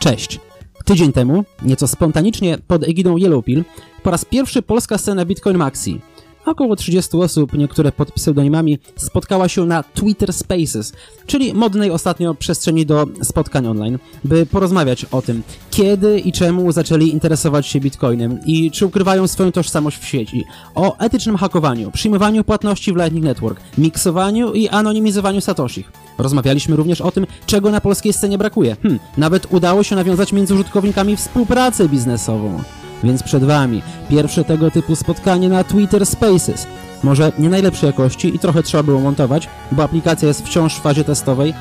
Cześć! 0.00 0.40
Tydzień 0.84 1.12
temu, 1.12 1.44
nieco 1.62 1.88
spontanicznie 1.88 2.58
pod 2.66 2.88
egidą 2.88 3.16
Yellowpill, 3.16 3.64
po 4.02 4.10
raz 4.10 4.24
pierwszy 4.24 4.62
polska 4.62 4.98
scena 4.98 5.24
Bitcoin 5.24 5.56
Maxi. 5.56 6.00
Około 6.44 6.76
30 6.76 7.16
osób, 7.16 7.52
niektóre 7.52 7.92
pod 7.92 8.12
pseudonimami, 8.12 8.78
spotkała 8.96 9.48
się 9.48 9.66
na 9.66 9.82
Twitter 9.82 10.32
Spaces, 10.32 10.92
czyli 11.26 11.54
modnej 11.54 11.90
ostatnio 11.90 12.34
przestrzeni 12.34 12.86
do 12.86 13.06
spotkań 13.22 13.66
online, 13.66 13.98
by 14.24 14.46
porozmawiać 14.46 15.04
o 15.04 15.22
tym, 15.22 15.42
kiedy 15.70 16.18
i 16.18 16.32
czemu 16.32 16.72
zaczęli 16.72 17.08
interesować 17.08 17.66
się 17.66 17.80
Bitcoinem 17.80 18.38
i 18.46 18.70
czy 18.70 18.86
ukrywają 18.86 19.26
swoją 19.26 19.52
tożsamość 19.52 19.98
w 19.98 20.06
sieci, 20.06 20.44
o 20.74 20.98
etycznym 20.98 21.36
hakowaniu, 21.36 21.90
przyjmowaniu 21.90 22.44
płatności 22.44 22.92
w 22.92 22.96
Lightning 22.96 23.24
Network, 23.24 23.60
miksowaniu 23.78 24.52
i 24.52 24.68
anonimizowaniu 24.68 25.40
satoshich. 25.40 25.92
Rozmawialiśmy 26.18 26.76
również 26.76 27.00
o 27.00 27.12
tym, 27.12 27.26
czego 27.46 27.70
na 27.70 27.80
polskiej 27.80 28.12
scenie 28.12 28.38
brakuje. 28.38 28.76
Hm, 28.82 28.98
nawet 29.16 29.46
udało 29.50 29.82
się 29.82 29.96
nawiązać 29.96 30.32
między 30.32 30.54
użytkownikami 30.54 31.16
współpracę 31.16 31.88
biznesową. 31.88 32.62
Więc 33.04 33.22
przed 33.22 33.44
Wami 33.44 33.82
pierwsze 34.08 34.44
tego 34.44 34.70
typu 34.70 34.96
spotkanie 34.96 35.48
na 35.48 35.64
Twitter 35.64 36.06
Spaces. 36.06 36.66
Może 37.02 37.32
nie 37.38 37.48
najlepszej 37.48 37.86
jakości 37.86 38.34
i 38.34 38.38
trochę 38.38 38.62
trzeba 38.62 38.82
było 38.82 39.00
montować, 39.00 39.48
bo 39.72 39.82
aplikacja 39.82 40.28
jest 40.28 40.46
wciąż 40.46 40.76
w 40.76 40.82
fazie 40.82 41.04
testowej, 41.04 41.54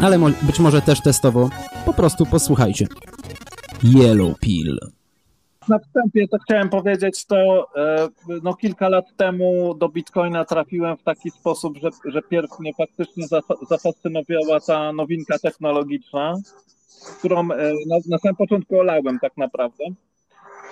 ale 0.00 0.18
mo 0.18 0.26
być 0.42 0.60
może 0.60 0.82
też 0.82 1.00
testowo. 1.00 1.50
Po 1.84 1.92
prostu 1.92 2.26
posłuchajcie. 2.26 2.86
Yellow 3.84 4.38
Pill. 4.38 4.78
Na 5.68 5.78
wstępie 5.78 6.28
to 6.28 6.38
chciałem 6.38 6.68
powiedzieć, 6.68 7.24
to 7.26 7.66
e, 7.76 8.08
no, 8.42 8.54
kilka 8.54 8.88
lat 8.88 9.04
temu 9.16 9.74
do 9.74 9.88
Bitcoina 9.88 10.44
trafiłem 10.44 10.96
w 10.96 11.02
taki 11.02 11.30
sposób, 11.30 11.78
że, 11.78 11.90
że 12.04 12.22
pierw 12.22 12.60
mnie 12.60 12.72
faktycznie 12.74 13.26
zafascynowała 13.70 14.60
ta 14.66 14.92
nowinka 14.92 15.38
technologiczna, 15.38 16.34
którą 17.18 17.40
e, 17.40 17.72
na, 17.86 17.96
na 18.08 18.18
samym 18.18 18.36
początku 18.36 18.78
olałem 18.78 19.18
tak 19.18 19.36
naprawdę. 19.36 19.84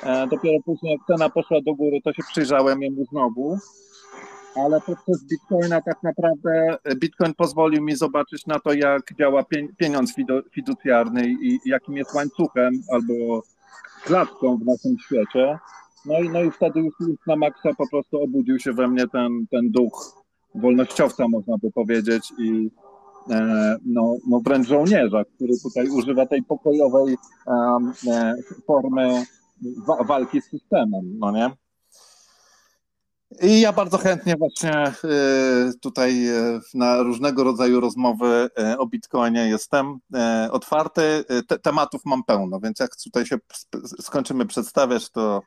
E, 0.05 0.27
dopiero 0.27 0.63
później, 0.65 0.93
jak 0.93 1.07
cena 1.07 1.31
poszła 1.31 1.61
do 1.61 1.75
góry, 1.75 2.01
to 2.05 2.13
się 2.13 2.23
przyjrzałem 2.33 2.83
jemu 2.83 3.05
znowu. 3.05 3.59
Ale 4.57 4.81
poprzez 4.81 5.25
Bitcoina 5.25 5.81
tak 5.81 6.03
naprawdę 6.03 6.77
Bitcoin 6.97 7.35
pozwolił 7.35 7.83
mi 7.83 7.97
zobaczyć 7.97 8.47
na 8.47 8.61
to, 8.61 8.73
jak 8.73 9.03
działa 9.19 9.45
pieniądz 9.77 10.15
fiducjarny 10.55 11.29
i 11.29 11.59
jakim 11.67 11.97
jest 11.97 12.15
łańcuchem 12.15 12.73
albo 12.93 13.43
klatką 14.05 14.57
w 14.57 14.65
naszym 14.67 14.97
świecie. 14.99 15.59
No 16.07 16.21
i, 16.21 16.29
no 16.29 16.43
i 16.43 16.51
wtedy 16.51 16.81
już, 16.81 16.95
już 17.01 17.27
na 17.27 17.37
maksa 17.37 17.71
po 17.79 17.89
prostu 17.89 18.23
obudził 18.23 18.59
się 18.59 18.73
we 18.73 18.89
mnie 18.89 19.09
ten, 19.09 19.47
ten 19.51 19.71
duch 19.71 20.25
wolnościowca, 20.55 21.29
można 21.29 21.59
by 21.59 21.73
powiedzieć, 21.73 22.33
i 22.39 22.71
e, 23.31 23.77
no, 23.87 24.15
no 24.29 24.41
wręcz 24.41 24.69
żołnierza, 24.69 25.25
który 25.25 25.53
tutaj 25.63 25.89
używa 25.89 26.27
tej 26.27 26.43
pokojowej 26.43 27.17
e, 27.47 28.35
formy 28.67 29.25
wa 29.87 30.05
walki 30.05 30.41
z 30.41 30.51
systemem, 30.51 31.19
no 31.19 31.33
nie? 31.33 31.51
I 33.43 33.61
ja 33.61 33.73
bardzo 33.73 33.99
chętnie 33.99 34.37
właśnie 34.37 34.93
y, 35.05 35.79
tutaj 35.81 36.29
y, 36.29 36.61
na 36.75 37.03
różnego 37.03 37.45
rodzaju 37.45 37.81
rozmowy 37.81 38.49
y, 38.59 38.79
o 38.79 38.87
Bitcoinie 38.87 39.49
jestem 39.49 39.99
otwarty. 40.51 41.25
Te, 41.49 41.59
tematów 41.59 42.03
mam 42.05 42.25
pełno, 42.25 42.61
więc 42.61 42.81
jak 42.81 42.97
tutaj 43.05 43.27
się 43.27 43.39
skończymy 44.01 44.47
przedstawiać, 44.47 45.11
to 45.11 45.43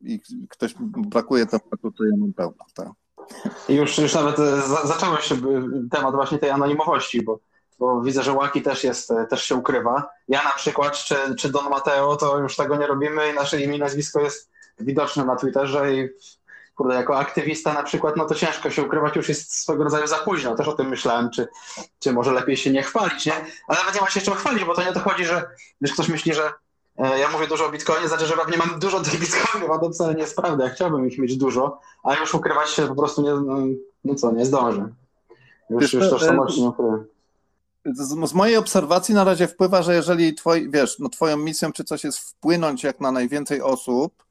i 0.00 0.20
ktoś 0.50 0.74
brakuje 0.96 1.46
tematu, 1.46 1.92
to 1.92 2.04
ja 2.04 2.16
mam 2.16 2.32
pełno. 2.32 2.64
Tak. 2.74 2.88
Już, 3.68 3.98
już 3.98 4.14
nawet 4.14 4.36
zacząłeś 4.84 5.32
temat 5.90 6.14
właśnie 6.14 6.38
tej 6.38 6.50
anonimowości, 6.50 7.22
bo, 7.22 7.40
bo 7.82 8.00
widzę, 8.00 8.22
że 8.22 8.32
Łaki 8.32 8.62
też 8.62 8.84
jest, 8.84 9.12
też 9.30 9.44
się 9.44 9.54
ukrywa. 9.54 10.08
Ja 10.28 10.42
na 10.42 10.50
przykład, 10.50 10.92
czy, 10.92 11.16
czy 11.38 11.50
Don 11.50 11.68
Mateo, 11.70 12.16
to 12.16 12.38
już 12.38 12.56
tego 12.56 12.76
nie 12.76 12.86
robimy 12.86 13.30
i 13.30 13.34
nasze 13.34 13.60
imię 13.60 13.76
i 13.76 13.78
nazwisko 13.78 14.20
jest 14.20 14.50
widoczne 14.80 15.24
na 15.24 15.36
Twitterze 15.36 15.94
i 15.94 16.08
kurde, 16.76 16.94
jako 16.94 17.18
aktywista 17.18 17.72
na 17.72 17.82
przykład, 17.82 18.16
no 18.16 18.24
to 18.24 18.34
ciężko 18.34 18.70
się 18.70 18.82
ukrywać, 18.82 19.16
już 19.16 19.28
jest 19.28 19.62
swego 19.62 19.84
rodzaju 19.84 20.06
za 20.06 20.16
późno. 20.16 20.54
Też 20.54 20.68
o 20.68 20.72
tym 20.72 20.88
myślałem, 20.88 21.30
czy, 21.30 21.48
czy 21.98 22.12
może 22.12 22.32
lepiej 22.32 22.56
się 22.56 22.70
nie 22.70 22.82
chwalić, 22.82 23.26
nie? 23.26 23.34
Ale 23.68 23.78
nawet 23.78 23.94
nie 23.94 24.00
ma 24.00 24.10
się 24.10 24.20
czym 24.20 24.34
chwalić, 24.34 24.64
bo 24.64 24.74
to 24.74 24.84
nie 24.84 24.92
dochodzi, 24.92 25.24
że 25.24 25.50
wiesz, 25.80 25.92
ktoś 25.92 26.08
myśli, 26.08 26.34
że 26.34 26.52
e, 26.98 27.18
ja 27.18 27.30
mówię 27.30 27.46
dużo 27.46 27.66
o 27.66 27.70
Bitcoinie, 27.70 28.08
znaczy, 28.08 28.26
że 28.26 28.36
pewnie 28.36 28.56
mam 28.56 28.78
dużo 28.78 29.00
tych 29.00 29.20
Bitcoinów, 29.20 29.70
a 29.70 29.78
to 29.78 29.90
wcale 29.90 30.14
nie 30.14 30.20
jest 30.20 30.36
prawda. 30.36 30.64
Ja 30.64 30.70
chciałbym 30.70 31.08
ich 31.08 31.18
mieć 31.18 31.36
dużo, 31.36 31.80
a 32.02 32.14
już 32.14 32.34
ukrywać 32.34 32.70
się 32.70 32.86
po 32.88 32.94
prostu 32.94 33.22
nie, 33.22 33.30
no, 33.30 33.56
no 34.04 34.14
co, 34.14 34.32
nie 34.32 34.46
zdążę. 34.46 34.88
Już, 35.70 35.92
już 35.92 36.10
tożsamości 36.10 36.62
nie 36.62 36.68
ukryję. 36.68 37.11
Z, 37.84 38.28
z, 38.30 38.34
mojej 38.34 38.56
obserwacji 38.56 39.14
na 39.14 39.24
razie 39.24 39.48
wpływa, 39.48 39.82
że 39.82 39.94
jeżeli 39.94 40.34
twoi, 40.34 40.70
wiesz, 40.70 40.98
no 40.98 41.08
twoją 41.08 41.36
misją 41.36 41.72
czy 41.72 41.84
coś 41.84 42.04
jest 42.04 42.18
wpłynąć 42.18 42.82
jak 42.82 43.00
na 43.00 43.12
najwięcej 43.12 43.62
osób, 43.62 44.24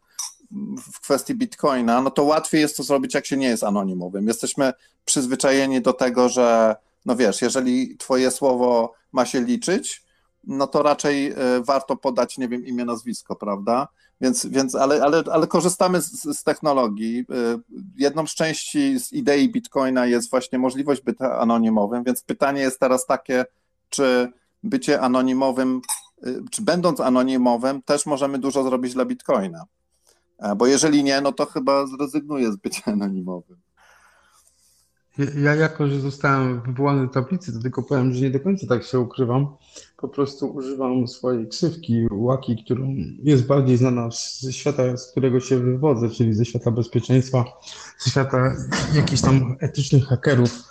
w 0.93 0.99
kwestii 0.99 1.35
Bitcoina, 1.35 2.01
no 2.01 2.11
to 2.11 2.23
łatwiej 2.23 2.61
jest 2.61 2.77
to 2.77 2.83
zrobić, 2.83 3.13
jak 3.13 3.25
się 3.25 3.37
nie 3.37 3.47
jest 3.47 3.63
anonimowym. 3.63 4.27
Jesteśmy 4.27 4.73
przyzwyczajeni 5.05 5.81
do 5.81 5.93
tego, 5.93 6.29
że 6.29 6.75
no 7.05 7.15
wiesz, 7.15 7.41
jeżeli 7.41 7.97
twoje 7.97 8.31
słowo 8.31 8.93
ma 9.11 9.25
się 9.25 9.41
liczyć, 9.41 10.03
no 10.43 10.67
to 10.67 10.83
raczej 10.83 11.31
e, 11.31 11.35
warto 11.63 11.95
podać, 11.95 12.37
nie 12.37 12.47
wiem, 12.47 12.65
imię, 12.65 12.85
nazwisko, 12.85 13.35
prawda? 13.35 13.87
Więc, 14.21 14.45
więc 14.45 14.75
ale, 14.75 15.03
ale, 15.03 15.23
ale 15.31 15.47
korzystamy 15.47 16.01
z, 16.01 16.23
z 16.37 16.43
technologii. 16.43 17.19
E, 17.19 17.23
jedną 17.97 18.27
z 18.27 18.35
części 18.35 18.99
z 18.99 19.13
idei 19.13 19.51
Bitcoina 19.51 20.05
jest 20.05 20.29
właśnie 20.29 20.59
możliwość 20.59 21.01
bycia 21.01 21.39
anonimowym, 21.39 22.03
więc 22.03 22.23
pytanie 22.23 22.61
jest 22.61 22.79
teraz 22.79 23.05
takie, 23.05 23.45
czy 23.89 24.31
bycie 24.63 25.01
anonimowym, 25.01 25.81
e, 26.23 26.29
czy 26.51 26.61
będąc 26.61 26.99
anonimowym, 26.99 27.81
też 27.81 28.05
możemy 28.05 28.39
dużo 28.39 28.63
zrobić 28.63 28.93
dla 28.93 29.05
Bitcoina. 29.05 29.65
Bo 30.57 30.67
jeżeli 30.67 31.03
nie, 31.03 31.21
no 31.21 31.31
to 31.31 31.45
chyba 31.45 31.87
zrezygnuję 31.87 32.51
z 32.51 32.55
bycia 32.55 32.81
anonimowym. 32.85 33.57
Ja 35.17 35.55
jako, 35.55 35.87
że 35.87 35.99
zostałem 35.99 36.61
wywołany 36.61 37.07
do 37.07 37.13
tablicy, 37.13 37.53
to 37.53 37.59
tylko 37.59 37.83
powiem, 37.83 38.13
że 38.13 38.21
nie 38.21 38.31
do 38.31 38.39
końca 38.39 38.67
tak 38.67 38.83
się 38.83 38.99
ukrywam. 38.99 39.47
Po 39.97 40.07
prostu 40.07 40.47
używam 40.47 41.07
swojej 41.07 41.47
ksywki, 41.47 42.07
łaki, 42.11 42.63
którą 42.65 42.95
jest 43.23 43.45
bardziej 43.45 43.77
znana 43.77 44.09
ze 44.39 44.53
świata, 44.53 44.97
z 44.97 45.11
którego 45.11 45.39
się 45.39 45.59
wywodzę, 45.59 46.09
czyli 46.09 46.33
ze 46.33 46.45
świata 46.45 46.71
bezpieczeństwa, 46.71 47.45
ze 47.99 48.11
świata 48.11 48.55
jakichś 48.93 49.21
tam 49.21 49.55
etycznych 49.59 50.05
hakerów, 50.05 50.63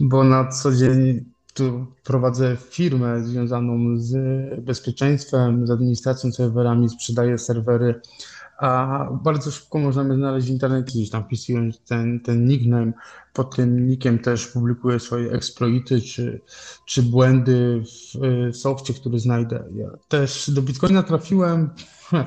bo 0.00 0.24
na 0.24 0.48
co 0.48 0.72
dzień 0.72 1.24
tu 1.54 1.86
prowadzę 2.04 2.56
firmę 2.70 3.24
związaną 3.24 3.98
z 3.98 4.14
bezpieczeństwem, 4.64 5.66
z 5.66 5.70
administracją 5.70 6.32
serwerami, 6.32 6.88
sprzedaję 6.88 7.38
serwery 7.38 8.00
a 8.60 9.06
bardzo 9.24 9.50
szybko 9.50 9.78
możemy 9.78 10.14
znaleźć 10.14 10.46
w 10.46 10.50
internecie, 10.50 10.92
gdzieś 10.92 11.10
tam 11.10 11.24
wpisując 11.24 11.80
ten, 11.80 12.20
ten 12.20 12.44
nickname, 12.44 12.92
pod 13.32 13.56
tym 13.56 13.88
nickiem 13.88 14.18
też 14.18 14.46
publikuję 14.46 15.00
swoje 15.00 15.32
exploity 15.32 16.00
czy, 16.00 16.40
czy 16.86 17.02
błędy 17.02 17.82
w 17.84 18.56
softie, 18.56 18.94
który 18.94 19.18
znajdę. 19.18 19.64
Ja 19.74 19.88
też 20.08 20.50
do 20.50 20.62
Bitcoina 20.62 21.02
trafiłem 21.02 21.70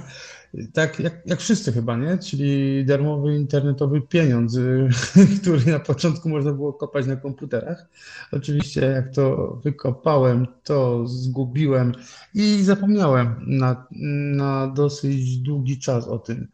tak 0.73 0.99
jak, 0.99 1.21
jak 1.25 1.39
wszyscy 1.39 1.71
chyba, 1.71 1.97
nie? 1.97 2.17
Czyli 2.17 2.85
darmowy 2.85 3.35
internetowy 3.35 4.01
pieniądz, 4.01 4.59
który 5.41 5.71
na 5.71 5.79
początku 5.79 6.29
można 6.29 6.53
było 6.53 6.73
kopać 6.73 7.05
na 7.05 7.15
komputerach. 7.15 7.85
Oczywiście 8.31 8.81
jak 8.81 9.13
to 9.13 9.55
wykopałem, 9.63 10.47
to 10.63 11.07
zgubiłem 11.07 11.91
i 12.33 12.63
zapomniałem 12.63 13.35
na, 13.47 13.87
na 14.35 14.67
dosyć 14.67 15.37
długi 15.37 15.79
czas 15.79 16.07
o 16.07 16.19
tym. 16.19 16.47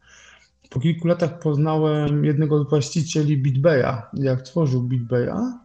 Po 0.70 0.80
kilku 0.80 1.08
latach 1.08 1.38
poznałem 1.38 2.24
jednego 2.24 2.64
z 2.64 2.68
właścicieli 2.68 3.36
BitBaya, 3.36 4.02
jak 4.14 4.42
tworzył 4.42 4.82
BitBaya 4.82 5.60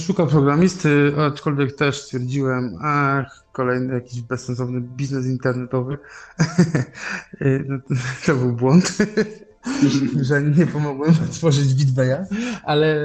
Szukam 0.00 0.28
programisty, 0.28 1.12
aczkolwiek 1.18 1.76
też 1.76 2.02
stwierdziłem, 2.02 2.78
ach, 2.82 3.43
kolejny 3.54 3.94
jakiś 3.94 4.22
bezsensowny 4.22 4.80
biznes 4.80 5.26
internetowy. 5.26 5.98
No, 7.68 7.78
to 8.26 8.34
był 8.34 8.52
błąd, 8.52 8.98
że 10.28 10.42
nie 10.42 10.66
pomogłem 10.66 11.14
tworzyć 11.32 11.74
Bitbaya, 11.74 12.26
ale 12.64 12.96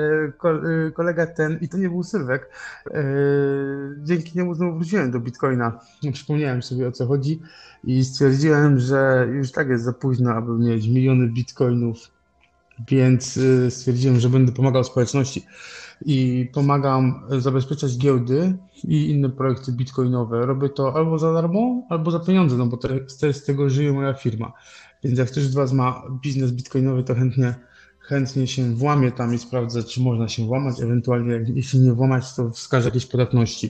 kolega 0.93 1.27
ten, 1.27 1.57
i 1.61 1.69
to 1.69 1.77
nie 1.77 1.89
był 1.89 2.03
Sylwek, 2.03 2.49
e, 2.91 3.03
dzięki 3.97 4.37
niemu 4.37 4.55
znowu 4.55 4.77
wróciłem 4.77 5.11
do 5.11 5.19
Bitcoina. 5.19 5.79
Przypomniałem 6.13 6.63
sobie 6.63 6.87
o 6.87 6.91
co 6.91 7.07
chodzi 7.07 7.41
i 7.83 8.05
stwierdziłem, 8.05 8.79
że 8.79 9.27
już 9.31 9.51
tak 9.51 9.69
jest 9.69 9.83
za 9.83 9.93
późno, 9.93 10.31
aby 10.31 10.51
mieć 10.51 10.87
miliony 10.87 11.27
bitcoinów, 11.27 11.97
więc 12.87 13.39
stwierdziłem, 13.69 14.19
że 14.19 14.29
będę 14.29 14.51
pomagał 14.51 14.83
społeczności 14.83 15.45
i 16.05 16.49
pomagam 16.53 17.21
zabezpieczać 17.39 17.97
giełdy 17.97 18.57
i 18.83 19.09
inne 19.09 19.29
projekty 19.29 19.71
bitcoinowe. 19.71 20.45
Robię 20.45 20.69
to 20.69 20.95
albo 20.95 21.19
za 21.19 21.33
darmo, 21.33 21.83
albo 21.89 22.11
za 22.11 22.19
pieniądze, 22.19 22.57
no 22.57 22.65
bo 22.65 22.77
to, 22.77 22.89
z 23.31 23.43
tego 23.43 23.69
żyje 23.69 23.93
moja 23.93 24.13
firma. 24.13 24.53
Więc 25.03 25.19
jak 25.19 25.31
ktoś 25.31 25.43
z 25.43 25.53
Was 25.53 25.73
ma 25.73 26.03
biznes 26.23 26.51
bitcoinowy, 26.51 27.03
to 27.03 27.15
chętnie, 27.15 27.55
chętnie 27.99 28.47
się 28.47 28.75
włamię 28.75 29.11
tam 29.11 29.33
i 29.33 29.37
sprawdzę, 29.37 29.83
czy 29.83 30.01
można 30.01 30.27
się 30.27 30.45
włamać, 30.45 30.81
ewentualnie 30.81 31.45
jeśli 31.53 31.79
nie 31.79 31.93
włamać, 31.93 32.35
to 32.35 32.49
wskażę 32.49 32.87
jakieś 32.87 33.05
podatności. 33.05 33.69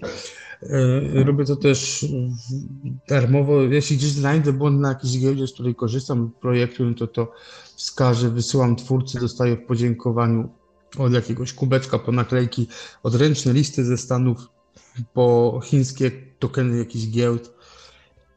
E, 0.63 1.23
robię 1.23 1.45
to 1.45 1.55
też 1.55 2.05
darmowo. 3.07 3.61
Jeśli 3.61 3.97
gdzieś 3.97 4.11
znajdę 4.11 4.53
błąd 4.53 4.79
na 4.79 4.89
jakiejś 4.89 5.19
giełdzie, 5.19 5.47
z 5.47 5.53
której 5.53 5.75
korzystam, 5.75 6.31
projektu, 6.41 6.93
to 6.93 7.07
to 7.07 7.31
wskażę, 7.75 8.29
wysyłam 8.29 8.75
twórcy, 8.75 9.19
dostaję 9.19 9.55
w 9.55 9.65
podziękowaniu 9.65 10.49
od 10.99 11.13
jakiegoś 11.13 11.53
kubeczka 11.53 11.99
po 11.99 12.11
naklejki, 12.11 12.67
odręczne 13.03 13.53
listy 13.53 13.85
ze 13.85 13.97
Stanów 13.97 14.37
po 15.13 15.59
chińskie 15.63 16.11
tokeny 16.39 16.77
jakichś 16.77 17.07
giełd. 17.07 17.53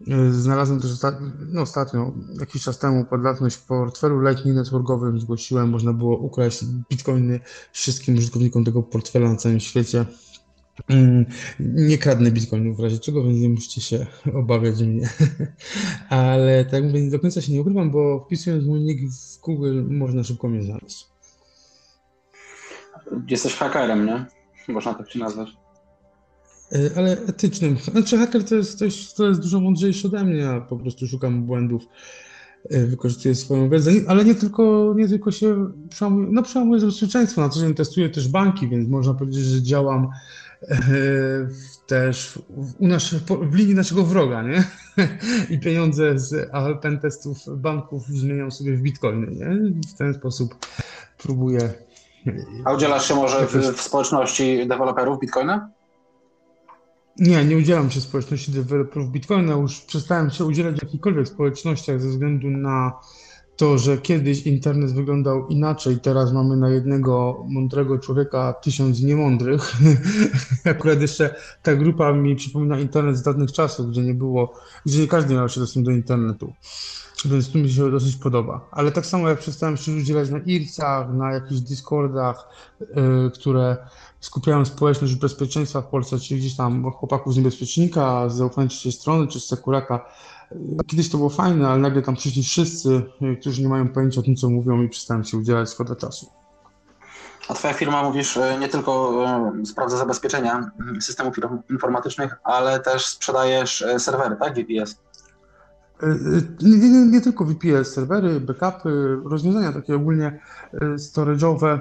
E, 0.08 0.32
znalazłem 0.32 0.80
też 0.80 0.90
no, 1.48 1.62
ostatnio, 1.62 2.12
jakiś 2.40 2.62
czas 2.62 2.78
temu, 2.78 3.04
podlatność 3.04 3.56
w 3.56 3.66
portfelu 3.66 4.20
Lightning 4.20 4.56
Networkowym 4.56 5.20
zgłosiłem, 5.20 5.70
można 5.70 5.92
było 5.92 6.18
ukraść 6.18 6.64
bitcoiny 6.90 7.40
wszystkim 7.72 8.18
użytkownikom 8.18 8.64
tego 8.64 8.82
portfela 8.82 9.28
na 9.28 9.36
całym 9.36 9.60
świecie. 9.60 10.06
Mm, 10.88 11.26
nie 11.60 11.98
kradnę 11.98 12.30
bitcoinów 12.30 12.76
w 12.76 12.80
razie 12.80 12.98
czego, 12.98 13.24
więc 13.24 13.40
nie 13.40 13.48
musicie 13.48 13.80
się 13.80 14.06
obawiać 14.40 14.82
mnie. 14.82 15.08
Ale 16.08 16.64
tak 16.64 16.84
mówię, 16.84 17.10
do 17.10 17.20
końca 17.20 17.40
się 17.40 17.52
nie 17.52 17.60
ukrywam, 17.60 17.90
bo 17.90 18.24
wpisując 18.26 18.64
mój 18.64 18.80
nick 18.80 19.12
w 19.12 19.40
Google 19.40 19.82
można 19.88 20.24
szybko 20.24 20.48
mnie 20.48 20.62
znaleźć. 20.62 21.11
Jesteś 23.28 23.54
hakerem, 23.54 24.06
nie? 24.06 24.24
Można 24.74 24.94
tak 24.94 25.10
się 25.10 25.18
nazwać. 25.18 25.48
E, 26.72 26.90
ale 26.96 27.12
etycznym. 27.12 27.76
Znaczy 27.92 28.18
haker 28.18 28.44
to 28.44 28.54
jest 28.54 28.76
ktoś, 28.76 29.14
kto 29.14 29.28
jest 29.28 29.40
dużo 29.40 29.60
mądrzejszy 29.60 30.06
ode 30.06 30.24
mnie, 30.24 30.36
ja 30.36 30.60
po 30.60 30.76
prostu 30.76 31.06
szukam 31.06 31.42
błędów, 31.42 31.82
e, 32.70 32.86
wykorzystuję 32.86 33.34
swoją 33.34 33.70
wiedzę, 33.70 33.90
ale 34.08 34.24
nie 34.24 34.34
tylko, 34.34 34.94
nie 34.96 35.08
tylko 35.08 35.30
się 35.30 35.72
przełamuję, 35.90 36.28
no 36.30 36.42
przełamuję 36.42 36.80
bezpieczeństwo, 36.80 37.40
na 37.40 37.48
co 37.48 37.60
dzień 37.60 37.74
testuję 37.74 38.08
też 38.08 38.28
banki, 38.28 38.68
więc 38.68 38.88
można 38.88 39.14
powiedzieć, 39.14 39.44
że 39.44 39.62
działam 39.62 40.08
e, 40.68 40.78
też 41.86 42.38
u 42.78 42.86
nasz, 42.86 43.14
w 43.42 43.54
linii 43.54 43.74
naszego 43.74 44.04
wroga, 44.04 44.42
nie? 44.42 44.64
I 45.54 45.58
pieniądze 45.58 46.18
z 46.18 46.50
pen 46.82 46.98
testów 46.98 47.38
banków 47.56 48.06
zmieniam 48.06 48.50
sobie 48.50 48.76
w 48.76 48.82
bitcoiny, 48.82 49.26
nie? 49.26 49.72
W 49.88 49.94
ten 49.98 50.14
sposób 50.14 50.66
próbuję. 51.18 51.72
A 52.64 52.72
udzielasz 52.72 53.08
się 53.08 53.14
może 53.14 53.46
w, 53.46 53.52
w 53.52 53.80
społeczności 53.80 54.66
deweloperów 54.68 55.20
bitcoina? 55.20 55.70
Nie, 57.18 57.44
nie 57.44 57.56
udzielam 57.56 57.90
się 57.90 58.00
społeczności 58.00 58.52
deweloperów 58.52 59.10
Bitcoina. 59.10 59.52
Już 59.52 59.80
przestałem 59.80 60.30
się 60.30 60.44
udzielać 60.44 60.76
w 60.76 60.82
jakichkolwiek 60.82 61.28
społecznościach 61.28 62.00
ze 62.00 62.08
względu 62.08 62.50
na 62.50 62.92
to, 63.56 63.78
że 63.78 63.98
kiedyś 63.98 64.46
internet 64.46 64.92
wyglądał 64.92 65.48
inaczej. 65.48 66.00
Teraz 66.00 66.32
mamy 66.32 66.56
na 66.56 66.70
jednego 66.70 67.44
mądrego 67.48 67.98
człowieka 67.98 68.54
tysiąc 68.62 69.02
niemądrych. 69.02 69.72
Akurat 70.64 71.00
jeszcze 71.00 71.34
ta 71.62 71.74
grupa 71.74 72.12
mi 72.12 72.36
przypomina 72.36 72.78
internet 72.78 73.16
z 73.16 73.22
dawnych 73.22 73.52
czasów, 73.52 73.90
gdzie 73.90 74.02
nie 74.02 74.14
było, 74.14 74.54
gdzie 74.86 75.00
nie 75.00 75.08
każdy 75.08 75.34
miał 75.34 75.48
się 75.48 75.60
dostęp 75.60 75.86
do 75.86 75.92
internetu. 75.92 76.52
Więc 77.24 77.52
tu 77.52 77.58
mi 77.58 77.70
się 77.70 77.90
dosyć 77.90 78.16
podoba. 78.16 78.68
Ale 78.70 78.92
tak 78.92 79.06
samo 79.06 79.28
jak 79.28 79.38
przestałem 79.38 79.76
się 79.76 79.92
udzielać 79.92 80.30
na 80.30 80.38
IRCach, 80.38 81.14
na 81.14 81.32
jakichś 81.32 81.60
Discordach, 81.60 82.48
yy, 82.80 83.30
które 83.34 83.76
skupiają 84.20 84.64
społeczność 84.64 85.14
bezpieczeństwa 85.14 85.80
w 85.80 85.86
Polsce, 85.86 86.18
czyli 86.18 86.40
gdzieś 86.40 86.56
tam 86.56 86.90
chłopaków 86.90 87.34
z 87.34 87.36
niebezpiecznika, 87.36 88.28
z 88.28 88.34
zaufania 88.34 88.68
strony, 88.90 89.26
czy 89.26 89.40
z 89.40 89.44
Sekuraka. 89.44 90.04
Kiedyś 90.86 91.10
to 91.10 91.18
było 91.18 91.30
fajne, 91.30 91.68
ale 91.68 91.80
nagle 91.80 92.02
tam 92.02 92.16
przyszli 92.16 92.42
wszyscy, 92.42 93.02
którzy 93.40 93.62
nie 93.62 93.68
mają 93.68 93.88
pojęcia 93.88 94.20
o 94.20 94.22
tym, 94.22 94.36
co 94.36 94.50
mówią 94.50 94.82
i 94.82 94.88
przestałem 94.88 95.24
się 95.24 95.36
udzielać 95.36 95.70
szkoda 95.70 95.96
czasu. 95.96 96.26
A 97.48 97.54
twoja 97.54 97.74
firma, 97.74 98.02
mówisz, 98.02 98.36
e, 98.36 98.58
nie 98.58 98.68
tylko 98.68 99.22
sprawdza 99.64 99.96
zabezpieczenia 99.96 100.70
systemów 101.00 101.36
informatycznych, 101.70 102.34
ale 102.44 102.80
też 102.80 103.06
sprzedajesz 103.06 103.84
serwery, 103.98 104.36
tak? 104.36 104.54
VPS? 104.54 104.96
Nie, 106.62 106.90
nie, 106.90 107.06
nie 107.06 107.20
tylko 107.20 107.44
VPS, 107.44 107.92
serwery, 107.94 108.40
backupy, 108.40 109.20
rozwiązania 109.24 109.72
takie 109.72 109.96
ogólnie 109.96 110.40
storage'owe, 110.96 111.78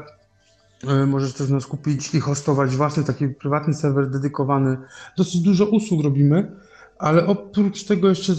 E, 0.87 1.05
możesz 1.05 1.33
też 1.33 1.49
nas 1.49 1.65
kupić 1.65 2.15
i 2.15 2.19
hostować 2.19 2.75
własny 2.75 3.03
taki 3.03 3.27
prywatny 3.27 3.73
serwer 3.73 4.09
dedykowany. 4.09 4.77
Dosyć 5.17 5.41
dużo 5.41 5.65
usług 5.65 6.03
robimy, 6.03 6.51
ale 6.99 7.27
oprócz 7.27 7.83
tego 7.83 8.09
jeszcze 8.09 8.33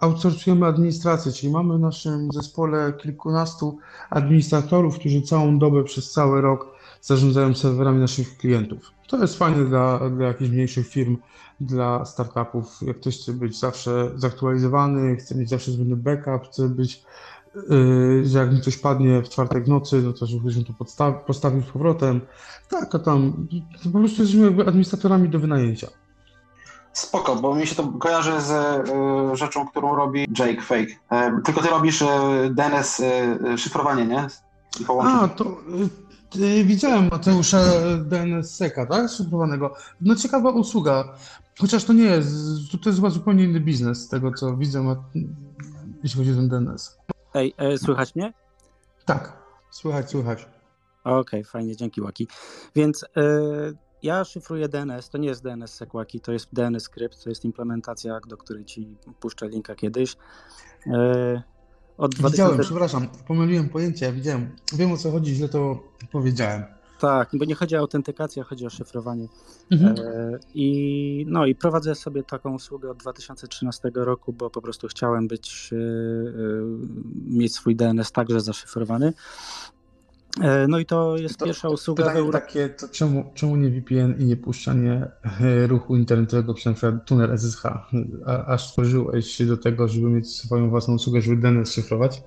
outsourcujemy 0.00 0.66
administrację, 0.66 1.32
czyli 1.32 1.52
mamy 1.52 1.76
w 1.78 1.80
naszym 1.80 2.28
zespole 2.32 2.92
kilkunastu 2.92 3.78
administratorów, 4.10 4.98
którzy 4.98 5.22
całą 5.22 5.58
dobę 5.58 5.84
przez 5.84 6.10
cały 6.10 6.40
rok 6.40 6.66
zarządzają 7.02 7.54
serwerami 7.54 8.00
naszych 8.00 8.36
klientów. 8.36 8.90
To 9.08 9.18
jest 9.18 9.38
fajne 9.38 9.64
dla, 9.64 10.10
dla 10.10 10.26
jakichś 10.26 10.50
mniejszych 10.50 10.88
firm, 10.88 11.16
dla 11.60 12.04
startupów. 12.04 12.78
Jak 12.82 13.00
ktoś 13.00 13.20
chce 13.20 13.32
być 13.32 13.58
zawsze 13.58 14.10
zaktualizowany, 14.16 15.16
chce 15.16 15.34
mieć 15.34 15.48
zawsze 15.48 15.72
zwykły 15.72 15.96
backup, 15.96 16.48
chce 16.48 16.68
być 16.68 17.04
Yy, 17.70 18.22
że 18.26 18.38
jak 18.38 18.52
mi 18.52 18.60
coś 18.60 18.76
padnie 18.76 19.22
w 19.22 19.28
czwartek 19.28 19.66
nocy, 19.66 20.02
no 20.02 20.12
to 20.12 20.26
żebyśmy 20.26 20.64
to 20.64 20.72
postawił 21.26 21.62
z 21.62 21.66
powrotem. 21.66 22.20
Tak, 22.68 22.94
a 22.94 22.98
tam 22.98 23.46
po 23.92 23.98
prostu 23.98 24.22
jesteśmy 24.22 24.44
jakby 24.44 24.66
administratorami 24.66 25.28
do 25.28 25.38
wynajęcia. 25.38 25.86
Spoko, 26.92 27.36
bo 27.36 27.54
mi 27.54 27.66
się 27.66 27.74
to 27.74 27.88
kojarzy 27.88 28.40
z 28.40 28.50
y, 28.50 29.36
rzeczą, 29.36 29.66
którą 29.66 29.96
robi 29.96 30.26
Jake 30.38 30.62
Fake. 30.62 30.80
Y, 30.82 31.42
tylko 31.44 31.62
ty 31.62 31.68
robisz 31.68 32.02
y, 32.02 32.06
DNS 32.50 33.02
szyfrowanie, 33.56 34.06
nie? 34.06 34.26
A, 35.02 35.28
to 35.28 35.44
widziałem 36.64 37.08
Mateusza 37.10 37.58
DNS 37.98 38.56
Seka, 38.56 38.86
tak? 38.86 39.10
Szyfrowanego. 39.10 39.74
No 40.00 40.14
ciekawa 40.14 40.50
usługa. 40.50 41.14
Chociaż 41.60 41.84
to 41.84 41.92
nie 41.92 42.04
jest, 42.04 42.30
to 42.82 42.88
jest 42.88 42.98
chyba 42.98 43.10
zupełnie 43.10 43.44
inny 43.44 43.60
biznes 43.60 44.04
z 44.04 44.08
tego, 44.08 44.32
co 44.32 44.56
widzę, 44.56 44.96
jeśli 46.02 46.18
chodzi 46.18 46.32
o 46.32 46.34
ten 46.34 46.48
DNS. 46.48 46.98
Ej, 47.34 47.54
e, 47.56 47.78
słychać 47.78 48.14
mnie? 48.14 48.32
Tak, 49.04 49.32
słychać, 49.70 50.10
słychać. 50.10 50.48
Okej, 51.04 51.20
okay, 51.20 51.44
fajnie, 51.44 51.76
dzięki 51.76 52.00
Łaki. 52.00 52.28
Więc 52.74 53.04
e, 53.04 53.08
ja 54.02 54.24
szyfruję 54.24 54.68
DNS, 54.68 55.08
to 55.08 55.18
nie 55.18 55.28
jest 55.28 55.42
DNS 55.42 55.74
Sekwaki, 55.74 56.20
to 56.20 56.32
jest 56.32 56.48
DNS 56.52 56.82
Script, 56.82 57.24
to 57.24 57.28
jest 57.28 57.44
implementacja, 57.44 58.20
do 58.28 58.36
której 58.36 58.64
ci 58.64 58.96
puszczę 59.20 59.48
linka 59.48 59.74
kiedyś. 59.74 60.16
E, 60.86 61.42
od 61.98 62.14
widziałem, 62.14 62.54
2000... 62.54 62.62
przepraszam, 62.62 63.08
pomyliłem 63.26 63.68
pojęcie, 63.68 64.12
widziałem. 64.12 64.56
Wiem 64.72 64.92
o 64.92 64.96
co 64.96 65.10
chodzi, 65.10 65.34
źle 65.34 65.48
to 65.48 65.82
powiedziałem. 66.12 66.64
Tak, 66.98 67.28
bo 67.32 67.44
nie 67.44 67.54
chodzi 67.54 67.76
o 67.76 67.78
autentykację, 67.78 68.42
chodzi 68.42 68.66
o 68.66 68.70
szyfrowanie. 68.70 69.28
Mhm. 69.70 69.94
E, 69.98 70.38
I, 70.54 71.26
no, 71.28 71.46
I 71.46 71.54
prowadzę 71.54 71.94
sobie 71.94 72.22
taką 72.22 72.54
usługę 72.54 72.90
od 72.90 72.98
2013 72.98 73.90
roku, 73.94 74.32
bo 74.32 74.50
po 74.50 74.62
prostu 74.62 74.88
chciałem 74.88 75.28
być, 75.28 75.70
e, 75.72 75.76
e, 75.76 75.80
mieć 77.26 77.54
swój 77.54 77.76
DNS 77.76 78.12
także 78.12 78.40
zaszyfrowany. 78.40 79.12
No 80.68 80.78
i 80.78 80.86
to 80.86 81.16
jest 81.16 81.38
to, 81.38 81.44
pierwsza 81.44 81.68
usługa 81.68 82.04
w 82.04 82.16
Europie. 82.16 82.46
Takie, 82.46 82.68
to 82.68 82.88
czemu, 82.88 83.30
czemu 83.34 83.56
nie 83.56 83.70
VPN 83.70 84.14
i 84.18 84.24
nie 84.24 84.36
puszczanie 84.36 85.06
ruchu 85.66 85.96
internetowego 85.96 86.54
przez 86.54 86.74
tuner 87.06 87.38
SSH? 87.38 87.66
A, 88.26 88.44
aż 88.46 88.68
stworzyłeś 88.68 89.30
się 89.30 89.46
do 89.46 89.56
tego, 89.56 89.88
żeby 89.88 90.08
mieć 90.08 90.36
swoją 90.36 90.70
własną 90.70 90.94
usługę, 90.94 91.20
żeby 91.20 91.36
DNS 91.36 91.72
szyfrować? 91.72 92.22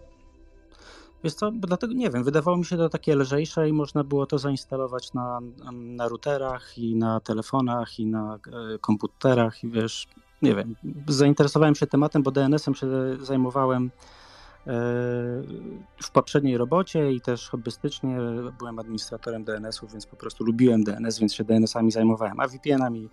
Wiesz 1.24 1.34
co, 1.34 1.52
dlatego 1.52 1.94
nie 1.94 2.10
wiem, 2.10 2.24
wydawało 2.24 2.58
mi 2.58 2.66
się 2.66 2.78
to 2.78 2.90
takie 2.90 3.16
lżejsze 3.16 3.70
i 3.70 3.74
można 3.74 4.04
było 4.04 4.26
to 4.26 4.38
zainstalować 4.38 5.14
na, 5.14 5.40
na 5.72 6.08
routerach 6.08 6.78
i 6.78 6.96
na 6.96 7.20
telefonach 7.20 8.00
i 8.00 8.06
na 8.06 8.36
e, 8.36 8.80
komputerach 8.80 9.64
i 9.64 9.70
wiesz, 9.70 10.08
nie 10.42 10.56
wiem, 10.56 10.76
zainteresowałem 11.08 11.76
się 11.76 11.88
tematem, 11.88 12.24
bo 12.24 12.32
DNS-em 12.32 12.76
się 12.76 12.88
zajmowałem 13.22 13.86
e, 13.86 14.27
w 16.04 16.12
poprzedniej 16.14 16.58
robocie 16.58 17.12
i 17.12 17.22
też 17.22 17.50
hobbystycznie 17.50 18.18
byłem 18.60 18.80
administratorem 18.80 19.44
DNS-ów, 19.44 19.92
więc 19.92 20.06
po 20.06 20.16
prostu 20.16 20.44
lubiłem 20.44 20.84
DNS, 20.84 21.20
więc 21.20 21.34
się 21.34 21.44
DNS-ami 21.44 21.92
zajmowałem, 21.92 22.40
a 22.40 22.48
VPN-ami, 22.48 23.10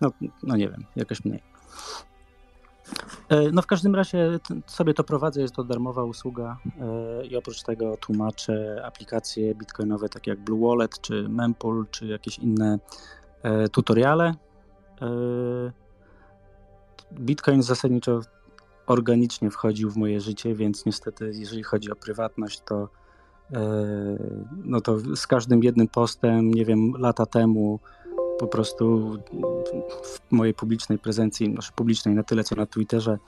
no, 0.00 0.12
no 0.42 0.56
nie 0.56 0.68
wiem, 0.68 0.84
jakoś 0.96 1.24
mniej. 1.24 1.42
E, 3.28 3.50
no 3.52 3.62
w 3.62 3.66
każdym 3.66 3.94
razie 3.94 4.38
sobie 4.66 4.94
to 4.94 5.04
prowadzę, 5.04 5.40
jest 5.40 5.54
to 5.54 5.64
darmowa 5.64 6.04
usługa 6.04 6.58
e, 6.80 7.26
i 7.26 7.36
oprócz 7.36 7.62
tego 7.62 7.96
tłumaczę 7.96 8.82
aplikacje 8.84 9.54
bitcoinowe 9.54 10.08
takie 10.08 10.30
jak 10.30 10.40
Blue 10.40 10.68
Wallet 10.68 11.00
czy 11.00 11.28
Mempool 11.28 11.86
czy 11.90 12.06
jakieś 12.06 12.38
inne 12.38 12.78
e, 13.42 13.68
tutoriale. 13.68 14.34
Bitcoin 17.12 17.62
zasadniczo 17.62 18.20
organicznie 18.86 19.50
wchodził 19.50 19.90
w 19.90 19.96
moje 19.96 20.20
życie, 20.20 20.54
więc 20.54 20.86
niestety 20.86 21.30
jeżeli 21.34 21.62
chodzi 21.62 21.90
o 21.90 21.96
prywatność, 21.96 22.60
to 22.60 22.88
no 24.64 24.80
to 24.80 25.16
z 25.16 25.26
każdym 25.26 25.64
jednym 25.64 25.88
postem, 25.88 26.54
nie 26.54 26.64
wiem, 26.64 26.92
lata 26.98 27.26
temu 27.26 27.80
po 28.38 28.46
prostu 28.46 29.10
w 30.02 30.32
mojej 30.32 30.54
publicznej 30.54 30.98
prezencji, 30.98 31.52
znaczy 31.52 31.72
publicznej 31.76 32.14
na 32.14 32.22
tyle 32.22 32.44
co 32.44 32.56
na 32.56 32.66
Twitterze, 32.66 33.18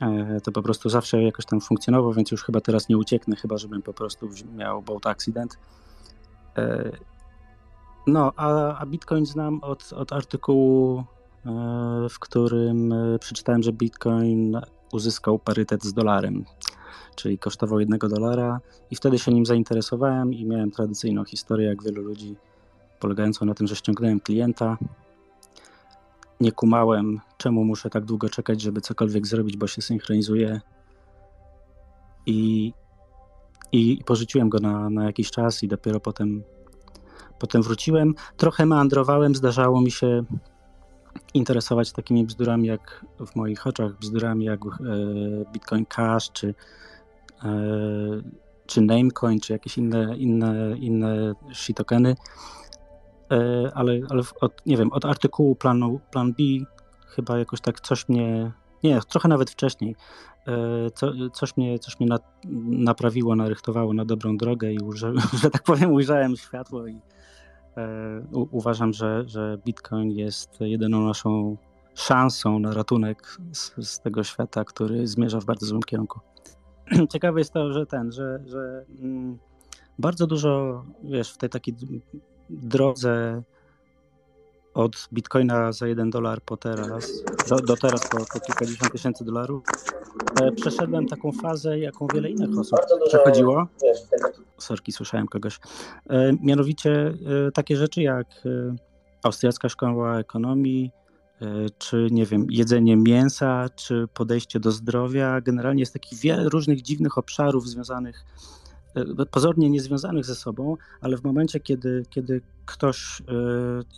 E, 0.00 0.40
to 0.40 0.52
po 0.52 0.62
prostu 0.62 0.88
zawsze 0.88 1.22
jakoś 1.22 1.46
tam 1.46 1.60
funkcjonował, 1.60 2.12
więc 2.12 2.30
już 2.30 2.44
chyba 2.44 2.60
teraz 2.60 2.88
nie 2.88 2.98
ucieknę, 2.98 3.36
chyba 3.36 3.58
żebym 3.58 3.82
po 3.82 3.92
prostu 3.92 4.30
miał 4.56 4.82
boat 4.82 5.06
accident. 5.06 5.58
E, 6.56 6.90
no, 8.06 8.32
a, 8.36 8.78
a 8.78 8.86
Bitcoin 8.86 9.26
znam 9.26 9.60
od, 9.62 9.92
od 9.92 10.12
artykułu, 10.12 10.98
e, 10.98 11.04
w 12.10 12.18
którym 12.18 12.94
przeczytałem, 13.20 13.62
że 13.62 13.72
Bitcoin 13.72 14.60
uzyskał 14.94 15.38
parytet 15.38 15.84
z 15.84 15.92
dolarem, 15.92 16.44
czyli 17.14 17.38
kosztował 17.38 17.80
jednego 17.80 18.08
dolara 18.08 18.60
i 18.90 18.96
wtedy 18.96 19.18
się 19.18 19.32
nim 19.32 19.46
zainteresowałem 19.46 20.34
i 20.34 20.44
miałem 20.44 20.70
tradycyjną 20.70 21.24
historię, 21.24 21.68
jak 21.68 21.82
wielu 21.82 22.02
ludzi, 22.02 22.36
polegającą 23.00 23.46
na 23.46 23.54
tym, 23.54 23.66
że 23.66 23.76
ściągnąłem 23.76 24.20
klienta, 24.20 24.78
nie 26.40 26.52
kumałem, 26.52 27.20
czemu 27.36 27.64
muszę 27.64 27.90
tak 27.90 28.04
długo 28.04 28.28
czekać, 28.28 28.60
żeby 28.60 28.80
cokolwiek 28.80 29.26
zrobić, 29.26 29.56
bo 29.56 29.66
się 29.66 29.82
synchronizuje. 29.82 30.60
I, 32.26 32.72
i 33.72 34.00
porzuciłem 34.06 34.48
go 34.48 34.58
na, 34.58 34.90
na 34.90 35.04
jakiś 35.04 35.30
czas 35.30 35.62
i 35.62 35.68
dopiero 35.68 36.00
potem, 36.00 36.42
potem 37.38 37.62
wróciłem. 37.62 38.14
Trochę 38.36 38.66
meandrowałem, 38.66 39.34
zdarzało 39.34 39.80
mi 39.80 39.90
się 39.90 40.24
interesować 41.34 41.92
takimi 41.92 42.24
bzdurami, 42.24 42.68
jak 42.68 43.04
w 43.26 43.36
moich 43.36 43.66
oczach, 43.66 43.98
bzdurami 43.98 44.44
jak 44.44 44.60
e, 44.64 44.70
Bitcoin 45.52 45.86
Cash, 45.86 46.32
czy, 46.32 46.54
e, 47.44 47.54
czy 48.66 48.80
Namecoin, 48.80 49.40
czy 49.40 49.52
jakieś 49.52 49.78
inne, 49.78 50.16
inne, 50.16 50.76
inne 50.78 51.34
shitokeny. 51.52 52.14
E, 53.30 53.70
ale, 53.74 54.00
ale 54.10 54.22
od, 54.40 54.66
nie 54.66 54.76
wiem, 54.76 54.92
od 54.92 55.04
artykułu 55.04 55.54
planu, 55.54 56.00
plan 56.10 56.32
B 56.32 56.42
chyba 57.06 57.38
jakoś 57.38 57.60
tak 57.60 57.80
coś 57.80 58.08
mnie, 58.08 58.52
nie, 58.82 59.00
trochę 59.08 59.28
nawet 59.28 59.50
wcześniej, 59.50 59.96
co, 60.94 61.12
coś 61.32 61.56
mnie, 61.56 61.78
coś 61.78 62.00
mnie 62.00 62.08
na, 62.08 62.18
naprawiło, 62.68 63.36
narychtowało 63.36 63.94
na 63.94 64.04
dobrą 64.04 64.36
drogę 64.36 64.72
i 64.72 64.78
że, 64.94 65.12
że 65.42 65.50
tak 65.50 65.62
powiem 65.62 65.92
ujrzałem 65.92 66.36
światło 66.36 66.86
i 66.86 67.00
u, 68.32 68.46
uważam, 68.50 68.92
że, 68.92 69.24
że 69.26 69.58
Bitcoin 69.64 70.10
jest 70.10 70.60
jedyną 70.60 71.00
naszą 71.00 71.56
szansą 71.94 72.58
na 72.58 72.74
ratunek 72.74 73.36
z, 73.52 73.72
z 73.88 74.00
tego 74.00 74.24
świata, 74.24 74.64
który 74.64 75.06
zmierza 75.06 75.40
w 75.40 75.44
bardzo 75.44 75.66
złym 75.66 75.82
kierunku. 75.82 76.20
Ciekawe 77.12 77.40
jest 77.40 77.52
to, 77.52 77.72
że 77.72 77.86
ten, 77.86 78.12
że, 78.12 78.40
że 78.46 78.84
mm, 79.00 79.38
bardzo 79.98 80.26
dużo, 80.26 80.84
wiesz, 81.04 81.32
w 81.32 81.38
tej 81.38 81.50
takiej 81.50 81.74
drodze 82.50 83.42
od 84.74 85.08
bitcoina 85.12 85.72
za 85.72 85.86
1 85.86 86.10
dolar 86.10 86.40
po 86.42 86.56
teraz, 86.56 87.24
do, 87.48 87.56
do 87.56 87.76
teraz 87.76 88.08
po, 88.08 88.18
po 88.18 88.40
kilkadziesiąt 88.40 88.92
tysięcy 88.92 89.24
dolarów, 89.24 89.62
e, 90.42 90.52
przeszedłem 90.52 91.08
taką 91.08 91.32
fazę, 91.32 91.78
jaką 91.78 92.06
wiele 92.14 92.30
innych 92.30 92.58
osób 92.58 92.78
przechodziło. 93.06 93.66
Sorki, 94.58 94.92
słyszałem 94.92 95.26
kogoś. 95.26 95.58
E, 96.10 96.32
mianowicie 96.42 97.14
e, 97.46 97.52
takie 97.52 97.76
rzeczy 97.76 98.02
jak 98.02 98.26
austriacka 99.22 99.68
szkoła 99.68 100.18
ekonomii, 100.18 100.90
czy 101.78 102.08
nie 102.10 102.26
wiem, 102.26 102.46
jedzenie 102.50 102.96
mięsa, 102.96 103.68
czy 103.76 104.08
podejście 104.14 104.60
do 104.60 104.72
zdrowia. 104.72 105.40
Generalnie 105.40 105.82
jest 105.82 105.92
takich 105.92 106.18
wiele 106.18 106.48
różnych 106.48 106.82
dziwnych 106.82 107.18
obszarów 107.18 107.68
związanych 107.68 108.24
E, 108.24 108.63
pozornie 109.30 109.70
niezwiązanych 109.70 110.24
ze 110.24 110.34
sobą, 110.34 110.76
ale 111.00 111.16
w 111.16 111.24
momencie, 111.24 111.60
kiedy, 111.60 112.02
kiedy 112.10 112.40
ktoś 112.66 113.20
e, 113.20 113.24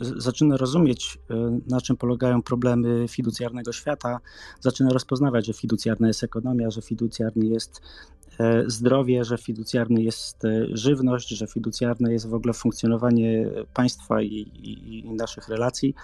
zaczyna 0.00 0.56
rozumieć, 0.56 1.18
e, 1.30 1.58
na 1.70 1.80
czym 1.80 1.96
polegają 1.96 2.42
problemy 2.42 3.08
fiducjarnego 3.08 3.72
świata, 3.72 4.20
zaczyna 4.60 4.90
rozpoznawać, 4.90 5.46
że 5.46 5.52
fiducjarna 5.52 6.08
jest 6.08 6.24
ekonomia, 6.24 6.70
że 6.70 6.82
fiducjarny 6.82 7.46
jest 7.46 7.80
zdrowie, 8.66 9.24
że 9.24 9.38
fiducjarny 9.38 10.02
jest 10.02 10.42
żywność, 10.72 11.28
że 11.28 11.46
fiducjarne 11.46 12.12
jest 12.12 12.28
w 12.28 12.34
ogóle 12.34 12.54
funkcjonowanie 12.54 13.50
państwa 13.74 14.22
i, 14.22 14.34
i, 14.34 14.98
i 14.98 15.10
naszych 15.10 15.48
relacji. 15.48 15.94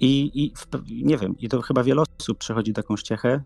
I, 0.00 0.44
I, 0.44 0.52
nie 1.04 1.18
wiem, 1.18 1.34
i 1.38 1.48
to 1.48 1.62
chyba 1.62 1.82
wiele 1.82 2.02
osób 2.20 2.38
przechodzi 2.38 2.72
taką 2.72 2.96
ściechę. 2.96 3.42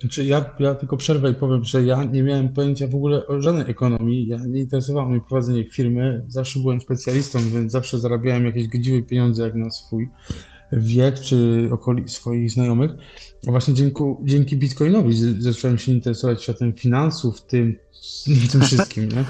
Znaczy 0.00 0.24
ja, 0.24 0.54
ja 0.58 0.74
tylko 0.74 0.96
przerwę 0.96 1.30
i 1.30 1.34
powiem, 1.34 1.64
że 1.64 1.84
ja 1.84 2.04
nie 2.04 2.22
miałem 2.22 2.48
pojęcia 2.48 2.88
w 2.88 2.94
ogóle 2.94 3.26
o 3.26 3.42
żadnej 3.42 3.70
ekonomii. 3.70 4.26
Ja 4.26 4.36
nie 4.36 4.60
interesowało 4.60 5.08
mnie 5.08 5.20
prowadzenie 5.20 5.64
firmy. 5.64 6.24
Zawsze 6.28 6.60
byłem 6.60 6.80
specjalistą, 6.80 7.38
więc 7.38 7.72
zawsze 7.72 7.98
zarabiałem 7.98 8.46
jakieś 8.46 8.68
godziwe 8.68 9.02
pieniądze 9.02 9.42
jak 9.42 9.54
na 9.54 9.70
swój 9.70 10.08
wiek 10.72 11.20
czy 11.20 11.68
okoli 11.72 12.08
swoich 12.08 12.50
znajomych. 12.50 12.90
A 13.48 13.50
właśnie 13.50 13.74
dzięki, 13.74 14.04
dzięki 14.22 14.56
Bitcoinowi 14.56 15.42
zacząłem 15.42 15.78
się 15.78 15.92
interesować 15.92 16.42
światem 16.42 16.72
finansów, 16.72 17.42
tym, 17.42 17.76
tym 18.52 18.60
wszystkim, 18.60 19.08
nie? 19.08 19.24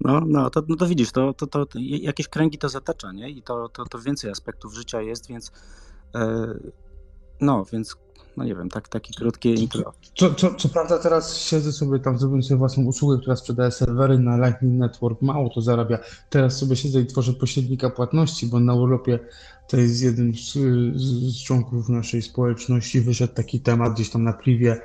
No, 0.00 0.20
no, 0.26 0.50
to, 0.50 0.62
no 0.68 0.76
to 0.76 0.86
widzisz, 0.86 1.12
to, 1.12 1.34
to, 1.34 1.46
to 1.46 1.66
jakieś 1.78 2.28
kręgi 2.28 2.58
to 2.58 2.68
zatacza, 2.68 3.12
nie? 3.12 3.30
I 3.30 3.42
to, 3.42 3.68
to, 3.68 3.84
to 3.84 3.98
więcej 3.98 4.30
aspektów 4.30 4.74
życia 4.74 5.02
jest, 5.02 5.28
więc 5.28 5.52
yy, 6.14 6.72
no, 7.40 7.64
więc 7.72 7.96
no 8.38 8.44
nie 8.44 8.54
wiem, 8.54 8.68
tak, 8.68 8.88
taki 8.88 9.14
krótkie 9.14 9.54
intro. 9.54 9.92
Co, 10.16 10.34
co, 10.34 10.54
co 10.54 10.68
prawda 10.68 10.98
teraz 10.98 11.36
siedzę 11.36 11.72
sobie 11.72 11.98
tam, 11.98 12.18
zrobię 12.18 12.42
sobie 12.42 12.58
własną 12.58 12.84
usługę, 12.84 13.18
która 13.20 13.36
sprzedaje 13.36 13.70
serwery 13.70 14.18
na 14.18 14.36
Lightning 14.36 14.78
Network, 14.78 15.22
mało 15.22 15.48
to 15.48 15.60
zarabia. 15.60 15.98
Teraz 16.30 16.56
sobie 16.56 16.76
siedzę 16.76 17.00
i 17.00 17.06
tworzę 17.06 17.32
pośrednika 17.32 17.90
płatności, 17.90 18.46
bo 18.46 18.60
na 18.60 18.72
Europie 18.72 19.18
to 19.68 19.76
jest 19.76 20.02
jeden 20.02 20.32
z, 20.34 20.52
z 21.32 21.44
członków 21.44 21.88
naszej 21.88 22.22
społeczności, 22.22 23.00
wyszedł 23.00 23.34
taki 23.34 23.60
temat 23.60 23.94
gdzieś 23.94 24.10
tam 24.10 24.24
na 24.24 24.32
privie, 24.32 24.80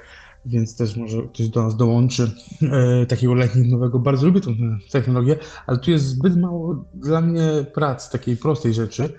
więc 0.46 0.78
też 0.78 0.96
może 0.96 1.22
ktoś 1.22 1.50
do 1.50 1.64
nas 1.64 1.78
dołączy 1.78 2.32
e, 2.62 3.06
takiego 3.06 3.36
Lightning 3.36 3.72
nowego. 3.72 4.00
Bardzo 4.00 4.28
lubię 4.28 4.42
tę 4.42 4.52
technologię, 4.92 5.38
ale 5.68 5.78
tu 5.78 5.92
jest 5.92 6.06
zbyt 6.06 6.38
mało 6.38 6.86
dla 6.94 7.22
mnie 7.22 7.66
prac, 7.74 8.10
takiej 8.10 8.38
prostej 8.38 8.74
rzeczy, 8.74 9.14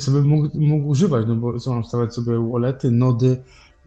co 0.00 0.10
bym 0.10 0.26
mógł, 0.26 0.48
mógł 0.54 0.88
używać, 0.88 1.26
no 1.28 1.36
bo 1.36 1.60
co 1.60 1.74
mam 1.74 1.84
stawiać 1.84 2.14
sobie 2.14 2.50
wallety, 2.52 2.90
nody, 2.90 3.42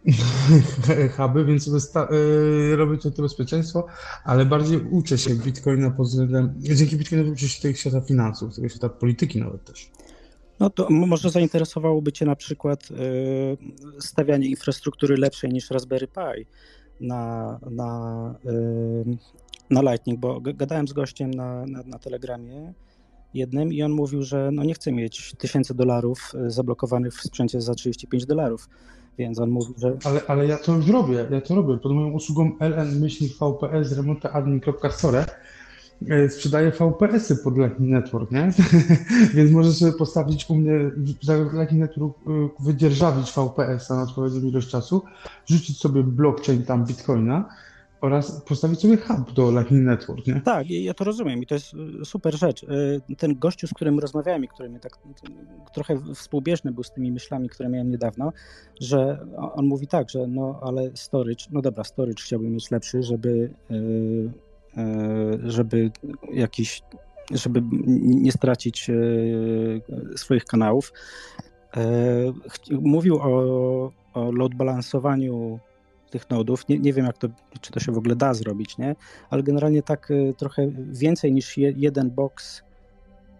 huby, 1.16 1.44
więc 1.44 1.64
sobie 1.64 1.80
sta- 1.80 2.08
yy, 2.10 2.76
robię 2.76 2.98
to, 2.98 3.22
bezpieczeństwo, 3.22 3.86
ale 4.24 4.46
bardziej 4.46 4.80
uczę 4.90 5.18
się 5.18 5.34
Bitcoina 5.34 5.90
pod 5.90 6.06
względem, 6.06 6.54
dzięki 6.58 6.96
Bitcoinowi 6.96 7.30
uczę 7.30 7.48
się 7.48 7.62
tego 7.62 7.74
świata 7.74 8.00
finansów, 8.00 8.54
tego 8.54 8.68
świata 8.68 8.88
polityki 8.88 9.40
nawet 9.40 9.64
też. 9.64 9.90
No 10.60 10.70
to 10.70 10.90
może 10.90 11.30
zainteresowałoby 11.30 12.12
Cię 12.12 12.26
na 12.26 12.36
przykład 12.36 12.90
yy, 12.90 12.96
stawianie 14.00 14.48
infrastruktury 14.48 15.16
lepszej 15.16 15.50
niż 15.50 15.70
Raspberry 15.70 16.06
Pi 16.06 16.46
na, 17.00 17.58
na, 17.70 18.34
yy, 18.44 19.16
na 19.70 19.82
Lightning, 19.82 20.20
bo 20.20 20.40
gadałem 20.40 20.88
z 20.88 20.92
gościem 20.92 21.30
na, 21.30 21.66
na, 21.66 21.82
na 21.82 21.98
Telegramie, 21.98 22.72
jednym 23.34 23.72
i 23.72 23.82
on 23.82 23.92
mówił, 23.92 24.22
że 24.22 24.50
no 24.52 24.64
nie 24.64 24.74
chce 24.74 24.92
mieć 24.92 25.34
tysięcy 25.38 25.74
dolarów 25.74 26.32
e, 26.34 26.50
zablokowanych 26.50 27.14
w 27.14 27.22
sprzęcie 27.22 27.60
za 27.60 27.74
35 27.74 28.26
dolarów. 28.26 28.68
Więc 29.18 29.38
on 29.38 29.50
mówi, 29.50 29.74
że. 29.76 29.96
Ale, 30.04 30.20
ale 30.28 30.46
ja 30.46 30.58
to 30.58 30.76
już 30.76 30.88
robię, 30.88 31.26
ja 31.30 31.40
to 31.40 31.54
robię. 31.54 31.78
Pod 31.78 31.92
moją 31.92 32.10
usługą 32.10 32.52
ln-vps 32.60 33.96
remontaadmin.store 33.96 35.24
e, 36.08 36.28
sprzedaję 36.28 36.70
VPS-y 36.70 37.36
pod 37.36 37.58
Lightning 37.58 37.90
Network, 37.90 38.30
nie? 38.30 38.50
Więc 39.34 39.50
możesz 39.50 39.74
sobie 39.74 39.92
postawić 39.92 40.50
u 40.50 40.54
mnie, 40.54 40.90
Lightning 41.28 41.72
Network 41.72 42.16
e, 42.26 42.30
wydzierżawić 42.60 43.32
VPS-a 43.32 43.94
na 43.96 44.02
odpowiednią 44.02 44.48
ilość 44.48 44.68
czasu, 44.68 45.02
rzucić 45.46 45.78
sobie 45.78 46.02
blockchain 46.02 46.62
tam 46.62 46.84
Bitcoina 46.84 47.48
oraz 48.00 48.40
postawić 48.40 48.80
sobie 48.80 48.96
hub 48.96 49.32
do 49.32 49.50
Lightning 49.50 49.86
Network, 49.86 50.26
nie? 50.26 50.40
Tak, 50.40 50.70
ja 50.70 50.94
to 50.94 51.04
rozumiem 51.04 51.42
i 51.42 51.46
to 51.46 51.54
jest 51.54 51.74
y, 51.74 52.04
super 52.04 52.38
rzecz. 52.38 52.62
Y, 52.62 53.16
ten 53.18 53.38
gościu, 53.38 53.66
z 53.66 53.74
którym 53.74 53.98
rozmawiałem 53.98 54.44
i 54.44 54.48
który 54.48 54.68
mnie 54.68 54.80
tak 54.80 54.98
trochę 55.74 55.98
współbieżny 56.14 56.72
był 56.72 56.84
z 56.84 56.90
tymi 56.90 57.12
myślami, 57.12 57.48
które 57.48 57.68
miałem 57.68 57.90
niedawno, 57.90 58.32
że 58.80 59.26
on 59.54 59.66
mówi 59.66 59.86
tak, 59.86 60.10
że 60.10 60.26
no 60.26 60.60
ale 60.62 60.90
storage, 60.94 61.44
no 61.50 61.62
dobra, 61.62 61.84
storage 61.84 62.22
chciałbym 62.22 62.52
mieć 62.52 62.70
lepszy, 62.70 63.02
żeby 63.02 63.50
y, 63.70 64.30
żeby 65.44 65.90
jakiś 66.32 66.82
żeby 67.30 67.62
nie 67.96 68.32
stracić 68.32 68.90
swoich 70.16 70.44
kanałów. 70.44 70.92
Mówił 72.70 73.16
o, 73.16 73.92
o 74.14 74.32
load 74.32 74.54
balansowaniu 74.54 75.60
tych 76.10 76.30
nodów. 76.30 76.68
Nie, 76.68 76.78
nie 76.78 76.92
wiem, 76.92 77.06
jak 77.06 77.18
to, 77.18 77.28
czy 77.60 77.72
to 77.72 77.80
się 77.80 77.92
w 77.92 77.98
ogóle 77.98 78.16
da 78.16 78.34
zrobić, 78.34 78.78
nie? 78.78 78.96
Ale 79.30 79.42
generalnie 79.42 79.82
tak 79.82 80.10
y, 80.10 80.34
trochę 80.38 80.68
więcej 80.90 81.32
niż 81.32 81.56
je, 81.56 81.72
jeden 81.76 82.10
box 82.10 82.62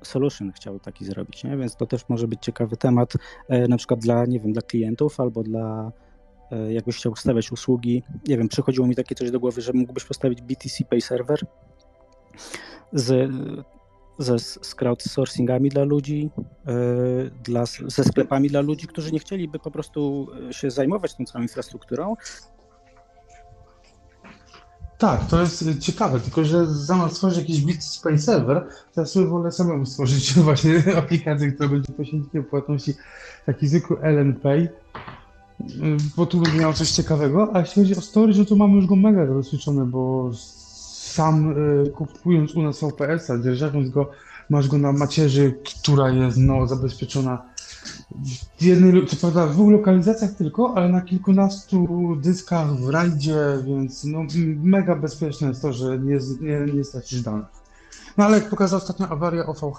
solution 0.03 0.53
chciał 0.53 0.81
taki 0.81 1.05
zrobić, 1.05 1.45
nie? 1.45 1.57
Więc 1.57 1.77
to 1.77 1.87
też 1.87 2.09
może 2.09 2.29
być 2.29 2.41
ciekawy 2.43 2.77
temat, 2.77 3.13
e, 3.49 3.69
na 3.69 3.77
przykład 3.77 4.01
dla, 4.01 4.25
nie 4.25 4.41
wiem, 4.41 4.53
dla 4.53 4.63
klientów 4.63 5.21
albo 5.21 5.43
dla 5.43 5.93
e, 6.51 6.73
jakbyś 6.73 6.97
chciał 6.97 7.17
stawiać 7.17 7.53
usługi. 7.53 8.03
Nie 8.29 8.39
wiem, 8.39 8.49
przychodziło 8.49 8.87
mi 8.87 8.95
takie 8.95 9.15
coś 9.15 9.31
do 9.31 9.41
głowy, 9.41 9.61
że 9.61 9.73
mógłbyś 9.73 10.05
postawić 10.05 10.43
BTC 10.43 10.85
Pay 10.85 11.01
Server 11.01 11.41
z 12.93 13.31
ze, 14.19 14.39
z 14.39 14.75
crowdsourcingami 14.75 15.69
dla 15.69 15.85
ludzi, 15.85 16.31
yy, 16.67 17.31
dla, 17.45 17.65
ze 17.67 18.05
sklepami 18.05 18.49
dla 18.49 18.61
ludzi, 18.61 18.87
którzy 18.87 19.13
nie 19.13 19.19
chcieliby 19.19 19.59
po 19.59 19.71
prostu 19.71 20.27
się 20.51 20.71
zajmować 20.71 21.15
tą 21.15 21.25
całą 21.25 21.43
infrastrukturą, 21.43 22.17
tak, 24.99 25.27
to 25.27 25.41
jest 25.41 25.65
ciekawe, 25.81 26.21
tylko 26.21 26.45
że 26.45 26.67
zamiast 26.67 27.15
stworzyć 27.15 27.39
jakiś 27.39 27.61
BitSpace 27.61 28.19
server, 28.19 28.67
to 28.95 29.01
ja 29.01 29.07
sobie 29.07 29.27
wolę 29.27 29.53
samemu 29.53 29.87
stworzyć 29.87 30.35
właśnie 30.49 30.83
aplikację, 30.97 31.53
która 31.53 31.69
będzie 31.69 31.93
pośrednikiem 31.93 32.45
płatności, 32.45 32.95
taki 33.47 33.69
zwykły 33.69 33.97
LNPay, 34.03 34.69
bo 36.17 36.27
tu 36.27 36.41
będzie 36.41 36.59
miał 36.59 36.73
coś 36.73 36.91
ciekawego, 36.91 37.51
a 37.55 37.61
jeśli 37.61 37.83
chodzi 37.83 37.97
o 37.97 38.01
storage, 38.01 38.39
no 38.39 38.45
to 38.45 38.57
mamy 38.57 38.75
już 38.75 38.87
go 38.87 38.97
mega 38.97 39.25
rozliczone, 39.25 39.85
bo 39.85 40.31
sam 40.35 41.53
y, 41.87 41.91
kupując 41.91 42.55
u 42.55 42.63
nas 42.63 42.81
VPS-a, 42.81 43.39
dzierżawiąc 43.39 43.91
go, 43.91 44.11
masz 44.51 44.69
go 44.69 44.79
na 44.79 44.93
macierzy, 44.93 45.55
która 45.83 46.11
jest 46.11 46.39
no, 46.39 46.67
zabezpieczona 46.67 47.43
w 48.59 48.63
jednej, 48.63 49.07
co 49.07 49.17
prawda 49.17 49.47
w 49.47 49.53
dwóch 49.53 49.73
lokalizacjach 49.73 50.33
tylko, 50.33 50.73
ale 50.77 50.89
na 50.89 51.01
kilkunastu 51.01 52.17
dyskach 52.17 52.77
w 52.77 52.89
rajdzie, 52.89 53.37
więc 53.67 54.05
no, 54.05 54.25
mega 54.63 54.97
bezpieczne 54.97 55.49
jest 55.49 55.63
to, 55.63 55.73
że 55.73 55.99
nie, 55.99 56.19
nie, 56.41 56.73
nie 56.75 56.85
stracisz 56.85 57.23
danych. 57.23 57.47
No 58.17 58.25
ale 58.25 58.39
jak 58.39 58.51
pokazała 58.51 58.83
ostatnia 58.83 59.09
awaria 59.09 59.47
OVH 59.47 59.79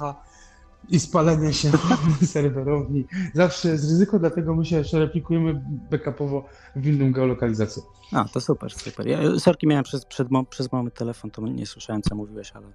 i 0.89 0.99
spalenie 0.99 1.53
się 1.53 1.71
serwerowni, 2.25 3.05
zawsze 3.33 3.69
jest 3.69 3.83
ryzyko, 3.83 4.19
dlatego 4.19 4.55
my 4.55 4.65
się 4.65 4.77
jeszcze 4.77 4.99
replikujemy 4.99 5.61
backupowo 5.91 6.45
w 6.75 6.87
inną 6.87 7.11
geolokalizację. 7.11 7.83
A, 8.11 8.25
to 8.25 8.41
super, 8.41 8.73
super. 8.73 9.07
Ja 9.07 9.39
sorki 9.39 9.67
miałem 9.67 9.83
przez, 9.83 10.05
przed, 10.05 10.27
przez 10.49 10.71
moment 10.71 10.93
telefon, 10.95 11.31
to 11.31 11.41
nie 11.41 11.65
słyszałem 11.65 12.01
co 12.01 12.15
mówiłeś, 12.15 12.51
ale, 12.51 12.67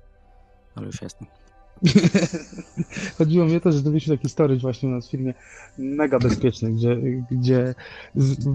ale 0.75 0.87
już 0.87 1.02
jestem. 1.02 1.26
Chodziło 3.19 3.47
mi 3.47 3.57
o 3.57 3.61
to, 3.61 3.73
że 3.73 3.78
zrobiliśmy 3.78 4.16
taki 4.16 4.28
storage 4.28 4.61
właśnie 4.61 4.88
u 4.88 4.93
nas 4.93 5.09
w 5.09 5.11
firmie 5.11 5.35
mega 5.78 6.19
bezpieczny, 6.19 6.73
gdzie, 6.73 6.97
gdzie 7.31 7.75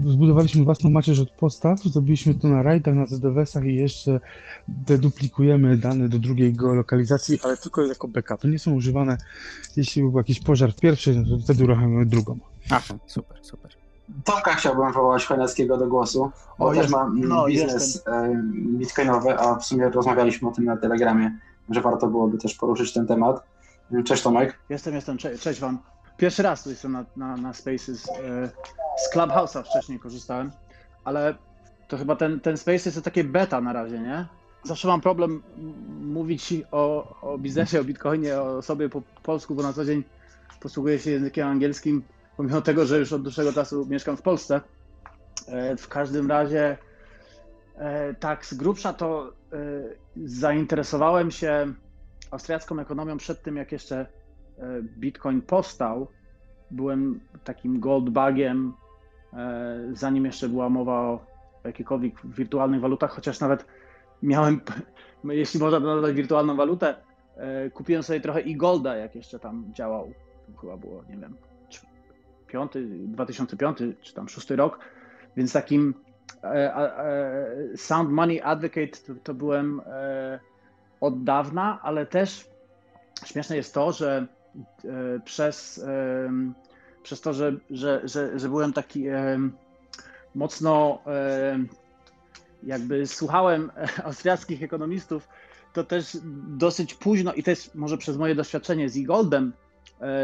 zbudowaliśmy 0.04 0.64
własną 0.64 0.90
macierz 0.90 1.20
od 1.20 1.30
postaw, 1.30 1.82
zrobiliśmy 1.82 2.34
to 2.34 2.48
na 2.48 2.62
rajdach, 2.62 2.94
na 2.94 3.06
ZDWS-ach 3.06 3.64
i 3.64 3.74
jeszcze 3.74 4.20
deduplikujemy 4.68 5.76
dane 5.76 6.08
do 6.08 6.18
drugiej 6.18 6.52
geolokalizacji, 6.52 7.38
ale 7.42 7.56
tylko 7.56 7.86
jako 7.86 8.08
backup. 8.08 8.44
Nie 8.44 8.58
są 8.58 8.74
używane, 8.74 9.18
jeśli 9.76 10.02
był 10.02 10.16
jakiś 10.16 10.40
pożar 10.40 10.72
w 10.72 10.80
pierwszej, 10.80 11.16
no 11.16 11.36
to 11.36 11.42
wtedy 11.44 11.64
uruchamiamy 11.64 12.06
drugą. 12.06 12.38
Aha, 12.70 12.94
super, 13.06 13.38
super. 13.42 13.70
Tomka 14.24 14.54
chciałbym 14.54 14.92
wołać 14.92 15.24
Chojnackiego 15.26 15.76
do 15.76 15.86
głosu, 15.86 16.30
bo 16.58 16.66
o, 16.66 16.68
też 16.70 16.78
jest, 16.78 16.92
ma 16.92 17.12
no, 17.14 17.46
biznes 17.46 17.94
jestem. 17.94 18.52
bitcoinowy, 18.78 19.38
a 19.38 19.54
w 19.54 19.64
sumie 19.64 19.88
rozmawialiśmy 19.88 20.48
o 20.48 20.52
tym 20.52 20.64
na 20.64 20.76
Telegramie 20.76 21.38
że 21.70 21.80
warto 21.80 22.06
byłoby 22.06 22.38
też 22.38 22.54
poruszyć 22.54 22.92
ten 22.92 23.06
temat. 23.06 23.42
Cześć 24.04 24.22
Tomek. 24.22 24.58
Jestem, 24.68 24.94
jestem, 24.94 25.18
cześć, 25.18 25.42
cześć 25.42 25.60
Wam. 25.60 25.78
Pierwszy 26.16 26.42
raz 26.42 26.62
tu 26.62 26.70
jestem 26.70 26.92
na, 26.92 27.04
na, 27.16 27.36
na 27.36 27.52
Spaces. 27.52 28.08
E, 28.08 28.50
z 28.98 29.14
Clubhouse'a 29.14 29.62
wcześniej 29.62 29.98
korzystałem, 29.98 30.50
ale 31.04 31.34
to 31.88 31.98
chyba 31.98 32.16
ten, 32.16 32.40
ten 32.40 32.56
Spaces 32.56 32.94
to 32.94 33.00
takie 33.00 33.24
beta 33.24 33.60
na 33.60 33.72
razie, 33.72 33.98
nie? 33.98 34.26
Zawsze 34.64 34.88
mam 34.88 35.00
problem 35.00 35.42
mówić 36.00 36.54
o, 36.70 37.14
o 37.22 37.38
biznesie, 37.38 37.80
o 37.80 37.84
bitcoinie, 37.84 38.40
o 38.40 38.62
sobie 38.62 38.88
po 38.88 39.02
polsku, 39.22 39.54
bo 39.54 39.62
na 39.62 39.72
co 39.72 39.84
dzień 39.84 40.04
posługuję 40.60 40.98
się 40.98 41.10
językiem 41.10 41.48
angielskim, 41.48 42.02
pomimo 42.36 42.60
tego, 42.60 42.86
że 42.86 42.98
już 42.98 43.12
od 43.12 43.22
dłuższego 43.22 43.52
czasu 43.52 43.86
mieszkam 43.86 44.16
w 44.16 44.22
Polsce. 44.22 44.60
E, 45.48 45.76
w 45.76 45.88
każdym 45.88 46.30
razie 46.30 46.78
tak, 48.20 48.46
z 48.46 48.54
grubsza 48.54 48.92
to 48.92 49.32
e, 49.52 49.56
zainteresowałem 50.16 51.30
się 51.30 51.72
austriacką 52.30 52.78
ekonomią 52.78 53.16
przed 53.16 53.42
tym, 53.42 53.56
jak 53.56 53.72
jeszcze 53.72 53.96
e, 53.98 54.06
Bitcoin 54.82 55.42
powstał. 55.42 56.08
Byłem 56.70 57.20
takim 57.44 57.80
goldbagiem, 57.80 58.72
zanim 59.92 60.24
jeszcze 60.24 60.48
była 60.48 60.68
mowa 60.68 61.00
o 61.00 61.26
jakichkolwiek 61.64 62.14
wirtualnych 62.24 62.80
walutach, 62.80 63.10
chociaż 63.10 63.40
nawet 63.40 63.64
miałem, 64.22 64.60
jeśli 65.24 65.60
można 65.60 65.80
nazwać 65.80 66.14
wirtualną 66.14 66.56
walutę, 66.56 66.94
kupiłem 67.74 68.02
sobie 68.02 68.20
trochę 68.20 68.40
i 68.40 68.56
golda, 68.56 68.96
jak 68.96 69.14
jeszcze 69.14 69.38
tam 69.38 69.64
działał. 69.74 70.12
To 70.46 70.60
chyba 70.60 70.76
było, 70.76 71.04
nie 71.08 71.16
wiem, 71.16 71.36
5, 72.46 72.72
2005 73.04 73.78
czy 74.00 74.14
tam 74.14 74.28
6 74.28 74.50
rok, 74.50 74.78
więc 75.36 75.52
takim 75.52 75.94
E, 75.94 76.09
e, 76.09 76.09
Sound 77.76 78.10
Money 78.10 78.40
Advocate 78.42 78.96
to, 79.06 79.14
to 79.22 79.34
byłem 79.34 79.80
e, 79.86 80.40
od 81.00 81.24
dawna, 81.24 81.78
ale 81.82 82.06
też 82.06 82.46
śmieszne 83.24 83.56
jest 83.56 83.74
to, 83.74 83.92
że 83.92 84.26
przez, 85.24 85.84
przez 87.02 87.20
to, 87.20 87.32
że, 87.32 87.52
że, 87.70 88.00
że, 88.04 88.38
że 88.38 88.48
byłem 88.48 88.72
taki 88.72 89.04
mocno 90.34 90.98
jakby 92.62 93.06
słuchałem 93.06 93.70
austriackich 94.04 94.62
ekonomistów, 94.62 95.28
to 95.72 95.84
też 95.84 96.18
dosyć 96.48 96.94
późno 96.94 97.32
i 97.32 97.42
też 97.42 97.70
może 97.74 97.98
przez 97.98 98.16
moje 98.16 98.34
doświadczenie 98.34 98.88
z 98.88 98.96
e-goldem 98.96 99.52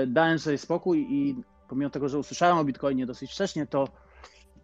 dałem 0.07 0.39
sobie 0.39 0.59
spokój 0.59 1.07
i 1.11 1.37
pomimo 1.69 1.91
tego, 1.91 2.09
że 2.09 2.19
usłyszałem 2.19 2.59
o 2.59 2.65
Bitcoinie 2.65 3.07
dosyć 3.07 3.33
wcześnie, 3.33 3.67
to 3.67 3.89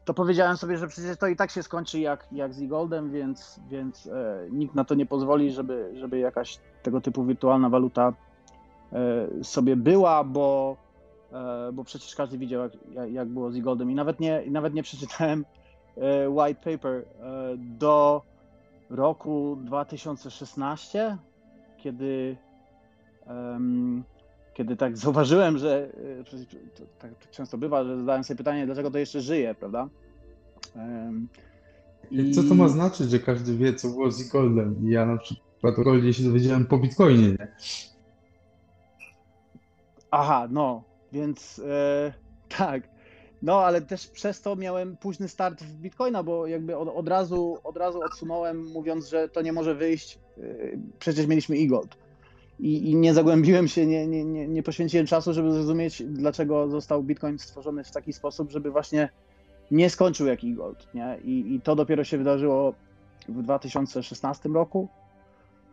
to 0.04 0.14
powiedziałem 0.14 0.56
sobie, 0.56 0.78
że 0.78 0.88
przecież 0.88 1.16
to 1.16 1.26
i 1.26 1.36
tak 1.36 1.50
się 1.50 1.62
skończy 1.62 2.00
jak, 2.00 2.26
jak 2.32 2.54
z 2.54 2.66
Goldem, 2.66 3.10
więc, 3.10 3.60
więc 3.70 4.06
e, 4.06 4.46
nikt 4.50 4.74
na 4.74 4.84
to 4.84 4.94
nie 4.94 5.06
pozwoli, 5.06 5.50
żeby, 5.50 5.92
żeby 5.94 6.18
jakaś 6.18 6.58
tego 6.82 7.00
typu 7.00 7.24
wirtualna 7.24 7.68
waluta 7.68 8.12
e, 8.92 9.44
sobie 9.44 9.76
była, 9.76 10.24
bo, 10.24 10.76
e, 11.32 11.72
bo 11.72 11.84
przecież 11.84 12.14
każdy 12.14 12.38
widział, 12.38 12.62
jak, 12.62 12.72
jak 13.12 13.28
było 13.28 13.52
z 13.52 13.58
Goldem 13.58 13.90
i 13.90 13.94
nawet 13.94 14.20
nie, 14.20 14.42
nawet 14.50 14.74
nie 14.74 14.82
przeczytałem 14.82 15.44
e, 15.96 16.30
white 16.30 16.72
paper 16.72 16.96
e, 16.96 17.04
do 17.56 18.22
roku 18.90 19.58
2016, 19.60 21.16
kiedy 21.78 22.36
kiedy 24.54 24.76
tak 24.76 24.96
zauważyłem, 25.04 25.58
że 25.58 25.90
e, 26.20 26.84
tak 26.98 27.30
często 27.30 27.58
bywa, 27.58 27.84
że 27.84 27.98
zadałem 27.98 28.24
sobie 28.24 28.38
pytanie, 28.38 28.66
dlaczego 28.66 28.90
to 28.90 28.98
jeszcze 28.98 29.20
żyje, 29.20 29.54
prawda? 29.54 29.88
I... 32.10 32.30
Co 32.30 32.42
to 32.42 32.54
ma 32.54 32.68
znaczyć, 32.68 33.10
że 33.10 33.18
każdy 33.18 33.56
wie, 33.56 33.74
co 33.74 33.88
było 33.88 34.10
z 34.10 34.28
Goldem? 34.28 34.88
I 34.88 34.90
ja 34.90 35.06
na 35.06 35.18
przykład 35.18 35.78
o 35.78 35.82
Goldzie 35.82 36.14
się 36.14 36.22
dowiedziałem 36.22 36.66
po 36.66 36.78
Bitcoinie, 36.78 37.28
nie? 37.28 37.48
Aha, 40.10 40.48
no, 40.50 40.84
więc 41.12 41.60
e, 41.68 42.12
tak. 42.58 42.92
No, 43.42 43.60
ale 43.60 43.80
też 43.80 44.06
przez 44.06 44.40
to 44.40 44.56
miałem 44.56 44.96
późny 44.96 45.28
start 45.28 45.62
w 45.62 45.74
Bitcoina, 45.74 46.22
bo 46.22 46.46
jakby 46.46 46.76
od, 46.76 46.88
od, 46.88 47.08
razu, 47.08 47.58
od 47.64 47.76
razu 47.76 48.00
odsunąłem, 48.00 48.66
mówiąc, 48.66 49.08
że 49.08 49.28
to 49.28 49.42
nie 49.42 49.52
może 49.52 49.74
wyjść. 49.74 50.18
E, 50.38 50.42
przecież 50.98 51.26
mieliśmy 51.26 51.56
e-gold 51.56 52.01
i, 52.62 52.90
i 52.90 52.96
nie 52.96 53.14
zagłębiłem 53.14 53.68
się, 53.68 53.86
nie, 53.86 54.06
nie, 54.06 54.24
nie, 54.24 54.48
nie 54.48 54.62
poświęciłem 54.62 55.06
czasu, 55.06 55.32
żeby 55.32 55.52
zrozumieć, 55.52 56.02
dlaczego 56.06 56.68
został 56.68 57.02
Bitcoin 57.02 57.38
stworzony 57.38 57.84
w 57.84 57.90
taki 57.90 58.12
sposób, 58.12 58.50
żeby 58.50 58.70
właśnie 58.70 59.08
nie 59.70 59.90
skończył 59.90 60.26
jak 60.26 60.44
e-gold. 60.44 60.94
Nie? 60.94 61.18
I, 61.24 61.54
I 61.54 61.60
to 61.60 61.76
dopiero 61.76 62.04
się 62.04 62.18
wydarzyło 62.18 62.74
w 63.28 63.42
2016 63.42 64.48
roku. 64.48 64.88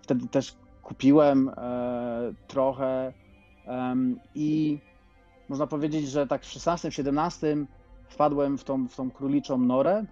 Wtedy 0.01 0.27
też 0.27 0.55
kupiłem 0.83 1.49
e, 1.49 2.33
trochę 2.47 3.13
e, 3.67 3.95
i 4.35 4.79
można 5.49 5.67
powiedzieć, 5.67 6.09
że 6.09 6.27
tak 6.27 6.45
w 6.45 6.47
16-17 6.47 7.65
wpadłem 8.09 8.57
w 8.57 8.63
tą, 8.63 8.87
w 8.87 8.95
tą 8.95 9.11
króliczą 9.11 9.57
norę. 9.57 10.05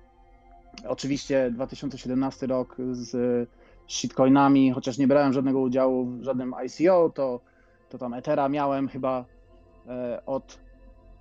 Oczywiście 0.88 1.52
2017 1.52 2.48
rok 2.48 2.78
z 2.92 3.50
shitcoinami, 3.88 4.72
chociaż 4.72 4.98
nie 4.98 5.08
brałem 5.08 5.34
żadnego 5.34 5.60
udziału 5.60 6.06
w 6.06 6.24
żadnym 6.24 6.54
ICO, 6.54 7.12
to, 7.16 7.40
to 7.90 7.98
tam 7.98 8.14
Ethera 8.14 8.50
miałem 8.50 8.88
chyba 8.88 9.26
e, 9.88 10.22
od 10.26 10.60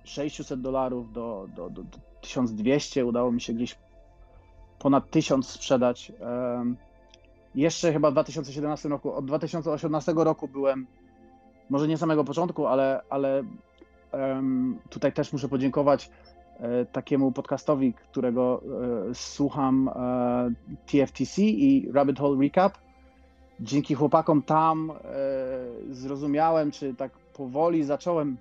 600 0.03 0.61
dolarów 0.61 1.13
do, 1.13 1.47
do, 1.55 1.69
do, 1.69 1.83
do 1.83 1.97
1200. 2.21 3.05
Udało 3.05 3.31
mi 3.31 3.41
się 3.41 3.53
gdzieś 3.53 3.75
ponad 4.79 5.09
1000 5.09 5.49
sprzedać. 5.49 6.11
Jeszcze 7.55 7.93
chyba 7.93 8.09
w 8.09 8.13
2017 8.13 8.89
roku, 8.89 9.13
od 9.13 9.25
2018 9.25 10.13
roku 10.17 10.47
byłem, 10.47 10.87
może 11.69 11.87
nie 11.87 11.97
samego 11.97 12.23
początku, 12.23 12.67
ale, 12.67 13.01
ale 13.09 13.43
tutaj 14.89 15.13
też 15.13 15.33
muszę 15.33 15.49
podziękować 15.49 16.09
takiemu 16.91 17.31
podcastowi, 17.31 17.93
którego 17.93 18.61
e, 19.09 19.15
słucham, 19.15 19.89
e, 19.95 20.51
TFTC 20.85 21.41
i 21.41 21.91
Rabbit 21.93 22.19
Hole 22.19 22.37
Recap. 22.41 22.77
Dzięki 23.59 23.95
chłopakom 23.95 24.41
tam 24.41 24.91
zrozumiałem, 25.89 26.71
czy 26.71 26.93
tak 26.95 27.11
powoli 27.33 27.83
zacząłem 27.83 28.37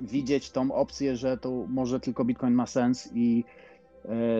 widzieć 0.00 0.50
tą 0.50 0.72
opcję, 0.72 1.16
że 1.16 1.36
to 1.36 1.50
może 1.68 2.00
tylko 2.00 2.24
Bitcoin 2.24 2.54
ma 2.54 2.66
sens 2.66 3.10
i 3.14 3.44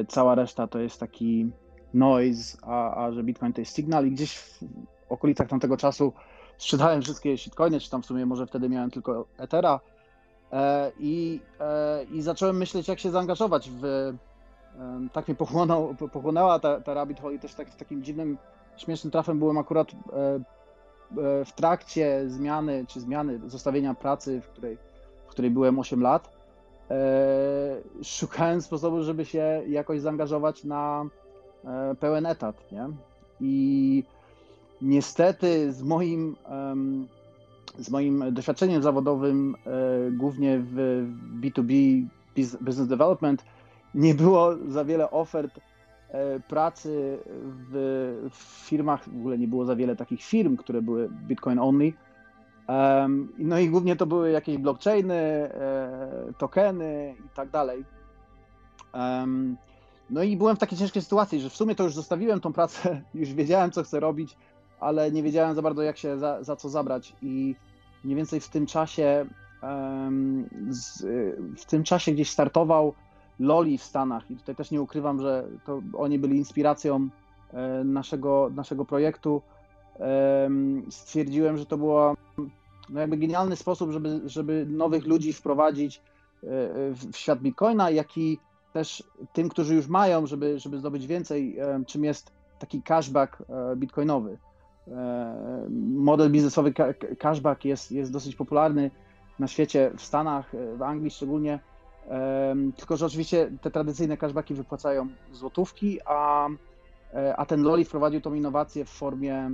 cała 0.09 0.35
reszta 0.35 0.67
to 0.67 0.79
jest 0.79 1.01
taki 1.01 1.51
noise, 1.95 2.59
a, 2.63 3.05
a 3.05 3.13
że 3.13 3.23
Bitcoin 3.23 3.53
to 3.53 3.61
jest 3.61 3.77
signal 3.77 4.07
i 4.07 4.11
gdzieś 4.11 4.39
w 4.39 4.65
okolicach 5.09 5.49
tamtego 5.49 5.77
czasu 5.77 6.13
sprzedałem 6.59 7.03
wszystkie 7.03 7.39
shitcoiny, 7.39 7.81
czy 7.81 7.91
tam 7.91 8.03
w 8.03 8.07
sumie 8.07 8.27
może 8.27 8.47
wtedy 8.47 8.69
miałem 8.69 8.91
tylko 8.91 9.27
Ethera 9.39 9.81
i, 10.99 11.41
i 12.11 12.23
zacząłem 12.23 12.57
myśleć, 12.57 12.89
jak 12.89 12.99
się 12.99 13.11
zaangażować 13.11 13.71
w, 13.71 14.13
tak 15.13 15.29
mnie 15.29 15.35
pochłonął, 15.35 15.95
pochłonęła 16.13 16.59
ta, 16.59 16.81
ta 16.81 16.95
Rabbit 16.95 17.21
Hole 17.21 17.35
i 17.35 17.39
też 17.39 17.55
tak, 17.55 17.75
takim 17.75 18.03
dziwnym, 18.03 18.39
śmiesznym 18.77 19.11
trafem 19.11 19.39
byłem 19.39 19.59
akurat 19.59 19.89
w 21.45 21.53
trakcie 21.55 22.23
zmiany, 22.27 22.85
czy 22.89 23.01
zmiany, 23.01 23.41
zostawienia 23.47 23.95
pracy, 23.95 24.41
w 24.41 24.49
której, 24.49 24.79
w 25.27 25.31
której 25.31 25.51
byłem 25.51 25.79
8 25.79 26.03
lat, 26.03 26.37
szukałem 28.03 28.63
sposobu, 28.63 29.03
żeby 29.03 29.25
się 29.25 29.63
jakoś 29.69 30.01
zaangażować 30.01 30.65
na 30.65 31.07
pełen 32.01 32.27
etat, 32.27 32.73
nie? 32.73 32.89
I 33.41 34.05
niestety 34.83 35.73
z 35.73 35.83
moim, 35.83 36.37
z 37.79 37.91
moim 37.91 38.35
doświadczeniem 38.35 38.83
zawodowym, 38.83 39.55
e, 39.67 40.11
głównie 40.11 40.59
w 40.59 41.07
B2B 41.41 42.03
Business 42.61 42.89
Development, 42.89 43.45
nie 43.95 44.15
było 44.15 44.55
za 44.69 44.85
wiele 44.85 45.11
ofert 45.11 45.61
e, 46.09 46.41
pracy 46.41 47.19
w, 47.71 48.65
firmach, 48.67 49.09
w 49.09 49.17
ogóle 49.17 49.39
nie 49.39 49.49
było 49.49 49.65
za 49.65 49.77
wiele 49.77 49.97
takich 49.97 50.23
firm, 50.23 50.57
które 50.57 50.83
były 50.83 51.09
Bitcoin 51.09 51.59
only. 51.59 51.93
No 53.39 53.59
i 53.59 53.69
głównie 53.69 53.97
to 53.97 54.07
były 54.07 54.31
jakieś 54.31 54.59
blockchainy, 54.59 55.15
e, 55.15 56.33
tokeny 56.39 57.15
i 57.27 57.29
tak 57.37 57.51
dalej. 57.51 57.85
No 60.11 60.23
i 60.23 60.37
byłem 60.37 60.57
w 60.57 60.59
takiej 60.59 60.79
ciężkiej 60.79 61.03
sytuacji, 61.03 61.41
że 61.41 61.51
w 61.51 61.57
sumie 61.57 61.75
to 61.75 61.85
już 61.85 61.95
zostawiłem 61.95 62.41
tą 62.41 62.53
pracę, 62.53 63.03
już 63.15 63.33
wiedziałem, 63.33 63.71
co 63.71 63.83
chcę 63.83 64.01
robić, 64.01 64.37
ale 64.81 65.11
nie 65.11 65.23
wiedziałem 65.23 65.55
za 65.55 65.63
bardzo, 65.63 65.83
jak 65.83 65.97
się 65.97 66.19
za, 66.19 66.43
za 66.43 66.57
co 66.57 66.69
zabrać. 66.69 67.13
I 67.23 67.55
mniej 68.07 68.17
więcej 68.17 68.41
w 68.41 68.49
tym 68.49 68.67
czasie, 68.67 69.27
w 71.57 71.65
tym 71.67 71.85
czasie 71.85 72.13
gdzieś 72.13 72.31
startował 72.31 72.95
Loli 73.39 73.79
w 73.79 73.83
Stanach. 73.83 74.31
I 74.31 74.37
tutaj 74.37 74.57
też 74.57 74.71
nie 74.71 74.83
ukrywam, 74.83 75.21
że 75.21 75.49
to 75.65 75.83
oni 75.99 76.19
byli 76.19 76.37
inspiracją 76.37 77.09
e, 77.53 77.85
naszego, 77.85 78.51
naszego 78.55 78.85
projektu. 78.85 79.43
Stwierdziłem, 80.91 81.59
że 81.59 81.67
to 81.67 81.79
było 81.79 82.17
no 82.89 83.01
jakby 83.01 83.17
genialny 83.17 83.57
sposób, 83.57 83.91
żeby, 83.91 84.21
żeby 84.25 84.67
nowych 84.69 85.07
ludzi 85.07 85.33
wprowadzić 85.33 85.97
e, 85.97 86.01
w 86.91 87.17
świat 87.17 87.41
Bitcoina, 87.41 87.91
jak 87.91 88.19
i 88.19 88.39
też 88.73 89.03
tym, 89.33 89.49
którzy 89.49 89.75
już 89.75 89.89
mają, 89.89 90.27
żeby, 90.27 90.59
żeby 90.59 90.79
zdobyć 90.79 91.07
więcej, 91.07 91.59
czym 91.87 92.05
jest 92.05 92.33
taki 92.59 92.83
cashback 92.83 93.41
e, 93.41 93.77
bitcoinowy. 93.77 94.39
E, 94.89 95.67
model 95.95 96.31
biznesowy 96.31 96.73
cashback 97.19 97.65
jest, 97.65 97.93
jest 97.93 98.13
dosyć 98.13 98.37
popularny 98.37 98.91
na 99.39 99.49
świecie, 99.49 99.91
w 99.97 100.03
Stanach, 100.03 100.53
w 100.77 100.83
Anglii 100.83 101.11
szczególnie. 101.11 101.59
Tylko, 102.77 102.97
że 102.97 103.07
oczywiście 103.07 103.51
te 103.63 103.71
tradycyjne 103.71 104.17
cashbacki 104.17 104.55
wypłacają 104.55 105.09
złotówki, 105.33 105.99
a, 106.05 106.49
e, 107.15 107.37
a 107.37 107.47
ten 107.47 107.63
Loli 107.63 107.85
wprowadził 107.85 108.21
tą 108.21 108.35
innowację 108.35 108.85
w 108.85 108.89
formie, 108.89 109.51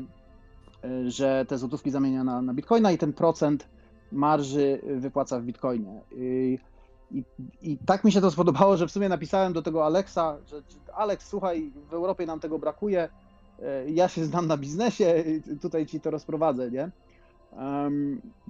że 1.06 1.44
te 1.48 1.58
złotówki 1.58 1.90
zamienia 1.90 2.24
na, 2.24 2.42
na 2.42 2.54
bitcoina 2.54 2.92
i 2.92 2.98
ten 2.98 3.12
procent 3.12 3.68
marży 4.12 4.80
wypłaca 4.96 5.40
w 5.40 5.42
bitcoinie. 5.42 6.00
I, 6.12 6.58
i, 7.10 7.24
I, 7.62 7.78
tak 7.86 8.04
mi 8.04 8.12
się 8.12 8.20
to 8.20 8.30
spodobało, 8.30 8.76
że 8.76 8.86
w 8.86 8.90
sumie 8.90 9.08
napisałem 9.08 9.52
do 9.52 9.62
tego 9.62 9.86
Alexa, 9.86 10.36
że 10.46 10.62
Alex, 10.94 11.28
słuchaj, 11.28 11.72
w 11.90 11.94
Europie 11.94 12.26
nam 12.26 12.40
tego 12.40 12.58
brakuje, 12.58 13.02
e, 13.02 13.08
ja 13.86 14.08
się 14.08 14.24
znam 14.24 14.46
na 14.46 14.56
biznesie, 14.56 15.24
tutaj 15.60 15.86
ci 15.86 16.00
to 16.00 16.10
rozprowadzę, 16.10 16.70
nie? 16.70 16.90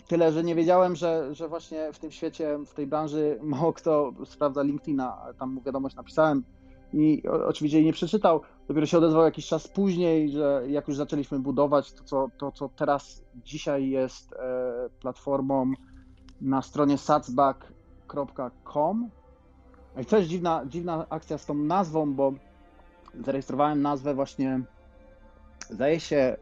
Tyle, 0.09 0.33
że 0.33 0.45
nie 0.45 0.55
wiedziałem, 0.55 0.97
że, 0.97 1.35
że 1.35 1.49
właśnie 1.49 1.93
w 1.93 1.99
tym 1.99 2.11
świecie, 2.11 2.59
w 2.67 2.75
tej 2.75 2.87
branży 2.87 3.39
mało 3.43 3.73
kto 3.73 4.13
sprawdza 4.25 4.63
LinkedIna. 4.63 5.17
Tam 5.39 5.53
mu 5.53 5.61
wiadomość 5.61 5.97
napisałem 5.97 6.45
i 6.93 7.23
oczywiście 7.29 7.79
jej 7.79 7.87
nie 7.87 7.93
przeczytał. 7.93 8.41
Dopiero 8.69 8.87
się 8.87 8.99
odezwał 8.99 9.25
jakiś 9.25 9.47
czas 9.47 9.69
później, 9.69 10.31
że 10.31 10.63
jak 10.69 10.89
już 10.89 10.97
zaczęliśmy 10.97 11.39
budować 11.39 11.93
to, 11.93 12.05
co, 12.05 12.29
to, 12.39 12.53
co 12.53 12.69
teraz 12.69 13.23
dzisiaj 13.45 13.89
jest 13.89 14.33
e, 14.33 14.37
platformą 15.01 15.73
na 16.41 16.63
stronie 16.63 16.99
Satsback 16.99 17.73
www.com. 18.15 19.11
I 19.97 20.17
jest 20.17 20.29
dziwna, 20.29 20.63
dziwna 20.67 21.07
akcja 21.11 21.39
z 21.39 21.47
tą 21.47 21.55
nazwą, 21.55 22.15
bo 22.15 22.33
zarejestrowałem 23.25 23.83
nazwę 23.83 24.15
właśnie, 24.15 24.61
zdaje 25.73 26.01
się, 26.01 26.17
e, 26.17 26.37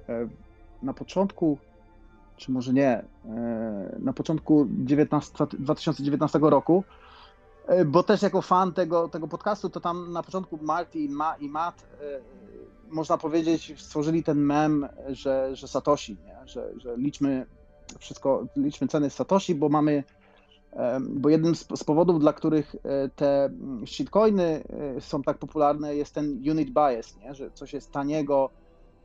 na 0.83 0.95
początku, 0.95 1.59
czy 2.37 2.53
może 2.53 2.73
nie, 2.73 2.89
e, 2.89 3.97
na 3.99 4.13
początku 4.13 4.67
19, 4.71 5.47
2019 5.59 6.51
roku, 6.51 6.85
e, 7.67 7.85
bo 7.85 8.03
też 8.03 8.23
jako 8.23 8.43
fan 8.43 8.73
tego, 8.73 9.09
tego 9.09 9.29
podcastu, 9.29 9.71
to 9.71 9.81
tam 9.81 10.13
na 10.13 10.23
początku 10.23 10.59
Marty 10.63 10.99
i, 10.99 11.09
Ma, 11.09 11.37
i 11.37 11.49
Matt, 11.49 11.87
można 12.91 13.19
powiedzieć, 13.19 13.75
stworzyli 13.79 14.23
ten 14.23 14.39
mem, 14.39 14.89
że, 15.09 15.57
że 15.57 15.69
Satoshi, 15.69 16.17
nie? 16.25 16.49
Że, 16.49 16.71
że 16.77 16.97
liczmy 16.97 17.47
wszystko, 17.99 18.47
liczmy 18.57 18.89
ceny 18.89 19.11
Satoshi, 19.11 19.55
bo 19.55 19.69
mamy 19.69 20.05
bo 21.11 21.29
jednym 21.29 21.55
z, 21.55 21.85
powodów, 21.85 22.21
dla 22.21 22.33
których 22.33 22.77
te 23.17 23.51
shitcoiny 23.87 24.65
są 25.01 25.23
tak 25.23 25.39
popularne, 25.39 25.97
jest 25.97 26.15
ten 26.15 26.43
unit 26.51 26.71
bias, 26.71 27.17
nie? 27.17 27.35
że 27.35 27.51
coś 27.51 27.73
jest 27.73 27.93
taniego, 27.93 28.51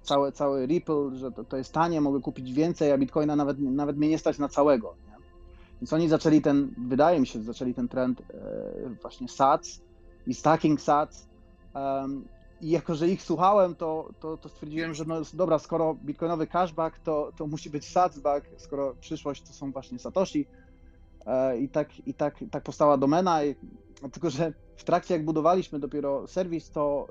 cały, 0.05 0.31
cały 0.31 0.65
Ripple, 0.65 1.15
że 1.15 1.31
to, 1.31 1.43
to 1.43 1.57
jest 1.57 1.73
tanie, 1.73 2.01
mogę 2.01 2.21
kupić 2.21 2.53
więcej, 2.53 2.91
a 2.91 2.97
bitcoina 2.97 3.35
nawet, 3.35 3.59
nawet 3.59 3.97
mnie 3.97 4.09
nie 4.09 4.17
stać 4.17 4.39
na 4.39 4.49
całego. 4.49 4.95
Nie? 5.07 5.15
Więc 5.81 5.93
oni 5.93 6.09
zaczęli 6.09 6.41
ten, 6.41 6.75
wydaje 6.77 7.19
mi 7.19 7.27
się, 7.27 7.41
zaczęli 7.41 7.73
ten 7.73 7.87
trend 7.87 8.21
e, 8.21 8.25
właśnie 9.01 9.27
SATS 9.27 9.81
i 10.27 10.33
stacking 10.33 10.81
SATS. 10.81 11.27
I 12.61 12.69
jako, 12.69 12.95
że 12.95 13.09
ich 13.09 13.21
słuchałem, 13.21 13.75
to, 13.75 14.09
to, 14.19 14.37
to 14.37 14.49
stwierdziłem, 14.49 14.93
że 14.93 15.05
no 15.07 15.15
dobra, 15.33 15.59
skoro 15.59 15.93
bitcoinowy 15.93 16.47
cashback, 16.47 16.99
to, 16.99 17.31
to 17.37 17.47
musi 17.47 17.69
być 17.69 17.89
SATSback, 17.89 18.47
skoro 18.57 18.95
przyszłość 18.99 19.41
to 19.41 19.53
są 19.53 19.71
właśnie 19.71 19.99
Satoshi, 19.99 20.47
I 21.59 21.69
tak, 21.69 22.07
i 22.07 22.13
tak, 22.13 22.35
tak 22.51 22.63
powstała 22.63 22.97
domena. 22.97 23.39
Tylko, 24.11 24.29
że 24.29 24.53
w 24.77 24.83
trakcie 24.83 25.13
jak 25.13 25.25
budowaliśmy 25.25 25.79
dopiero 25.79 26.27
serwis, 26.27 26.71
to 26.71 27.07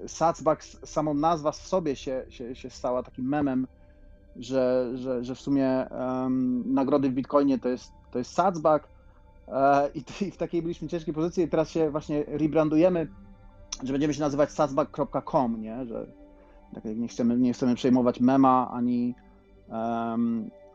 e, 0.00 0.04
e, 0.04 0.08
Satsback, 0.08 0.62
samą 0.62 1.14
nazwa 1.14 1.52
w 1.52 1.56
sobie 1.56 1.96
się, 1.96 2.24
się, 2.28 2.54
się 2.54 2.70
stała 2.70 3.02
takim 3.02 3.28
memem, 3.28 3.66
że, 4.36 4.92
że, 4.94 5.24
że 5.24 5.34
w 5.34 5.40
sumie 5.40 5.86
um, 5.90 6.74
nagrody 6.74 7.10
w 7.10 7.12
Bitcoinie 7.12 7.58
to 7.58 7.68
jest, 7.68 7.92
to 8.10 8.18
jest 8.18 8.32
Satsback. 8.32 8.88
I, 9.94 10.24
I 10.24 10.30
w 10.30 10.36
takiej 10.36 10.62
byliśmy 10.62 10.88
ciężkiej 10.88 11.14
pozycji. 11.14 11.48
Teraz 11.48 11.70
się 11.70 11.90
właśnie 11.90 12.24
rebrandujemy, 12.26 13.08
że 13.82 13.92
będziemy 13.92 14.14
się 14.14 14.20
nazywać 14.20 14.50
satsback.com, 14.50 15.62
nie? 15.62 15.86
Że 15.86 16.06
tak 16.74 16.84
nie 16.84 17.08
chcemy, 17.08 17.38
nie 17.38 17.52
chcemy 17.52 17.74
przejmować 17.74 18.20
mema 18.20 18.70
ani, 18.72 19.14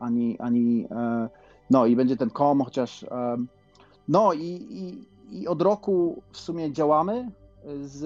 ani, 0.00 0.38
ani 0.38 0.88
no 1.70 1.86
i 1.86 1.96
będzie 1.96 2.16
ten 2.16 2.30
kom, 2.30 2.64
chociaż. 2.64 3.06
No 4.08 4.32
i, 4.32 4.66
i, 4.70 5.04
i 5.40 5.48
od 5.48 5.62
roku 5.62 6.22
w 6.32 6.38
sumie 6.38 6.72
działamy 6.72 7.30
z, 7.82 7.98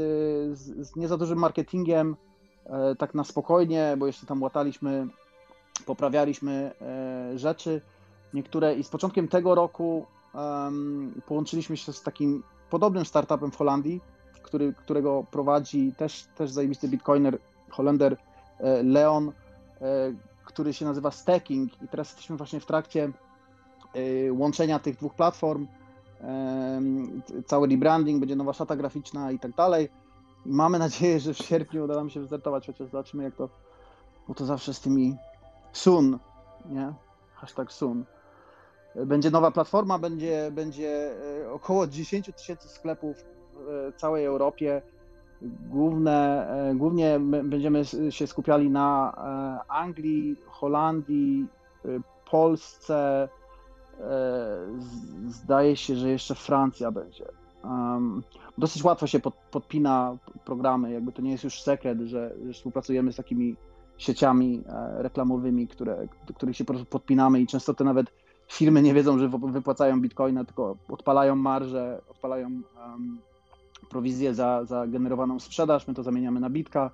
z, 0.59 0.89
z 0.89 0.97
nie 0.97 1.09
za 1.09 1.17
dużym 1.17 1.39
marketingiem, 1.39 2.17
e, 2.67 2.95
tak 2.95 3.15
na 3.15 3.25
spokojnie, 3.25 3.97
bo 3.99 4.07
jeszcze 4.07 4.27
tam 4.27 4.43
łataliśmy, 4.43 5.07
poprawialiśmy 5.87 6.73
e, 6.81 7.39
rzeczy 7.39 7.81
niektóre 8.35 8.75
i 8.75 8.85
z 8.85 8.89
początkiem 8.89 9.29
tego 9.29 9.55
roku 9.55 10.07
połączyliśmy 11.27 11.77
się 11.77 11.93
z 11.93 12.03
takim 12.03 12.43
podobnym 12.71 13.05
startupem 13.05 13.51
w 13.51 13.57
Holandii, 13.57 14.01
który, 14.43 14.73
którego 14.73 15.25
prowadzi 15.31 15.93
też, 15.97 16.27
też 16.37 16.51
zajebisty 16.51 16.89
bitcoiner, 16.89 17.39
Holender 17.71 18.17
e, 18.59 18.83
Leon, 18.83 19.33
który 20.45 20.73
się 20.73 20.85
nazywa 20.85 21.11
Stacking 21.11 21.83
i 21.83 21.89
teraz 21.89 22.09
jesteśmy 22.09 22.37
właśnie 22.37 22.61
w 22.61 22.67
trakcie 22.67 23.09
Y, 23.09 23.13
łączenia 24.33 24.79
tych 24.79 24.97
dwóch 24.97 25.15
platform, 25.15 25.67
cały 27.47 27.69
rebranding, 27.69 28.21
będzie 28.21 28.37
nowa 28.37 28.53
szata 28.53 28.77
graficzna 28.77 29.33
i 29.33 29.39
tak 29.39 29.55
dalej. 29.55 29.89
Mamy 30.47 30.79
nadzieję, 30.79 31.21
że 31.21 31.35
w 31.35 31.39
sierpniu 31.39 31.85
uda 31.85 31.95
nam 31.95 32.11
się 32.11 32.21
wystartować, 32.21 32.67
chociaż 32.67 32.89
zobaczymy 32.91 33.25
jak 33.25 33.35
to, 33.35 33.49
bo 34.29 34.35
to 34.35 34.47
zawsze 34.47 34.75
z 34.75 34.81
tymi 34.81 35.17
soon, 35.73 36.19
nie? 36.67 36.93
Hashtag 37.35 37.73
soon. 37.73 38.05
Będzie 39.07 39.31
nowa 39.31 39.51
platforma, 39.51 39.99
będzie, 39.99 40.51
będzie 40.53 41.15
e, 41.43 41.53
około 41.53 41.87
10 41.87 42.31
tysięcy 42.37 42.69
sklepów 42.69 43.17
w 43.55 43.93
całej 43.97 44.25
Europie. 44.25 44.83
Główne, 45.71 46.49
e, 46.71 46.75
głównie 46.75 47.21
będziemy 47.21 47.85
się 48.11 48.27
skupiali 48.27 48.71
na 48.71 49.15
e, 49.67 49.73
Anglii, 49.73 50.37
Holandii, 50.47 51.47
Polsce, 52.31 53.29
E, 53.29 53.44
zdaje 55.27 55.77
się, 55.77 55.97
że 55.97 56.09
jeszcze 56.09 56.35
Francja 56.35 56.91
będzie. 56.91 57.25
Um, 57.65 58.23
dosyć 58.59 58.85
łatwo 58.85 59.07
się 59.07 59.21
pod, 59.21 59.35
podpina 59.35 60.17
programy, 60.45 60.93
jakby 60.93 61.13
to 61.13 61.23
nie 61.23 61.31
jest 61.31 61.45
już 61.45 61.63
sekret, 61.63 61.99
że, 62.01 62.35
że, 62.47 62.53
współpracujemy 62.53 63.13
z 63.13 63.17
takimi 63.17 63.57
sieciami 63.99 64.63
e, 64.67 65.03
reklamowymi, 65.03 65.69
które, 65.69 66.09
których 66.35 66.57
się 66.57 66.65
po 66.65 66.73
prostu 66.73 66.91
podpinamy 66.91 67.41
i 67.41 67.47
często 67.47 67.75
to 67.75 67.85
nawet 67.85 68.07
firmy 68.49 68.83
nie 68.83 68.95
wiedzą, 68.95 69.19
że 69.19 69.29
wypłacają 69.29 70.01
bitcoina, 70.01 70.45
tylko 70.45 70.77
odpalają 70.89 71.37
marże, 71.37 72.01
odpalają 72.11 72.47
um, 72.47 73.19
prowizję 73.91 74.35
za, 74.35 74.65
za 74.65 74.87
generowaną 74.87 75.41
sprzedaż, 75.41 75.89
my 75.89 75.95
to 75.95 76.03
zamieniamy 76.03 76.41
na 76.41 76.51
bitka 76.51 76.91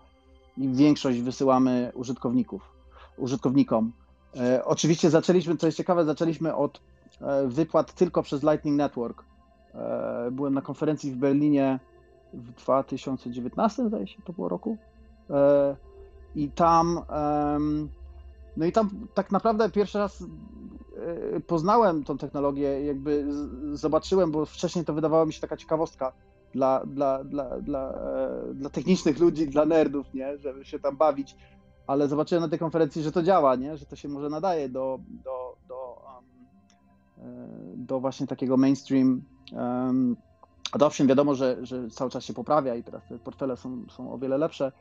i 0.57 0.69
większość 0.69 1.21
wysyłamy 1.21 1.93
użytkowników, 1.95 2.63
użytkownikom. 3.17 3.93
E, 4.37 4.65
oczywiście 4.65 5.11
zaczęliśmy, 5.11 5.57
co 5.57 5.67
jest 5.67 5.79
ciekawe, 5.79 6.05
zaczęliśmy 6.05 6.55
od 6.55 6.77
e, 6.79 6.81
wypłat 7.47 7.93
tylko 7.93 8.23
przez 8.23 8.43
Lightning 8.43 8.77
Network. 8.77 9.25
E, 9.75 10.31
byłem 10.33 10.55
na 10.55 10.63
konferencji 10.63 11.13
w 11.13 11.17
Berlinie 11.17 11.81
w 12.33 12.53
2019, 12.53 13.89
zdaje 13.89 14.07
się, 14.07 14.23
to 14.25 14.33
było 14.33 14.49
roku. 14.49 14.77
E, 15.31 15.77
I 16.35 16.51
tam, 16.51 17.01
no 18.57 18.67
i 18.67 18.73
tam 18.73 18.91
tak 19.15 19.33
naprawdę 19.33 19.71
pierwszy 19.71 19.99
raz 19.99 20.25
e, 21.35 21.41
poznałem 21.41 22.05
tą 22.05 22.19
technologię, 22.19 22.85
jakby 22.85 23.27
zobaczyłem, 23.73 24.31
bo 24.31 24.47
wcześniej 24.47 24.85
to 24.85 24.95
wydawało 24.95 25.27
mi 25.27 25.33
się 25.33 25.41
taka 25.41 25.57
ciekawostka 25.57 26.13
dla, 26.53 26.87
dla, 26.87 27.25
dla, 27.25 27.61
dla, 27.61 27.95
dla 28.55 28.71
technicznych 28.71 29.19
ludzi, 29.19 29.49
dla 29.49 29.65
nerdów, 29.65 30.15
nie? 30.15 30.39
żeby 30.39 30.65
się 30.65 30.79
tam 30.79 30.97
bawić, 30.97 31.37
ale 31.87 32.09
zobaczyłem 32.09 32.43
na 32.43 32.49
tej 32.49 32.59
konferencji, 32.59 33.03
że 33.03 33.13
to 33.13 33.23
działa, 33.23 33.57
nie? 33.57 33.77
że 33.77 33.87
to 33.87 33.97
się 33.97 34.09
może 34.09 34.29
nadaje 34.29 34.69
do, 34.69 34.99
do, 35.25 35.40
do 37.77 38.01
właśnie 38.01 38.27
takiego 38.27 38.57
mainstream 38.57 39.23
Adoption 40.73 41.07
wiadomo, 41.07 41.35
że, 41.35 41.57
że 41.63 41.91
cały 41.91 42.11
czas 42.11 42.25
się 42.25 42.35
poprawia 42.35 42.75
i 42.75 42.83
teraz 42.83 43.03
te 43.09 43.19
portfele 43.19 43.57
są, 43.57 43.85
są 43.89 44.13
o 44.13 44.19
wiele 44.19 44.39
lepsze, 44.39 44.73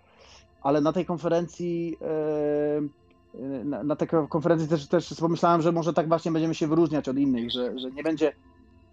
ale 0.61 0.81
na 0.81 0.93
tej 0.93 1.05
konferencji 1.05 1.97
e, 2.01 2.81
na, 3.65 3.83
na 3.83 3.95
tej 3.95 4.07
konferencji 4.29 4.67
też, 4.67 4.87
też 4.87 5.13
pomyślałem, 5.19 5.61
że 5.61 5.71
może 5.71 5.93
tak 5.93 6.07
właśnie 6.07 6.31
będziemy 6.31 6.55
się 6.55 6.67
wyróżniać 6.67 7.09
od 7.09 7.17
innych, 7.17 7.51
że, 7.51 7.79
że 7.79 7.91
nie 7.91 8.03
będzie 8.03 8.33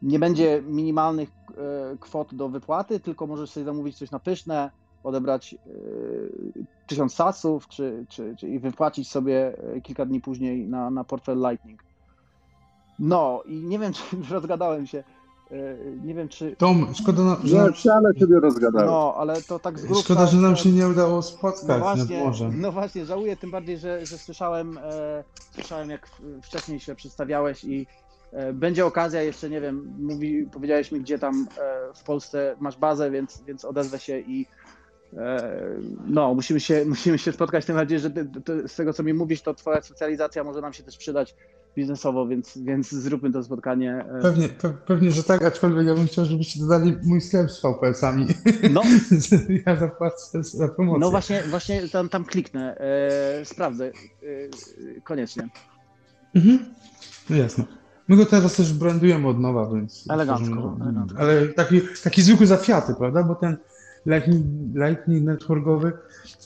nie 0.03 0.19
będzie 0.19 0.63
minimalnych 0.67 1.29
e, 1.29 1.97
kwot 2.01 2.35
do 2.35 2.49
wypłaty, 2.49 3.01
tylko 3.01 3.27
możesz 3.27 3.51
sobie 3.51 3.65
zamówić 3.65 3.99
coś 3.99 4.11
na 4.11 4.19
pyszne, 4.19 4.71
odebrać 5.05 5.55
e, 5.55 5.59
tysiąc 6.87 7.15
sasów, 7.15 7.69
czy, 7.69 8.07
czy, 8.09 8.37
czy 8.37 8.49
i 8.49 8.59
wypłacić 8.59 9.11
sobie 9.11 9.57
kilka 9.83 10.07
dni 10.07 10.21
później 10.21 10.67
na, 10.67 10.91
na 10.91 11.05
portfel 11.05 11.39
Lightning. 11.39 11.83
No 12.99 13.43
i 13.47 13.55
nie 13.55 13.79
wiem, 13.79 13.93
czy 13.97 14.03
rozgadałem 14.31 14.87
się. 14.87 15.05
E, 15.51 15.77
nie 16.05 16.15
wiem, 16.15 16.29
czy. 16.29 16.57
Tom, 16.57 16.95
szkoda, 16.95 17.23
na, 17.23 17.37
że. 17.45 17.57
No, 17.57 17.73
wcale 17.73 18.15
ciebie 18.15 18.41
rozgadałem. 18.41 18.89
No, 18.89 19.15
ale 19.17 19.43
to 19.43 19.59
tak 19.59 19.79
z 19.79 19.85
grubsza, 19.85 20.03
Szkoda, 20.03 20.27
że 20.27 20.37
nam 20.37 20.57
się 20.57 20.73
nie 20.73 20.89
udało 20.89 21.23
spotkać 21.23 21.69
no 21.69 21.79
właśnie. 21.79 22.31
No 22.53 22.73
właśnie, 22.73 23.05
żałuję 23.05 23.37
tym 23.37 23.51
bardziej, 23.51 23.79
że, 23.79 24.07
że 24.07 24.19
słyszałem, 24.19 24.79
e, 24.79 25.25
słyszałem, 25.55 25.91
jak 25.91 26.09
wcześniej 26.43 26.81
się 26.81 26.95
przedstawiałeś 26.95 27.65
i 27.65 27.87
e, 28.33 28.53
będzie 28.53 28.87
okazja, 28.87 29.23
jeszcze 29.23 29.51
nie 29.51 29.61
wiem, 29.61 29.95
mówi, 29.99 30.49
powiedziałeś 30.53 30.93
mi, 30.93 31.01
gdzie 31.01 31.19
tam 31.19 31.47
e, 31.59 31.95
w 31.95 32.03
Polsce 32.03 32.57
masz 32.61 32.77
bazę, 32.77 33.11
więc, 33.11 33.43
więc 33.47 33.65
odezwę 33.65 33.99
się 33.99 34.19
i 34.19 34.47
e, 35.17 35.61
no, 36.07 36.35
musimy 36.35 36.61
się, 36.61 36.85
musimy 36.89 37.19
się 37.19 37.33
spotkać, 37.33 37.65
tym 37.65 37.77
bardziej, 37.77 37.99
że 37.99 38.11
ty, 38.11 38.31
ty, 38.45 38.69
z 38.69 38.77
tego, 38.77 38.93
co 38.93 39.03
mi 39.03 39.15
mówisz, 39.15 39.43
to 39.43 39.55
twoja 39.55 39.83
specjalizacja 39.83 40.45
może 40.45 40.61
nam 40.61 40.73
się 40.73 40.83
też 40.83 40.97
przydać 40.97 41.35
biznesowo, 41.77 42.27
więc, 42.27 42.59
więc 42.59 42.91
zróbmy 42.91 43.33
to 43.33 43.45
spotkanie. 43.45 44.05
E, 44.19 44.23
pewnie, 44.23 44.49
pe, 44.49 44.71
pewnie, 44.87 45.13
że 45.13 45.25
tak, 45.25 45.43
aczkolwiek 45.43 45.87
ja 45.87 45.95
bym 45.95 46.07
chciał, 46.07 46.25
żebyście 46.25 46.61
dodali 46.61 46.97
mój 47.03 47.21
sklep 47.21 47.51
z 47.51 47.63
VPS-ami. 47.63 48.27
No. 48.71 48.83
ja 49.67 49.77
zapłacę 49.77 50.43
za 50.43 50.69
promocję. 50.69 51.01
No 51.01 51.11
właśnie, 51.11 51.43
właśnie 51.43 51.89
tam, 51.89 52.09
tam 52.09 52.25
kliknę, 52.25 52.77
e, 52.79 53.45
sprawdzę, 53.45 53.87
e, 53.87 55.01
koniecznie. 55.01 55.49
Mhm. 56.35 56.59
No 57.31 57.37
jasne. 57.37 57.65
My 58.09 58.17
go 58.17 58.27
teraz 58.27 58.57
też 58.57 58.73
brandujemy 58.73 59.29
od 59.29 59.41
nowa, 59.41 59.75
więc... 59.75 60.05
Elegancko. 60.11 60.77
elegancko. 60.83 61.19
Ale 61.19 61.49
taki, 61.49 61.81
taki 62.05 62.23
zwykły 62.23 62.47
za 62.47 62.57
Fiaty, 62.57 62.95
prawda? 62.95 63.23
Bo 63.23 63.35
ten 63.35 63.57
Lightning, 64.07 64.45
Lightning 64.75 65.25
networkowy 65.25 65.93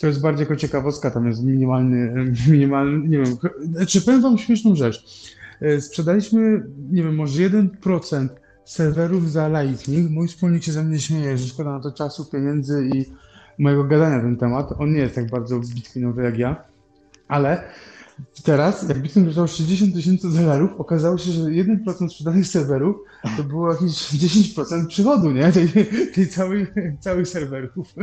to 0.01 0.07
jest 0.07 0.20
bardziej 0.20 0.44
jako 0.44 0.57
ciekawostka, 0.57 1.11
tam 1.11 1.27
jest 1.27 1.44
minimalny, 1.44 2.14
minimalny, 2.51 3.09
nie 3.09 3.18
wiem, 3.18 3.37
czy 3.88 4.03
powiem 4.03 4.23
wam 4.23 4.38
śmieszną 4.38 4.75
rzecz. 4.75 5.05
E, 5.61 5.81
sprzedaliśmy, 5.81 6.66
nie 6.90 7.03
wiem, 7.03 7.14
może 7.14 7.42
1% 7.42 8.29
serwerów 8.64 9.31
za 9.31 9.62
Lightning. 9.62 10.11
Mój 10.11 10.29
wspólnik 10.29 10.62
się 10.62 10.73
ze 10.73 10.85
mnie 10.85 10.99
śmieje, 10.99 11.38
że 11.38 11.49
szkoda 11.49 11.70
na 11.70 11.81
to 11.81 11.92
czasu, 11.92 12.25
pieniędzy 12.25 12.88
i 12.94 13.05
mojego 13.59 13.85
gadania 13.85 14.16
na 14.16 14.23
ten 14.23 14.37
temat. 14.37 14.73
On 14.79 14.92
nie 14.92 14.99
jest 14.99 15.14
tak 15.14 15.31
bardzo 15.31 15.61
bitcoinowy 15.61 16.23
jak 16.23 16.38
ja, 16.38 16.64
ale 17.29 17.62
Teraz, 18.44 18.88
jak 18.88 19.02
Bitcoin 19.02 19.26
kosztował 19.26 19.48
60 19.48 19.94
tysięcy 19.94 20.30
dolarów, 20.30 20.70
okazało 20.78 21.18
się, 21.18 21.33
że 21.33 21.42
1% 21.42 22.09
sprzedanych 22.09 22.46
serwerów 22.46 22.96
to 23.37 23.44
było 23.44 23.72
jakieś 23.72 24.12
10% 24.12 24.87
przychodu, 24.87 25.30
nie? 25.30 25.52
Tej, 25.52 25.68
tej 26.14 26.28
całej, 26.28 26.66
całych 27.00 27.28
serwerów. 27.28 27.94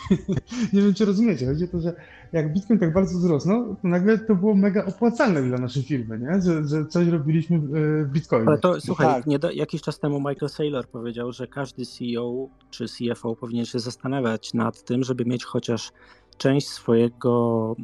nie 0.72 0.82
wiem, 0.82 0.94
czy 0.94 1.04
rozumiecie. 1.04 1.46
Chodzi 1.46 1.64
o 1.64 1.68
to, 1.68 1.80
że 1.80 1.92
jak 2.32 2.52
Bitcoin 2.52 2.80
tak 2.80 2.92
bardzo 2.92 3.18
wzrosnął, 3.18 3.76
to 3.82 3.88
nagle 3.88 4.18
to 4.18 4.34
było 4.34 4.54
mega 4.54 4.84
opłacalne 4.84 5.42
dla 5.42 5.58
naszej 5.58 5.82
firmy, 5.82 6.18
nie? 6.18 6.42
Że, 6.42 6.68
że 6.68 6.86
coś 6.86 7.08
robiliśmy 7.08 7.58
w 8.04 8.08
Bitcoinie. 8.12 8.48
Ale 8.48 8.58
to, 8.58 8.80
słuchaj, 8.80 9.06
tak. 9.06 9.26
nie 9.26 9.38
do, 9.38 9.50
jakiś 9.50 9.82
czas 9.82 9.98
temu 9.98 10.18
Michael 10.18 10.48
Saylor 10.48 10.88
powiedział, 10.88 11.32
że 11.32 11.46
każdy 11.46 11.86
CEO 11.86 12.48
czy 12.70 12.86
CFO 12.88 13.36
powinien 13.36 13.64
się 13.64 13.78
zastanawiać 13.78 14.54
nad 14.54 14.84
tym, 14.84 15.04
żeby 15.04 15.24
mieć 15.24 15.44
chociaż 15.44 15.92
część 16.38 16.68
swojego, 16.68 17.76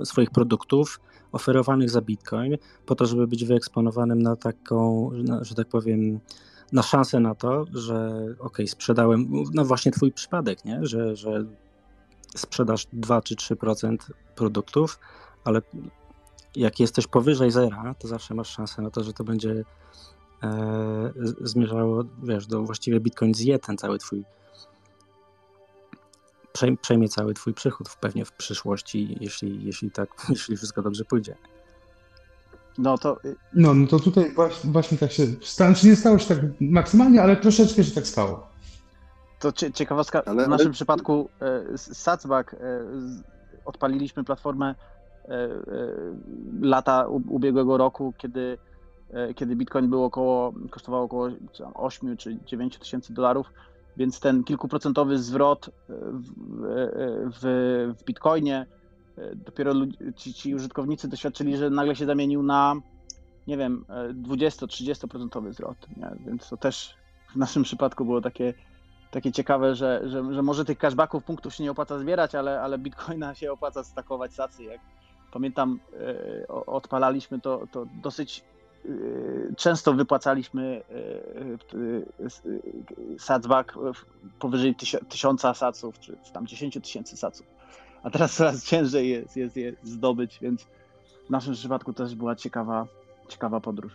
e, 0.00 0.06
swoich 0.06 0.30
produktów 0.30 1.00
oferowanych 1.32 1.90
za 1.90 2.00
Bitcoin, 2.00 2.56
po 2.86 2.94
to, 2.94 3.06
żeby 3.06 3.26
być 3.26 3.44
wyeksponowanym 3.44 4.22
na 4.22 4.36
taką, 4.36 5.10
że 5.40 5.54
tak 5.54 5.68
powiem, 5.68 6.20
na 6.72 6.82
szansę 6.82 7.20
na 7.20 7.34
to, 7.34 7.64
że 7.72 8.26
ok, 8.38 8.58
sprzedałem, 8.66 9.28
no 9.54 9.64
właśnie 9.64 9.92
twój 9.92 10.12
przypadek, 10.12 10.64
nie? 10.64 10.78
Że, 10.82 11.16
że 11.16 11.44
sprzedasz 12.36 12.86
2 12.92 13.22
czy 13.22 13.36
3% 13.36 13.96
produktów, 14.34 14.98
ale 15.44 15.62
jak 16.56 16.80
jesteś 16.80 17.06
powyżej 17.06 17.50
zera, 17.50 17.94
to 17.98 18.08
zawsze 18.08 18.34
masz 18.34 18.48
szansę 18.48 18.82
na 18.82 18.90
to, 18.90 19.04
że 19.04 19.12
to 19.12 19.24
będzie 19.24 19.64
e, 20.42 21.12
zmierzało, 21.40 22.04
wiesz, 22.22 22.46
do 22.46 22.62
właściwie 22.62 23.00
Bitcoin 23.00 23.34
zje 23.34 23.58
ten 23.58 23.78
cały 23.78 23.98
twój 23.98 24.24
przejmie 26.80 27.08
cały 27.08 27.34
twój 27.34 27.54
przychód 27.54 27.88
pewnie 28.00 28.24
w 28.24 28.32
przyszłości, 28.32 29.16
jeśli, 29.20 29.64
jeśli 29.64 29.90
tak, 29.90 30.08
jeśli 30.28 30.56
wszystko 30.56 30.82
dobrze 30.82 31.04
pójdzie. 31.04 31.36
No 32.78 32.98
to... 32.98 33.24
Y, 33.24 33.36
no, 33.54 33.74
no 33.74 33.86
to 33.86 34.00
tutaj 34.00 34.34
właśnie, 34.34 34.70
właśnie 34.70 34.98
tak 34.98 35.12
się 35.12 35.26
stało, 35.42 35.74
czy 35.74 35.86
nie 35.86 35.96
stało 35.96 36.18
się 36.18 36.34
tak 36.34 36.38
maksymalnie, 36.60 37.22
ale 37.22 37.36
troszeczkę 37.36 37.84
się 37.84 37.94
tak 37.94 38.06
stało. 38.06 38.46
To 39.38 39.52
ciekawostka, 39.52 40.22
ale, 40.24 40.44
w 40.44 40.48
naszym 40.48 40.66
ale... 40.66 40.74
przypadku 40.74 41.28
e, 41.40 41.46
e, 41.46 42.80
odpaliliśmy 43.64 44.24
platformę 44.24 44.74
e, 45.28 45.48
lata 46.60 47.06
ubiegłego 47.08 47.76
roku, 47.76 48.14
kiedy, 48.18 48.58
kiedy 49.34 49.56
Bitcoin 49.56 49.90
był 49.90 50.04
około, 50.04 50.52
kosztował 50.70 51.02
około 51.02 51.28
8 51.74 52.16
czy 52.16 52.38
9 52.46 52.78
tysięcy 52.78 53.14
dolarów 53.14 53.46
więc 53.96 54.20
ten 54.20 54.44
kilkuprocentowy 54.44 55.18
zwrot 55.18 55.68
e, 55.68 55.72
w, 55.88 56.64
e, 56.64 56.90
w, 57.30 57.94
w 57.98 58.04
Bitcoinie 58.04 58.66
e, 59.18 59.36
dopiero 59.36 59.72
ci, 60.16 60.34
ci, 60.34 60.54
użytkownicy 60.54 61.08
doświadczyli, 61.08 61.56
że 61.56 61.70
nagle 61.70 61.96
się 61.96 62.06
zamienił 62.06 62.42
na, 62.42 62.74
nie 63.46 63.56
wiem, 63.56 63.84
20-30% 64.22 65.52
zwrot. 65.52 65.76
Nie? 65.96 66.10
Więc 66.26 66.48
to 66.48 66.56
też 66.56 66.94
w 67.32 67.36
naszym 67.36 67.62
przypadku 67.62 68.04
było 68.04 68.20
takie, 68.20 68.54
takie 69.10 69.32
ciekawe, 69.32 69.74
że, 69.74 70.02
że, 70.04 70.34
że 70.34 70.42
może 70.42 70.64
tych 70.64 70.78
cashbacków, 70.78 71.24
punktów 71.24 71.54
się 71.54 71.64
nie 71.64 71.70
opłaca 71.70 71.98
zbierać, 71.98 72.34
ale, 72.34 72.60
ale 72.60 72.78
Bitcoina 72.78 73.34
się 73.34 73.52
opłaca 73.52 73.84
stakować 73.84 74.34
sacy. 74.34 74.64
Jak 74.64 74.80
pamiętam, 75.32 75.80
odpalaliśmy 76.66 77.40
to, 77.40 77.66
to 77.72 77.86
dosyć 78.02 78.44
często 79.56 79.94
wypłacaliśmy 79.94 80.82
y, 81.72 81.78
y, 82.46 83.18
satsback 83.18 83.74
powyżej 84.38 84.74
tysiąca 85.08 85.54
saców, 85.54 85.98
czy 85.98 86.16
tam 86.32 86.46
10 86.46 86.78
tysięcy 86.82 87.16
saców. 87.16 87.46
A 88.02 88.10
teraz 88.10 88.34
coraz 88.34 88.64
ciężej 88.64 89.08
jest, 89.08 89.36
jest 89.36 89.56
je 89.56 89.72
zdobyć, 89.82 90.38
więc 90.42 90.66
w 91.26 91.30
naszym 91.30 91.54
przypadku 91.54 91.92
też 91.92 92.14
była 92.14 92.36
ciekawa, 92.36 92.86
ciekawa 93.28 93.60
podróż. 93.60 93.92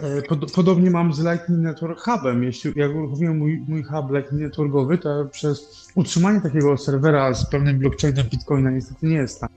E, 0.00 0.22
podobnie 0.54 0.90
mam 0.90 1.12
z 1.12 1.20
Lightning 1.20 1.60
Network 1.60 2.00
Hubem. 2.00 2.44
Jeśli 2.44 2.72
jak 2.76 2.94
uruchomiłem 2.94 3.38
mój, 3.38 3.64
mój 3.68 3.82
hub 3.82 4.10
Lightning 4.10 4.42
Networkowy, 4.42 4.98
to 4.98 5.24
przez 5.24 5.88
utrzymanie 5.94 6.40
takiego 6.40 6.76
serwera 6.76 7.34
z 7.34 7.50
pełnym 7.50 7.78
blockchainem 7.78 8.26
Bitcoina 8.26 8.70
niestety 8.70 9.06
nie 9.06 9.16
jest 9.16 9.40
tam. 9.40 9.48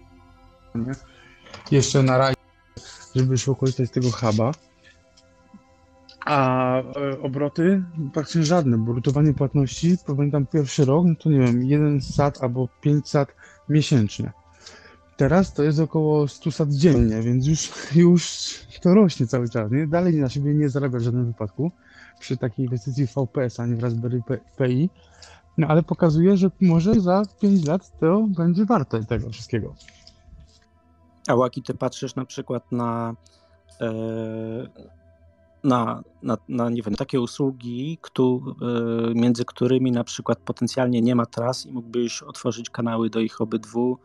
Jeszcze 1.71 2.03
na 2.03 2.17
razie 2.17 2.40
żeby 3.15 3.37
szło 3.37 3.55
korzystać 3.55 3.87
z 3.87 3.91
tego 3.91 4.11
huba. 4.11 4.51
A 6.25 6.77
e, 6.81 7.21
obroty 7.21 7.83
praktycznie 8.13 8.43
żadne, 8.43 8.77
bo 8.77 8.93
rutowanie 8.93 9.33
płatności, 9.33 9.95
pamiętam 10.07 10.45
pierwszy 10.45 10.85
rok, 10.85 11.05
no 11.07 11.15
to 11.15 11.29
nie 11.29 11.39
wiem, 11.39 11.63
jeden 11.63 12.01
SAT 12.01 12.43
albo 12.43 12.67
5 12.81 13.09
SAT 13.09 13.35
miesięcznie. 13.69 14.31
Teraz 15.17 15.53
to 15.53 15.63
jest 15.63 15.79
około 15.79 16.27
100 16.27 16.51
sat 16.51 16.69
dziennie, 16.69 17.21
więc 17.21 17.47
już, 17.47 17.71
już 17.95 18.49
to 18.81 18.93
rośnie 18.93 19.27
cały 19.27 19.49
czas. 19.49 19.71
Nie? 19.71 19.87
Dalej 19.87 20.15
na 20.15 20.29
siebie 20.29 20.53
nie 20.53 20.69
zarabia 20.69 20.99
w 20.99 21.01
żadnym 21.01 21.25
wypadku 21.25 21.71
przy 22.19 22.37
takiej 22.37 22.65
inwestycji 22.65 23.07
VPS, 23.07 23.59
a 23.59 23.65
nie 23.65 23.75
w 23.75 23.83
Raspberry 23.83 24.21
Pi. 24.57 24.89
No 25.57 25.67
ale 25.67 25.83
pokazuje, 25.83 26.37
że 26.37 26.51
może 26.61 26.99
za 26.99 27.23
5 27.41 27.65
lat 27.65 27.99
to 27.99 28.27
będzie 28.37 28.65
warte 28.65 29.03
tego 29.03 29.29
wszystkiego. 29.29 29.75
A 31.27 31.35
Łaki, 31.35 31.61
ty 31.61 31.73
patrzysz 31.73 32.15
na 32.15 32.25
przykład 32.25 32.71
na, 32.71 33.15
e, 33.81 33.93
na, 35.63 36.03
na, 36.23 36.37
na 36.49 36.69
nie 36.69 36.81
wiem, 36.81 36.95
takie 36.95 37.21
usługi, 37.21 37.97
ktu, 38.01 38.55
e, 38.61 39.13
między 39.13 39.45
którymi 39.45 39.91
na 39.91 40.03
przykład 40.03 40.39
potencjalnie 40.39 41.01
nie 41.01 41.15
ma 41.15 41.25
tras 41.25 41.65
i 41.65 41.71
mógłbyś 41.71 42.23
otworzyć 42.23 42.69
kanały 42.69 43.09
do 43.09 43.19
ich 43.19 43.41
obydwu 43.41 43.97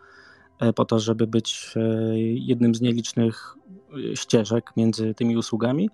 e, 0.58 0.72
po 0.72 0.84
to, 0.84 0.98
żeby 0.98 1.26
być 1.26 1.74
jednym 2.34 2.74
z 2.74 2.80
nielicznych 2.80 3.56
ścieżek 4.14 4.70
między 4.76 5.14
tymi 5.14 5.36
usługami? 5.36 5.90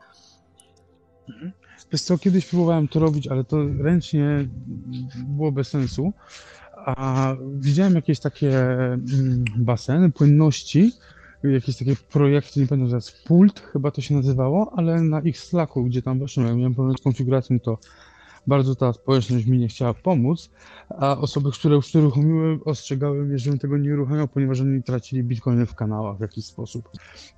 Wiesz 1.92 2.02
co, 2.02 2.18
kiedyś 2.18 2.46
próbowałem 2.46 2.88
to 2.88 3.00
robić, 3.00 3.28
ale 3.28 3.44
to 3.44 3.56
ręcznie 3.80 4.48
było 5.16 5.52
bez 5.52 5.68
sensu. 5.68 6.12
A 6.86 7.36
widziałem 7.54 7.94
jakieś 7.94 8.20
takie 8.20 8.58
mm, 8.58 9.44
baseny, 9.56 10.10
płynności, 10.10 10.92
jakieś 11.42 11.76
takie 11.76 11.96
projekty, 11.96 12.60
nie 12.60 12.66
pamiętam 12.66 12.90
teraz, 12.90 13.12
Pult 13.24 13.60
chyba 13.60 13.90
to 13.90 14.00
się 14.00 14.14
nazywało, 14.14 14.72
ale 14.76 15.02
na 15.02 15.20
ich 15.20 15.38
Slacku, 15.38 15.84
gdzie 15.84 16.02
tam 16.02 16.18
weszłem, 16.18 16.46
jak 16.46 16.56
miałem 16.56 16.74
problem 16.74 16.98
z 16.98 17.02
konfiguracją, 17.02 17.60
to 17.60 17.78
bardzo 18.46 18.74
ta 18.74 18.92
społeczność 18.92 19.46
mi 19.46 19.58
nie 19.58 19.68
chciała 19.68 19.94
pomóc, 19.94 20.50
a 20.88 21.18
osoby, 21.18 21.50
które 21.52 21.74
już 21.74 21.92
to 21.92 21.98
uruchomiły, 21.98 22.58
ostrzegały 22.64 23.24
mnie, 23.24 23.38
żebym 23.38 23.58
tego 23.58 23.78
nie 23.78 23.94
uruchamiał, 23.94 24.28
ponieważ 24.28 24.60
oni 24.60 24.82
tracili 24.82 25.24
bitcoiny 25.24 25.66
w 25.66 25.74
kanałach 25.74 26.18
w 26.18 26.20
jakiś 26.20 26.44
sposób. 26.44 26.88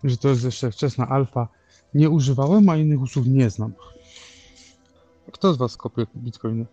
Że 0.05 0.17
to 0.17 0.29
jest 0.29 0.45
jeszcze 0.45 0.71
wczesna 0.71 1.09
alfa. 1.09 1.49
Nie 1.95 2.11
używałem, 2.11 2.69
a 2.69 2.77
innych 2.77 3.01
usług 3.01 3.27
nie 3.27 3.51
znam. 3.51 3.73
Kto 5.33 5.55
z 5.55 5.57
Was 5.57 5.77
kopie 5.77 6.07
bitcoiny? 6.17 6.67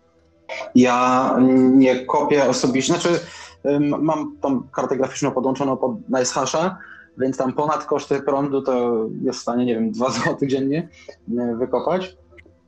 Ja 0.74 1.36
nie 1.72 2.06
kopię 2.06 2.48
osobiście, 2.48 2.92
znaczy 2.92 3.20
mam 3.98 4.36
tą 4.40 4.62
kartę 4.62 4.96
graficzną 4.96 5.30
podłączoną 5.30 5.76
pod 5.76 5.92
NiceHasha, 6.08 6.78
więc 7.18 7.36
tam 7.36 7.52
ponad 7.52 7.84
koszty 7.84 8.20
prądu 8.20 8.62
to 8.62 9.06
jest 9.22 9.38
w 9.38 9.42
stanie, 9.42 9.64
nie 9.64 9.74
wiem, 9.74 9.90
2 9.90 10.10
zł 10.20 10.36
dziennie 10.42 10.88
y, 11.28 11.56
wykopać. 11.56 12.16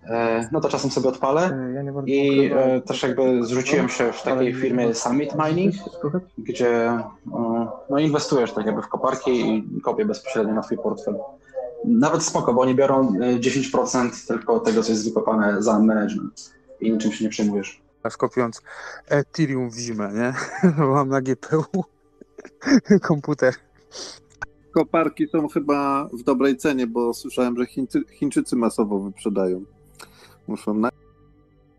E, 0.07 0.49
No 0.53 0.61
to 0.61 0.69
czasem 0.69 0.91
sobie 0.91 1.09
odpalę 1.09 1.51
bardzo 1.95 2.07
i 2.07 2.51
e, 2.55 2.81
też 2.81 3.03
jakby 3.03 3.45
zrzuciłem 3.45 3.89
się 3.89 4.13
w 4.13 4.23
takiej 4.23 4.55
firmie 4.55 4.95
Summit 4.95 5.33
Mining, 5.47 5.75
gdzie 6.39 6.89
e, 6.89 7.03
no, 7.91 7.99
inwestujesz 7.99 8.53
tak 8.53 8.67
jakby 8.67 8.83
w 8.83 8.89
koparki 8.89 9.65
i 9.77 9.81
kopię 9.81 10.05
bezpośrednio 10.05 10.55
na 10.55 10.63
swój 10.63 10.79
portfel. 10.79 11.15
Nawet 11.85 12.23
spoko, 12.23 12.55
bo 12.55 12.61
oni 12.61 12.75
biorą 12.75 13.09
e, 13.09 13.39
10% 13.39 14.29
tylko 14.29 14.61
tego, 14.61 14.83
co 14.83 14.93
jest 14.93 15.09
wykopane 15.09 15.63
za 15.63 15.79
management 15.79 16.55
i 16.81 16.93
niczym 16.93 17.13
się 17.13 17.25
nie 17.25 17.31
przejmujesz. 17.31 17.83
Aż 18.03 18.17
kopiąc 18.17 18.63
Ethereum 19.09 19.71
w 19.71 19.79
zimę, 19.79 20.13
nie? 20.15 20.35
Mam 20.95 21.09
na 21.09 21.21
GPU 21.21 21.65
komputer. 23.09 23.55
Koparki 24.75 25.29
są 25.29 25.49
chyba 25.49 26.09
w 26.13 26.23
dobrej 26.23 26.57
cenie, 26.57 26.87
bo 26.87 27.15
słyszałem, 27.15 27.57
że 27.57 27.67
Chińcy, 27.67 28.05
Chińczycy 28.11 28.57
masowo 28.57 28.99
wyprzedają. 28.99 29.65
Muszą 30.47 30.75
na 30.75 30.91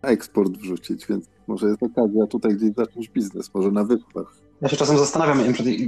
eksport 0.01 0.51
wrzucić, 0.51 1.08
więc 1.08 1.25
może 1.47 1.67
jest 1.67 1.84
okazja 1.84 2.27
tutaj 2.27 2.55
gdzieś 2.55 2.73
zacząć 2.75 3.10
biznes, 3.10 3.53
może 3.53 3.71
na 3.71 3.84
wyspach. 3.84 4.34
Ja 4.62 4.69
się 4.69 4.77
czasem 4.77 4.97
zastanawiam, 4.97 5.39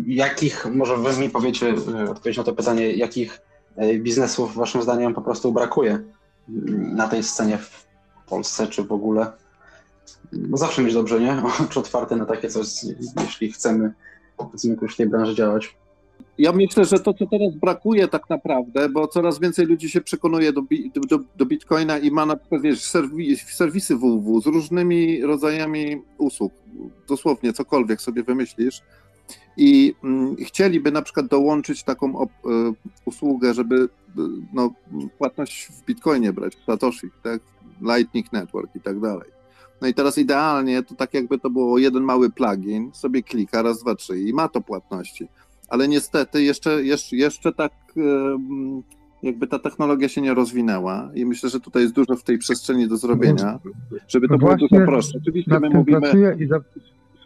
jakich, 0.08 0.66
może 0.66 0.98
wy 0.98 1.22
mi 1.22 1.30
powiecie, 1.30 1.74
e, 1.96 2.10
odpowiedź 2.10 2.38
na 2.38 2.44
to 2.44 2.54
pytanie, 2.54 2.92
jakich 2.92 3.42
e, 3.76 4.00
biznesów 4.00 4.56
waszym 4.56 4.82
zdaniem 4.82 5.14
po 5.14 5.22
prostu 5.22 5.52
brakuje 5.52 6.00
na 6.78 7.08
tej 7.08 7.24
scenie 7.24 7.58
w 7.58 7.87
Polsce, 8.30 8.68
czy 8.68 8.84
w 8.84 8.92
ogóle? 8.92 9.32
Bo 10.34 10.58
zawsze 10.58 10.84
mieć 10.84 10.94
dobrze, 10.94 11.20
nie? 11.20 11.42
Oczy 11.66 11.80
otwarte 11.80 12.16
na 12.16 12.26
takie 12.26 12.50
coś, 12.50 12.68
jeśli 13.22 13.52
chcemy 13.52 13.94
w 14.90 14.96
tej 14.96 15.10
branży 15.10 15.36
działać. 15.36 15.76
Ja 16.38 16.52
myślę, 16.52 16.86
że 16.86 17.00
to, 17.00 17.14
co 17.14 17.26
teraz 17.28 17.56
brakuje 17.56 18.08
tak 18.08 18.30
naprawdę, 18.30 18.90
bo 18.90 19.08
coraz 19.08 19.40
więcej 19.40 19.66
ludzi 19.66 19.90
się 19.90 20.02
przekonuje 20.02 20.54
do, 20.54 20.62
do, 21.10 21.20
do 21.38 21.46
Bitcoina 21.46 21.98
i 21.98 22.12
ma 22.12 22.26
na 22.26 22.36
przykład 22.36 22.62
wiesz, 22.62 22.80
serwi- 22.80 23.36
serwisy 23.36 23.96
www 23.96 24.42
z 24.42 24.46
różnymi 24.46 25.22
rodzajami 25.22 26.02
usług, 26.18 26.54
dosłownie 27.08 27.54
cokolwiek 27.54 28.02
sobie 28.02 28.24
wymyślisz 28.24 28.82
i 29.58 29.94
mm, 30.04 30.36
chcieliby 30.36 30.92
na 30.92 31.02
przykład 31.02 31.28
dołączyć 31.28 31.84
taką 31.84 32.22
e, 32.22 32.28
usługę, 33.06 33.54
żeby 33.54 33.76
e, 34.18 34.22
no, 34.54 34.74
płatność 35.18 35.68
w 35.68 35.86
Bitcoinie 35.86 36.34
brać, 36.34 36.56
w 36.56 36.64
Satoshi, 36.64 37.08
tak? 37.24 37.42
Lightning 37.82 38.34
Network 38.34 38.76
i 38.76 38.80
tak 38.82 39.00
dalej. 39.00 39.30
No 39.82 39.88
i 39.88 39.94
teraz 39.94 40.18
idealnie 40.18 40.84
to 40.84 40.96
tak 40.96 41.14
jakby 41.14 41.40
to 41.40 41.50
było 41.50 41.78
jeden 41.78 42.04
mały 42.04 42.30
plugin, 42.30 42.92
sobie 42.94 43.24
klika 43.24 43.62
raz, 43.62 43.82
dwa, 43.82 43.96
trzy 43.96 44.22
i 44.22 44.34
ma 44.34 44.48
to 44.48 44.62
płatności. 44.62 45.28
Ale 45.70 45.88
niestety 45.88 46.44
jeszcze, 46.44 46.84
jeszcze, 46.84 47.16
jeszcze 47.16 47.54
tak 47.54 47.72
em, 47.98 48.84
jakby 49.24 49.48
ta 49.48 49.60
technologia 49.60 50.10
się 50.10 50.22
nie 50.22 50.34
rozwinęła 50.34 51.10
i 51.16 51.26
myślę, 51.26 51.50
że 51.50 51.60
tutaj 51.60 51.82
jest 51.82 51.94
dużo 51.94 52.16
w 52.16 52.24
tej 52.24 52.38
przestrzeni 52.38 52.88
do 52.88 52.98
zrobienia, 52.98 53.60
żeby 54.08 54.28
to 54.28 54.38
było 54.38 54.52
Właśnie 54.52 54.68
dużo 54.72 54.86
prostsze. 54.86 55.18
Oczywiście 55.22 55.60
my 55.60 55.70
mówimy 55.70 56.38
i 56.40 56.48
za, 56.48 56.60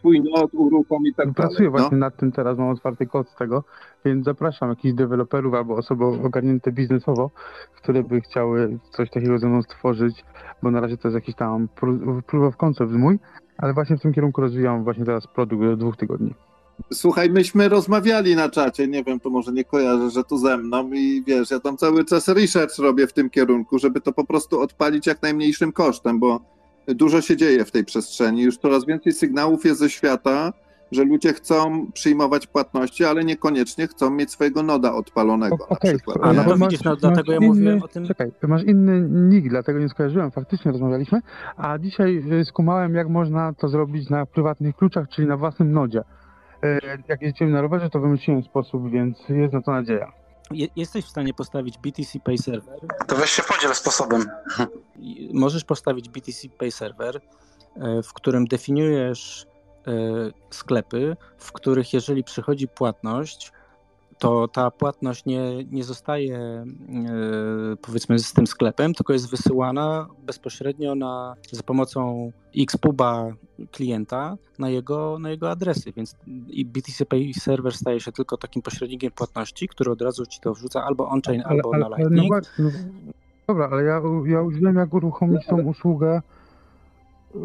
swój 0.01 0.21
not, 0.21 0.53
uruchom 0.53 1.05
i 1.05 1.13
tak 1.13 1.33
pracuję. 1.33 1.69
No. 1.69 1.77
właśnie 1.77 1.97
nad 1.97 2.17
tym 2.17 2.31
teraz, 2.31 2.57
mam 2.57 2.69
otwarty 2.69 3.07
kod 3.07 3.29
z 3.29 3.35
tego, 3.35 3.63
więc 4.05 4.25
zapraszam 4.25 4.69
jakichś 4.69 4.93
deweloperów 4.93 5.53
albo 5.53 5.75
osoby 5.75 6.05
ogarnięte 6.05 6.71
biznesowo, 6.71 7.29
które 7.75 8.03
by 8.03 8.21
chciały 8.21 8.79
coś 8.91 9.09
takiego 9.09 9.39
ze 9.39 9.47
mną 9.47 9.61
stworzyć, 9.61 10.25
bo 10.63 10.71
na 10.71 10.81
razie 10.81 10.97
to 10.97 11.07
jest 11.07 11.15
jakiś 11.15 11.35
tam 11.35 11.67
pró- 11.81 12.21
proof 12.21 12.43
of 12.43 12.57
concept 12.57 12.91
mój, 12.91 13.19
ale 13.57 13.73
właśnie 13.73 13.97
w 13.97 14.01
tym 14.01 14.13
kierunku 14.13 14.41
rozwijam 14.41 14.83
właśnie 14.83 15.05
teraz 15.05 15.27
produkt 15.27 15.63
do 15.63 15.77
dwóch 15.77 15.97
tygodni. 15.97 16.33
Słuchaj, 16.93 17.29
myśmy 17.29 17.69
rozmawiali 17.69 18.35
na 18.35 18.49
czacie, 18.49 18.87
nie 18.87 19.03
wiem, 19.03 19.19
to 19.19 19.29
może 19.29 19.51
nie 19.51 19.63
kojarzę, 19.63 20.09
że 20.09 20.23
tu 20.23 20.37
ze 20.37 20.57
mną 20.57 20.89
i 20.93 21.23
wiesz, 21.27 21.51
ja 21.51 21.59
tam 21.59 21.77
cały 21.77 22.05
czas 22.05 22.27
research 22.27 22.77
robię 22.79 23.07
w 23.07 23.13
tym 23.13 23.29
kierunku, 23.29 23.79
żeby 23.79 24.01
to 24.01 24.11
po 24.13 24.25
prostu 24.25 24.61
odpalić 24.61 25.07
jak 25.07 25.21
najmniejszym 25.21 25.71
kosztem, 25.71 26.19
bo 26.19 26.39
dużo 26.87 27.21
się 27.21 27.37
dzieje 27.37 27.65
w 27.65 27.71
tej 27.71 27.85
przestrzeni. 27.85 28.41
Już 28.43 28.57
coraz 28.57 28.85
więcej 28.85 29.13
sygnałów 29.13 29.65
jest 29.65 29.79
ze 29.79 29.89
świata, 29.89 30.53
że 30.91 31.03
ludzie 31.03 31.33
chcą 31.33 31.91
przyjmować 31.91 32.47
płatności, 32.47 33.05
ale 33.05 33.23
niekoniecznie 33.23 33.87
chcą 33.87 34.09
mieć 34.09 34.31
swojego 34.31 34.63
noda 34.63 34.93
odpalonego 34.93 35.55
O- 35.55 35.57
na 35.59 35.67
okej, 35.67 35.95
przykład. 35.95 36.17
A, 36.21 36.33
no 36.33 36.43
to 36.43 36.49
masz- 36.49 36.59
widzisz, 36.59 36.83
no, 36.85 36.91
masz 36.91 36.99
dlatego 37.01 37.31
ja 37.31 37.37
inny- 37.37 37.47
mówiłem 37.47 37.83
o 37.83 37.87
tym. 37.87 38.05
Czekaj, 38.05 38.31
ty 38.41 38.47
masz 38.47 38.63
inny 38.63 39.01
nick, 39.29 39.49
dlatego 39.49 39.79
nie 39.79 39.89
skojarzyłem, 39.89 40.31
faktycznie 40.31 40.71
rozmawialiśmy, 40.71 41.19
a 41.57 41.77
dzisiaj 41.77 42.23
y, 42.41 42.45
skumałem, 42.45 42.95
jak 42.95 43.09
można 43.09 43.53
to 43.53 43.67
zrobić 43.67 44.09
na 44.09 44.25
prywatnych 44.25 44.75
kluczach, 44.75 45.09
czyli 45.09 45.27
na 45.27 45.37
własnym 45.37 45.71
nodzie. 45.71 45.99
Y, 46.63 46.79
Jak 47.07 47.21
jeździłem 47.21 47.53
na 47.53 47.61
rowerze, 47.61 47.89
to 47.89 47.99
wymyśliłem 47.99 48.43
sposób, 48.43 48.89
więc 48.91 49.17
jest 49.29 49.53
na 49.53 49.61
to 49.61 49.71
nadzieja. 49.71 50.11
Je, 50.51 50.67
jesteś 50.75 51.05
w 51.05 51.09
stanie 51.09 51.33
postawić 51.33 51.77
BTC 51.77 52.19
Pay 52.19 52.37
Server. 52.37 52.79
To 53.07 53.15
weź 53.15 53.31
się 53.31 53.43
podziel 53.43 53.75
sposobem. 53.75 54.25
Możesz 55.33 55.63
postawić 55.63 56.09
BTC 56.09 56.49
Pay 56.49 56.71
Server, 56.71 57.21
e, 57.75 58.03
w 58.03 58.13
którym 58.13 58.45
definiujesz 58.45 59.45
e, 59.87 59.91
sklepy, 60.49 61.17
w 61.37 61.51
których 61.51 61.93
jeżeli 61.93 62.23
przychodzi 62.23 62.67
płatność, 62.67 63.51
to 64.21 64.47
ta 64.47 64.71
płatność 64.71 65.25
nie, 65.25 65.63
nie 65.71 65.83
zostaje 65.83 66.37
e, 66.37 66.65
powiedzmy 67.81 68.19
z 68.19 68.33
tym 68.33 68.47
sklepem, 68.47 68.93
tylko 68.93 69.13
jest 69.13 69.29
wysyłana 69.29 70.07
bezpośrednio 70.25 70.95
na, 70.95 71.35
za 71.51 71.63
pomocą 71.63 72.31
Xpuba 72.57 73.33
klienta 73.71 74.37
na 74.59 74.69
jego, 74.69 75.19
na 75.19 75.29
jego 75.29 75.51
adresy, 75.51 75.91
więc 75.95 76.15
i 76.47 76.65
BTC 76.65 77.05
Pay 77.05 77.33
Server 77.33 77.73
staje 77.73 77.99
się 77.99 78.11
tylko 78.11 78.37
takim 78.37 78.61
pośrednikiem 78.61 79.11
płatności, 79.11 79.67
który 79.67 79.91
od 79.91 80.01
razu 80.01 80.25
ci 80.25 80.39
to 80.39 80.53
wrzuca 80.53 80.83
albo 80.83 81.09
on-chain, 81.09 81.41
albo 81.45 81.71
na 81.71 81.89
no 81.89 81.97
Lightning. 81.97 82.31
no, 82.59 82.69
dobra, 83.47 83.69
ale 83.71 83.83
ja, 83.83 84.01
ja 84.25 84.39
już 84.39 84.59
wiem, 84.59 84.75
jak 84.75 84.93
uruchomić 84.93 85.45
tą 85.45 85.61
usługę. 85.61 86.21
y, 87.35 87.39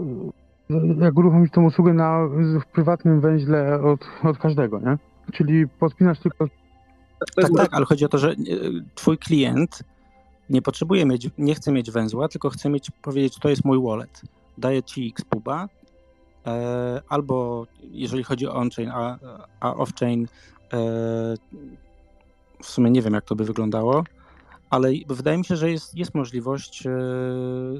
Jak 1.01 1.19
uruchomić 1.19 1.53
tą 1.53 1.65
usługę 1.65 1.93
na, 1.93 2.27
w 2.61 2.67
prywatnym 2.73 3.21
węźle 3.21 3.81
od, 3.83 4.01
od 4.25 4.39
każdego, 4.39 4.81
nie? 4.81 4.99
Czyli 5.33 5.69
podpinasz 5.69 6.21
tylko. 6.21 6.47
Tak, 7.19 7.51
tak, 7.57 7.75
ale 7.75 7.87
chodzi 7.87 8.05
o 8.05 8.09
to, 8.09 8.19
że 8.19 8.31
e, 8.31 8.35
twój 8.95 9.19
klient 9.19 9.83
nie 10.51 10.63
potrzebuje 10.63 11.07
mieć, 11.07 11.31
nie 11.39 11.55
chce 11.55 11.73
mieć 11.73 11.91
węzła, 11.91 12.29
tylko 12.29 12.51
chce 12.51 12.69
mieć, 12.71 12.91
powiedzieć, 13.03 13.39
to 13.41 13.49
jest 13.49 13.65
mój 13.65 13.83
wallet. 13.83 14.23
Daję 14.59 14.83
ci 14.83 15.15
Xpuba, 15.19 15.69
e, 16.47 17.03
albo 17.09 17.67
jeżeli 17.91 18.25
chodzi 18.25 18.47
o 18.47 18.55
on-chain, 18.55 18.91
a, 18.91 19.19
a 19.61 19.73
off-chain, 19.73 20.27
e, 20.73 20.79
w 22.63 22.67
sumie 22.67 22.91
nie 22.91 23.03
wiem, 23.03 23.15
jak 23.15 23.25
to 23.25 23.37
by 23.37 23.45
wyglądało, 23.45 24.05
ale 24.71 24.89
wydaje 25.09 25.39
mi 25.39 25.45
się, 25.45 25.57
że 25.57 25.71
jest, 25.71 25.95
jest 25.95 26.15
możliwość 26.15 26.87
e, 26.87 26.91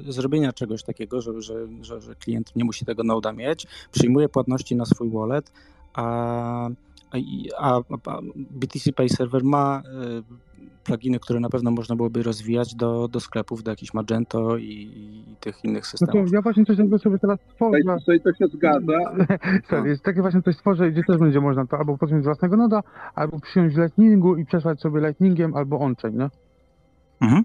zrobienia 0.07 0.53
czegoś 0.53 0.83
takiego, 0.83 1.21
że, 1.21 1.41
że, 1.41 1.67
że, 1.81 2.01
że 2.01 2.15
klient 2.15 2.55
nie 2.55 2.65
musi 2.65 2.85
tego 2.85 3.03
noda 3.03 3.33
mieć, 3.33 3.67
przyjmuje 3.91 4.29
płatności 4.29 4.75
na 4.75 4.85
swój 4.85 5.09
wallet, 5.09 5.51
a 5.93 6.69
A, 7.11 7.17
i- 7.17 7.49
a, 7.57 7.75
a 8.07 8.19
BTC 8.35 8.93
Pay 8.93 9.09
Server 9.09 9.43
ma 9.43 9.81
y, 10.19 10.23
pluginy, 10.83 11.19
które 11.19 11.39
na 11.39 11.49
pewno 11.49 11.71
można 11.71 11.95
byłoby 11.95 12.23
rozwijać 12.23 12.75
do, 12.75 13.07
do 13.07 13.19
sklepów, 13.19 13.63
do 13.63 13.71
jakichś 13.71 13.93
Magento 13.93 14.57
i, 14.57 14.65
i 14.95 15.35
tych 15.39 15.63
innych 15.65 15.83
No 15.83 15.91
to 15.91 15.97
systemów. 15.97 16.31
ja 16.33 16.41
właśnie 16.41 16.65
coś 16.65 16.77
takiego 16.77 16.99
sobie 16.99 17.19
teraz 17.19 17.39
stworzę. 17.53 17.77
tutaj 17.99 18.21
to 18.21 18.33
się 18.33 18.47
zgadza. 18.47 18.93
Sorry, 19.69 19.89
jest 19.89 20.03
takie 20.03 20.21
właśnie 20.21 20.41
coś 20.41 20.55
stworzę, 20.55 20.91
gdzie 20.91 21.03
też 21.03 21.17
będzie 21.17 21.41
można 21.41 21.65
to 21.67 21.77
albo 21.77 21.97
podpiąć 21.97 22.23
z 22.23 22.25
własnego 22.25 22.57
noda, 22.57 22.83
albo 23.15 23.39
przyjąć 23.39 23.75
Lightningu 23.75 24.35
i 24.35 24.45
przesłać 24.45 24.81
sobie 24.81 25.01
Lightningiem 25.01 25.55
albo 25.55 25.79
on-chain, 25.79 26.17
nie? 26.17 26.29
Mhm. 27.21 27.43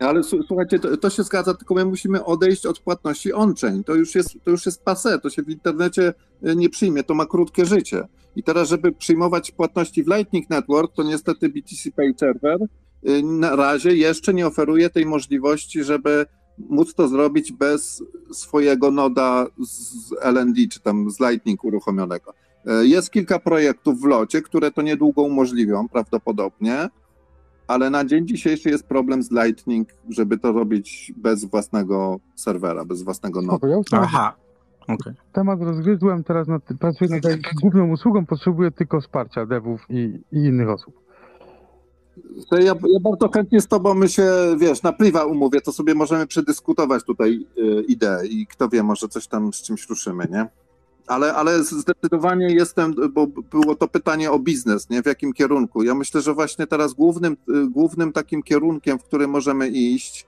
Ale 0.00 0.22
słuchajcie, 0.22 0.78
to, 0.78 0.96
to 0.96 1.10
się 1.10 1.22
zgadza, 1.22 1.54
tylko 1.54 1.74
my 1.74 1.84
musimy 1.84 2.24
odejść 2.24 2.66
od 2.66 2.78
płatności 2.78 3.32
on-chain. 3.32 3.84
To 3.84 3.94
już 3.94 4.14
jest, 4.14 4.28
to 4.44 4.50
już 4.50 4.66
jest 4.66 4.84
passé, 4.84 5.20
to 5.20 5.30
się 5.30 5.42
w 5.42 5.50
internecie 5.50 6.14
y, 6.46 6.56
nie 6.56 6.70
przyjmie, 6.70 7.02
to 7.02 7.14
ma 7.14 7.26
krótkie 7.26 7.66
życie. 7.66 8.08
I 8.36 8.42
teraz, 8.42 8.68
żeby 8.68 8.92
przyjmować 8.92 9.50
płatności 9.50 10.04
w 10.04 10.06
Lightning 10.06 10.50
Network, 10.50 10.92
to 10.94 11.02
niestety 11.02 11.48
BTC 11.48 11.90
Pay 11.96 12.14
Server 12.16 12.58
y, 13.08 13.22
na 13.22 13.56
razie 13.56 13.96
jeszcze 13.96 14.34
nie 14.34 14.46
oferuje 14.46 14.90
tej 14.90 15.06
możliwości, 15.06 15.84
żeby 15.84 16.26
móc 16.58 16.94
to 16.94 17.08
zrobić 17.08 17.52
bez 17.52 18.02
swojego 18.32 18.90
noda 18.90 19.46
z 19.66 19.94
LND 20.20 20.56
czy 20.70 20.80
tam 20.80 21.10
z 21.10 21.20
Lightning 21.20 21.64
uruchomionego. 21.64 22.34
Y, 22.82 22.86
Jest 22.86 23.10
kilka 23.10 23.38
projektów 23.38 24.00
w 24.00 24.04
locie, 24.04 24.42
które 24.42 24.70
to 24.70 24.82
niedługo 24.82 25.22
umożliwią 25.22 25.88
prawdopodobnie, 25.88 26.88
ale 27.72 27.90
na 27.90 28.04
dzień 28.04 28.26
dzisiejszy 28.26 28.68
jest 28.68 28.86
problem 28.86 29.22
z 29.22 29.30
Lightning, 29.30 29.88
żeby 30.08 30.38
to 30.38 30.52
robić 30.52 31.12
bez 31.16 31.44
własnego 31.44 32.20
serwera, 32.34 32.84
bez 32.84 33.02
własnego 33.02 33.40
temat, 33.40 33.60
Aha, 33.92 34.36
okej. 34.88 35.12
temat 35.32 35.60
rozgryzłem, 35.60 36.24
teraz 36.24 36.48
nad, 36.48 36.62
pracuję 36.80 37.10
nad 37.10 37.22
główną 37.62 37.90
usługą, 37.90 38.26
potrzebuję 38.26 38.70
tylko 38.70 39.00
wsparcia 39.00 39.46
devów 39.46 39.80
i, 39.88 40.20
i 40.32 40.36
innych 40.36 40.68
osób. 40.68 41.02
To 42.50 42.56
ja, 42.56 42.64
ja 42.64 43.00
bardzo 43.02 43.28
chętnie 43.28 43.60
z 43.60 43.68
tobą 43.68 43.94
my 43.94 44.08
się, 44.08 44.24
wiesz, 44.58 44.82
na 44.82 44.92
priwa 44.92 45.24
umówię, 45.24 45.60
to 45.60 45.72
sobie 45.72 45.94
możemy 45.94 46.26
przedyskutować 46.26 47.04
tutaj 47.04 47.46
y, 47.58 47.82
ideę 47.82 48.26
i 48.26 48.46
kto 48.46 48.68
wie, 48.68 48.82
może 48.82 49.08
coś 49.08 49.26
tam 49.26 49.52
z 49.52 49.62
czymś 49.62 49.88
ruszymy, 49.88 50.26
nie? 50.30 50.46
Ale, 51.06 51.34
ale 51.34 51.64
zdecydowanie 51.64 52.46
jestem, 52.46 52.94
bo 53.12 53.26
było 53.26 53.74
to 53.74 53.88
pytanie 53.88 54.30
o 54.30 54.38
biznes, 54.38 54.90
nie? 54.90 55.02
W 55.02 55.06
jakim 55.06 55.32
kierunku? 55.32 55.82
Ja 55.82 55.94
myślę, 55.94 56.20
że 56.20 56.34
właśnie 56.34 56.66
teraz 56.66 56.94
głównym, 56.94 57.36
głównym 57.70 58.12
takim 58.12 58.42
kierunkiem, 58.42 58.98
w 58.98 59.04
którym 59.04 59.30
możemy 59.30 59.68
iść, 59.68 60.26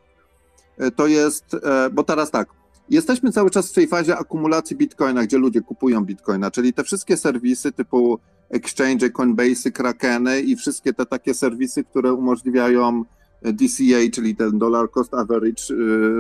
y, 0.83 0.91
to 0.91 1.07
jest, 1.07 1.45
e, 1.55 1.91
bo 1.91 2.03
teraz 2.03 2.31
tak, 2.31 2.49
jesteśmy 2.91 3.33
cały 3.33 3.51
czas 3.51 3.71
w 3.71 3.75
tej 3.75 3.87
fazie 3.87 4.17
akumulacji 4.17 4.77
bitcoina, 4.77 5.25
gdzie 5.25 5.39
ludzie 5.39 5.61
kupują 5.61 6.05
bitcoina, 6.05 6.51
czyli 6.51 6.73
te 6.73 6.85
wszystkie 6.85 7.17
serwisy 7.17 7.73
typu 7.73 8.19
exchange, 8.51 9.11
Coinbase, 9.11 9.71
Krakeny 9.71 10.41
i 10.41 10.57
wszystkie 10.57 10.93
te 10.93 11.07
takie 11.07 11.35
serwisy, 11.35 11.85
które 11.85 12.13
umożliwiają 12.13 13.05
e, 13.43 13.53
DCA, 13.53 14.11
czyli 14.13 14.37
ten 14.37 14.59
dollar 14.59 14.91
cost 14.91 15.15
average 15.15 15.63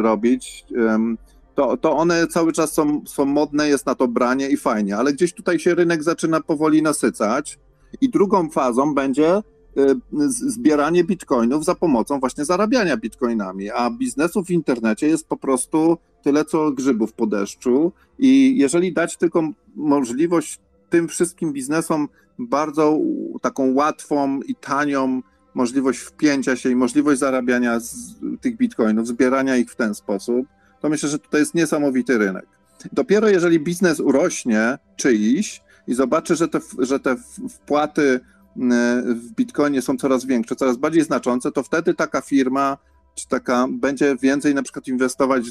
robić, 0.03 0.65
to, 1.55 1.77
to 1.77 1.97
one 1.97 2.27
cały 2.27 2.53
czas 2.53 2.73
są, 2.73 3.03
są 3.07 3.25
modne, 3.25 3.69
jest 3.69 3.87
na 3.87 3.95
to 3.95 4.09
branie 4.09 4.49
i 4.49 4.57
fajnie, 4.57 4.97
ale 4.97 5.13
gdzieś 5.13 5.33
tutaj 5.33 5.59
się 5.59 5.75
rynek 5.75 6.03
zaczyna 6.03 6.41
powoli 6.41 6.83
nasycać 6.83 7.59
i 8.01 8.09
drugą 8.09 8.51
fazą 8.51 8.95
będzie 8.95 9.37
y, 9.37 9.43
zbieranie 10.29 11.05
bitcoinów 11.05 11.65
za 11.65 11.75
pomocą 11.75 12.21
właśnie 12.21 12.45
zarabiania 12.45 12.97
bitcoinami, 12.97 13.71
a 13.71 13.91
biznesu 13.91 14.45
w 14.45 14.51
internecie 14.51 15.09
jest 15.09 15.29
po 15.29 15.37
prostu 15.37 15.99
tyle 16.23 16.45
co 16.45 16.71
grzybów 16.71 17.13
po 17.13 17.27
deszczu 17.27 17.93
i 18.19 18.59
jeżeli 18.59 18.93
dać 18.93 19.17
tylko 19.17 19.43
możliwość 19.77 20.61
tym 20.91 21.09
wszystkim 21.09 21.53
biznesom 21.53 22.09
bardzo 22.39 22.99
taką 23.43 23.75
łatwą 23.75 24.41
i 24.41 24.55
tanią 24.55 25.23
możliwość 25.55 25.99
wpięcia 25.99 26.57
się 26.57 26.71
i 26.71 26.77
możliwość 26.77 27.21
zarabiania 27.21 27.79
tych 28.41 28.57
bitcoinów, 28.57 29.07
zbierania 29.07 29.57
ich 29.57 29.71
w 29.71 29.77
ten 29.77 29.95
sposób, 29.95 30.47
to 30.85 30.89
myślę, 30.89 31.09
że 31.09 31.19
tutaj 31.19 31.41
jest 31.41 31.55
niesamowity 31.55 32.19
rynek. 32.19 32.47
Dopiero 32.93 33.29
jeżeli 33.29 33.61
biznes 33.61 34.01
urośnie 34.01 34.79
czyjś 34.97 35.63
i 35.87 35.95
zobaczy, 35.95 36.37
że 36.37 36.49
te, 36.49 36.61
że 36.79 37.01
te 37.01 37.17
wpłaty 37.51 38.21
mm, 38.57 39.15
w 39.15 39.33
bitcoinie 39.33 39.83
są 39.83 39.97
coraz 39.97 40.25
większe, 40.25 40.57
coraz 40.57 40.77
bardziej 40.77 41.05
znaczące, 41.05 41.53
to 41.53 41.63
wtedy 41.63 41.95
taka 41.95 42.21
firma 42.21 42.79
czy 43.15 43.29
taka 43.29 43.67
będzie 43.71 44.17
więcej 44.17 44.55
na 44.55 44.63
przykład 44.63 44.89
inwestować 44.89 45.45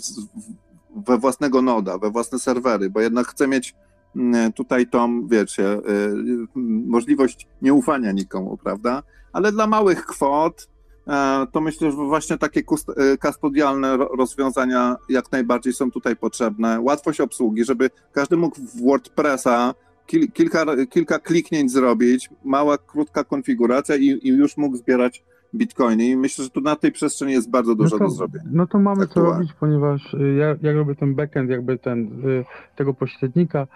we 0.95 1.17
własnego 1.17 1.61
noda, 1.61 1.97
we 1.97 2.09
własne 2.09 2.39
serwery, 2.39 2.89
bo 2.89 3.01
jednak 3.01 3.27
chce 3.27 3.47
mieć 3.47 3.75
mm, 4.15 4.53
tutaj 4.53 4.87
tą, 4.87 5.27
wiecie, 5.27 5.73
y, 5.73 5.79
y, 5.91 6.47
możliwość 6.87 7.47
nieufania 7.61 8.11
nikomu, 8.11 8.57
prawda? 8.57 9.03
Ale 9.31 9.51
dla 9.51 9.67
małych 9.67 10.05
kwot 10.05 10.67
to 11.51 11.61
myślę, 11.61 11.91
że 11.91 11.97
właśnie 11.97 12.37
takie 12.37 12.59
y, 12.59 13.17
kastodialne 13.17 13.97
ro- 13.97 14.09
rozwiązania 14.17 14.95
jak 15.09 15.31
najbardziej 15.31 15.73
są 15.73 15.91
tutaj 15.91 16.15
potrzebne. 16.15 16.79
Łatwość 16.81 17.21
obsługi, 17.21 17.65
żeby 17.65 17.89
każdy 18.11 18.37
mógł 18.37 18.55
w 18.61 18.81
WordPressa 18.85 19.73
kil- 20.07 20.31
kilka, 20.31 20.65
kilka 20.89 21.19
kliknięć 21.19 21.71
zrobić, 21.71 22.29
mała, 22.45 22.77
krótka 22.77 23.23
konfiguracja 23.23 23.95
i, 23.95 24.05
i 24.23 24.27
już 24.27 24.57
mógł 24.57 24.77
zbierać 24.77 25.23
bitcoiny. 25.55 26.05
I 26.05 26.17
myślę, 26.17 26.43
że 26.43 26.49
tu 26.49 26.61
na 26.61 26.75
tej 26.75 26.91
przestrzeni 26.91 27.31
jest 27.33 27.49
bardzo 27.49 27.75
dużo 27.75 27.95
no 27.95 27.99
to, 27.99 28.05
do 28.05 28.11
zrobienia. 28.11 28.45
No 28.51 28.67
to 28.67 28.79
mamy 28.79 28.97
co 28.97 29.03
Aktualnie. 29.03 29.33
robić, 29.33 29.53
ponieważ 29.59 30.13
y, 30.13 30.33
ja, 30.33 30.55
ja 30.61 30.73
robię 30.73 30.95
ten 30.95 31.15
backend, 31.15 31.49
jakby 31.49 31.77
ten, 31.77 32.23
tego 32.75 32.93
pośrednika. 32.93 33.67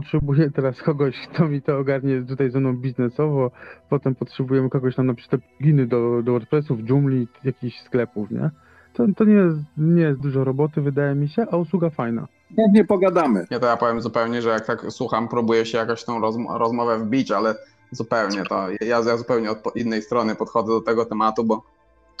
Potrzebuję 0.00 0.50
teraz 0.50 0.82
kogoś, 0.82 1.14
kto 1.32 1.48
mi 1.48 1.62
to 1.62 1.78
ogarnie 1.78 2.22
tutaj 2.28 2.50
ze 2.50 2.60
mną 2.60 2.76
biznesowo. 2.76 3.50
Potem 3.90 4.14
potrzebujemy 4.14 4.70
kogoś 4.70 4.96
tam 4.96 5.06
na 5.06 5.14
przykład 5.14 5.40
pluginy 5.58 5.86
do, 5.86 6.22
do 6.22 6.32
WordPressów, 6.32 6.88
Joomla, 6.88 7.26
jakichś 7.44 7.80
sklepów, 7.82 8.30
nie? 8.30 8.50
To, 8.94 9.06
to 9.16 9.24
nie, 9.24 9.34
jest, 9.34 9.58
nie 9.76 10.02
jest 10.02 10.20
dużo 10.20 10.44
roboty, 10.44 10.80
wydaje 10.80 11.14
mi 11.14 11.28
się, 11.28 11.46
a 11.50 11.56
usługa 11.56 11.90
fajna. 11.90 12.26
Chętnie 12.56 12.84
pogadamy. 12.84 13.46
Nie, 13.50 13.60
to 13.60 13.66
ja 13.66 13.76
powiem 13.76 14.00
zupełnie, 14.00 14.42
że 14.42 14.48
jak 14.50 14.66
tak 14.66 14.86
słucham, 14.88 15.28
próbuję 15.28 15.66
się 15.66 15.78
jakoś 15.78 16.04
tą 16.04 16.20
rozm- 16.20 16.58
rozmowę 16.58 16.98
wbić, 16.98 17.30
ale 17.30 17.54
zupełnie 17.90 18.42
to, 18.44 18.70
ja, 18.80 19.00
ja 19.06 19.16
zupełnie 19.16 19.50
od 19.50 19.58
po- 19.58 19.70
innej 19.70 20.02
strony 20.02 20.34
podchodzę 20.34 20.68
do 20.72 20.80
tego 20.80 21.04
tematu, 21.04 21.44
bo 21.44 21.62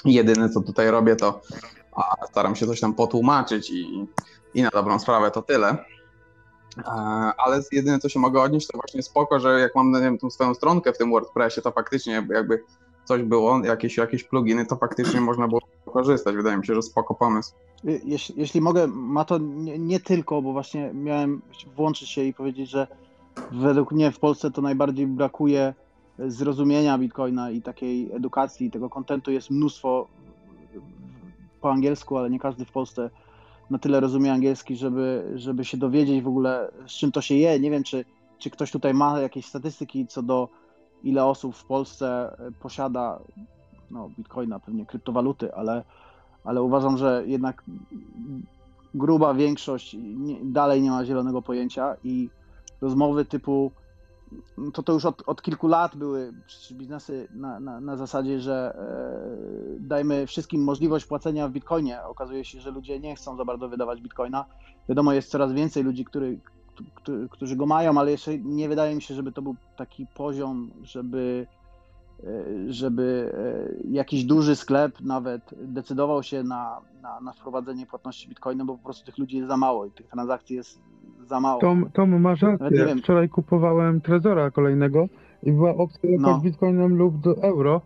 jedyne 0.04 0.48
co 0.48 0.60
tutaj 0.60 0.90
robię 0.90 1.16
to 1.16 1.40
a, 1.96 2.26
staram 2.26 2.54
się 2.56 2.66
coś 2.66 2.80
tam 2.80 2.94
potłumaczyć 2.94 3.70
i, 3.70 4.06
i 4.54 4.62
na 4.62 4.70
dobrą 4.70 4.98
sprawę 4.98 5.30
to 5.30 5.42
tyle. 5.42 5.76
E, 6.78 6.82
Ale 7.38 7.60
jedyne 7.72 7.98
co 7.98 8.08
się 8.08 8.18
mogę 8.20 8.40
odnieść 8.42 8.66
to 8.66 8.78
właśnie 8.78 9.02
spoko, 9.02 9.40
że 9.40 9.60
jak 9.60 9.74
mam 9.74 9.92
nie 9.92 10.00
wiem, 10.00 10.18
tą 10.18 10.30
swoją 10.30 10.54
stronkę 10.54 10.92
w 10.92 10.98
tym 10.98 11.10
WordPressie, 11.10 11.62
to 11.62 11.70
faktycznie 11.72 12.12
jakby 12.30 12.62
coś 13.04 13.22
było, 13.22 13.64
jakieś, 13.64 13.96
jakieś 13.96 14.24
pluginy, 14.24 14.66
to 14.66 14.76
faktycznie 14.76 15.20
można 15.20 15.48
było 15.48 15.60
korzystać. 15.92 16.36
Wydaje 16.36 16.56
mi 16.56 16.66
się, 16.66 16.74
że 16.74 16.82
spoko 16.82 17.14
pomysł. 17.14 17.54
Je- 17.84 18.00
Jeśli, 18.04 18.34
jeśli 18.38 18.60
mogę, 18.60 18.86
ma 18.86 19.24
to 19.24 19.38
nie, 19.38 19.78
nie 19.78 20.00
tylko, 20.00 20.42
bo 20.42 20.52
właśnie 20.52 20.90
miałem 20.94 21.42
włączyć 21.76 22.08
się 22.08 22.22
i 22.24 22.34
powiedzieć, 22.34 22.70
że 22.70 22.86
według 23.52 23.92
mnie 23.92 24.12
w 24.12 24.18
Polsce 24.18 24.50
to 24.50 24.62
najbardziej 24.62 25.06
brakuje 25.06 25.74
zrozumienia 26.18 26.98
Bitcoina 26.98 27.50
i 27.50 27.62
takiej 27.62 28.12
edukacji, 28.12 28.70
tego 28.70 28.90
kontentu 28.90 29.30
jest 29.30 29.50
mnóstwo 29.50 30.08
po 31.60 31.70
angielsku, 31.70 32.16
ale 32.18 32.30
nie 32.30 32.38
każdy 32.38 32.64
w 32.64 32.72
Polsce 32.72 33.10
na 33.70 33.78
tyle 33.78 34.00
rozumie 34.00 34.32
angielski, 34.32 34.76
żeby, 34.76 35.32
żeby 35.34 35.64
się 35.64 35.76
dowiedzieć 35.76 36.22
w 36.22 36.28
ogóle 36.28 36.70
z 36.86 36.92
czym 36.92 37.12
to 37.12 37.20
się 37.20 37.34
je. 37.34 37.60
Nie 37.60 37.70
wiem, 37.70 37.82
czy, 37.82 38.04
czy 38.38 38.50
ktoś 38.50 38.70
tutaj 38.70 38.94
ma 38.94 39.20
jakieś 39.20 39.46
statystyki 39.46 40.06
co 40.06 40.22
do 40.22 40.48
ile 41.02 41.24
osób 41.24 41.56
w 41.56 41.64
Polsce 41.64 42.36
posiada 42.60 43.18
no, 43.90 44.10
Bitcoina, 44.18 44.60
pewnie 44.60 44.86
kryptowaluty, 44.86 45.54
ale 45.54 45.84
ale 46.46 46.62
uważam, 46.62 46.96
że 46.96 47.22
jednak 47.26 47.64
gruba 48.94 49.34
większość 49.34 49.96
nie, 50.00 50.36
dalej 50.44 50.82
nie 50.82 50.90
ma 50.90 51.04
zielonego 51.04 51.42
pojęcia 51.42 51.96
i 52.04 52.28
rozmowy 52.80 53.24
typu 53.24 53.70
to 54.72 54.82
to 54.82 54.92
już 54.92 55.04
od, 55.04 55.22
od 55.26 55.42
kilku 55.42 55.68
lat 55.68 55.96
były 55.96 56.32
biznesy 56.72 57.28
na, 57.34 57.60
na, 57.60 57.80
na 57.80 57.96
zasadzie, 57.96 58.40
że 58.40 58.76
e, 58.78 59.80
dajmy 59.80 60.26
wszystkim 60.26 60.64
możliwość 60.64 61.06
płacenia 61.06 61.48
w 61.48 61.52
bitcoinie. 61.52 62.02
Okazuje 62.02 62.44
się, 62.44 62.60
że 62.60 62.70
ludzie 62.70 63.00
nie 63.00 63.16
chcą 63.16 63.36
za 63.36 63.44
bardzo 63.44 63.68
wydawać 63.68 64.00
bitcoina. 64.00 64.44
Wiadomo, 64.88 65.12
jest 65.12 65.30
coraz 65.30 65.52
więcej 65.52 65.84
ludzi, 65.84 66.04
który, 66.04 66.38
którzy, 67.30 67.56
go 67.56 67.66
mają, 67.66 67.98
ale 67.98 68.10
jeszcze 68.10 68.38
nie 68.38 68.68
wydaje 68.68 68.94
mi 68.94 69.02
się, 69.02 69.14
żeby 69.14 69.32
to 69.32 69.42
był 69.42 69.56
taki 69.76 70.06
poziom, 70.06 70.70
żeby 70.82 71.46
żeby 72.68 73.32
e, 73.34 73.88
jakiś 73.90 74.24
duży 74.24 74.56
sklep 74.56 75.00
nawet 75.00 75.42
decydował 75.62 76.22
się 76.22 76.42
na, 76.42 76.80
na, 77.02 77.20
na 77.20 77.32
wprowadzenie 77.32 77.86
płatności 77.86 78.28
bitcoinem, 78.28 78.66
bo 78.66 78.76
po 78.78 78.84
prostu 78.84 79.06
tych 79.06 79.18
ludzi 79.18 79.36
jest 79.36 79.48
za 79.48 79.56
mało 79.56 79.86
i 79.86 79.90
tych 79.90 80.06
transakcji 80.08 80.56
jest 80.56 80.80
za 81.26 81.40
mało. 81.40 81.60
Tom, 81.60 81.90
Tom 81.92 82.20
masz 82.20 82.42
rację. 82.42 82.96
Wczoraj 82.96 83.28
kupowałem 83.28 84.00
Trezora 84.00 84.50
kolejnego 84.50 85.06
i 85.42 85.52
była 85.52 85.74
opcja 85.76 86.10
No. 86.18 86.30
no. 86.30 86.40
bitcoinem 86.40 86.96
lub 86.96 87.20
do 87.20 87.42
euro. 87.42 87.80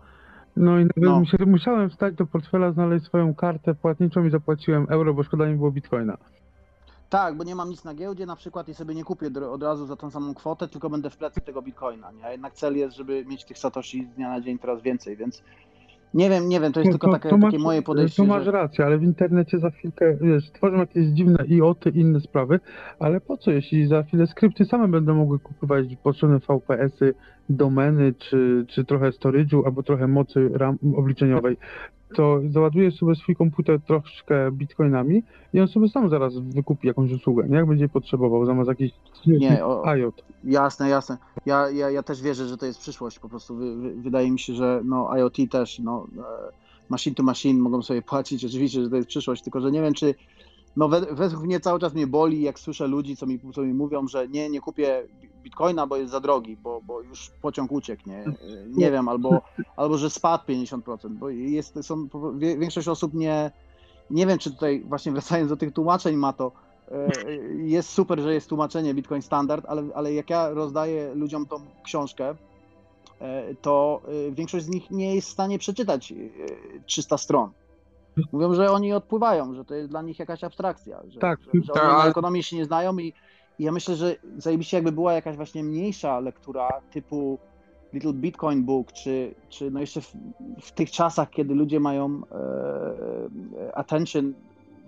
No 0.56 0.78
i 0.78 0.82
nawet 0.82 0.96
No. 0.96 1.20
musia- 1.20 1.46
musiałem 1.46 1.90
wstać 1.90 2.14
do 2.14 2.26
portfela, 2.26 2.72
znaleźć 2.72 3.04
swoją 3.06 3.34
kartę 3.34 3.74
płatniczą 3.74 4.24
i 4.24 4.30
zapłaciłem 4.30 4.86
euro, 4.88 5.14
bo 5.14 5.22
szkoda 5.22 5.46
mi 5.46 5.56
było 5.56 5.70
bitcoina. 5.70 6.16
Tak, 7.10 7.36
bo 7.36 7.44
nie 7.44 7.54
mam 7.54 7.70
nic 7.70 7.84
na 7.84 7.94
giełdzie 7.94 8.26
na 8.26 8.36
przykład 8.36 8.68
i 8.68 8.74
sobie 8.74 8.94
nie 8.94 9.04
kupię 9.04 9.30
od 9.50 9.62
razu 9.62 9.86
za 9.86 9.96
tą 9.96 10.10
samą 10.10 10.34
kwotę, 10.34 10.68
tylko 10.68 10.90
będę 10.90 11.10
w 11.10 11.16
plecy 11.16 11.40
tego 11.40 11.62
bitcoina, 11.62 12.12
nie? 12.12 12.32
Jednak 12.32 12.52
cel 12.52 12.76
jest, 12.76 12.96
żeby 12.96 13.24
mieć 13.24 13.44
tych 13.44 13.58
satoshi 13.58 14.04
z 14.04 14.14
dnia 14.14 14.28
na 14.28 14.40
dzień 14.40 14.58
coraz 14.58 14.82
więcej, 14.82 15.16
więc 15.16 15.42
nie 16.14 16.30
wiem, 16.30 16.48
nie 16.48 16.60
wiem, 16.60 16.72
to 16.72 16.80
jest 16.80 16.86
Nie, 16.86 16.92
tylko 16.92 17.12
takie, 17.12 17.36
masz- 17.36 17.40
takie 17.52 17.58
moje 17.58 17.82
podejście, 17.82 18.22
To 18.22 18.28
masz 18.28 18.44
że... 18.44 18.50
rację, 18.50 18.84
ale 18.86 18.98
w 18.98 19.02
internecie 19.02 19.58
za 19.58 19.70
chwilkę, 19.70 20.16
wiesz, 20.20 20.50
tworzą 20.50 20.76
jakieś 20.76 21.06
dziwne 21.06 21.44
IoT 21.48 21.86
i 21.86 21.98
inne 22.00 22.20
sprawy, 22.20 22.60
ale 22.98 23.20
po 23.20 23.36
co, 23.36 23.50
jeśli 23.50 23.86
za 23.86 24.02
chwilę 24.02 24.26
skrypty 24.26 24.64
same 24.64 24.88
będą 24.88 25.14
mogły 25.14 25.38
kupować 25.38 25.86
potrzebne 26.02 26.38
VPS-y, 26.38 27.14
domeny, 27.48 28.14
czy, 28.18 28.64
czy 28.68 28.84
trochę 28.84 29.10
storage'u, 29.10 29.62
albo 29.64 29.82
trochę 29.82 30.08
mocy 30.08 30.50
RAM 30.54 30.78
obliczeniowej, 30.96 31.56
to 32.14 32.40
załadujesz 32.50 32.96
sobie 32.96 33.14
swój 33.14 33.36
komputer 33.36 33.80
troszkę 33.80 34.52
bitcoinami 34.52 35.22
i 35.52 35.60
on 35.60 35.68
sobie 35.68 35.88
sam 35.88 36.10
zaraz 36.10 36.38
wykupi 36.38 36.86
jakąś 36.86 37.12
usługę, 37.12 37.48
nie? 37.48 37.56
Jak 37.56 37.66
będzie 37.66 37.88
potrzebował, 37.88 38.46
zamiast 38.46 38.68
jakiś 38.68 38.92
Nie, 39.26 39.64
o- 39.64 39.96
IoT. 39.96 40.24
Jasne, 40.44 40.88
jasne. 40.88 41.18
Ja, 41.46 41.70
ja, 41.70 41.90
ja 41.90 42.02
też 42.02 42.22
wierzę, 42.22 42.46
że 42.46 42.56
to 42.56 42.66
jest 42.66 42.80
przyszłość. 42.80 43.18
Po 43.18 43.28
prostu 43.28 43.56
wy, 43.56 43.76
wy, 43.76 43.94
wydaje 43.94 44.30
mi 44.30 44.38
się, 44.38 44.54
że 44.54 44.80
no, 44.84 45.16
IoT 45.16 45.36
też, 45.50 45.78
no, 45.78 46.06
e, 46.18 46.52
machine 46.88 47.14
to 47.14 47.22
machine 47.22 47.60
mogą 47.60 47.82
sobie 47.82 48.02
płacić. 48.02 48.44
Oczywiście, 48.44 48.82
że 48.82 48.90
to 48.90 48.96
jest 48.96 49.08
przyszłość, 49.08 49.42
tylko 49.42 49.60
że 49.60 49.70
nie 49.70 49.82
wiem, 49.82 49.94
czy. 49.94 50.14
No, 50.76 50.88
we, 50.88 51.00
według 51.00 51.44
mnie 51.44 51.60
cały 51.60 51.80
czas 51.80 51.94
mnie 51.94 52.06
boli, 52.06 52.42
jak 52.42 52.58
słyszę 52.58 52.86
ludzi, 52.86 53.16
co 53.16 53.26
mi, 53.26 53.40
co 53.54 53.62
mi 53.62 53.74
mówią, 53.74 54.08
że 54.08 54.28
nie, 54.28 54.50
nie 54.50 54.60
kupię 54.60 55.02
bitcoina, 55.42 55.86
bo 55.86 55.96
jest 55.96 56.10
za 56.12 56.20
drogi, 56.20 56.56
bo, 56.56 56.80
bo 56.86 57.00
już 57.02 57.30
pociąg 57.42 57.72
uciekł, 57.72 58.02
nie, 58.06 58.24
nie 58.68 58.90
wiem, 58.90 59.08
albo, 59.08 59.42
albo 59.76 59.98
że 59.98 60.10
spadł 60.10 60.44
50%, 60.44 61.08
bo 61.08 61.28
jest, 61.30 61.78
są, 61.82 62.08
większość 62.58 62.88
osób 62.88 63.14
nie, 63.14 63.50
nie 64.10 64.26
wiem, 64.26 64.38
czy 64.38 64.50
tutaj 64.50 64.84
właśnie 64.86 65.12
wracając 65.12 65.48
do 65.50 65.56
tych 65.56 65.72
tłumaczeń 65.72 66.16
ma 66.16 66.32
to, 66.32 66.52
e, 66.90 67.08
jest 67.56 67.88
super, 67.88 68.20
że 68.20 68.34
jest 68.34 68.48
tłumaczenie 68.48 68.94
Bitcoin 68.94 69.22
Standard, 69.22 69.64
ale, 69.68 69.82
ale 69.94 70.14
jak 70.14 70.30
ja 70.30 70.50
rozdaję 70.50 71.14
ludziom 71.14 71.46
tą 71.46 71.56
książkę, 71.84 72.34
e, 73.20 73.54
to 73.54 74.00
e, 74.28 74.30
większość 74.32 74.64
z 74.64 74.68
nich 74.68 74.90
nie 74.90 75.14
jest 75.14 75.28
w 75.28 75.32
stanie 75.32 75.58
przeczytać 75.58 76.12
e, 76.12 76.16
300 76.86 77.18
stron. 77.18 77.50
Mówią, 78.32 78.54
że 78.54 78.72
oni 78.72 78.92
odpływają, 78.92 79.54
że 79.54 79.64
to 79.64 79.74
jest 79.74 79.90
dla 79.90 80.02
nich 80.02 80.18
jakaś 80.18 80.44
abstrakcja, 80.44 81.00
że, 81.08 81.20
Tak, 81.20 81.40
że, 81.54 81.60
że 81.62 81.72
tak, 81.72 81.82
oni 81.82 81.92
ale- 81.92 82.10
ekonomii 82.10 82.42
się 82.42 82.56
nie 82.56 82.64
znają 82.64 82.98
i, 82.98 83.12
i 83.60 83.62
ja 83.62 83.72
myślę, 83.72 83.96
że 83.96 84.16
zajebiście 84.38 84.76
jakby 84.76 84.92
była 84.92 85.12
jakaś 85.12 85.36
właśnie 85.36 85.64
mniejsza 85.64 86.20
lektura 86.20 86.68
typu 86.92 87.38
Little 87.92 88.12
Bitcoin 88.12 88.64
Book, 88.64 88.92
czy, 88.92 89.34
czy 89.48 89.70
no 89.70 89.80
jeszcze 89.80 90.00
w, 90.00 90.12
w 90.60 90.72
tych 90.72 90.90
czasach, 90.90 91.30
kiedy 91.30 91.54
ludzie 91.54 91.80
mają 91.80 92.22
e, 92.32 93.76
attention 93.76 94.34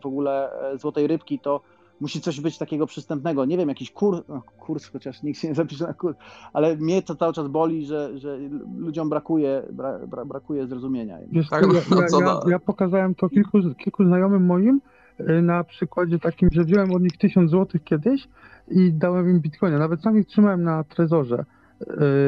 w 0.03 0.07
ogóle 0.07 0.53
e, 0.73 0.79
złotej 0.79 1.07
rybki, 1.07 1.39
to 1.39 1.61
musi 2.01 2.21
coś 2.21 2.41
być 2.41 2.59
takiego 2.59 2.87
przystępnego. 2.87 3.45
Nie 3.45 3.57
wiem, 3.57 3.69
jakiś 3.69 3.91
kurs, 3.91 4.21
no, 4.29 4.43
kurs 4.59 4.87
chociaż 4.87 5.23
nikt 5.23 5.41
się 5.41 5.49
nie 5.49 5.55
zapisze 5.55 5.87
na 5.87 5.95
kurs, 5.95 6.17
ale 6.53 6.77
mnie 6.77 7.03
to 7.03 7.15
cały 7.15 7.33
czas 7.33 7.49
boli, 7.49 7.87
że, 7.87 8.19
że 8.19 8.39
ludziom 8.77 9.09
brakuje, 9.09 9.63
bra, 9.73 9.99
bra, 9.99 10.25
brakuje 10.25 10.67
zrozumienia. 10.67 11.19
Wiesz, 11.33 11.49
Tak, 11.49 11.61
co, 11.61 11.69
no, 11.69 12.01
ja, 12.01 12.07
ja, 12.13 12.27
ja, 12.27 12.41
ja 12.51 12.59
pokazałem 12.59 13.15
to 13.15 13.29
kilku, 13.29 13.59
kilku 13.79 14.05
znajomym 14.05 14.47
moim 14.47 14.81
y, 15.21 15.43
na 15.43 15.65
przykładzie 15.65 16.19
takim, 16.19 16.49
że 16.53 16.65
wziąłem 16.65 16.93
od 16.93 17.03
nich 17.03 17.19
1000 17.19 17.51
zł 17.51 17.81
kiedyś 17.85 18.29
i 18.69 18.93
dałem 18.93 19.31
im 19.31 19.41
bitcoina. 19.41 19.79
Nawet 19.79 20.03
sam 20.03 20.19
ich 20.19 20.27
trzymałem 20.27 20.63
na 20.63 20.85
trezorze. 20.85 21.45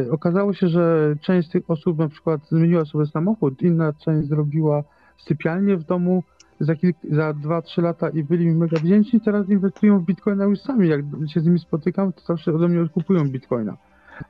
Y, 0.04 0.12
Okazało 0.12 0.54
się, 0.54 0.68
że 0.68 1.14
część 1.20 1.48
z 1.48 1.50
tych 1.50 1.70
osób 1.70 1.98
na 1.98 2.08
przykład 2.08 2.40
zmieniła 2.48 2.84
sobie 2.84 3.06
samochód, 3.06 3.62
inna 3.62 3.92
część 3.92 4.28
zrobiła 4.28 4.82
sypialnię 5.18 5.76
w 5.76 5.84
domu 5.84 6.22
za, 6.60 6.74
kilk, 6.74 6.96
za 7.10 7.32
2-3 7.32 7.82
lata 7.82 8.08
i 8.08 8.24
byli 8.24 8.46
mi 8.46 8.54
mega 8.54 8.76
wdzięczni. 8.76 9.20
Teraz 9.20 9.48
inwestują 9.48 9.98
w 9.98 10.04
bitcoina 10.04 10.44
już 10.44 10.60
sami. 10.60 10.88
Jak 10.88 11.00
się 11.26 11.40
z 11.40 11.44
nimi 11.44 11.58
spotykam, 11.58 12.12
to 12.12 12.20
zawsze 12.20 12.54
ode 12.54 12.68
mnie 12.68 12.82
odkupują 12.82 13.28
bitcoina. 13.28 13.76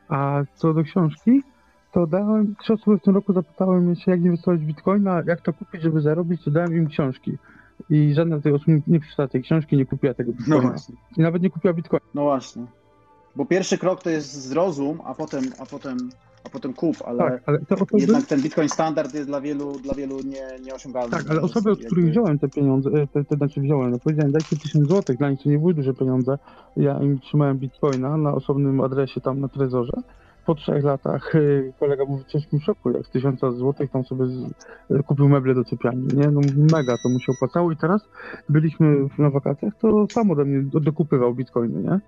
A 0.08 0.42
co 0.54 0.74
do 0.74 0.82
książki, 0.82 1.42
to 1.92 2.06
dałem, 2.06 2.54
trzy 2.56 2.72
osoby 2.72 2.98
w 2.98 3.02
tym 3.02 3.14
roku 3.14 3.32
zapytały 3.32 3.80
mnie 3.80 3.96
się, 3.96 4.10
jak 4.10 4.20
inwestować 4.20 4.60
w 4.60 4.64
bitcoina, 4.64 5.22
jak 5.26 5.40
to 5.40 5.52
kupić, 5.52 5.82
żeby 5.82 6.00
zarobić, 6.00 6.44
to 6.44 6.50
dałem 6.50 6.76
im 6.76 6.86
książki. 6.86 7.38
I 7.90 8.14
żadna 8.14 8.38
z 8.38 8.42
tych 8.42 8.54
osób 8.54 8.68
nie- 8.86 9.00
przeczytała 9.00 9.28
tej 9.28 9.42
książki, 9.42 9.76
nie 9.76 9.86
kupiła 9.86 10.14
tego 10.14 10.32
No 10.32 10.36
bitcoina. 10.38 10.68
właśnie. 10.68 10.94
I 11.16 11.20
nawet 11.20 11.42
nie 11.42 11.50
kupiła 11.50 11.74
bitcoina. 11.74 12.06
No 12.14 12.22
właśnie. 12.22 12.66
Bo 13.36 13.46
pierwszy 13.46 13.78
krok 13.78 14.02
to 14.02 14.10
jest 14.10 14.32
zrozum, 14.48 14.98
a 15.04 15.14
potem, 15.14 15.52
a 15.58 15.66
potem, 15.66 15.96
a 16.44 16.48
potem 16.48 16.74
kup, 16.74 16.96
ale 17.06 17.18
Tak, 17.18 17.42
ale 17.46 17.58
te 17.58 17.74
osoby, 17.74 17.90
jednak 18.00 18.26
ten 18.26 18.42
Bitcoin 18.42 18.68
standard 18.68 19.14
jest 19.14 19.26
dla 19.28 19.40
wielu, 19.40 19.78
dla 19.78 19.94
wielu 19.94 20.20
nie, 20.20 20.58
nieosiągalny. 20.66 21.10
tak, 21.10 21.30
ale 21.30 21.40
osoby, 21.40 21.70
od 21.70 21.78
których 21.78 21.96
jakby- 22.04 22.10
wziąłem 22.10 22.38
te 22.38 22.48
pieniądze, 22.48 22.90
e, 22.90 23.06
te, 23.06 23.24
te 23.24 23.36
znaczy 23.36 23.60
wziąłem, 23.60 23.90
no 23.90 23.98
powiedziałem, 23.98 24.32
dajcie 24.32 24.56
1000 24.56 24.88
zł, 24.88 25.16
dla 25.16 25.30
nich 25.30 25.42
to 25.42 25.48
nie 25.50 25.58
były 25.58 25.74
duże 25.74 25.94
pieniądze. 25.94 26.38
Ja 26.76 26.98
im 27.02 27.18
trzymałem 27.18 27.58
bitcoina 27.58 28.16
na 28.16 28.34
osobnym 28.34 28.80
adresie 28.80 29.20
tam 29.20 29.40
na 29.40 29.48
trezorze. 29.48 29.92
Po 30.46 30.54
trzech 30.54 30.84
latach 30.84 31.34
e, 31.34 31.40
kolega 31.80 32.06
był 32.06 32.18
w 32.18 32.24
ciężkim 32.26 32.60
szoku, 32.60 32.90
jak 32.90 33.06
z 33.06 33.10
1000 33.10 33.40
zł 33.40 33.88
tam 33.92 34.04
sobie 34.04 34.26
z, 34.26 34.44
e, 34.90 35.02
kupił 35.02 35.28
meble 35.28 35.54
do 35.54 35.64
sypialni, 35.64 36.06
nie? 36.16 36.30
No 36.30 36.40
mega 36.72 36.96
to 37.02 37.08
mu 37.08 37.20
się 37.20 37.32
opłacało 37.32 37.72
i 37.72 37.76
teraz 37.76 38.08
byliśmy 38.48 39.08
na 39.18 39.30
wakacjach, 39.30 39.72
to 39.80 40.06
sam 40.10 40.30
ode 40.30 40.44
mnie 40.44 40.62
do- 40.62 40.80
dokupywał 40.80 41.34
bitcoiny, 41.34 41.82
nie? 41.82 42.00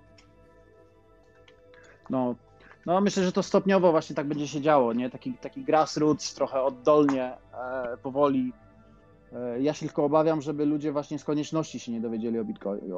No, 2.09 2.35
no 2.85 3.01
myślę, 3.01 3.23
że 3.23 3.31
to 3.31 3.43
stopniowo 3.43 3.91
właśnie 3.91 4.15
tak 4.15 4.27
będzie 4.27 4.47
się 4.47 4.61
działo, 4.61 4.93
nie? 4.93 5.09
Taki, 5.09 5.33
taki 5.33 5.63
grassroots, 5.63 6.33
trochę 6.33 6.61
oddolnie, 6.61 7.23
e, 7.53 7.97
powoli. 7.97 8.53
E, 9.33 9.61
ja 9.61 9.73
się 9.73 9.85
tylko 9.85 10.03
obawiam, 10.05 10.41
żeby 10.41 10.65
ludzie 10.65 10.91
właśnie 10.91 11.19
z 11.19 11.23
konieczności 11.23 11.79
się 11.79 11.91
nie 11.91 12.01
dowiedzieli 12.01 12.39
o, 12.39 12.45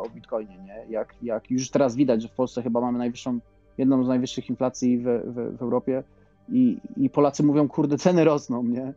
o 0.02 0.10
Bitcoinie, 0.10 0.58
nie? 0.58 0.86
Jak, 0.90 1.16
jak 1.22 1.52
już 1.52 1.70
teraz 1.70 1.96
widać, 1.96 2.22
że 2.22 2.28
w 2.28 2.32
Polsce 2.32 2.64
chyba 2.64 2.82
mamy 2.82 2.98
najwyższą, 2.98 3.40
jedną 3.80 4.04
z 4.04 4.08
najwyższych 4.08 4.50
inflacji 4.50 4.98
w, 4.98 5.04
w, 5.04 5.58
w 5.58 5.62
Europie 5.62 6.04
i, 6.50 6.78
i 6.98 7.10
Polacy 7.10 7.44
mówią, 7.44 7.68
kurde, 7.68 7.98
ceny 7.98 8.24
rosną, 8.24 8.64
nie? 8.64 8.94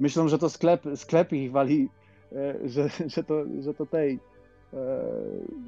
Myślą, 0.00 0.28
że 0.28 0.38
to 0.38 0.48
sklep, 0.48 0.82
sklep 0.94 1.32
ich 1.32 1.52
wali, 1.52 1.88
e, 2.32 2.68
że, 2.68 2.88
że, 3.06 3.24
to, 3.24 3.44
że 3.60 3.74
to 3.74 3.86
tej 3.86 4.18
e, 4.74 4.78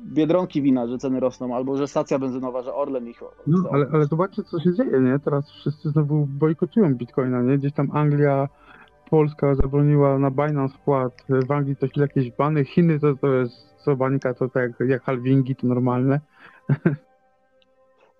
Biedronki 0.07 0.63
wina, 0.63 0.87
że 0.87 0.99
ceny 0.99 1.21
rosną, 1.21 1.57
albo 1.57 1.77
że 1.77 1.89
stacja 1.89 2.19
benzynowa, 2.19 2.63
że 2.63 2.75
Orlen 2.75 3.09
ich 3.09 3.21
No, 3.47 3.69
ale, 3.73 3.87
ale 3.93 4.05
zobaczcie, 4.05 4.43
co 4.43 4.61
się 4.61 4.75
dzieje, 4.75 5.01
nie? 5.01 5.19
Teraz 5.19 5.51
wszyscy 5.51 5.91
znowu 5.91 6.27
bojkotują 6.27 6.95
bitcoina, 6.95 7.43
nie? 7.43 7.59
Gdzieś 7.59 7.73
tam 7.73 7.91
Anglia, 7.93 8.49
Polska 9.11 9.55
zabroniła 9.55 10.19
na 10.19 10.31
Binance 10.31 10.75
wkład, 10.79 11.13
w 11.49 11.51
Anglii 11.51 11.77
to 11.77 11.87
jakieś 11.97 12.31
bany, 12.31 12.65
Chiny 12.65 13.01
to, 13.01 13.15
to 13.17 13.35
jest, 13.35 13.75
co 13.85 13.97
bańka, 13.97 14.35
to 14.35 14.49
tak 14.49 14.81
jak, 14.81 14.89
jak 14.89 15.03
halvingi, 15.03 15.57
to 15.57 15.67
normalne. 15.67 16.21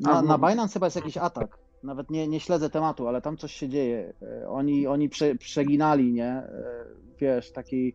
Na, 0.01 0.13
A, 0.13 0.23
na 0.23 0.39
Binance 0.39 0.73
chyba 0.75 0.87
jest 0.87 0.97
jakiś 0.97 1.17
atak. 1.17 1.59
Nawet 1.83 2.11
nie, 2.11 2.29
nie 2.29 2.41
śledzę 2.41 2.71
tematu, 2.71 3.09
ale 3.09 3.23
tam 3.23 3.37
coś 3.37 3.53
się 3.53 3.69
dzieje. 3.69 4.13
E, 4.23 4.49
Oni, 4.49 4.87
oni 4.87 5.09
prze, 5.09 5.35
przeginali, 5.35 6.13
nie? 6.13 6.29
E, 6.29 6.85
Wiesz, 7.21 7.53
taki, 7.53 7.95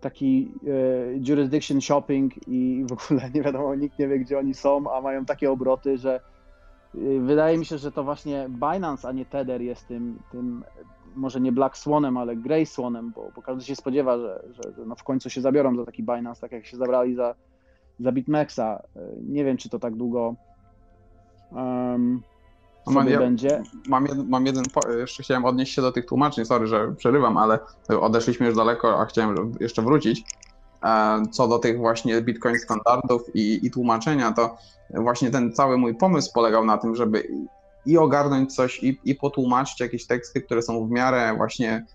taki 0.00 0.52
e, 0.66 1.28
jurisdiction 1.28 1.80
shopping 1.80 2.48
i 2.48 2.84
w 2.88 2.92
ogóle 2.92 3.30
nie 3.34 3.42
wiadomo, 3.42 3.74
nikt 3.74 3.98
nie 3.98 4.08
wie, 4.08 4.18
gdzie 4.18 4.38
oni 4.38 4.54
są, 4.54 4.92
a 4.92 5.00
mają 5.00 5.24
takie 5.24 5.50
obroty, 5.50 5.98
że 5.98 6.20
wydaje 7.20 7.58
mi 7.58 7.66
się, 7.66 7.78
że 7.78 7.92
to 7.92 8.04
właśnie 8.04 8.46
Binance, 8.48 9.08
a 9.08 9.12
nie 9.12 9.26
Tether 9.26 9.62
jest 9.62 9.88
tym, 9.88 10.18
tym 10.32 10.64
może 11.16 11.40
nie 11.40 11.52
Black 11.52 11.76
Swanem, 11.76 12.16
ale 12.16 12.36
Grey 12.36 12.66
Swanem, 12.66 13.12
bo, 13.14 13.30
bo 13.36 13.42
każdy 13.42 13.64
się 13.64 13.76
spodziewa, 13.76 14.18
że, 14.18 14.42
że, 14.50 14.72
że 14.72 14.86
no 14.86 14.94
w 14.96 15.04
końcu 15.04 15.30
się 15.30 15.40
zabiorą 15.40 15.76
za 15.76 15.84
taki 15.84 16.02
Binance, 16.02 16.40
tak 16.40 16.52
jak 16.52 16.66
się 16.66 16.76
zabrali 16.76 17.14
za, 17.14 17.34
za 18.00 18.12
BitMEXa. 18.12 18.82
Nie 19.28 19.44
wiem, 19.44 19.56
czy 19.56 19.68
to 19.68 19.78
tak 19.78 19.96
długo 19.96 20.34
um, 21.52 22.22
mam- 22.86 23.08
ja- 23.08 23.18
będzie. 23.18 23.62
Mam, 23.88 24.06
jed, 24.06 24.28
mam 24.28 24.46
jeden, 24.46 24.64
jeszcze 24.98 25.22
chciałem 25.22 25.44
odnieść 25.44 25.74
się 25.74 25.82
do 25.82 25.92
tych 25.92 26.06
tłumaczeń, 26.06 26.44
sorry, 26.44 26.66
że 26.66 26.94
przerywam, 26.94 27.36
ale 27.36 27.58
odeszliśmy 28.00 28.46
już 28.46 28.56
daleko, 28.56 29.00
a 29.00 29.04
chciałem 29.06 29.52
jeszcze 29.60 29.82
wrócić. 29.82 30.22
Co 31.30 31.48
do 31.48 31.58
tych 31.58 31.78
właśnie 31.78 32.22
Bitcoin 32.22 32.58
standardów 32.58 33.22
i, 33.34 33.66
i 33.66 33.70
tłumaczenia, 33.70 34.32
to 34.32 34.56
właśnie 34.94 35.30
ten 35.30 35.52
cały 35.52 35.78
mój 35.78 35.94
pomysł 35.94 36.32
polegał 36.34 36.64
na 36.64 36.78
tym, 36.78 36.94
żeby 36.96 37.28
i 37.86 37.98
ogarnąć 37.98 38.54
coś, 38.54 38.82
i, 38.82 39.00
i 39.04 39.14
potłumaczyć 39.14 39.80
jakieś 39.80 40.06
teksty, 40.06 40.40
które 40.40 40.62
są 40.62 40.86
w 40.86 40.90
miarę 40.90 41.34
właśnie 41.36 41.86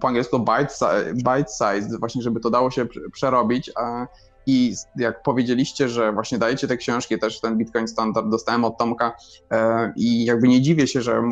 po 0.00 0.08
angielsku 0.08 0.38
bite, 0.38 0.74
bite 1.14 1.44
size, 1.58 1.98
właśnie 1.98 2.22
żeby 2.22 2.40
to 2.40 2.50
dało 2.50 2.70
się 2.70 2.86
prze- 2.86 3.10
przerobić. 3.12 3.70
a- 3.76 4.06
I 4.50 4.74
jak 4.96 5.22
powiedzieliście, 5.22 5.88
że 5.88 6.12
właśnie 6.12 6.38
dajecie 6.38 6.68
te 6.68 6.76
książki, 6.76 7.18
też 7.18 7.40
ten 7.40 7.58
Bitcoin 7.58 7.88
Standard 7.88 8.28
dostałem 8.28 8.64
od 8.64 8.78
Tomka 8.78 9.12
e, 9.50 9.92
i 9.96 10.24
jakby 10.24 10.48
nie 10.48 10.62
dziwię 10.62 10.86
się, 10.86 11.02
że 11.02 11.22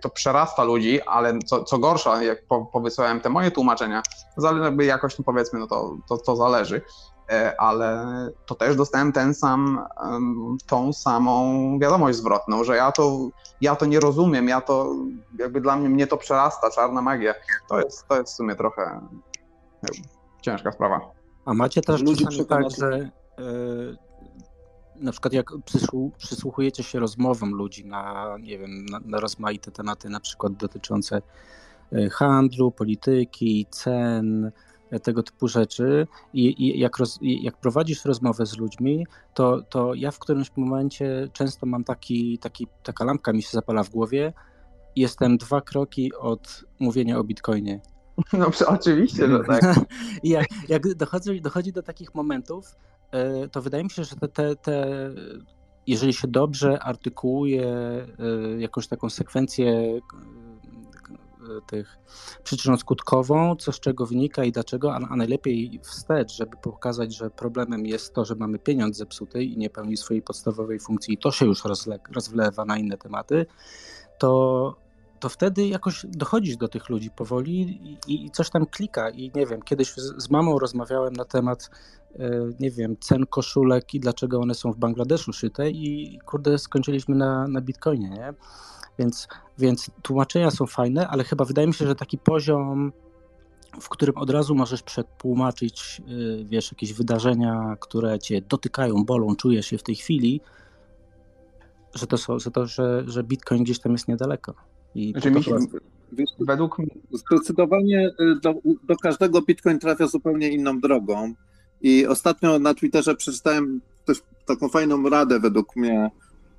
to 0.00 0.10
przerasta 0.10 0.64
ludzi, 0.64 1.00
ale 1.02 1.38
co, 1.38 1.64
co 1.64 1.78
gorsza, 1.78 2.22
jak 2.22 2.46
po, 2.46 2.66
powysłałem 2.66 3.20
te 3.20 3.28
moje 3.28 3.50
tłumaczenia, 3.50 4.02
jakby 4.62 4.84
jakoś 4.84 5.18
no 5.18 5.24
powiedzmy, 5.24 5.58
no 5.58 5.66
to, 5.66 5.96
to, 6.08 6.18
to 6.18 6.36
zależy, 6.36 6.82
E, 7.32 7.60
ale 7.60 8.06
to 8.46 8.54
też 8.54 8.76
dostałem 8.76 9.12
ten 9.12 9.34
sam, 9.34 9.84
tą 10.66 10.92
samą 10.92 11.78
wiadomość 11.78 12.18
zwrotną, 12.18 12.64
że 12.64 12.76
ja 12.76 12.92
to, 12.92 13.28
ja 13.60 13.76
to 13.76 13.86
nie 13.86 14.00
rozumiem, 14.00 14.48
ja 14.48 14.60
to, 14.60 14.94
jakby 15.38 15.60
dla 15.60 15.76
mnie, 15.76 15.88
mnie 15.88 16.06
to 16.06 16.16
przerasta, 16.16 16.70
czarna 16.70 17.02
magia. 17.02 17.34
To 17.68 17.80
jest, 17.80 18.08
to 18.08 18.18
jest 18.18 18.32
w 18.32 18.36
sumie 18.36 18.54
trochę 18.54 19.00
ciężka 20.42 20.72
sprawa. 20.72 21.21
A 21.44 21.54
macie 21.54 21.80
też 21.80 22.02
Ludzi 22.02 22.26
tak, 22.48 22.70
że 22.70 23.10
na 24.96 25.12
przykład 25.12 25.32
jak 25.32 25.50
przysłuchujecie 26.18 26.82
się 26.82 26.98
rozmowom 26.98 27.54
ludzi 27.54 27.86
na, 27.86 28.36
nie 28.40 28.58
wiem, 28.58 28.86
na, 28.86 29.00
na 29.04 29.20
rozmaite 29.20 29.70
tematy, 29.70 30.08
na 30.08 30.20
przykład 30.20 30.52
dotyczące 30.52 31.22
handlu, 32.10 32.70
polityki, 32.70 33.66
cen, 33.70 34.52
tego 35.02 35.22
typu 35.22 35.48
rzeczy 35.48 36.06
i, 36.32 36.64
i 36.64 36.78
jak, 36.78 36.98
roz, 36.98 37.18
jak 37.22 37.56
prowadzisz 37.56 38.04
rozmowę 38.04 38.46
z 38.46 38.58
ludźmi, 38.58 39.06
to, 39.34 39.62
to 39.62 39.94
ja 39.94 40.10
w 40.10 40.18
którymś 40.18 40.50
momencie 40.56 41.28
często 41.32 41.66
mam 41.66 41.84
taki, 41.84 42.38
taki, 42.38 42.66
taka 42.82 43.04
lampka 43.04 43.32
mi 43.32 43.42
się 43.42 43.50
zapala 43.52 43.82
w 43.82 43.90
głowie. 43.90 44.32
Jestem 44.96 45.38
dwa 45.38 45.60
kroki 45.60 46.14
od 46.14 46.64
mówienia 46.78 47.18
o 47.18 47.24
bitcoinie. 47.24 47.80
No 48.32 48.50
oczywiście, 48.66 49.28
że 49.28 49.40
tak. 49.44 49.62
jak, 50.24 50.46
jak 50.68 50.94
dochodzi, 50.94 51.40
dochodzi 51.40 51.72
do 51.72 51.82
takich 51.82 52.14
momentów, 52.14 52.76
e, 53.10 53.48
to 53.48 53.62
wydaje 53.62 53.84
mi 53.84 53.90
się, 53.90 54.04
że 54.04 54.16
te, 54.16 54.28
te, 54.28 54.56
te 54.56 54.86
jeżeli 55.86 56.12
się 56.12 56.28
dobrze 56.28 56.82
artykułuje 56.82 57.66
e, 57.66 58.06
jakąś 58.58 58.86
taką 58.86 59.10
sekwencję 59.10 60.00
tych 61.66 61.98
przyczyną-skutkową, 62.44 63.56
co 63.56 63.72
z 63.72 63.80
czego 63.80 64.06
wynika 64.06 64.44
i 64.44 64.52
dlaczego, 64.52 64.94
a, 64.94 64.96
a 65.10 65.16
najlepiej 65.16 65.80
wstecz, 65.82 66.32
żeby 66.32 66.56
pokazać, 66.62 67.16
że 67.16 67.30
problemem 67.30 67.86
jest 67.86 68.14
to, 68.14 68.24
że 68.24 68.34
mamy 68.34 68.58
pieniądz 68.58 68.96
zepsuty 68.96 69.44
i 69.44 69.56
nie 69.56 69.70
pełni 69.70 69.96
swojej 69.96 70.22
podstawowej 70.22 70.80
funkcji 70.80 71.14
i 71.14 71.18
to 71.18 71.30
się 71.30 71.46
już 71.46 71.64
rozle, 71.64 71.98
rozwlewa 72.14 72.64
na 72.64 72.78
inne 72.78 72.98
tematy, 72.98 73.46
to, 74.18 74.74
to 75.22 75.28
wtedy 75.28 75.66
jakoś 75.66 76.06
dochodzisz 76.08 76.56
do 76.56 76.68
tych 76.68 76.88
ludzi 76.88 77.10
powoli 77.10 77.60
i, 78.06 78.24
i 78.24 78.30
coś 78.30 78.50
tam 78.50 78.66
klika. 78.66 79.10
I 79.10 79.30
nie 79.34 79.46
wiem, 79.46 79.62
kiedyś 79.62 79.94
z, 79.94 80.22
z 80.22 80.30
mamą 80.30 80.58
rozmawiałem 80.58 81.12
na 81.12 81.24
temat, 81.24 81.70
e, 82.18 82.30
nie 82.60 82.70
wiem, 82.70 82.96
cen 83.00 83.26
koszulek 83.26 83.94
i 83.94 84.00
dlaczego 84.00 84.40
one 84.40 84.54
są 84.54 84.72
w 84.72 84.76
Bangladeszu 84.76 85.32
szyte 85.32 85.70
i 85.70 86.18
kurde, 86.26 86.58
skończyliśmy 86.58 87.14
na, 87.14 87.48
na 87.48 87.60
bitcoinie, 87.60 88.10
nie? 88.10 88.34
Więc, 88.98 89.28
więc 89.58 89.90
tłumaczenia 90.02 90.50
są 90.50 90.66
fajne, 90.66 91.08
ale 91.08 91.24
chyba 91.24 91.44
wydaje 91.44 91.66
mi 91.66 91.74
się, 91.74 91.86
że 91.86 91.94
taki 91.94 92.18
poziom, 92.18 92.92
w 93.80 93.88
którym 93.88 94.16
od 94.16 94.30
razu 94.30 94.54
możesz 94.54 94.82
przetłumaczyć, 94.82 96.02
y, 96.08 96.44
wiesz, 96.44 96.72
jakieś 96.72 96.92
wydarzenia, 96.92 97.76
które 97.80 98.18
cię 98.18 98.42
dotykają, 98.48 99.04
bolą, 99.04 99.36
czujesz 99.36 99.66
się 99.66 99.78
w 99.78 99.82
tej 99.82 99.94
chwili, 99.94 100.40
że 101.94 102.06
to, 102.06 102.18
są, 102.18 102.38
że, 102.38 102.50
to 102.50 102.66
że, 102.66 103.04
że 103.06 103.22
Bitcoin 103.22 103.64
gdzieś 103.64 103.78
tam 103.78 103.92
jest 103.92 104.08
niedaleko. 104.08 104.71
I 104.94 105.12
znaczy, 105.12 105.30
mi 105.30 105.44
się, 105.44 105.56
według 106.40 106.78
mnie... 106.78 106.88
Zdecydowanie 107.12 108.10
y, 108.20 108.40
do, 108.42 108.54
do 108.88 108.96
każdego 108.96 109.42
Bitcoin 109.42 109.78
trafia 109.78 110.06
zupełnie 110.06 110.48
inną 110.48 110.80
drogą. 110.80 111.34
I 111.82 112.06
ostatnio 112.06 112.58
na 112.58 112.74
Twitterze 112.74 113.14
przeczytałem 113.14 113.80
też 114.04 114.22
taką 114.46 114.68
fajną 114.68 115.08
radę 115.08 115.40
według 115.40 115.76
mnie 115.76 116.10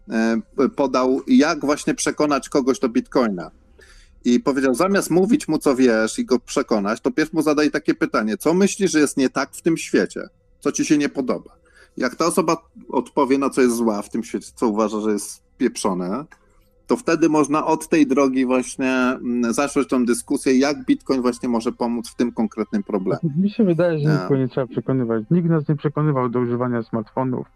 E, 0.10 0.42
podał, 0.76 1.22
jak 1.28 1.66
właśnie 1.66 1.94
przekonać 1.94 2.50
kogoś 2.50 2.80
do 2.80 2.90
bitcoina. 2.90 3.52
I 4.26 4.40
powiedział, 4.40 4.76
zamiast 4.76 5.10
mówić 5.10 5.48
mu, 5.48 5.58
co 5.58 5.76
wiesz 5.76 6.20
i 6.20 6.26
go 6.26 6.40
przekonać, 6.40 7.02
to 7.02 7.12
pierw 7.12 7.34
mu 7.34 7.42
zadaj 7.42 7.72
takie 7.72 7.94
pytanie, 7.94 8.38
co 8.38 8.54
myślisz, 8.54 8.92
że 8.92 9.00
jest 9.00 9.18
nie 9.18 9.30
tak 9.30 9.50
w 9.54 9.62
tym 9.62 9.78
świecie? 9.78 10.22
Co 10.60 10.72
ci 10.72 10.86
się 10.86 10.98
nie 10.98 11.10
podoba? 11.10 11.56
Jak 11.98 12.16
ta 12.16 12.26
osoba 12.26 12.70
odpowie, 12.90 13.38
na 13.38 13.50
co 13.50 13.62
jest 13.62 13.76
zła 13.76 14.02
w 14.02 14.10
tym 14.10 14.24
świecie, 14.24 14.52
co 14.56 14.68
uważa, 14.68 15.00
że 15.00 15.12
jest 15.12 15.44
pieprzone, 15.58 16.26
to 16.88 16.98
wtedy 16.98 17.30
można 17.30 17.66
od 17.66 17.90
tej 17.90 18.08
drogi 18.08 18.46
właśnie 18.46 18.92
mm, 18.92 19.54
zacząć 19.54 19.88
tą 19.88 20.06
dyskusję, 20.06 20.58
jak 20.60 20.86
Bitcoin 20.86 21.22
właśnie 21.22 21.50
może 21.50 21.72
pomóc 21.72 22.10
w 22.10 22.16
tym 22.16 22.32
konkretnym 22.32 22.84
problemie. 22.84 23.20
Mi 23.38 23.50
się 23.50 23.64
wydaje, 23.64 24.00
że 24.00 24.14
nikogo 24.14 24.38
nie 24.38 24.48
trzeba 24.48 24.68
przekonywać. 24.68 25.24
Nikt 25.32 25.50
nas 25.50 25.68
nie 25.70 25.76
przekonywał 25.76 26.30
do 26.30 26.40
używania 26.40 26.84
smartfonów 26.84 27.48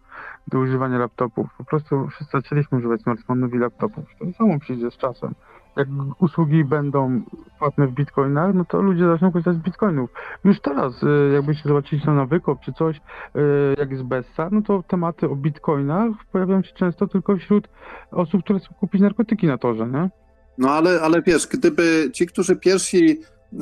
do 0.48 0.58
używania 0.58 0.98
laptopów. 0.98 1.46
Po 1.58 1.64
prostu 1.64 2.08
wszyscy 2.08 2.32
zaczęliśmy 2.32 2.78
używać 2.78 3.02
smartfonów 3.02 3.54
i 3.54 3.58
laptopów. 3.58 4.04
To 4.18 4.32
samo 4.32 4.58
przyjdzie 4.60 4.90
z 4.90 4.96
czasem. 4.96 5.34
Jak 5.78 5.88
usługi 6.20 6.64
będą 6.64 7.22
płatne 7.58 7.86
w 7.86 7.92
bitcoinach, 7.92 8.54
no 8.54 8.64
to 8.64 8.82
ludzie 8.82 9.06
zaczną 9.06 9.32
korzystać 9.32 9.56
z 9.56 9.58
bitcoinów. 9.58 10.10
Już 10.44 10.60
teraz, 10.60 11.02
y, 11.02 11.32
jakbyście 11.34 11.68
zobaczyli 11.68 12.02
to 12.02 12.14
na 12.14 12.26
wykop 12.26 12.60
czy 12.60 12.72
coś, 12.72 12.96
y, 12.96 13.00
jak 13.78 13.90
jest 13.90 14.02
Bessa, 14.02 14.48
no 14.52 14.62
to 14.62 14.84
tematy 14.88 15.28
o 15.28 15.36
bitcoinach 15.36 16.10
pojawiają 16.32 16.62
się 16.62 16.72
często 16.72 17.06
tylko 17.06 17.36
wśród 17.36 17.68
osób, 18.10 18.44
które 18.44 18.58
chcą 18.58 18.74
kupić 18.74 19.00
narkotyki 19.00 19.46
na 19.46 19.58
torze, 19.58 19.86
nie? 19.86 20.10
No 20.58 20.70
ale, 20.70 21.00
ale 21.00 21.22
wiesz, 21.22 21.46
gdyby 21.46 22.10
ci, 22.12 22.26
którzy 22.26 22.56
pierwsi 22.56 23.10
y, 23.10 23.56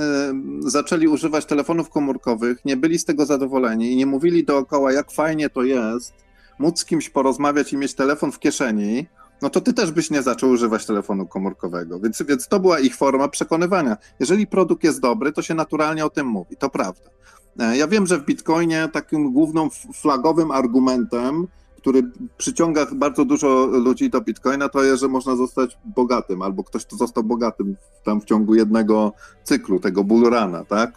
zaczęli 0.60 1.08
używać 1.08 1.46
telefonów 1.46 1.90
komórkowych, 1.90 2.64
nie 2.64 2.76
byli 2.76 2.98
z 2.98 3.04
tego 3.04 3.26
zadowoleni 3.26 3.92
i 3.92 3.96
nie 3.96 4.06
mówili 4.06 4.44
dookoła, 4.44 4.92
jak 4.92 5.12
fajnie 5.12 5.50
to 5.50 5.62
jest, 5.62 6.14
móc 6.58 6.80
z 6.80 6.84
kimś 6.84 7.10
porozmawiać 7.10 7.72
i 7.72 7.76
mieć 7.76 7.94
telefon 7.94 8.32
w 8.32 8.38
kieszeni, 8.38 9.06
no 9.42 9.50
to 9.50 9.60
ty 9.60 9.72
też 9.72 9.90
byś 9.90 10.10
nie 10.10 10.22
zaczął 10.22 10.50
używać 10.50 10.86
telefonu 10.86 11.26
komórkowego. 11.26 12.00
Więc, 12.00 12.22
więc 12.28 12.48
to 12.48 12.60
była 12.60 12.80
ich 12.80 12.96
forma 12.96 13.28
przekonywania. 13.28 13.96
Jeżeli 14.20 14.46
produkt 14.46 14.84
jest 14.84 15.00
dobry, 15.00 15.32
to 15.32 15.42
się 15.42 15.54
naturalnie 15.54 16.06
o 16.06 16.10
tym 16.10 16.26
mówi. 16.26 16.56
To 16.56 16.70
prawda. 16.70 17.10
E, 17.58 17.76
ja 17.76 17.88
wiem, 17.88 18.06
że 18.06 18.18
w 18.18 18.24
Bitcoinie 18.24 18.88
takim 18.92 19.32
głównym 19.32 19.70
flagowym 19.94 20.50
argumentem, 20.50 21.46
który 21.76 22.10
przyciąga 22.38 22.86
bardzo 22.94 23.24
dużo 23.24 23.66
ludzi 23.66 24.10
do 24.10 24.20
Bitcoina, 24.20 24.68
to 24.68 24.82
jest, 24.82 25.00
że 25.00 25.08
można 25.08 25.36
zostać 25.36 25.78
bogatym, 25.84 26.42
albo 26.42 26.64
ktoś, 26.64 26.86
kto 26.86 26.96
został 26.96 27.24
bogatym 27.24 27.76
tam 28.04 28.20
w 28.20 28.24
ciągu 28.24 28.54
jednego 28.54 29.12
cyklu, 29.44 29.80
tego 29.80 30.04
bullruna, 30.04 30.64
tak? 30.64 30.92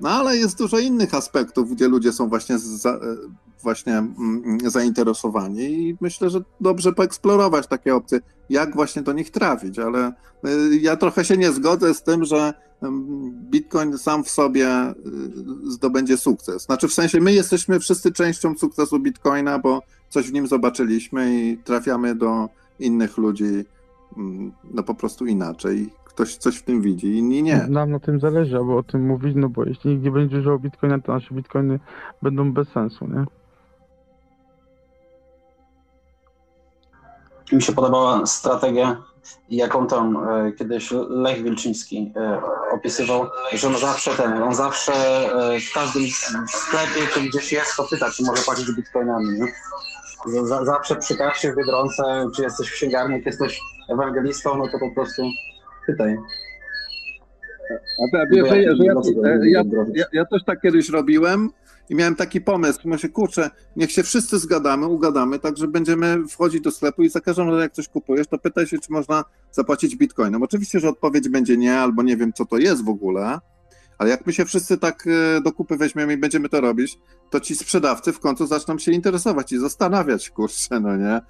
No 0.00 0.10
ale 0.10 0.36
jest 0.36 0.58
dużo 0.58 0.78
innych 0.78 1.14
aspektów, 1.14 1.70
gdzie 1.70 1.88
ludzie 1.88 2.12
są 2.12 2.28
właśnie 2.28 2.58
za, 2.58 2.98
właśnie 3.62 3.92
mm, 3.92 4.58
zainteresowani 4.64 5.88
i 5.88 5.96
myślę, 6.00 6.30
że 6.30 6.40
dobrze 6.60 6.92
poeksplorować 6.92 7.66
takie 7.66 7.94
opcje, 7.94 8.20
jak 8.50 8.74
właśnie 8.74 9.02
do 9.02 9.12
nich 9.12 9.30
trafić, 9.30 9.78
ale 9.78 10.12
y, 10.46 10.76
ja 10.76 10.96
trochę 10.96 11.24
się 11.24 11.36
nie 11.36 11.52
zgodzę 11.52 11.94
z 11.94 12.02
tym, 12.02 12.24
że 12.24 12.54
mm, 12.82 13.32
Bitcoin 13.50 13.98
sam 13.98 14.24
w 14.24 14.30
sobie 14.30 14.90
y, 14.90 14.92
zdobędzie 15.70 16.16
sukces. 16.16 16.62
Znaczy 16.62 16.88
w 16.88 16.92
sensie 16.92 17.20
my 17.20 17.32
jesteśmy 17.32 17.80
wszyscy 17.80 18.12
częścią 18.12 18.54
sukcesu 18.58 18.98
Bitcoina, 18.98 19.58
bo 19.58 19.82
coś 20.08 20.30
w 20.30 20.32
nim 20.32 20.46
zobaczyliśmy 20.46 21.40
i 21.40 21.58
trafiamy 21.58 22.14
do 22.14 22.48
innych 22.78 23.18
ludzi 23.18 23.64
mm, 24.16 24.52
no 24.74 24.82
po 24.82 24.94
prostu 24.94 25.26
inaczej. 25.26 25.90
Ktoś 26.04 26.36
coś 26.36 26.56
w 26.56 26.62
tym 26.62 26.82
widzi, 26.82 27.18
inni 27.18 27.42
nie. 27.42 27.66
Nam 27.68 27.90
na 27.90 28.00
tym 28.00 28.20
zależy, 28.20 28.56
aby 28.56 28.74
o 28.74 28.82
tym 28.82 29.06
mówić, 29.06 29.32
no 29.36 29.48
bo 29.48 29.64
jeśli 29.64 29.90
nikt 29.90 30.04
nie 30.04 30.10
będzie 30.10 30.38
używał 30.38 30.58
Bitcoina, 30.58 31.00
to 31.00 31.12
nasze 31.12 31.34
Bitcoiny 31.34 31.80
będą 32.22 32.52
bez 32.52 32.68
sensu, 32.68 33.06
nie? 33.06 33.24
Mi 37.52 37.62
się 37.62 37.72
podobała 37.72 38.26
strategia, 38.26 39.02
jaką 39.50 39.86
tam 39.86 40.28
e, 40.28 40.52
kiedyś 40.52 40.90
Lech 41.08 41.42
Wilczyński 41.42 42.12
e, 42.16 42.40
opisywał, 42.72 43.26
że 43.52 43.68
on 43.68 43.78
zawsze 43.78 44.10
ten, 44.10 44.42
on 44.42 44.54
zawsze 44.54 44.92
e, 44.92 45.60
w 45.60 45.72
każdym 45.74 46.02
sklepie, 46.48 47.06
czy 47.14 47.20
gdzieś 47.20 47.52
jest, 47.52 47.76
to 47.76 47.84
pyta, 47.90 48.10
czy 48.10 48.24
może 48.24 48.42
płacić 48.42 48.72
bitcoinami. 48.72 49.28
Nie? 49.28 49.46
zawsze 50.62 50.96
przy 50.96 51.16
kasie 51.16 51.52
w 51.52 51.56
Biedronce, 51.56 52.02
czy 52.36 52.42
jesteś 52.42 52.68
w 52.68 52.72
księgarni, 52.72 53.14
jak 53.14 53.26
jesteś 53.26 53.60
ewangelistą, 53.88 54.56
no 54.56 54.68
to 54.68 54.78
po 54.78 54.94
prostu 54.94 55.22
pytaj. 55.86 56.18
A 58.14 58.16
że 58.46 58.60
ja, 58.60 58.72
ja, 59.44 59.62
ja, 59.94 60.04
ja 60.12 60.24
też 60.24 60.44
tak 60.44 60.60
kiedyś 60.60 60.88
robiłem, 60.88 61.50
i 61.90 61.94
miałem 61.94 62.14
taki 62.14 62.40
pomysł, 62.40 62.80
myślę, 62.84 63.08
kurczę, 63.08 63.50
niech 63.76 63.92
się 63.92 64.02
wszyscy 64.02 64.38
zgadamy, 64.38 64.86
ugadamy, 64.86 65.38
tak, 65.38 65.56
że 65.56 65.68
będziemy 65.68 66.28
wchodzić 66.28 66.60
do 66.60 66.70
sklepu 66.70 67.02
i 67.02 67.08
za 67.08 67.20
każdym 67.20 67.46
razem 67.46 67.60
jak 67.60 67.72
coś 67.72 67.88
kupujesz, 67.88 68.26
to 68.26 68.38
pytaj 68.38 68.66
się, 68.66 68.78
czy 68.78 68.92
można 68.92 69.24
zapłacić 69.52 69.96
bitcoinem. 69.96 70.42
Oczywiście, 70.42 70.80
że 70.80 70.88
odpowiedź 70.88 71.28
będzie 71.28 71.56
nie, 71.56 71.78
albo 71.78 72.02
nie 72.02 72.16
wiem, 72.16 72.32
co 72.32 72.46
to 72.46 72.58
jest 72.58 72.84
w 72.84 72.88
ogóle, 72.88 73.38
ale 74.00 74.10
jak 74.10 74.26
my 74.26 74.32
się 74.32 74.44
wszyscy 74.44 74.78
tak 74.78 75.06
e, 75.06 75.40
do 75.40 75.52
kupy 75.52 75.76
weźmiemy 75.76 76.12
i 76.12 76.16
będziemy 76.16 76.48
to 76.48 76.60
robić, 76.60 76.98
to 77.30 77.40
ci 77.40 77.54
sprzedawcy 77.54 78.12
w 78.12 78.20
końcu 78.20 78.46
zaczną 78.46 78.78
się 78.78 78.92
interesować 78.92 79.52
i 79.52 79.58
zastanawiać, 79.58 80.30
kurczę, 80.30 80.80
no 80.80 80.96
nie? 80.96 81.20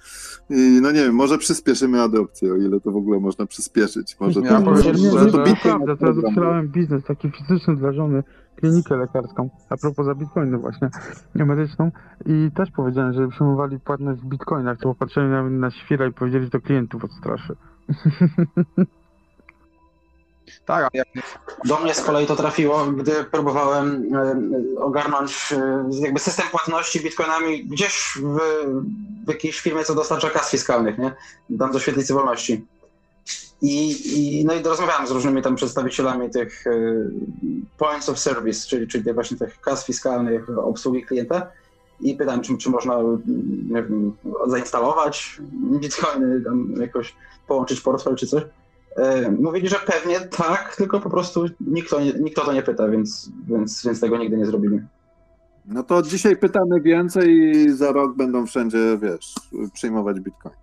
I 0.49 0.79
no 0.81 0.91
nie 0.91 1.03
wiem, 1.03 1.15
może 1.15 1.37
przyspieszymy 1.37 2.01
adopcję, 2.01 2.53
o 2.53 2.55
ile 2.55 2.79
to 2.79 2.91
w 2.91 2.95
ogóle 2.95 3.19
można 3.19 3.45
przyspieszyć. 3.45 4.19
Może 4.19 4.41
ja 4.41 4.59
to, 4.59 4.65
powiem, 4.65 4.83
że, 4.83 4.93
że 5.19 5.31
to 5.31 5.43
prawda, 5.63 5.95
teraz 5.95 6.17
otwierałem 6.17 6.67
biznes 6.67 7.03
taki 7.03 7.31
fizyczny 7.31 7.75
dla 7.75 7.93
żony, 7.93 8.23
klinikę 8.55 8.97
lekarską, 8.97 9.49
a 9.69 9.77
propos 9.77 10.05
za 10.05 10.15
bitcoiny 10.15 10.57
właśnie, 10.57 10.89
medyczną 11.35 11.91
i 12.25 12.51
też 12.55 12.71
powiedziałem, 12.71 13.13
że 13.13 13.27
przyjmowali 13.27 13.79
płatność 13.79 14.21
w 14.21 14.25
bitcoinach, 14.25 14.77
to 14.77 14.83
popatrzyli 14.83 15.27
na, 15.27 15.49
na 15.49 15.71
świra 15.71 16.07
i 16.07 16.13
powiedzieli, 16.13 16.45
że 16.45 16.51
to 16.51 16.61
klientów 16.61 17.03
odstraszy. 17.03 17.55
Tak, 20.71 20.93
do 21.65 21.79
mnie 21.79 21.93
z 21.93 22.01
kolei 22.01 22.27
to 22.27 22.35
trafiło, 22.35 22.85
gdy 22.85 23.23
próbowałem 23.23 24.11
ogarnąć 24.77 25.53
e, 25.53 25.83
jakby 26.01 26.19
system 26.19 26.47
płatności 26.51 26.99
bitcoinami 26.99 27.65
gdzieś 27.65 28.17
w, 28.21 28.39
w 29.25 29.27
jakiejś 29.27 29.59
firmie, 29.59 29.83
co 29.83 29.95
dostarcza 29.95 30.29
kas 30.29 30.51
fiskalnych, 30.51 30.97
nie? 30.97 31.11
Dam 31.49 31.71
do 31.71 31.79
świetlicy 31.79 32.13
wolności. 32.13 32.65
I, 33.61 33.91
i, 34.39 34.45
no 34.45 34.53
i 34.53 34.63
rozmawiałem 34.63 35.07
z 35.07 35.11
różnymi 35.11 35.41
tam 35.41 35.55
przedstawicielami 35.55 36.29
tych 36.29 36.67
e, 36.67 36.71
points 37.77 38.09
of 38.09 38.19
service, 38.19 38.67
czyli, 38.67 38.87
czyli 38.87 39.13
właśnie 39.13 39.37
tych 39.37 39.61
kas 39.61 39.85
fiskalnych, 39.85 40.57
obsługi 40.57 41.03
klienta. 41.03 41.47
i 41.99 42.15
pytałem, 42.15 42.41
czy, 42.41 42.57
czy 42.57 42.69
można 42.69 42.97
wiem, 43.71 44.15
zainstalować 44.47 45.37
bitcoiny, 45.79 46.41
tam 46.41 46.73
jakoś 46.81 47.15
połączyć 47.47 47.81
portfel 47.81 48.15
czy 48.15 48.27
coś. 48.27 48.43
E, 48.95 49.31
mówili, 49.31 49.67
że 49.69 49.75
pewnie 49.85 50.19
tak, 50.19 50.75
tylko 50.75 50.99
po 50.99 51.09
prostu 51.09 51.45
nikt 51.61 51.93
o, 51.93 51.99
nie, 51.99 52.13
nikt 52.13 52.39
o 52.39 52.45
to 52.45 52.53
nie 52.53 52.61
pyta, 52.61 52.87
więc, 52.87 53.31
więc, 53.47 53.85
więc 53.85 53.99
tego 53.99 54.17
nigdy 54.17 54.37
nie 54.37 54.45
zrobili. 54.45 54.79
No 55.65 55.83
to 55.83 56.01
dzisiaj 56.01 56.37
pytamy 56.37 56.81
więcej 56.81 57.29
i 57.29 57.69
za 57.69 57.91
rok 57.91 58.15
będą 58.15 58.45
wszędzie, 58.45 58.97
wiesz, 59.01 59.35
przyjmować 59.73 60.19
bitcoin. 60.19 60.55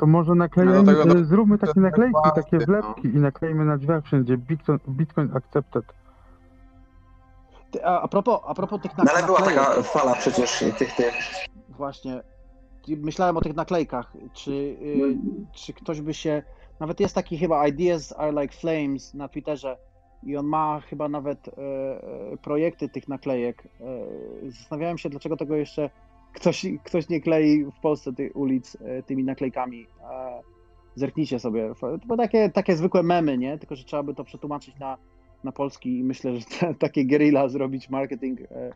To 0.00 0.06
może 0.06 0.34
naklejemy, 0.34 0.76
No 0.76 0.82
do 0.82 1.04
tego- 1.04 1.18
e, 1.18 1.24
zróbmy 1.24 1.58
takie 1.58 1.80
naklejki, 1.80 2.20
takie 2.34 2.56
no. 2.56 2.66
wlepki 2.66 3.08
i 3.08 3.16
naklejmy 3.16 3.64
na 3.64 3.76
drzwiach 3.76 4.04
wszędzie 4.04 4.36
Bitcoin, 4.36 4.78
Bitcoin 4.88 5.30
accepted. 5.36 5.84
Ty, 7.70 7.84
A, 7.84 8.00
a, 8.00 8.08
propos, 8.08 8.40
a 8.46 8.54
propos 8.54 8.80
tych 8.82 8.98
No 8.98 9.04
ale 9.14 9.26
była 9.26 9.38
naklejek, 9.38 9.64
taka 9.64 9.82
fala 9.82 10.14
przecież 10.14 10.64
tych, 10.78 10.96
tych 10.96 11.14
właśnie, 11.68 12.22
myślałem 12.88 13.36
o 13.36 13.40
tych 13.40 13.56
naklejkach, 13.56 14.12
czy, 14.32 14.50
y, 14.52 15.18
czy 15.52 15.72
ktoś 15.72 16.00
by 16.00 16.14
się, 16.14 16.42
nawet 16.80 17.00
jest 17.00 17.14
taki 17.14 17.38
chyba 17.38 17.68
Ideas 17.68 18.14
are 18.18 18.42
like 18.42 18.54
flames 18.54 19.14
na 19.14 19.28
Twitterze 19.28 19.76
i 20.22 20.36
on 20.36 20.46
ma 20.46 20.80
chyba 20.80 21.08
nawet 21.08 21.48
e, 21.48 21.52
e, 21.52 22.36
projekty 22.36 22.88
tych 22.88 23.08
naklejek. 23.08 23.68
E, 23.80 24.50
zastanawiałem 24.50 24.98
się, 24.98 25.10
dlaczego 25.10 25.36
tego 25.36 25.56
jeszcze 25.56 25.90
ktoś, 26.32 26.66
ktoś 26.84 27.08
nie 27.08 27.20
klei 27.20 27.64
w 27.64 27.80
Polsce 27.82 28.12
tych 28.12 28.36
ulic 28.36 28.76
e, 28.80 29.02
tymi 29.02 29.24
naklejkami. 29.24 29.86
E, 30.10 30.40
zerknijcie 30.94 31.38
sobie. 31.38 31.72
To 32.08 32.16
takie, 32.16 32.50
takie 32.50 32.76
zwykłe 32.76 33.02
memy, 33.02 33.38
nie? 33.38 33.58
Tylko, 33.58 33.76
że 33.76 33.84
trzeba 33.84 34.02
by 34.02 34.14
to 34.14 34.24
przetłumaczyć 34.24 34.78
na, 34.78 34.98
na 35.44 35.52
polski 35.52 35.98
i 35.98 36.04
myślę, 36.04 36.36
że 36.36 36.44
te, 36.44 36.74
takie 36.88 37.04
guerrilla 37.06 37.48
zrobić 37.48 37.90
marketing 37.90 38.40
e, 38.40 38.72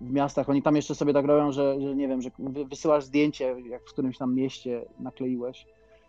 w 0.00 0.12
miastach. 0.12 0.48
Oni 0.48 0.62
tam 0.62 0.76
jeszcze 0.76 0.94
sobie 0.94 1.12
tak 1.12 1.24
robią, 1.24 1.52
że, 1.52 1.80
że 1.80 1.96
nie 1.96 2.08
wiem, 2.08 2.22
że 2.22 2.30
wy- 2.38 2.64
wysyłasz 2.64 3.04
zdjęcie, 3.04 3.56
jak 3.70 3.82
w 3.82 3.92
którymś 3.92 4.18
tam 4.18 4.34
mieście 4.34 4.84
nakleiłeś, 5.00 5.66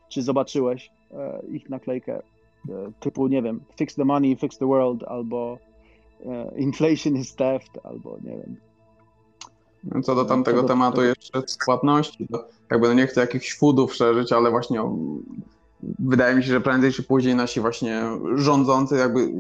czy 0.10 0.22
zobaczyłeś 0.22 0.92
e, 1.12 1.42
ich 1.52 1.70
naklejkę, 1.70 2.22
e, 2.70 2.92
typu, 3.00 3.28
nie 3.28 3.42
wiem, 3.42 3.62
fix 3.78 3.96
the 3.96 4.06
money, 4.06 4.36
fix 4.36 4.58
the 4.58 4.66
world, 4.68 5.04
albo 5.04 5.58
e, 6.26 6.60
inflation 6.60 7.16
is 7.16 7.36
theft, 7.36 7.80
albo 7.84 8.18
nie 8.24 8.38
wiem. 8.38 8.56
Co 10.04 10.16
do 10.16 10.26
tamtego 10.26 10.58
Co 10.58 10.62
do- 10.62 10.68
tematu 10.68 11.04
jeszcze 11.04 11.42
z 11.48 11.58
płatności, 11.66 12.28
to 12.32 12.48
jakby 12.72 12.88
no 12.88 12.94
nie 12.94 13.08
chcę 13.08 13.22
jakichś 13.22 13.58
foodów 13.58 13.96
szerzyć, 13.96 14.34
ale 14.34 14.52
właśnie 14.52 14.82
wydaje 16.00 16.36
mi 16.36 16.44
się, 16.44 16.50
że 16.50 16.62
prędzej 16.62 16.92
czy 16.92 17.04
później 17.04 17.36
nasi 17.36 17.60
właśnie 17.62 18.02
rządzący 18.36 18.96
jakby 18.96 19.32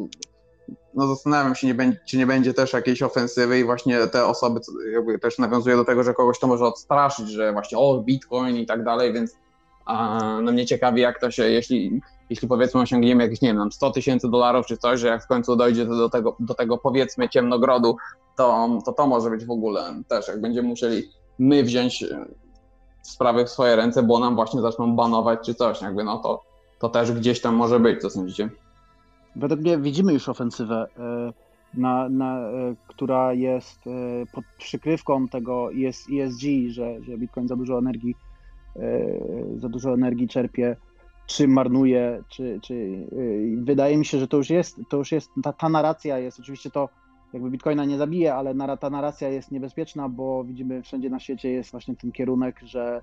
no 0.93 1.07
zastanawiam 1.07 1.55
się, 1.55 1.67
nie 1.67 1.73
będzie, 1.75 1.99
czy 2.05 2.17
nie 2.17 2.27
będzie 2.27 2.53
też 2.53 2.73
jakiejś 2.73 3.03
ofensywy 3.03 3.59
i 3.59 3.63
właśnie 3.63 4.07
te 4.07 4.25
osoby 4.25 4.59
jakby 4.93 5.19
też 5.19 5.37
nawiązuje 5.37 5.75
do 5.75 5.85
tego, 5.85 6.03
że 6.03 6.13
kogoś 6.13 6.39
to 6.39 6.47
może 6.47 6.65
odstraszyć, 6.65 7.29
że 7.29 7.53
właśnie 7.53 7.77
o 7.77 8.03
bitcoin 8.03 8.57
i 8.57 8.65
tak 8.65 8.83
dalej, 8.83 9.13
więc 9.13 9.37
a, 9.85 10.19
no 10.41 10.51
mnie 10.51 10.65
ciekawi 10.65 11.01
jak 11.01 11.19
to 11.19 11.31
się, 11.31 11.43
jeśli, 11.43 12.01
jeśli 12.29 12.47
powiedzmy 12.47 12.81
osiągniemy 12.81 13.23
jakieś, 13.23 13.41
nie 13.41 13.49
wiem, 13.49 13.57
tam 13.57 13.71
100 13.71 13.91
tysięcy 13.91 14.29
dolarów 14.29 14.65
czy 14.65 14.77
coś, 14.77 14.99
że 14.99 15.07
jak 15.07 15.23
w 15.23 15.27
końcu 15.27 15.55
dojdzie 15.55 15.85
do 15.85 16.09
tego, 16.09 16.35
do 16.39 16.53
tego 16.53 16.77
powiedzmy 16.77 17.29
ciemnogrodu, 17.29 17.97
to, 18.35 18.69
to 18.85 18.93
to 18.93 19.07
może 19.07 19.29
być 19.29 19.45
w 19.45 19.51
ogóle 19.51 20.03
też, 20.07 20.27
jak 20.27 20.41
będziemy 20.41 20.67
musieli 20.67 21.03
my 21.39 21.63
wziąć 21.63 22.03
e, 22.03 22.25
sprawy 23.01 23.45
w 23.45 23.49
swoje 23.49 23.75
ręce, 23.75 24.03
bo 24.03 24.19
nam 24.19 24.35
właśnie 24.35 24.61
zaczną 24.61 24.95
banować 24.95 25.39
czy 25.45 25.53
coś, 25.53 25.81
jakby 25.81 26.03
no 26.03 26.17
to, 26.17 26.43
to 26.79 26.89
też 26.89 27.11
gdzieś 27.11 27.41
tam 27.41 27.55
może 27.55 27.79
być, 27.79 28.01
co 28.01 28.09
sądzicie? 28.09 28.49
Według 29.35 29.61
mnie 29.61 29.77
widzimy 29.77 30.13
już 30.13 30.29
ofensywę, 30.29 30.87
e, 30.97 31.33
na, 31.73 32.09
na, 32.09 32.39
e, 32.39 32.75
która 32.87 33.33
jest 33.33 33.79
pod 34.33 34.45
przykrywką 34.57 35.27
tego 35.27 35.69
ES, 35.73 36.05
ESG, 36.13 36.41
że, 36.67 37.03
że 37.03 37.17
Bitcoin 37.17 37.47
za 37.47 37.55
dużo 37.55 37.77
energii, 37.77 38.15
za 39.57 39.69
dużo 39.69 39.93
energii 39.93 40.27
czerpie, 40.27 40.75
czy 41.27 41.47
marnuje, 41.47 42.23
czy, 42.29 42.59
czy 42.63 43.07
e, 43.11 43.63
wydaje 43.63 43.97
mi 43.97 44.05
się, 44.05 44.19
że 44.19 44.27
to 44.27 44.37
już 44.37 44.49
jest, 44.49 44.79
to 44.89 44.97
już 44.97 45.11
jest, 45.11 45.31
ta, 45.43 45.53
ta 45.53 45.69
narracja 45.69 46.19
jest, 46.19 46.39
oczywiście 46.39 46.71
to 46.71 46.89
jakby 47.33 47.49
Bitcoina 47.49 47.85
nie 47.85 47.97
zabije, 47.97 48.35
ale 48.35 48.77
ta 48.77 48.89
narracja 48.89 49.29
jest 49.29 49.51
niebezpieczna, 49.51 50.09
bo 50.09 50.43
widzimy 50.43 50.81
wszędzie 50.81 51.09
na 51.09 51.19
świecie 51.19 51.51
jest 51.51 51.71
właśnie 51.71 51.95
ten 51.95 52.11
kierunek, 52.11 52.59
że 52.63 53.01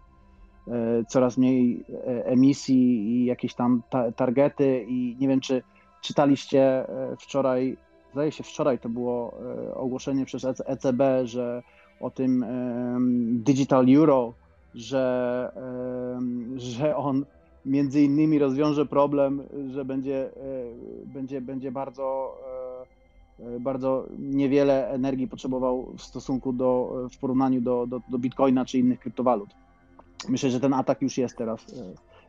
e, 0.69 1.05
coraz 1.09 1.39
mniej 1.39 1.85
e, 1.91 2.27
emisji 2.27 3.11
i 3.11 3.25
jakieś 3.25 3.55
tam 3.55 3.83
ta, 3.91 4.13
targety 4.13 4.85
i 4.89 5.17
nie 5.21 5.29
wiem, 5.29 5.41
czy 5.41 5.63
czytaliście 6.03 6.89
e, 6.89 7.17
wczoraj, 7.21 7.77
zdaje 8.13 8.33
się 8.33 8.45
wczoraj 8.45 8.79
to 8.79 8.89
było 8.89 9.35
e, 9.69 9.75
ogłoszenie 9.75 10.25
przez 10.25 10.45
EC- 10.45 10.63
ECB, 10.67 11.03
że 11.25 11.63
o 12.01 12.11
tym 12.11 12.45
Digital 13.45 13.87
Euro, 13.97 14.35
że, 14.75 15.53
że 16.57 16.97
on 16.97 17.25
między 17.67 18.03
innymi 18.03 18.39
rozwiąże 18.39 18.87
problem, 18.87 19.43
że 19.71 19.85
będzie, 19.85 20.31
e, 20.37 20.41
będzie, 21.07 21.41
będzie 21.41 21.73
bardzo, 21.73 22.37
e, 23.41 23.57
e, 23.57 23.61
bardzo 23.61 24.07
niewiele 24.19 24.89
energii 24.91 25.29
potrzebował 25.29 25.93
w 25.99 26.03
stosunku 26.03 26.53
do, 26.53 26.95
w 27.13 27.19
porównaniu 27.19 27.61
do, 27.61 27.87
do, 27.87 28.01
do 28.09 28.19
Bitcoina 28.19 28.65
czy 28.65 28.79
innych 28.79 29.01
kryptowalut. 29.01 29.51
Myślę, 30.29 30.51
że 30.51 30.61
ten 30.61 30.75
atak 30.75 31.03
już 31.03 31.19
jest 31.19 31.37
teraz. 31.37 31.67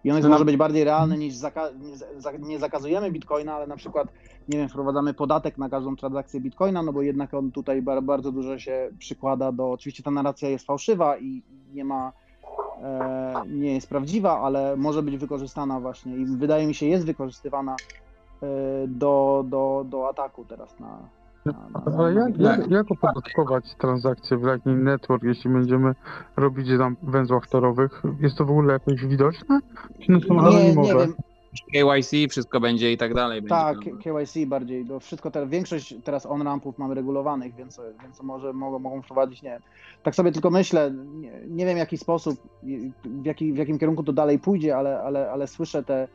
I 0.04 0.12
on 0.12 0.18
jest, 0.18 0.24
No 0.24 0.30
może 0.30 0.46
być 0.46 0.58
bardziej 0.58 0.84
realny 0.84 1.18
niż 1.18 1.34
zaka- 1.34 1.80
nie, 1.82 1.98
za- 2.22 2.32
nie 2.32 2.60
zakazujemy 2.60 3.12
Bitcoina, 3.12 3.54
ale 3.56 3.68
na 3.68 3.76
przykład, 3.76 4.08
nie 4.48 4.58
wiem, 4.58 4.70
wprowadzamy 4.70 5.14
podatek 5.14 5.58
na 5.58 5.70
każdą 5.70 5.96
transakcję 5.96 6.42
Bitcoina, 6.42 6.84
no 6.84 6.94
bo 6.94 7.02
jednak 7.02 7.34
on 7.34 7.52
tutaj 7.52 7.82
bar- 7.82 8.04
bardzo 8.04 8.32
dużo 8.32 8.60
się 8.60 8.90
przykłada 9.00 9.52
do. 9.52 9.72
Oczywiście 9.72 10.04
ta 10.04 10.12
narracja 10.12 10.50
jest 10.50 10.66
fałszywa 10.66 11.18
i 11.18 11.42
nie 11.74 11.86
ma, 11.86 12.12
nie 13.48 13.74
jest 13.74 13.90
prawdziwa, 13.90 14.40
ale 14.40 14.76
może 14.78 15.04
być 15.04 15.18
wykorzystana 15.18 15.80
właśnie 15.80 16.16
i 16.18 16.26
wydaje 16.26 16.68
mi 16.68 16.74
się 16.74 16.86
jest 16.86 17.06
wykorzystywana 17.06 17.76
e, 18.44 18.48
do, 18.88 19.44
do, 19.48 19.86
do 19.90 20.10
ataku 20.10 20.46
teraz 20.46 20.80
na. 20.80 20.98
na, 21.46 21.54
na, 21.74 21.98
Ale 21.98 22.14
jak, 22.14 22.38
jak, 22.38 22.72
jak 22.72 22.92
opodatkować 22.92 23.76
transakcje 23.76 24.38
w 24.38 24.44
Lightning 24.44 24.84
Network, 24.84 25.24
jeśli 25.24 25.50
będziemy 25.50 25.96
robić 26.38 26.68
je 26.68 26.78
tam 26.78 26.96
w 27.04 27.12
węzłach 27.12 27.48
torowych? 27.48 28.02
Jest 28.20 28.38
to 28.38 28.46
w 28.46 28.50
ogóle 28.50 28.74
jakoś 28.74 29.06
widoczne? 29.06 29.60
Czy 30.00 30.12
one 30.14 30.22
są 30.22 30.34
Nie, 30.34 30.40
anonimowe? 30.40 30.94
nie 30.94 31.00
wiem, 31.00 31.14
KYC, 31.62 32.12
wszystko 32.30 32.60
będzie 32.60 32.92
i 32.92 32.98
tak 32.98 33.14
dalej. 33.14 33.44
Tak. 33.44 33.78
KYC 34.04 34.46
bardziej. 34.48 34.86
No 34.86 35.00
wszystko 35.00 35.32
teraz, 35.32 35.50
większość 35.50 35.96
teraz 36.04 36.26
on-rampów 36.26 36.78
mamy 36.78 36.96
regulowanych, 36.96 37.56
więc, 37.56 37.82
więc 38.04 38.24
może 38.24 38.54
mogą, 38.54 38.80
mogą 38.80 39.02
wprowadzić, 39.02 39.42
nie 39.42 39.50
wiem. 39.50 39.62
Tak 40.04 40.16
sobie 40.16 40.32
tylko 40.32 40.50
myślę, 40.50 40.92
nie, 40.92 41.32
nie 41.48 41.66
wiem 41.66 41.76
w 41.76 41.78
jaki 41.78 41.98
sposób, 41.98 42.40
w, 43.04 43.26
jaki, 43.26 43.54
w 43.54 43.58
jakim 43.58 43.80
kierunku 43.80 44.04
to 44.04 44.14
dalej 44.14 44.40
pójdzie, 44.40 44.78
ale, 44.78 45.02
ale, 45.04 45.32
ale 45.32 45.48
słyszę 45.48 45.84
te, 45.84 46.08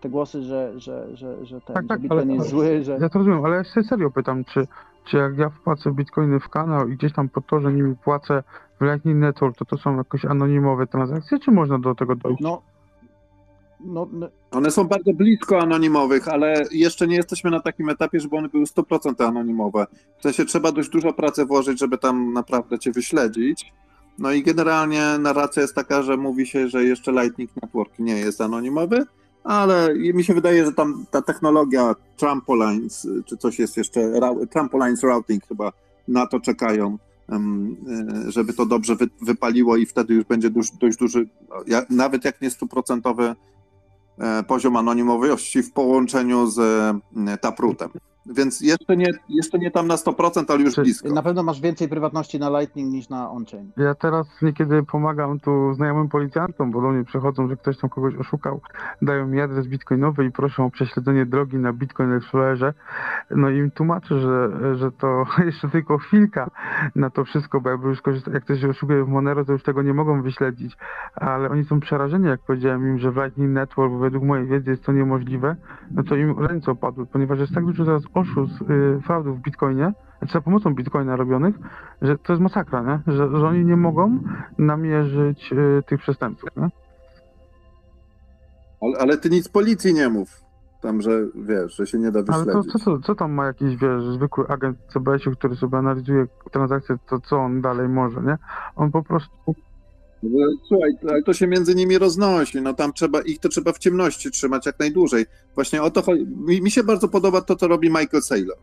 te 0.00 0.08
głosy, 0.08 0.42
że, 0.42 0.80
że, 0.80 1.16
że, 1.16 1.46
że, 1.46 1.60
ten, 1.60 1.74
Tak, 1.76 1.86
tak, 1.86 2.00
Bitcoin 2.00 2.30
ale- 2.30 2.34
jest 2.34 2.48
zły, 2.48 2.82
że... 2.82 2.98
Ja 3.00 3.08
to 3.08 3.18
rozumiem, 3.18 3.44
ale 3.44 3.56
ja 3.56 3.64
się 3.64 3.82
serio 3.82 4.10
pytam, 4.10 4.44
czy, 4.44 4.66
czy 5.04 5.16
jak 5.16 5.38
ja 5.38 5.50
wpłacę 5.50 5.92
bitcoiny 5.92 6.40
w 6.40 6.48
kanał 6.48 6.88
i 6.88 6.96
gdzieś 6.96 7.12
tam 7.12 7.28
po 7.28 7.40
to, 7.40 7.60
że 7.60 7.72
nimi 7.72 7.96
płacę 7.96 8.42
w 8.80 8.84
Lightning 8.84 9.18
Network, 9.18 9.56
to 9.56 9.64
to 9.64 9.76
są 9.76 9.96
jakoś 9.96 10.24
anonimowe 10.24 10.86
transakcje, 10.86 11.38
czy 11.38 11.50
można 11.50 11.78
do 11.78 11.94
tego 11.94 12.16
dojść? 12.16 12.40
No, 12.40 12.62
no, 13.80 14.08
no, 14.12 14.28
One 14.50 14.70
są 14.70 14.84
bardzo 14.84 15.12
blisko 15.12 15.58
anonimowych, 15.60 16.28
ale 16.28 16.64
jeszcze 16.70 17.06
nie 17.06 17.16
jesteśmy 17.16 17.50
na 17.50 17.60
takim 17.60 17.88
etapie, 17.88 18.20
żeby 18.20 18.36
one 18.36 18.48
były 18.48 18.64
100% 18.64 19.24
anonimowe. 19.28 19.86
W 20.18 20.22
sensie 20.22 20.44
trzeba 20.44 20.72
dość 20.72 20.88
dużo 20.88 21.12
pracy 21.12 21.44
włożyć, 21.44 21.78
żeby 21.78 21.98
tam 21.98 22.32
naprawdę 22.32 22.78
cię 22.78 22.92
wyśledzić. 22.92 23.72
No 24.18 24.32
i 24.32 24.42
generalnie 24.42 25.18
narracja 25.18 25.62
jest 25.62 25.74
taka, 25.74 26.02
że 26.02 26.16
mówi 26.16 26.46
się, 26.46 26.68
że 26.68 26.84
jeszcze 26.84 27.12
Lightning 27.12 27.50
Network 27.62 27.98
nie 27.98 28.18
jest 28.18 28.40
anonimowy, 28.40 29.04
ale 29.44 29.94
mi 29.94 30.24
się 30.24 30.34
wydaje, 30.34 30.64
że 30.64 30.72
tam 30.72 31.06
ta 31.10 31.22
technologia 31.22 31.94
Trampolines, 32.16 33.08
czy 33.24 33.36
coś 33.36 33.58
jest 33.58 33.76
jeszcze, 33.76 34.20
Ra- 34.20 34.46
Trampolines 34.50 35.02
Routing 35.02 35.46
chyba 35.46 35.72
na 36.08 36.26
to 36.26 36.40
czekają, 36.40 36.98
y, 38.26 38.32
żeby 38.32 38.52
to 38.52 38.66
dobrze 38.66 38.96
wy, 38.96 39.08
wypaliło 39.22 39.76
i 39.76 39.86
wtedy 39.86 40.14
już 40.14 40.24
będzie 40.24 40.50
duż, 40.50 40.70
dość 40.70 40.96
duży, 40.98 41.28
nawet 41.90 42.24
jak 42.24 42.40
nie 42.40 42.50
stuprocentowy 42.50 43.24
e, 43.24 43.36
poziom 44.46 44.76
anonimowości 44.76 45.62
w 45.62 45.72
połączeniu 45.72 46.46
z 46.46 46.58
e, 46.58 47.38
Taprutem. 47.38 47.90
Więc 48.36 48.60
jeszcze 48.60 48.96
nie, 48.96 49.06
jeszcze 49.28 49.58
nie 49.58 49.70
tam 49.70 49.86
na 49.86 49.94
100%, 49.96 50.44
ale 50.48 50.62
już 50.62 50.74
Czy- 50.74 50.82
blisko. 50.82 51.08
na 51.08 51.22
pewno 51.22 51.42
masz 51.42 51.60
więcej 51.60 51.88
prywatności 51.88 52.38
na 52.38 52.60
Lightning 52.60 52.92
niż 52.92 53.08
na 53.08 53.30
on-chain. 53.30 53.70
Ja 53.76 53.94
teraz 53.94 54.26
niekiedy 54.42 54.82
pomagam 54.82 55.40
tu 55.40 55.74
znajomym 55.74 56.08
policjantom, 56.08 56.70
bo 56.70 56.82
do 56.82 56.88
mnie 56.90 57.04
przychodzą, 57.04 57.48
że 57.48 57.56
ktoś 57.56 57.78
tam 57.78 57.90
kogoś 57.90 58.14
oszukał, 58.14 58.60
dają 59.02 59.26
mi 59.26 59.40
adres 59.40 59.66
bitcoinowy 59.66 60.24
i 60.24 60.30
proszą 60.32 60.64
o 60.66 60.70
prześledzenie 60.70 61.26
drogi 61.26 61.56
na 61.56 61.72
Bitcoin 61.72 62.12
Explorerze. 62.12 62.74
No 63.30 63.50
i 63.50 63.56
im 63.58 63.70
tłumaczę, 63.70 64.20
że, 64.20 64.50
że 64.76 64.92
to 64.92 65.24
jeszcze 65.46 65.68
tylko 65.68 65.98
chwilka 65.98 66.50
na 66.96 67.10
to 67.10 67.24
wszystko, 67.24 67.60
bo 67.60 67.70
jakby 67.70 67.88
już 67.88 68.02
korzysta- 68.02 68.32
jak 68.34 68.44
ktoś 68.44 68.64
oszukuje 68.64 69.04
w 69.04 69.08
Monero, 69.08 69.44
to 69.44 69.52
już 69.52 69.62
tego 69.62 69.82
nie 69.82 69.94
mogą 69.94 70.22
wyśledzić, 70.22 70.76
ale 71.14 71.50
oni 71.50 71.64
są 71.64 71.80
przerażeni, 71.80 72.26
jak 72.26 72.40
powiedziałem 72.40 72.88
im, 72.88 72.98
że 72.98 73.12
w 73.12 73.16
Lightning 73.16 73.52
Network, 73.52 73.92
według 73.94 74.24
mojej 74.24 74.46
wiedzy 74.46 74.70
jest 74.70 74.84
to 74.84 74.92
niemożliwe, 74.92 75.56
no 75.90 76.02
to 76.02 76.16
im 76.16 76.38
ręce 76.46 76.70
opadły, 76.70 77.06
ponieważ 77.06 77.38
jest 77.38 77.54
tak 77.54 77.64
dużo 77.64 77.84
teraz 77.84 78.02
oszustw, 78.16 78.60
yy, 78.68 79.00
fraudów 79.04 79.38
w 79.38 79.42
Bitcoinie, 79.42 79.92
znaczy 80.18 80.32
za 80.32 80.40
pomocą 80.40 80.74
bitcoina 80.74 81.16
robionych, 81.16 81.54
że 82.02 82.18
to 82.18 82.32
jest 82.32 82.42
masakra, 82.42 82.82
nie? 82.82 83.12
Że, 83.12 83.38
że 83.38 83.46
oni 83.46 83.64
nie 83.64 83.76
mogą 83.76 84.18
namierzyć 84.58 85.52
y, 85.52 85.82
tych 85.86 86.00
przestępców, 86.00 86.50
nie? 86.56 86.68
Ale, 88.82 88.98
ale 88.98 89.18
ty 89.18 89.30
nic 89.30 89.48
policji 89.48 89.94
nie 89.94 90.08
mów. 90.08 90.46
Tam, 90.80 91.02
że 91.02 91.10
wiesz, 91.34 91.76
że 91.76 91.86
się 91.86 91.98
nie 91.98 92.10
da 92.10 92.18
Ale 92.18 92.44
to 92.44 92.62
wyśledzić. 92.62 92.72
co, 92.72 92.78
co, 92.78 92.98
co 92.98 93.14
tam 93.14 93.32
ma 93.32 93.46
jakiś, 93.46 93.76
wiesz, 93.76 94.04
zwykły 94.04 94.48
agent 94.48 94.78
CBS-u, 94.92 95.30
który 95.30 95.56
sobie 95.56 95.78
analizuje 95.78 96.26
transakcje, 96.52 96.96
to 97.08 97.20
co 97.20 97.38
on 97.38 97.60
dalej 97.60 97.88
może, 97.88 98.22
nie? 98.22 98.38
On 98.76 98.90
po 98.92 99.02
prostu 99.02 99.54
Słuchaj, 100.68 100.90
ale 101.08 101.22
to 101.22 101.32
się 101.32 101.46
między 101.46 101.74
nimi 101.74 101.98
roznosi. 101.98 102.60
No 102.60 102.74
tam 102.74 102.92
trzeba, 102.92 103.22
ich 103.22 103.38
to 103.38 103.48
trzeba 103.48 103.72
w 103.72 103.78
ciemności 103.78 104.30
trzymać 104.30 104.66
jak 104.66 104.78
najdłużej. 104.78 105.26
Właśnie 105.54 105.82
o 105.82 105.90
to 105.90 106.02
chodzi. 106.02 106.26
Mi, 106.26 106.62
mi 106.62 106.70
się 106.70 106.82
bardzo 106.82 107.08
podoba 107.08 107.40
to, 107.40 107.56
co 107.56 107.68
robi 107.68 107.88
Michael 107.88 108.22
Saylor. 108.22 108.56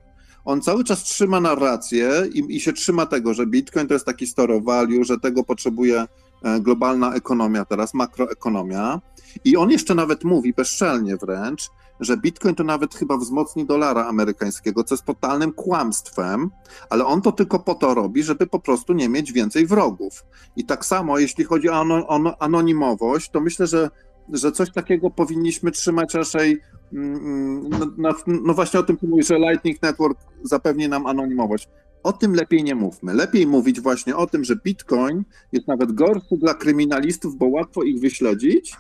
On 0.46 0.62
cały 0.62 0.84
czas 0.84 1.04
trzyma 1.04 1.42
narrację 1.42 2.12
i, 2.34 2.56
i 2.56 2.60
się 2.60 2.74
trzyma 2.74 3.06
tego, 3.06 3.34
że 3.34 3.48
Bitcoin 3.48 3.88
to 3.88 3.94
jest 3.94 4.06
taki 4.06 4.28
store 4.28 4.62
value, 4.62 5.04
że 5.04 5.20
tego 5.20 5.44
potrzebuje 5.44 6.06
e, 6.44 6.60
globalna 6.60 7.14
ekonomia 7.14 7.66
teraz, 7.66 7.94
makroekonomia. 7.94 9.02
I 9.46 9.58
on 9.58 9.72
jeszcze 9.72 9.96
nawet 9.96 10.24
mówi, 10.24 10.54
bezczelnie 10.54 11.18
wręcz, 11.18 11.70
że 12.00 12.18
Bitcoin 12.18 12.56
to 12.56 12.64
nawet 12.64 12.96
chyba 12.96 13.18
wzmocni 13.18 13.66
dolara 13.66 14.06
amerykańskiego, 14.06 14.84
co 14.84 14.96
jest 14.96 15.06
totalnym 15.06 15.52
kłamstwem, 15.54 16.50
ale 16.90 17.06
on 17.06 17.22
to 17.22 17.32
tylko 17.32 17.60
po 17.60 17.76
to 17.76 17.94
robi, 17.94 18.24
żeby 18.24 18.48
po 18.48 18.60
prostu 18.60 18.94
nie 18.94 19.10
mieć 19.10 19.32
więcej 19.32 19.68
wrogów. 19.68 20.26
I 20.56 20.66
tak 20.66 20.86
samo, 20.86 21.20
jeśli 21.20 21.44
chodzi 21.44 21.70
o 21.70 21.76
ano- 22.10 22.36
anonimowość, 22.40 23.30
to 23.30 23.42
myślę, 23.42 23.68
że, 23.68 23.90
że 24.30 24.52
coś 24.52 24.72
takiego 24.72 25.10
powinniśmy 25.10 25.72
trzymać 25.72 26.14
raczej. 26.14 26.60
mm, 26.94 27.70
No, 27.70 27.78
no, 27.98 28.14
no 28.28 28.54
właśnie 28.54 28.80
o 28.80 28.84
tym 28.84 28.98
mówisz, 29.02 29.28
że 29.28 29.40
Lightning 29.40 29.82
Network 29.82 30.20
zapewni 30.44 30.90
nam 30.90 31.06
anonimowość. 31.06 31.70
O 32.04 32.14
tym 32.14 32.34
lepiej 32.36 32.64
nie 32.64 32.76
mówmy. 32.76 33.14
Lepiej 33.14 33.48
mówić 33.48 33.82
właśnie 33.82 34.16
o 34.16 34.28
tym, 34.28 34.44
że 34.44 34.56
Bitcoin 34.56 35.24
jest 35.52 35.68
nawet 35.68 35.92
gorszy 35.92 36.38
dla 36.38 36.54
kryminalistów, 36.54 37.38
bo 37.38 37.48
łatwo 37.48 37.84
ich 37.84 38.00
wyśledzić, 38.02 38.76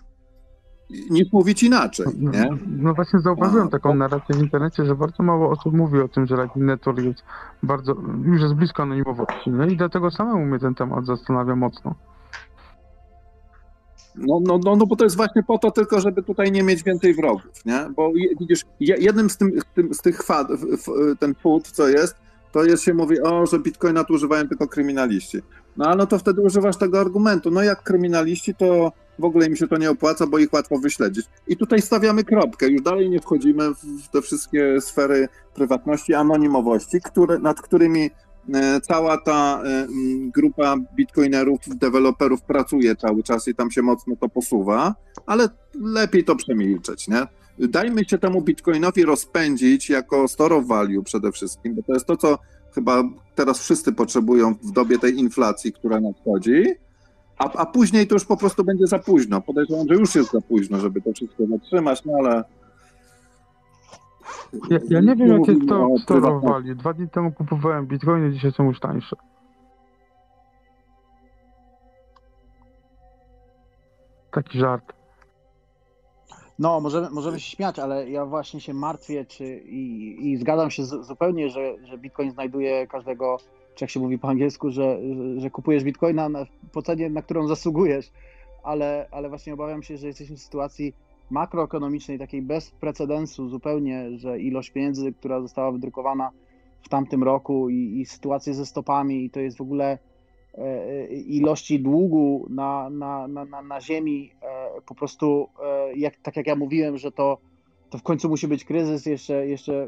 niż 1.10 1.32
mówić 1.34 1.64
inaczej. 1.64 2.06
Nie? 2.20 2.50
No 2.68 2.94
właśnie 2.94 3.20
zauważyłem 3.20 3.70
taką 3.70 3.96
narrację 3.96 4.36
w 4.36 4.40
internecie, 4.42 4.86
że 4.86 4.96
bardzo 4.96 5.24
mało 5.24 5.50
osób 5.50 5.74
mówi 5.74 6.00
o 6.00 6.08
tym, 6.08 6.26
że 6.28 6.36
Lightning 6.36 6.68
Network 6.68 7.00
jest 7.00 7.24
bardzo, 7.64 7.96
już 8.26 8.42
jest 8.42 8.54
blisko 8.54 8.84
anonimowości, 8.84 9.50
nie? 9.50 9.68
I 9.68 9.78
dlatego 9.78 10.12
samemu 10.12 10.46
mnie 10.46 10.60
ten 10.60 10.76
temat 10.76 11.06
zastanawia 11.06 11.56
mocno. 11.56 11.96
No, 14.16 14.40
no, 14.48 14.60
no, 14.66 14.76
no 14.76 14.86
bo 14.86 14.96
to 14.96 15.04
jest 15.04 15.16
właśnie 15.18 15.44
po 15.44 15.58
to 15.58 15.72
tylko, 15.72 16.02
żeby 16.02 16.24
tutaj 16.24 16.52
nie 16.52 16.64
mieć 16.64 16.84
więcej 16.84 17.14
wrogów, 17.14 17.66
nie? 17.66 17.90
Bo 17.96 18.12
widzisz, 18.40 18.66
je- 18.80 18.98
jednym 19.00 19.30
z, 19.30 19.38
tym, 19.38 19.52
z, 19.92 20.02
tych 20.02 20.24
fad, 20.24 20.48
ten 21.20 21.36
food, 21.36 21.68
co 21.68 21.88
jest, 21.90 22.16
to 22.54 22.64
jest 22.64 22.84
się 22.84 22.94
mówi, 22.94 23.22
o, 23.22 23.46
że 23.46 23.60
bitcoina 23.60 24.04
tu 24.04 24.14
używają 24.14 24.48
tylko 24.48 24.68
kryminaliści. 24.68 25.38
No 25.78 25.86
ale 25.86 25.96
no 25.96 26.06
to 26.08 26.20
wtedy 26.20 26.42
używasz 26.42 26.78
tego 26.78 27.00
argumentu. 27.00 27.52
No 27.52 27.64
jak 27.64 27.84
kryminaliści, 27.84 28.56
to 28.56 28.92
w 29.20 29.26
ogóle 29.26 29.48
im 29.48 29.56
się 29.56 29.68
to 29.68 29.78
nie 29.78 29.92
opłaca, 29.92 30.28
bo 30.28 30.40
ich 30.40 30.54
łatwo 30.54 30.78
wyśledzić. 30.78 31.26
I 31.48 31.58
tutaj 31.58 31.82
stawiamy 31.82 32.24
kropkę. 32.24 32.68
Już 32.68 32.82
dalej 32.82 33.10
nie 33.10 33.20
wchodzimy 33.20 33.70
w 34.04 34.08
te 34.12 34.22
wszystkie 34.22 34.82
sfery 34.82 35.28
prywatności, 35.56 36.14
anonimowości, 36.14 37.02
które, 37.04 37.40
nad 37.40 37.62
którymi 37.62 38.12
e, 38.54 38.82
cała 38.82 39.18
ta 39.18 39.62
e, 39.66 39.88
grupa 40.34 40.76
bitcoinerów, 40.96 41.60
deweloperów 41.68 42.42
pracuje 42.42 42.96
cały 42.96 43.24
czas 43.24 43.48
i 43.48 43.56
tam 43.56 43.72
się 43.72 43.82
mocno 43.82 44.16
to 44.16 44.30
posuwa, 44.30 44.96
ale 45.26 45.50
lepiej 45.82 46.24
to 46.24 46.36
przemilczeć, 46.36 47.08
nie? 47.08 47.28
Dajmy 47.60 48.06
się 48.06 48.18
temu 48.18 48.42
bitcoinowi 48.42 49.06
rozpędzić 49.06 49.90
jako 49.90 50.28
store 50.28 50.56
of 50.56 50.68
value 50.68 51.04
przede 51.04 51.32
wszystkim, 51.32 51.76
bo 51.76 51.84
to 51.84 51.94
jest 51.94 52.06
to, 52.06 52.18
co 52.18 52.38
chyba 52.76 53.04
teraz 53.36 53.60
wszyscy 53.60 53.94
potrzebują 53.94 54.54
w 54.54 54.72
dobie 54.72 55.00
tej 55.00 55.20
inflacji, 55.20 55.74
która 55.74 56.00
nadchodzi, 56.02 56.64
a, 57.38 57.52
a 57.54 57.66
później 57.66 58.08
to 58.08 58.16
już 58.16 58.26
po 58.26 58.38
prostu 58.38 58.64
będzie 58.64 58.88
za 58.88 59.00
późno. 59.00 59.42
Podejrzewam, 59.42 59.88
że 59.88 59.96
już 59.96 60.16
jest 60.16 60.32
za 60.32 60.42
późno, 60.42 60.80
żeby 60.80 61.02
to 61.02 61.14
wszystko 61.14 61.44
zatrzymać, 61.48 62.06
no 62.06 62.14
ale 62.20 62.44
Ja, 64.70 64.80
ja 64.90 65.00
nie 65.02 65.16
wiem, 65.16 65.28
jakie 65.28 65.66
to 65.66 65.88
o 65.88 65.98
storowali. 66.00 66.40
prywatności. 66.42 66.76
Dwa 66.76 66.94
dni 66.94 67.10
temu 67.10 67.32
kupowałem 67.32 67.88
bitcoiny, 67.88 68.32
dzisiaj 68.34 68.52
są 68.52 68.64
już 68.64 68.80
tańsze. 68.80 69.16
Taki 74.32 74.60
żart. 74.60 74.94
No, 76.60 76.80
możemy, 76.80 77.10
możemy 77.10 77.40
się 77.40 77.56
śmiać, 77.56 77.80
ale 77.80 78.10
ja 78.10 78.26
właśnie 78.26 78.62
się 78.62 78.74
martwię 78.74 79.26
czy, 79.26 79.58
i, 79.58 80.18
i 80.32 80.38
zgadzam 80.38 80.72
się 80.72 80.86
z, 80.86 81.08
zupełnie, 81.08 81.50
że, 81.50 81.76
że 81.84 81.98
Bitcoin 81.98 82.32
znajduje 82.32 82.88
każdego, 82.88 83.38
czy 83.76 83.84
jak 83.84 83.92
się 83.92 84.00
mówi 84.00 84.20
po 84.20 84.28
angielsku, 84.30 84.72
że, 84.72 85.00
że, 85.16 85.40
że 85.42 85.50
kupujesz 85.50 85.84
Bitcoina 85.84 86.30
na, 86.30 86.46
po 86.72 86.82
cenie, 86.82 87.10
na 87.10 87.22
którą 87.22 87.48
zasługujesz, 87.48 88.12
ale, 88.64 89.08
ale 89.12 89.30
właśnie 89.30 89.54
obawiam 89.54 89.84
się, 89.84 89.98
że 89.98 90.08
jesteśmy 90.08 90.36
w 90.36 90.42
sytuacji 90.42 90.94
makroekonomicznej, 91.30 92.20
takiej 92.20 92.42
bez 92.42 92.72
precedensu 92.72 93.50
zupełnie, 93.50 94.18
że 94.18 94.40
ilość 94.40 94.70
pieniędzy, 94.70 95.14
która 95.14 95.42
została 95.42 95.72
wydrukowana 95.72 96.32
w 96.82 96.90
tamtym 96.90 97.24
roku 97.24 97.70
i, 97.70 98.02
i 98.02 98.06
sytuacje 98.06 98.54
ze 98.54 98.66
stopami, 98.66 99.26
i 99.26 99.30
to 99.30 99.40
jest 99.40 99.58
w 99.58 99.62
ogóle 99.62 99.98
ilości 101.10 101.80
długu 101.80 102.46
na, 102.50 102.90
na, 102.90 103.28
na, 103.28 103.62
na, 103.62 103.82
ziemi, 103.82 104.32
e, 104.42 104.82
po 104.86 104.96
prostu, 104.96 105.48
e, 105.64 105.94
jak, 105.96 106.16
tak 106.16 106.36
jak 106.36 106.48
ja 106.48 106.56
mówiłem, 106.56 106.98
że 106.98 107.12
to, 107.12 107.38
to 107.90 107.98
w 107.98 108.04
końcu 108.04 108.30
musi 108.30 108.48
być 108.48 108.66
kryzys 108.66 109.06
jeszcze, 109.06 109.48
jeszcze 109.48 109.88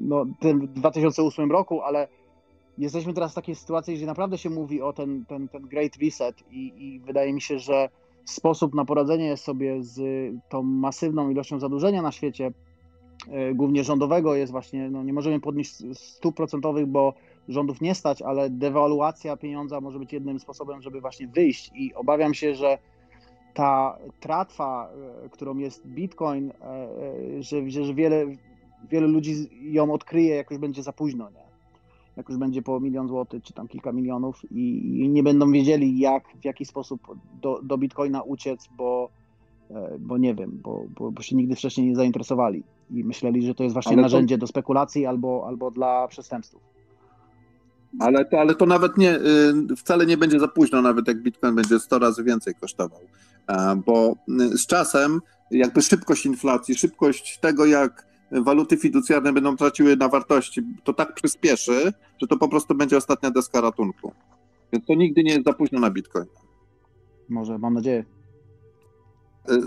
no, 0.00 0.24
w 0.42 0.66
2008 0.66 1.52
roku, 1.52 1.82
ale 1.82 2.08
jesteśmy 2.78 3.14
teraz 3.14 3.32
w 3.32 3.34
takiej 3.34 3.54
sytuacji, 3.54 3.94
gdzie 3.94 4.06
naprawdę 4.06 4.38
się 4.38 4.50
mówi 4.50 4.82
o 4.82 4.92
ten, 4.92 5.24
ten, 5.24 5.48
ten 5.48 5.62
Great 5.62 5.96
Reset 5.96 6.36
i, 6.50 6.72
i 6.76 7.00
wydaje 7.00 7.32
mi 7.32 7.40
się, 7.40 7.58
że 7.58 7.88
sposób 8.24 8.74
na 8.74 8.84
poradzenie 8.84 9.36
sobie 9.36 9.82
z 9.82 10.00
tą 10.48 10.62
masywną 10.62 11.30
ilością 11.30 11.60
zadłużenia 11.60 12.02
na 12.02 12.12
świecie, 12.12 12.52
e, 13.30 13.54
głównie 13.54 13.84
rządowego, 13.84 14.34
jest 14.34 14.52
właśnie, 14.52 14.90
no 14.90 15.02
nie 15.02 15.12
możemy 15.12 15.40
podnieść 15.40 15.98
stóp 15.98 16.36
procentowych, 16.36 16.86
bo 16.86 17.14
rządów 17.48 17.80
nie 17.80 17.94
stać, 17.94 18.22
ale 18.22 18.50
dewaluacja 18.50 19.36
pieniądza 19.36 19.80
może 19.80 19.98
być 19.98 20.12
jednym 20.12 20.40
sposobem, 20.40 20.82
żeby 20.82 21.00
właśnie 21.00 21.28
wyjść 21.28 21.70
i 21.74 21.94
obawiam 21.94 22.34
się, 22.34 22.54
że 22.54 22.78
ta 23.54 23.98
tratwa, 24.20 24.90
e, 25.24 25.28
którą 25.28 25.58
jest 25.58 25.86
Bitcoin, 25.86 26.50
e, 26.50 26.64
e, 26.64 27.42
że, 27.42 27.70
że 27.70 27.94
wiele, 27.94 28.26
wiele 28.90 29.06
ludzi 29.06 29.34
ją 29.72 29.92
odkryje, 29.92 30.34
jak 30.34 30.50
już 30.50 30.60
będzie 30.60 30.82
za 30.82 30.92
późno, 30.92 31.30
nie? 31.30 31.42
Jak 32.16 32.28
już 32.28 32.38
będzie 32.38 32.62
po 32.62 32.80
milion 32.80 33.08
złotych, 33.08 33.42
czy 33.42 33.52
tam 33.52 33.68
kilka 33.68 33.92
milionów 33.92 34.40
i, 34.50 34.98
i 35.00 35.08
nie 35.08 35.22
będą 35.22 35.52
wiedzieli, 35.52 35.98
jak, 35.98 36.24
w 36.40 36.44
jaki 36.44 36.64
sposób 36.64 37.00
do, 37.40 37.60
do 37.62 37.78
Bitcoina 37.78 38.22
uciec, 38.22 38.68
bo, 38.76 39.10
bo 39.98 40.18
nie 40.18 40.34
wiem, 40.34 40.60
bo, 40.62 40.84
bo, 40.98 41.12
bo 41.12 41.22
się 41.22 41.36
nigdy 41.36 41.56
wcześniej 41.56 41.86
nie 41.86 41.96
zainteresowali 41.96 42.62
i 42.90 43.04
myśleli, 43.04 43.46
że 43.46 43.54
to 43.54 43.62
jest 43.62 43.72
właśnie 43.72 43.92
Ale 43.92 43.96
to- 43.96 44.02
narzędzie 44.02 44.38
do 44.38 44.46
spekulacji 44.46 45.06
albo, 45.06 45.44
albo 45.46 45.70
dla 45.70 46.08
przestępstów. 46.08 46.71
Ale 48.00 48.24
to, 48.24 48.40
ale 48.40 48.54
to 48.54 48.66
nawet 48.66 48.98
nie, 48.98 49.16
y, 49.16 49.76
wcale 49.76 50.06
nie 50.06 50.16
będzie 50.16 50.40
za 50.40 50.48
późno, 50.48 50.82
nawet 50.82 51.08
jak 51.08 51.22
Bitcoin 51.22 51.54
będzie 51.54 51.78
100 51.78 51.98
razy 51.98 52.24
więcej 52.24 52.54
kosztował. 52.54 53.00
E, 53.46 53.76
Bo 53.86 54.16
y, 54.28 54.58
z 54.58 54.66
czasem 54.66 55.20
jakby 55.50 55.82
szybkość 55.82 56.26
inflacji, 56.26 56.74
szybkość 56.74 57.38
tego, 57.38 57.66
jak 57.66 58.06
waluty 58.30 58.76
fiducjarne 58.76 59.32
będą 59.32 59.56
traciły 59.56 59.96
na 59.96 60.08
wartości, 60.08 60.62
to 60.84 60.92
tak 60.92 61.14
przyspieszy, 61.14 61.92
że 62.20 62.26
to 62.26 62.36
po 62.36 62.48
prostu 62.48 62.74
będzie 62.74 62.96
ostatnia 62.96 63.30
deska 63.30 63.60
ratunku. 63.60 64.12
Więc 64.72 64.86
to 64.86 64.94
nigdy 64.94 65.22
nie 65.24 65.32
jest 65.32 65.44
za 65.44 65.52
późno 65.52 65.80
na 65.80 65.90
Bitcoin. 65.90 66.26
Może, 67.28 67.58
mam 67.58 67.74
nadzieję. 67.74 68.04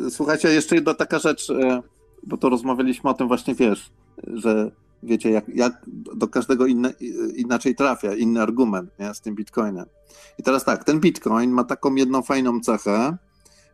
Y, 0.07 0.11
Słuchajcie, 0.11 0.49
jeszcze 0.49 0.75
jedna 0.75 0.93
taka 0.93 1.19
rzecz, 1.19 1.47
bo 2.23 2.37
to 2.37 2.49
rozmawialiśmy 2.49 3.09
o 3.09 3.13
tym 3.13 3.27
właśnie, 3.27 3.55
wiesz, 3.55 3.91
że 4.33 4.71
wiecie, 5.05 5.31
jak, 5.31 5.49
jak 5.49 5.81
do 6.15 6.27
każdego 6.27 6.65
inne, 6.65 6.93
inaczej 7.35 7.75
trafia, 7.75 8.13
inny 8.13 8.41
argument 8.41 8.89
nie, 8.99 9.13
z 9.13 9.21
tym 9.21 9.35
Bitcoinem. 9.35 9.85
I 10.39 10.43
teraz 10.43 10.63
tak, 10.65 10.83
ten 10.83 10.99
Bitcoin 10.99 11.51
ma 11.51 11.63
taką 11.63 11.95
jedną 11.95 12.21
fajną 12.21 12.59
cechę, 12.61 13.17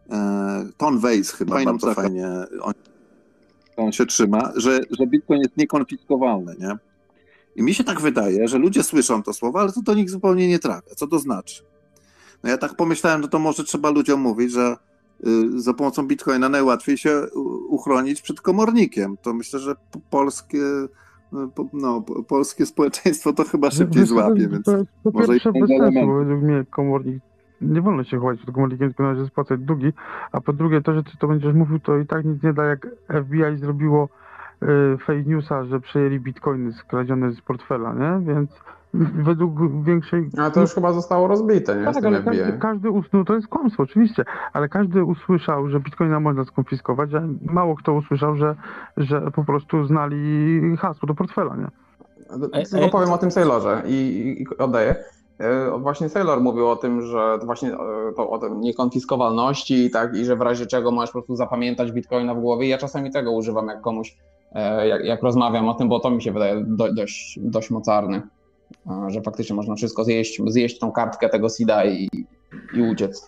e, 0.09 0.67
Ton 0.77 0.99
Weiss 0.99 1.31
chyba 1.31 1.55
Fajną 1.55 1.77
cechę. 1.79 1.95
fajnie 1.95 2.27
on, 2.61 2.73
on 3.77 3.91
się 3.91 4.05
trzyma, 4.05 4.51
że, 4.55 4.79
że 4.99 5.07
Bitcoin 5.07 5.41
jest 5.41 5.57
niekonfiskowalny, 5.57 6.55
nie? 6.59 6.77
I 7.55 7.63
mi 7.63 7.73
się 7.73 7.83
tak 7.83 8.01
wydaje, 8.01 8.47
że 8.47 8.57
ludzie 8.57 8.83
słyszą 8.83 9.23
to 9.23 9.33
słowo, 9.33 9.59
ale 9.59 9.71
to 9.71 9.81
do 9.81 9.93
nich 9.93 10.09
zupełnie 10.09 10.47
nie 10.47 10.59
trafia. 10.59 10.95
Co 10.95 11.07
to 11.07 11.19
znaczy? 11.19 11.63
No 12.43 12.49
ja 12.49 12.57
tak 12.57 12.75
pomyślałem, 12.75 13.21
że 13.21 13.27
to 13.27 13.39
może 13.39 13.63
trzeba 13.63 13.89
ludziom 13.89 14.21
mówić, 14.21 14.51
że 14.51 14.75
y, 15.27 15.61
za 15.61 15.73
pomocą 15.73 16.07
Bitcoina 16.07 16.49
najłatwiej 16.49 16.97
się 16.97 17.25
uchronić 17.69 18.21
przed 18.21 18.41
komornikiem. 18.41 19.17
To 19.21 19.33
myślę, 19.33 19.59
że 19.59 19.75
po- 19.91 19.99
polskie, 20.09 20.59
po- 20.59 20.87
no, 21.73 22.01
po- 22.01 22.23
polskie 22.23 22.65
społeczeństwo 22.65 23.33
to 23.33 23.43
chyba 23.43 23.71
szybciej 23.71 24.05
złapie, 24.05 24.43
to- 24.43 24.49
więc 24.49 24.65
to, 24.65 24.71
po 25.03 25.11
może 25.19 25.27
pierwsze 25.33 25.49
i 25.55 25.59
bez 25.61 25.69
sensu, 25.69 26.13
według 26.13 26.41
mnie 26.43 26.65
komornik, 26.69 27.23
nie 27.61 27.81
wolno 27.81 28.03
się 28.03 28.19
chować 28.19 28.37
przed 28.37 28.55
komornikiem, 28.55 28.87
tylko 28.87 29.03
należy 29.03 29.27
spłacać 29.27 29.59
długi, 29.61 29.93
a 30.31 30.41
po 30.41 30.53
drugie 30.53 30.81
to, 30.81 30.93
że 30.93 31.03
ty 31.03 31.11
to 31.19 31.27
będziesz 31.27 31.53
mówił, 31.53 31.79
to 31.79 31.97
i 31.97 32.05
tak 32.07 32.25
nic 32.25 32.43
nie 32.43 32.53
da, 32.53 32.63
jak 32.65 32.87
FBI 33.25 33.57
zrobiło 33.57 34.09
y, 34.63 34.97
fake 34.97 35.23
newsa, 35.23 35.65
że 35.65 35.79
przejęli 35.79 36.19
bitcoiny 36.19 36.73
skradzione 36.73 37.31
z 37.31 37.41
portfela, 37.41 37.93
nie? 37.93 38.33
Więc 38.33 38.61
według 38.93 39.83
większej... 39.83 40.29
Ale 40.37 40.51
to 40.51 40.61
już 40.61 40.73
chyba 40.73 40.93
zostało 40.93 41.27
rozbite, 41.27 41.75
nie? 41.75 41.91
Z 41.91 41.95
Tak, 41.95 42.05
ale 42.05 42.23
każdy, 42.23 42.57
każdy 42.59 42.89
usłyszał, 42.91 43.25
to 43.25 43.35
jest 43.35 43.47
kłamstwo 43.47 43.83
oczywiście, 43.83 44.25
ale 44.53 44.69
każdy 44.69 45.03
usłyszał, 45.03 45.69
że 45.69 45.79
bitcoina 45.79 46.19
można 46.19 46.43
skonfiskować, 46.45 47.09
a 47.13 47.21
mało 47.53 47.75
kto 47.75 47.93
usłyszał, 47.93 48.35
że, 48.35 48.55
że 48.97 49.31
po 49.35 49.43
prostu 49.43 49.85
znali 49.85 50.61
hasło 50.77 51.07
do 51.07 51.13
portfela, 51.15 51.55
nie? 51.55 51.67
Tylko 52.71 52.89
powiem 52.89 53.11
o 53.11 53.17
tym 53.17 53.31
Sailorze 53.31 53.83
i, 53.87 54.35
i- 54.41 54.57
oddaję. 54.57 54.95
E, 55.39 55.77
Właśnie 55.79 56.09
Sailor 56.09 56.41
mówił 56.41 56.67
o 56.69 56.75
tym, 56.75 57.01
że 57.01 57.37
to 57.39 57.45
właśnie 57.45 57.73
e, 57.73 57.77
to, 58.15 58.29
o 58.29 58.37
tym 58.39 58.61
niekonfiskowalności 58.61 59.85
i 59.85 59.89
tak, 59.91 60.15
i 60.15 60.25
że 60.25 60.35
w 60.35 60.41
razie 60.41 60.65
czego 60.65 60.91
możesz 60.91 61.09
po 61.09 61.13
prostu 61.19 61.35
zapamiętać 61.35 61.91
bitcoina 61.91 62.35
w 62.35 62.39
głowie. 62.39 62.67
Ja 62.67 62.77
czasami 62.77 63.11
tego 63.11 63.31
używam, 63.31 63.67
jak 63.67 63.81
komuś, 63.81 64.17
e, 64.51 64.87
jak, 64.87 65.05
jak 65.05 65.23
rozmawiam 65.23 65.69
o 65.69 65.73
tym, 65.73 65.89
bo 65.89 65.99
to 65.99 66.09
mi 66.11 66.21
się 66.21 66.31
wydaje 66.31 66.63
do, 66.67 66.93
dość, 66.93 67.39
dość 67.41 67.69
mocarny, 67.71 68.17
e, 68.17 68.21
że 69.07 69.21
faktycznie 69.21 69.55
można 69.55 69.75
wszystko 69.75 70.03
zjeść, 70.03 70.41
zjeść 70.47 70.79
tą 70.79 70.91
kartkę 70.91 71.29
tego 71.29 71.49
SIDA 71.49 71.85
i, 71.85 72.09
i 72.73 72.81
uciec. 72.81 73.27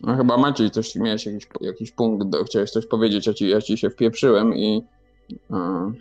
No 0.00 0.16
chyba 0.16 0.36
Maciej, 0.36 0.70
coś 0.70 0.96
miałeś 0.96 1.26
jakiś, 1.26 1.46
jakiś 1.60 1.92
punkt, 1.92 2.28
do, 2.28 2.44
chciałeś 2.44 2.70
coś 2.70 2.86
powiedzieć, 2.86 3.26
ja 3.26 3.34
ci, 3.34 3.48
ja 3.48 3.60
ci 3.60 3.78
się 3.78 3.90
wpieprzyłem 3.90 4.54
i 4.54 4.84
e, 5.50 5.92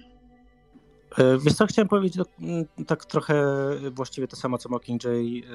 Wiesz 1.17 1.53
co, 1.53 1.67
chciałem 1.67 1.87
powiedzieć 1.87 2.15
no, 2.15 2.25
mm, 2.47 2.65
tak 2.87 3.05
trochę 3.05 3.45
właściwie 3.91 4.27
to 4.27 4.35
samo, 4.35 4.57
co 4.57 4.69
Mockingjay 4.69 5.43
e, 5.43 5.51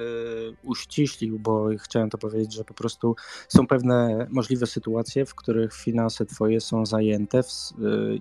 uściślił, 0.63 1.39
bo 1.39 1.67
chciałem 1.79 2.09
to 2.09 2.17
powiedzieć, 2.17 2.53
że 2.53 2.63
po 2.63 2.73
prostu 2.73 3.15
są 3.47 3.67
pewne 3.67 4.27
możliwe 4.29 4.67
sytuacje, 4.67 5.25
w 5.25 5.35
których 5.35 5.73
finanse 5.73 6.25
twoje 6.25 6.61
są 6.61 6.85
zajęte 6.85 7.43
w, 7.43 7.47
e, 7.47 7.53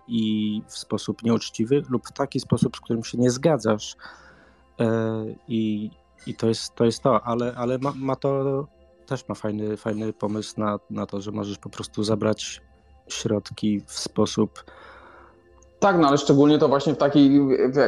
i 0.09 0.63
w 0.69 0.79
sposób 0.79 1.23
nieuczciwy 1.23 1.83
lub 1.89 2.09
w 2.09 2.13
taki 2.13 2.41
sposób, 2.41 2.77
z 2.77 2.81
którym 2.81 3.05
się 3.05 3.19
nie 3.19 3.31
zgadzasz. 3.31 3.97
E, 4.81 5.25
I, 5.49 5.91
i 6.27 6.35
to, 6.35 6.49
jest, 6.49 6.75
to 6.75 6.85
jest 6.85 7.03
to, 7.03 7.23
ale, 7.23 7.55
ale 7.57 7.79
ma, 7.79 7.93
ma 7.97 8.17
to 8.17 8.67
też 9.07 9.29
ma 9.29 9.35
fajny, 9.35 9.77
fajny 9.77 10.13
pomysł 10.13 10.61
na, 10.61 10.79
na 10.91 11.07
to, 11.07 11.21
że 11.21 11.33
możesz 11.33 11.59
po 11.59 11.71
prostu 11.71 12.05
zabrać 12.05 12.61
środki 13.09 13.81
w 13.87 13.93
sposób 13.93 14.65
Tak, 15.79 15.99
no 15.99 16.09
ale 16.09 16.19
szczególnie 16.19 16.59
to 16.59 16.69
właśnie 16.69 16.95
w 16.95 16.97
takiej, 16.97 17.41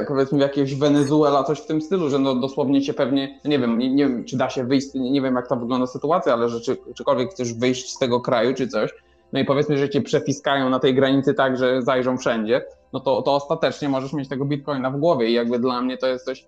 powiedzmy 0.09 0.39
w 0.39 0.41
jakiejś 0.41 0.75
Wenezuela, 0.75 1.45
coś 1.45 1.61
w 1.61 1.67
tym 1.67 1.81
stylu, 1.81 2.11
że 2.11 2.19
no 2.19 2.35
dosłownie 2.35 2.83
cię 2.83 2.95
pewnie, 2.95 3.41
nie 3.45 3.59
wiem, 3.59 3.79
nie, 3.79 3.95
nie 3.95 4.09
wiem, 4.09 4.25
czy 4.25 4.37
da 4.37 4.51
się 4.51 4.65
wyjść, 4.65 4.89
nie, 4.95 5.23
wiem 5.23 5.35
jak 5.35 5.49
to 5.49 5.57
wygląda 5.57 5.87
sytuacja, 5.87 6.33
ale 6.33 6.49
że 6.49 6.61
czy, 6.61 6.77
czykolwiek 6.95 7.31
chcesz 7.31 7.55
wyjść 7.55 7.95
z 7.95 7.99
tego 7.99 8.21
kraju 8.21 8.55
czy 8.55 8.69
coś, 8.69 8.91
no 9.33 9.41
i 9.41 9.45
powiedzmy, 9.45 9.79
że 9.79 9.89
cię 9.89 10.03
przefiskają 10.03 10.71
na 10.71 10.79
tej 10.79 10.95
granicy 10.95 11.35
tak, 11.35 11.57
że 11.57 11.83
zajrzą 11.83 12.19
wszędzie, 12.19 12.65
no 12.93 13.01
to, 13.01 13.23
to 13.23 13.35
ostatecznie 13.35 13.89
możesz 13.89 14.13
mieć 14.13 14.29
tego 14.29 14.45
bitcoina 14.45 14.91
w 14.91 14.97
głowie 14.97 15.31
i 15.31 15.33
jakby 15.33 15.59
dla 15.59 15.83
mnie 15.83 15.99
to 15.99 16.07
jest 16.07 16.25
coś 16.25 16.47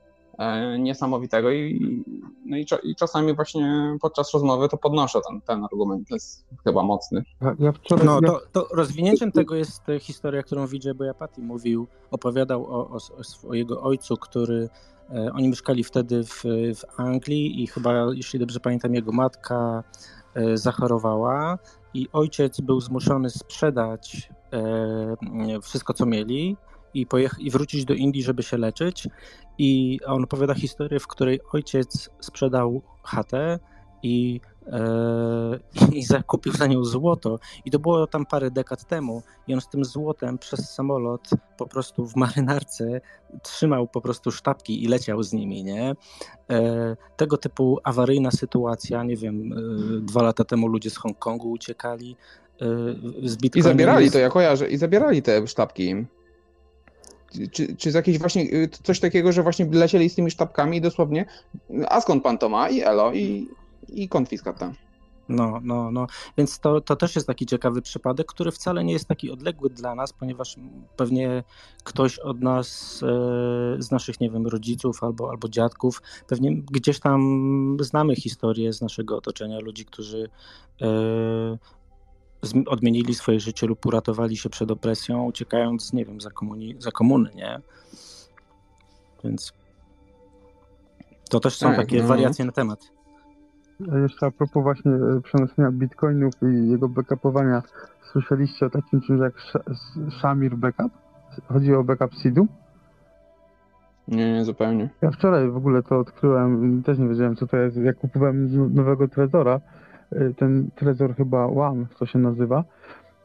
niesamowitego 0.79 1.51
i, 1.51 2.05
no 2.47 2.57
i, 2.57 2.67
i 2.83 2.97
czasami 2.97 3.35
właśnie 3.35 3.97
podczas 4.01 4.35
rozmowy 4.35 4.69
to 4.69 4.77
podnoszę 4.77 5.21
ten, 5.29 5.41
ten 5.41 5.65
argument, 5.65 6.09
to 6.09 6.15
jest 6.15 6.45
chyba 6.65 6.83
mocny. 6.83 7.25
Ja, 7.41 7.55
ja 7.59 7.73
wczoraj... 7.73 8.07
No 8.07 8.21
ja... 8.23 8.29
to, 8.29 8.41
to 8.53 8.69
rozwinięciem 8.75 9.33
tego 9.33 9.55
jest 9.55 9.89
e, 9.89 9.99
historia, 9.99 10.43
którą 10.43 10.67
Vijay 10.67 10.95
Boyapati 10.95 11.43
mówił, 11.43 11.87
opowiadał 12.11 12.67
o, 12.67 12.89
o, 12.89 12.95
o 12.95 13.25
swojego 13.25 13.83
ojcu, 13.83 14.17
który 14.17 14.69
e, 15.11 15.33
oni 15.33 15.49
mieszkali 15.49 15.85
wtedy 15.85 16.25
w, 16.25 16.45
w 16.75 17.01
Anglii 17.01 17.63
i 17.63 17.67
chyba, 17.67 17.93
jeśli 18.13 18.39
dobrze 18.39 18.61
pamiętam, 18.61 18.95
jego 18.95 19.13
matka 19.13 19.85
e, 20.35 20.57
zachorowała 20.57 21.59
i 21.95 22.09
ojciec 22.13 22.61
był 22.61 22.81
zmuszony 22.81 23.31
sprzedać 23.31 24.31
e, 24.53 25.61
wszystko, 25.63 25.95
co 25.95 26.07
mieli 26.07 26.57
i, 26.95 27.07
i 27.39 27.51
wrócić 27.51 27.85
do 27.85 27.95
Indii, 27.95 28.23
żeby 28.23 28.43
się 28.43 28.59
leczyć. 28.59 29.09
I 29.59 29.99
on 30.07 30.25
opowiada 30.25 30.55
historię, 30.55 31.01
w 31.01 31.07
której 31.07 31.41
ojciec 31.53 32.11
sprzedał 32.21 32.83
chatę 33.03 33.59
i, 34.03 34.41
e, 34.67 35.59
i 35.93 36.03
zakupił 36.03 36.53
za 36.53 36.67
nią 36.67 36.85
złoto. 36.85 37.39
I 37.65 37.71
to 37.71 37.79
było 37.79 38.07
tam 38.07 38.27
parę 38.27 38.51
dekad 38.51 38.85
temu. 38.85 39.23
I 39.49 39.55
on 39.55 39.61
z 39.61 39.69
tym 39.69 39.85
złotem 39.85 40.39
przez 40.39 40.71
samolot 40.75 41.31
po 41.57 41.67
prostu 41.67 42.07
w 42.07 42.17
marynarce 42.17 43.01
trzymał 43.43 43.89
po 43.89 44.01
prostu 44.01 44.31
sztabki 44.31 44.85
i 44.85 44.89
leciał 44.89 45.23
z 45.23 45.33
nimi, 45.33 45.65
nie? 45.65 45.95
E, 46.51 46.97
tego 47.17 47.37
typu 47.37 47.79
awaryjna 47.85 48.31
sytuacja, 48.31 49.03
nie 49.03 49.17
wiem, 49.17 49.53
e, 49.53 49.57
dwa 50.01 50.23
lata 50.23 50.45
temu 50.45 50.69
ludzie 50.69 50.91
z 50.91 50.97
Hongkongu 50.97 51.51
uciekali 51.51 52.17
I 53.55 53.63
zabierali 53.63 54.11
to, 54.11 54.19
ja 54.19 54.29
kojarzę, 54.29 54.69
i 54.69 54.77
zabierali 54.77 55.23
te 55.23 55.47
sztabki 55.47 55.89
im. 55.89 56.07
Czy, 57.53 57.77
czy 57.77 57.91
z 57.91 57.95
jakiejś 57.95 58.19
właśnie, 58.19 58.43
y, 58.43 58.69
coś 58.83 59.01
takiego, 59.01 59.33
że 59.33 59.43
właśnie 59.43 59.67
lecieli 59.73 60.11
z 60.11 60.15
tymi 60.15 60.31
sztabkami 60.31 60.77
i 60.77 60.81
dosłownie, 60.81 61.27
a 61.89 62.01
skąd 62.01 62.23
pan 62.23 62.39
to 62.39 62.49
ma? 62.49 62.69
I 62.69 62.81
elo, 62.81 63.13
i, 63.13 63.49
i 63.89 64.09
konfiskata. 64.09 64.73
No, 65.31 65.61
no, 65.63 65.91
no. 65.91 66.07
Więc 66.39 66.59
to, 66.59 66.81
to 66.81 66.97
też 66.97 67.15
jest 67.15 67.27
taki 67.27 67.47
ciekawy 67.47 67.83
przypadek, 67.83 68.27
który 68.27 68.51
wcale 68.51 68.85
nie 68.85 68.93
jest 68.93 69.09
taki 69.09 69.31
odległy 69.31 69.71
dla 69.71 69.95
nas, 69.95 70.13
ponieważ 70.13 70.57
pewnie 70.97 71.45
ktoś 71.85 72.19
od 72.19 72.41
nas, 72.41 73.01
e, 73.03 73.07
z 73.83 73.91
naszych, 73.91 74.21
nie 74.21 74.31
wiem, 74.31 74.47
rodziców 74.47 75.05
albo, 75.05 75.31
albo 75.31 75.49
dziadków, 75.49 76.03
pewnie 76.27 76.57
gdzieś 76.57 77.01
tam 77.01 77.77
znamy 77.81 78.17
historię 78.17 78.73
z 78.73 78.81
naszego 78.81 79.17
otoczenia 79.17 79.59
ludzi, 79.59 79.85
którzy 79.85 80.31
e, 80.83 80.87
odmienili 82.67 83.15
swoje 83.15 83.41
życie 83.41 83.67
lub 83.67 83.87
uratowali 83.87 84.37
się 84.37 84.51
przed 84.51 84.71
opresją, 84.71 85.25
uciekając, 85.25 85.93
nie 85.93 86.05
wiem, 86.05 86.21
za, 86.21 86.31
komuni- 86.31 86.81
za 86.81 86.91
komuny, 86.91 87.31
nie? 87.35 87.61
Więc 89.25 89.53
to 91.31 91.41
też 91.41 91.57
są 91.57 91.67
Tak, 91.67 91.77
takie 91.77 92.03
no. 92.03 92.09
wariacje 92.09 92.45
na 92.45 92.53
temat. 92.53 92.81
A 93.93 93.99
Jeszcze 93.99 94.27
a 94.27 94.31
propos 94.31 94.63
właśnie 94.63 94.93
e, 94.93 95.21
przenoszenia 95.25 95.71
bitcoinów 95.71 96.33
i 96.43 96.71
jego 96.71 96.89
backupowania, 96.89 97.63
słyszeliście 98.13 98.67
o 98.67 98.71
takim 98.71 99.01
czymś 99.01 99.21
jak 99.21 99.35
Sh- 99.37 100.11
Shamir 100.21 100.57
Backup? 100.57 100.93
Chodzi 101.49 101.75
o 101.75 101.85
backup 101.85 102.15
seedu? 102.15 102.47
Nie, 104.09 104.33
nie, 104.33 104.45
zupełnie. 104.45 104.89
Ja 105.03 105.11
wczoraj 105.11 105.51
w 105.51 105.57
ogóle 105.57 105.83
to 105.83 105.99
odkryłem, 105.99 106.83
też 106.83 106.99
nie 106.99 107.09
wiedziałem 107.09 107.37
co 107.37 107.47
to 107.47 107.57
jest, 107.57 107.77
jak 107.77 107.97
kupowałem 107.99 108.49
z- 108.49 108.75
nowego 108.75 109.09
Trezora, 109.09 109.61
ten 110.37 110.71
Trezor 110.75 111.17
chyba 111.17 111.47
One, 111.47 111.87
to 111.99 112.07
się 112.07 112.19
nazywa, 112.19 112.65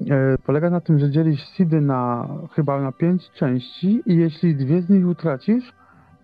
y, 0.02 0.06
polega 0.46 0.70
na 0.70 0.82
tym, 0.82 1.00
że 1.00 1.10
dzielisz 1.10 1.48
seedy 1.48 1.82
na 1.82 2.28
chyba 2.52 2.82
na 2.82 2.92
pięć 2.92 3.32
części 3.32 4.02
i 4.06 4.18
jeśli 4.18 4.56
dwie 4.56 4.82
z 4.82 4.90
nich 4.90 5.08
utracisz, 5.08 5.74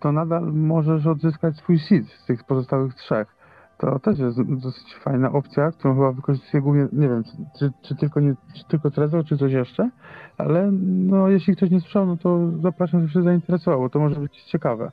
to 0.00 0.12
nadal 0.12 0.52
możesz 0.52 1.06
odzyskać 1.06 1.56
swój 1.56 1.78
seed 1.78 2.06
z 2.06 2.26
tych 2.26 2.44
pozostałych 2.44 2.94
trzech. 2.94 3.42
To 3.78 3.98
też 3.98 4.18
jest 4.18 4.42
dosyć 4.42 4.94
fajna 4.94 5.32
opcja, 5.32 5.70
którą 5.70 5.94
chyba 5.94 6.12
wykorzystuje 6.12 6.62
głównie, 6.62 6.88
nie 6.92 7.08
wiem, 7.08 7.22
czy, 7.58 7.72
czy, 7.82 7.96
tylko, 7.96 8.20
nie, 8.20 8.34
czy 8.54 8.64
tylko 8.64 8.90
Trezor, 8.90 9.24
czy 9.24 9.38
coś 9.38 9.52
jeszcze, 9.52 9.90
ale 10.38 10.70
no 11.06 11.28
jeśli 11.28 11.56
ktoś 11.56 11.70
nie 11.70 11.80
słyszał, 11.80 12.06
no 12.06 12.16
to 12.16 12.50
zapraszam, 12.60 13.00
żeby 13.00 13.12
się 13.12 13.22
zainteresował, 13.22 13.88
to 13.88 13.98
może 13.98 14.20
być 14.20 14.42
ciekawe. 14.42 14.92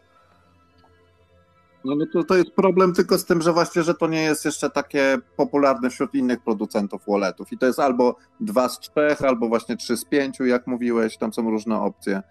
No, 1.85 1.95
no 1.95 2.05
to, 2.13 2.23
to 2.23 2.35
jest 2.35 2.51
problem 2.51 2.93
tylko 2.93 3.17
z 3.17 3.25
tym, 3.25 3.41
że 3.41 3.53
właśnie, 3.53 3.83
że 3.83 3.93
to 3.93 4.07
nie 4.07 4.21
jest 4.21 4.45
jeszcze 4.45 4.69
takie 4.69 5.17
popularne 5.37 5.89
wśród 5.89 6.15
innych 6.15 6.43
producentów 6.43 7.01
walletów. 7.07 7.51
I 7.51 7.57
to 7.57 7.65
jest 7.65 7.79
albo 7.79 8.15
dwa 8.39 8.69
z 8.69 8.79
trzech, 8.79 9.21
albo 9.21 9.47
właśnie 9.47 9.77
trzy 9.77 9.97
z 9.97 10.05
pięciu, 10.05 10.45
jak 10.45 10.67
mówiłeś, 10.67 11.17
tam 11.17 11.33
są 11.33 11.49
różne 11.49 11.81
opcje. 11.81 12.21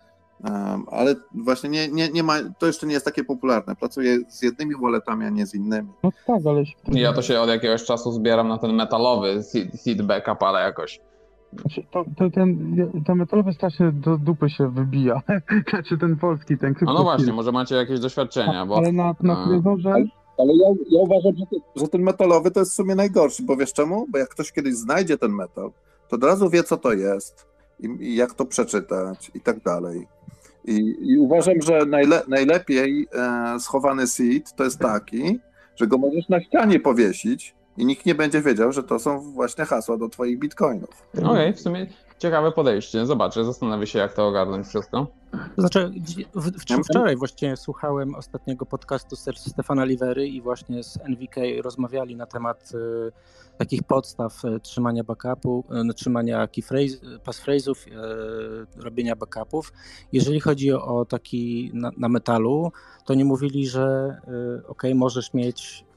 Um, 0.44 0.86
ale 0.90 1.14
właśnie 1.34 1.70
nie, 1.70 1.88
nie, 1.88 2.08
nie 2.08 2.22
ma, 2.22 2.34
to 2.58 2.66
jeszcze 2.66 2.86
nie 2.86 2.92
jest 2.92 3.04
takie 3.04 3.24
popularne. 3.24 3.76
Pracuję 3.76 4.18
z 4.28 4.42
jednymi 4.42 4.74
walletami, 4.82 5.24
a 5.24 5.28
nie 5.30 5.46
z 5.46 5.54
innymi. 5.54 5.88
No 6.02 6.10
tak, 6.26 6.40
ale 6.46 6.62
Ja 6.86 7.12
to 7.12 7.22
się 7.22 7.40
od 7.40 7.48
jakiegoś 7.48 7.84
czasu 7.84 8.12
zbieram 8.12 8.48
na 8.48 8.58
ten 8.58 8.72
metalowy 8.72 9.42
seed, 9.42 9.80
seed 9.80 10.02
backup, 10.02 10.42
ale 10.42 10.60
jakoś. 10.60 11.00
Znaczy, 11.52 11.86
to, 11.90 12.04
to 12.16 12.30
ten, 12.30 12.76
ten 13.06 13.16
metalowy 13.16 13.52
strasznie 13.52 13.92
do 13.92 14.18
dupy 14.18 14.50
się 14.50 14.68
wybija. 14.68 15.22
Znaczy 15.70 15.98
ten 15.98 16.16
polski, 16.16 16.58
ten 16.58 16.74
No, 16.80 16.86
no 16.86 16.92
krypto- 16.92 17.02
właśnie, 17.02 17.32
może 17.32 17.52
macie 17.52 17.74
jakieś 17.74 18.00
doświadczenia, 18.00 18.66
bo... 18.66 18.76
Ale 18.76 18.92
na, 18.92 19.14
na 19.20 19.42
a, 19.42 19.48
Trezorze 19.48 19.90
Ale 20.38 20.54
ja, 20.54 20.68
ja 20.90 21.00
uważam, 21.00 21.32
że, 21.36 21.46
to, 21.46 21.80
że 21.80 21.88
ten 21.88 22.02
metalowy 22.02 22.50
to 22.50 22.60
jest 22.60 22.72
w 22.72 22.74
sumie 22.74 22.94
najgorszy, 22.94 23.42
bo 23.42 23.56
wiesz 23.56 23.72
czemu? 23.72 24.06
Bo 24.08 24.18
jak 24.18 24.28
ktoś 24.28 24.52
kiedyś 24.52 24.74
znajdzie 24.74 25.18
ten 25.18 25.32
metal, 25.32 25.70
to 26.08 26.16
od 26.16 26.24
razu 26.24 26.50
wie, 26.50 26.62
co 26.62 26.76
to 26.76 26.92
jest 26.92 27.46
i, 27.80 27.86
i 28.00 28.16
jak 28.16 28.34
to 28.34 28.44
przeczytać 28.44 29.30
i 29.34 29.40
tak 29.40 29.62
dalej. 29.62 30.06
I, 30.64 30.96
i 31.00 31.18
uważam, 31.18 31.54
że 31.62 31.86
najle, 31.86 32.22
najlepiej 32.28 33.06
e, 33.12 33.60
schowany 33.60 34.06
seed 34.06 34.54
to 34.56 34.64
jest 34.64 34.78
taki, 34.78 35.38
że 35.76 35.86
go 35.86 35.98
możesz 35.98 36.28
na 36.28 36.40
ścianie 36.40 36.80
powiesić 36.80 37.54
i 37.78 37.86
nikt 37.86 38.06
nie 38.06 38.14
będzie 38.14 38.42
wiedział, 38.42 38.72
że 38.72 38.82
to 38.82 38.98
są 38.98 39.20
właśnie 39.20 39.64
hasła 39.64 39.96
do 39.96 40.08
twoich 40.08 40.38
bitcoinów. 40.38 41.06
Okej, 41.24 41.52
w 41.54 41.60
sumie 41.60 41.86
ciekawe 42.18 42.52
podejście. 42.52 43.06
Zobaczę, 43.06 43.44
zastanowię 43.44 43.86
się, 43.86 43.98
jak 43.98 44.14
to 44.14 44.26
ogarnąć 44.26 44.66
wszystko. 44.66 45.06
To 45.32 45.62
znaczy, 45.62 45.92
w, 46.34 46.50
w, 46.50 46.84
wczoraj 46.84 47.16
właśnie 47.16 47.56
słuchałem 47.56 48.14
ostatniego 48.14 48.66
podcastu 48.66 49.16
Stefana 49.16 49.84
Livery 49.84 50.28
i 50.28 50.40
właśnie 50.40 50.82
z 50.82 50.98
NVK 51.04 51.36
rozmawiali 51.62 52.16
na 52.16 52.26
temat 52.26 52.72
y, 52.74 53.12
takich 53.58 53.82
podstaw 53.82 54.44
y, 54.44 54.60
trzymania 54.60 55.04
backupu, 55.04 55.64
y, 55.90 55.94
trzymania 55.94 56.48
passphrase'ów, 57.24 57.86
y, 57.86 58.82
robienia 58.82 59.16
backupów. 59.16 59.72
Jeżeli 60.12 60.40
chodzi 60.40 60.72
o 60.72 61.04
taki 61.04 61.70
na, 61.74 61.90
na 61.96 62.08
metalu, 62.08 62.72
to 63.04 63.14
nie 63.14 63.24
mówili, 63.24 63.68
że 63.68 64.16
y, 64.62 64.66
ok, 64.66 64.82
możesz 64.94 65.34
mieć 65.34 65.87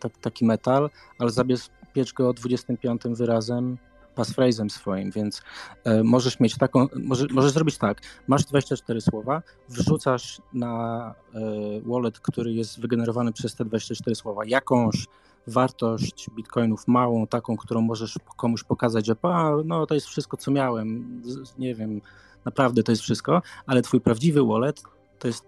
tak, 0.00 0.18
taki 0.18 0.44
metal, 0.44 0.90
ale 1.18 1.30
zabezpiecz 1.30 2.12
go 2.12 2.32
25 2.32 3.02
wyrazem 3.04 3.78
passphrase'em 4.16 4.68
swoim, 4.68 5.10
więc 5.10 5.42
e, 5.84 6.02
możesz 6.02 6.40
mieć 6.40 6.58
taką, 6.58 6.86
może, 6.94 7.26
możesz 7.30 7.52
zrobić 7.52 7.78
tak, 7.78 8.00
masz 8.28 8.44
24 8.44 9.00
słowa, 9.00 9.42
wrzucasz 9.68 10.40
na 10.54 11.14
e, 11.34 11.40
wallet, 11.80 12.20
który 12.20 12.52
jest 12.52 12.80
wygenerowany 12.80 13.32
przez 13.32 13.54
te 13.54 13.64
24 13.64 14.14
słowa, 14.14 14.42
jakąś 14.46 15.06
wartość 15.46 16.30
bitcoinów 16.30 16.88
małą, 16.88 17.26
taką, 17.26 17.56
którą 17.56 17.80
możesz 17.80 18.18
komuś 18.36 18.64
pokazać, 18.64 19.06
że 19.06 19.16
a, 19.22 19.50
no 19.64 19.86
to 19.86 19.94
jest 19.94 20.06
wszystko, 20.06 20.36
co 20.36 20.50
miałem, 20.50 21.22
nie 21.58 21.74
wiem, 21.74 22.00
naprawdę 22.44 22.82
to 22.82 22.92
jest 22.92 23.02
wszystko, 23.02 23.42
ale 23.66 23.82
twój 23.82 24.00
prawdziwy 24.00 24.46
wallet 24.46 24.82
to 25.18 25.28
jest 25.28 25.44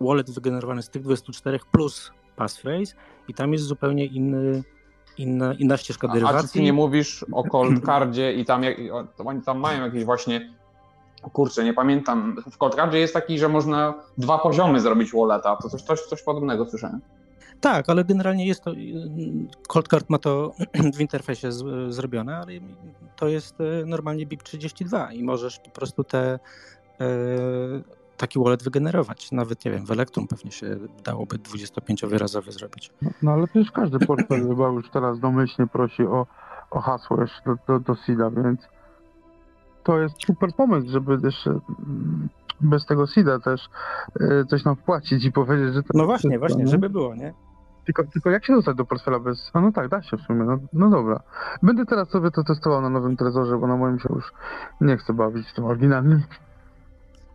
wallet 0.00 0.30
wygenerowany 0.30 0.82
z 0.82 0.90
tych 0.90 1.02
24 1.02 1.60
plus 1.72 2.10
passphrase 2.36 2.94
i 3.28 3.34
tam 3.34 3.52
jest 3.52 3.64
zupełnie 3.64 4.06
inny 4.06 4.62
inna, 5.18 5.54
inna 5.54 5.76
ścieżka 5.76 6.08
deriwacji. 6.08 6.36
A, 6.36 6.40
a 6.40 6.42
czy 6.42 6.52
ty 6.52 6.62
nie 6.62 6.72
mówisz 6.72 7.24
o 7.32 7.44
cold 7.44 7.84
cardzie 7.84 8.32
i 8.32 8.44
tam, 8.44 8.62
jak, 8.62 8.76
oni 9.24 9.42
tam 9.42 9.58
mają 9.58 9.84
jakieś 9.84 10.04
właśnie, 10.04 10.52
kurczę, 11.32 11.64
nie 11.64 11.74
pamiętam, 11.74 12.36
w 12.50 12.58
cold 12.58 12.74
cardzie 12.74 12.98
jest 12.98 13.14
taki, 13.14 13.38
że 13.38 13.48
można 13.48 13.94
dwa 14.18 14.38
poziomy 14.38 14.80
zrobić 14.80 15.12
walleta, 15.12 15.56
to 15.56 15.68
coś, 15.68 15.82
coś, 15.82 16.00
coś 16.00 16.22
podobnego 16.22 16.66
słyszałem. 16.66 17.00
Tak, 17.60 17.90
ale 17.90 18.04
generalnie 18.04 18.46
jest 18.46 18.64
to, 18.64 18.72
cold 19.68 19.88
card 19.88 20.10
ma 20.10 20.18
to 20.18 20.52
w 20.96 21.00
interfejsie 21.00 21.52
z, 21.52 21.94
zrobione, 21.94 22.36
ale 22.36 22.52
to 23.16 23.28
jest 23.28 23.60
e, 23.60 23.86
normalnie 23.86 24.26
BIP32 24.26 25.12
i 25.12 25.22
możesz 25.22 25.58
po 25.58 25.70
prostu 25.70 26.04
te 26.04 26.38
e, 27.00 27.06
taki 28.16 28.38
wallet 28.38 28.62
wygenerować. 28.62 29.32
Nawet, 29.32 29.64
nie 29.64 29.70
wiem, 29.70 29.86
w 29.86 29.90
Electrum 29.90 30.26
pewnie 30.28 30.50
się 30.50 30.76
dałoby 31.04 31.36
25-wyrazowy 31.36 32.50
zrobić. 32.52 32.92
No, 33.02 33.10
no 33.22 33.32
ale 33.32 33.46
przecież 33.46 33.70
każdy 33.72 33.98
portfel 33.98 34.48
chyba 34.48 34.68
już 34.68 34.90
teraz 34.90 35.20
domyślnie 35.20 35.68
prosi 35.68 36.02
o, 36.02 36.26
o 36.70 36.80
hasło 36.80 37.20
jeszcze 37.20 37.42
do, 37.46 37.56
do, 37.66 37.80
do 37.80 37.94
SIDA, 37.94 38.30
więc 38.30 38.60
to 39.82 40.00
jest 40.00 40.14
super 40.26 40.52
pomysł, 40.56 40.88
żeby 40.90 41.20
też 41.20 41.46
mm, 41.46 42.28
bez 42.60 42.86
tego 42.86 43.06
SIDA 43.06 43.38
też 43.38 43.68
y, 44.20 44.44
coś 44.50 44.64
nam 44.64 44.76
wpłacić 44.76 45.24
i 45.24 45.32
powiedzieć, 45.32 45.74
że 45.74 45.82
to 45.82 45.88
No 45.94 46.04
właśnie, 46.06 46.38
właśnie, 46.38 46.64
nie? 46.64 46.70
żeby 46.70 46.90
było, 46.90 47.14
nie? 47.14 47.34
Tylko, 47.84 48.04
tylko 48.04 48.30
jak 48.30 48.44
się 48.44 48.52
dostać 48.52 48.76
do 48.76 48.84
portfela 48.84 49.20
bez... 49.20 49.50
A 49.52 49.60
no 49.60 49.72
tak, 49.72 49.88
da 49.88 50.02
się 50.02 50.16
w 50.16 50.20
sumie, 50.20 50.44
no, 50.44 50.58
no 50.72 50.90
dobra. 50.90 51.20
Będę 51.62 51.86
teraz 51.86 52.08
sobie 52.08 52.30
to 52.30 52.44
testował 52.44 52.80
na 52.80 52.90
nowym 52.90 53.16
trezorze, 53.16 53.58
bo 53.58 53.66
na 53.66 53.76
moim 53.76 53.98
się 53.98 54.08
już 54.14 54.32
nie 54.80 54.96
chcę 54.96 55.12
bawić 55.12 55.52
tym 55.52 55.64
oryginalnym. 55.64 56.22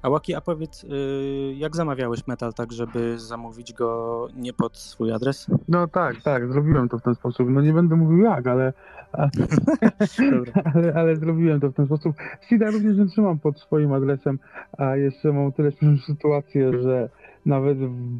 A 0.01 0.09
Łaki, 0.09 0.35
a 0.35 0.41
powiedz, 0.41 0.83
y, 0.83 1.53
jak 1.57 1.75
zamawiałeś 1.75 2.27
metal 2.27 2.53
tak, 2.53 2.71
żeby 2.71 3.19
zamówić 3.19 3.73
go 3.73 4.27
nie 4.35 4.53
pod 4.53 4.77
swój 4.77 5.11
adres? 5.11 5.47
No 5.67 5.87
tak, 5.87 6.21
tak, 6.21 6.51
zrobiłem 6.51 6.89
to 6.89 6.97
w 6.97 7.01
ten 7.01 7.15
sposób. 7.15 7.49
No 7.49 7.61
nie 7.61 7.73
będę 7.73 7.95
mówił 7.95 8.17
jak, 8.17 8.47
ale 8.47 8.73
ale, 10.75 10.93
ale, 10.93 11.15
zrobiłem 11.15 11.59
to 11.59 11.71
w 11.71 11.73
ten 11.73 11.85
sposób. 11.85 12.15
SIDA 12.49 12.71
również 12.71 12.97
nie 12.97 13.05
trzymam 13.05 13.39
pod 13.39 13.59
swoim 13.59 13.93
adresem, 13.93 14.39
a 14.77 14.95
jeszcze 14.95 15.33
mam 15.33 15.51
tyle 15.51 15.71
sytuację, 16.07 16.81
że 16.81 17.09
nawet 17.45 17.77
w 17.77 18.19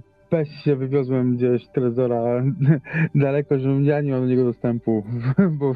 się 0.63 0.75
wywiozłem 0.75 1.35
gdzieś 1.35 1.67
trezora 1.67 2.43
daleko, 3.15 3.59
że 3.59 3.69
ja 3.69 4.01
nie 4.01 4.11
mam 4.11 4.21
do 4.21 4.27
niego 4.27 4.43
dostępu, 4.43 5.03
bo, 5.59 5.75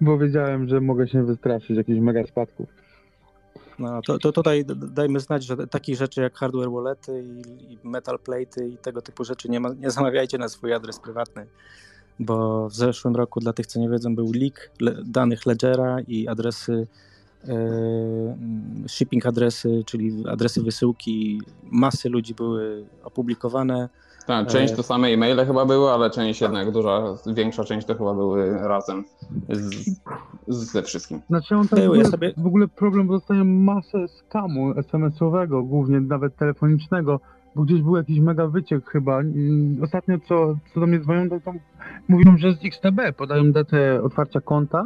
bo 0.00 0.18
wiedziałem, 0.18 0.68
że 0.68 0.80
mogę 0.80 1.08
się 1.08 1.22
wystraszyć 1.22 1.76
jakichś 1.76 2.00
mega 2.00 2.26
spadków. 2.26 2.81
No, 3.78 4.02
to, 4.02 4.18
to 4.18 4.32
tutaj 4.32 4.64
dajmy 4.76 5.20
znać, 5.20 5.44
że 5.44 5.66
takich 5.66 5.96
rzeczy 5.96 6.20
jak 6.20 6.34
hardware 6.34 6.70
wallety 6.70 7.24
i, 7.24 7.72
i 7.72 7.78
metal 7.84 8.18
plate 8.18 8.66
i 8.68 8.76
tego 8.76 9.02
typu 9.02 9.24
rzeczy 9.24 9.48
nie, 9.48 9.60
ma, 9.60 9.68
nie 9.68 9.90
zamawiajcie 9.90 10.38
na 10.38 10.48
swój 10.48 10.72
adres 10.72 10.98
prywatny, 10.98 11.46
bo 12.18 12.68
w 12.68 12.74
zeszłym 12.74 13.16
roku 13.16 13.40
dla 13.40 13.52
tych, 13.52 13.66
co 13.66 13.80
nie 13.80 13.88
wiedzą, 13.88 14.14
był 14.14 14.32
leak 14.32 14.70
danych 15.04 15.46
Ledgera 15.46 16.00
i 16.00 16.28
adresy 16.28 16.86
e, 17.48 17.56
shipping 18.88 19.26
adresy, 19.26 19.82
czyli 19.86 20.24
adresy 20.28 20.62
wysyłki. 20.62 21.42
Masy 21.62 22.08
ludzi 22.08 22.34
były 22.34 22.86
opublikowane 23.04 23.88
tak, 24.24 24.46
część 24.46 24.74
to 24.74 24.82
same 24.82 25.08
e-maile 25.08 25.46
chyba 25.46 25.66
były, 25.66 25.90
ale 25.90 26.10
część 26.10 26.40
jednak 26.40 26.70
duża, 26.70 27.02
większa 27.34 27.64
część 27.64 27.86
to 27.86 27.94
chyba 27.94 28.14
były 28.14 28.58
razem 28.58 29.04
z, 29.48 30.00
ze 30.48 30.82
wszystkim. 30.82 31.20
Znaczy 31.28 31.56
on 31.56 31.68
tam 31.68 31.80
w 31.80 31.84
ogóle, 31.84 32.04
sobie... 32.04 32.32
w 32.36 32.46
ogóle 32.46 32.68
problem, 32.68 33.06
bo 33.06 33.12
dostaję 33.12 33.44
masę 33.44 34.08
skamu 34.08 34.70
SMS-owego, 34.78 35.62
głównie 35.62 36.00
nawet 36.00 36.36
telefonicznego, 36.36 37.20
bo 37.54 37.62
gdzieś 37.62 37.82
był 37.82 37.96
jakiś 37.96 38.20
mega 38.20 38.46
wyciek 38.46 38.90
chyba. 38.90 39.20
Ostatnio 39.82 40.18
co, 40.28 40.56
co 40.74 40.80
do 40.80 40.86
mnie 40.86 41.00
dzwonią, 41.00 41.30
to 41.30 41.40
tam 41.40 41.58
mówią, 42.08 42.36
że 42.38 42.52
z 42.52 42.64
XTB 42.64 43.16
podają 43.16 43.52
datę 43.52 44.02
otwarcia 44.02 44.40
konta 44.40 44.84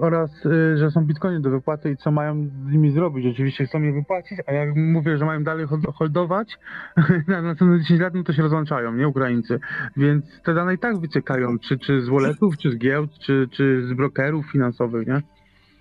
oraz, 0.00 0.46
e, 0.46 0.76
że 0.78 0.90
są 0.90 1.04
bitcoiny 1.04 1.40
do 1.40 1.50
wypłaty 1.50 1.90
i 1.90 1.96
co 1.96 2.10
mają 2.10 2.48
z 2.68 2.72
nimi 2.72 2.90
zrobić. 2.90 3.26
Oczywiście 3.26 3.66
chcą 3.66 3.82
je 3.82 3.92
wypłacić, 3.92 4.38
a 4.46 4.52
jak 4.52 4.76
mówię, 4.76 5.18
że 5.18 5.24
mają 5.24 5.44
dalej 5.44 5.66
holdować 5.94 6.58
na 7.28 7.42
następne 7.42 7.80
10 7.80 8.00
lat, 8.00 8.14
no 8.14 8.22
to 8.22 8.32
się 8.32 8.42
rozłączają, 8.42 8.92
nie 8.92 9.08
Ukraińcy. 9.08 9.60
Więc 9.96 10.24
te 10.44 10.54
dane 10.54 10.74
i 10.74 10.78
tak 10.78 10.98
wyciekają, 10.98 11.58
czy, 11.58 11.78
czy 11.78 12.02
z 12.02 12.08
walletów, 12.08 12.58
czy 12.58 12.70
z 12.70 12.76
giełd, 12.76 13.10
czy, 13.18 13.48
czy 13.50 13.86
z 13.86 13.92
brokerów 13.92 14.52
finansowych, 14.52 15.06
nie? 15.06 15.22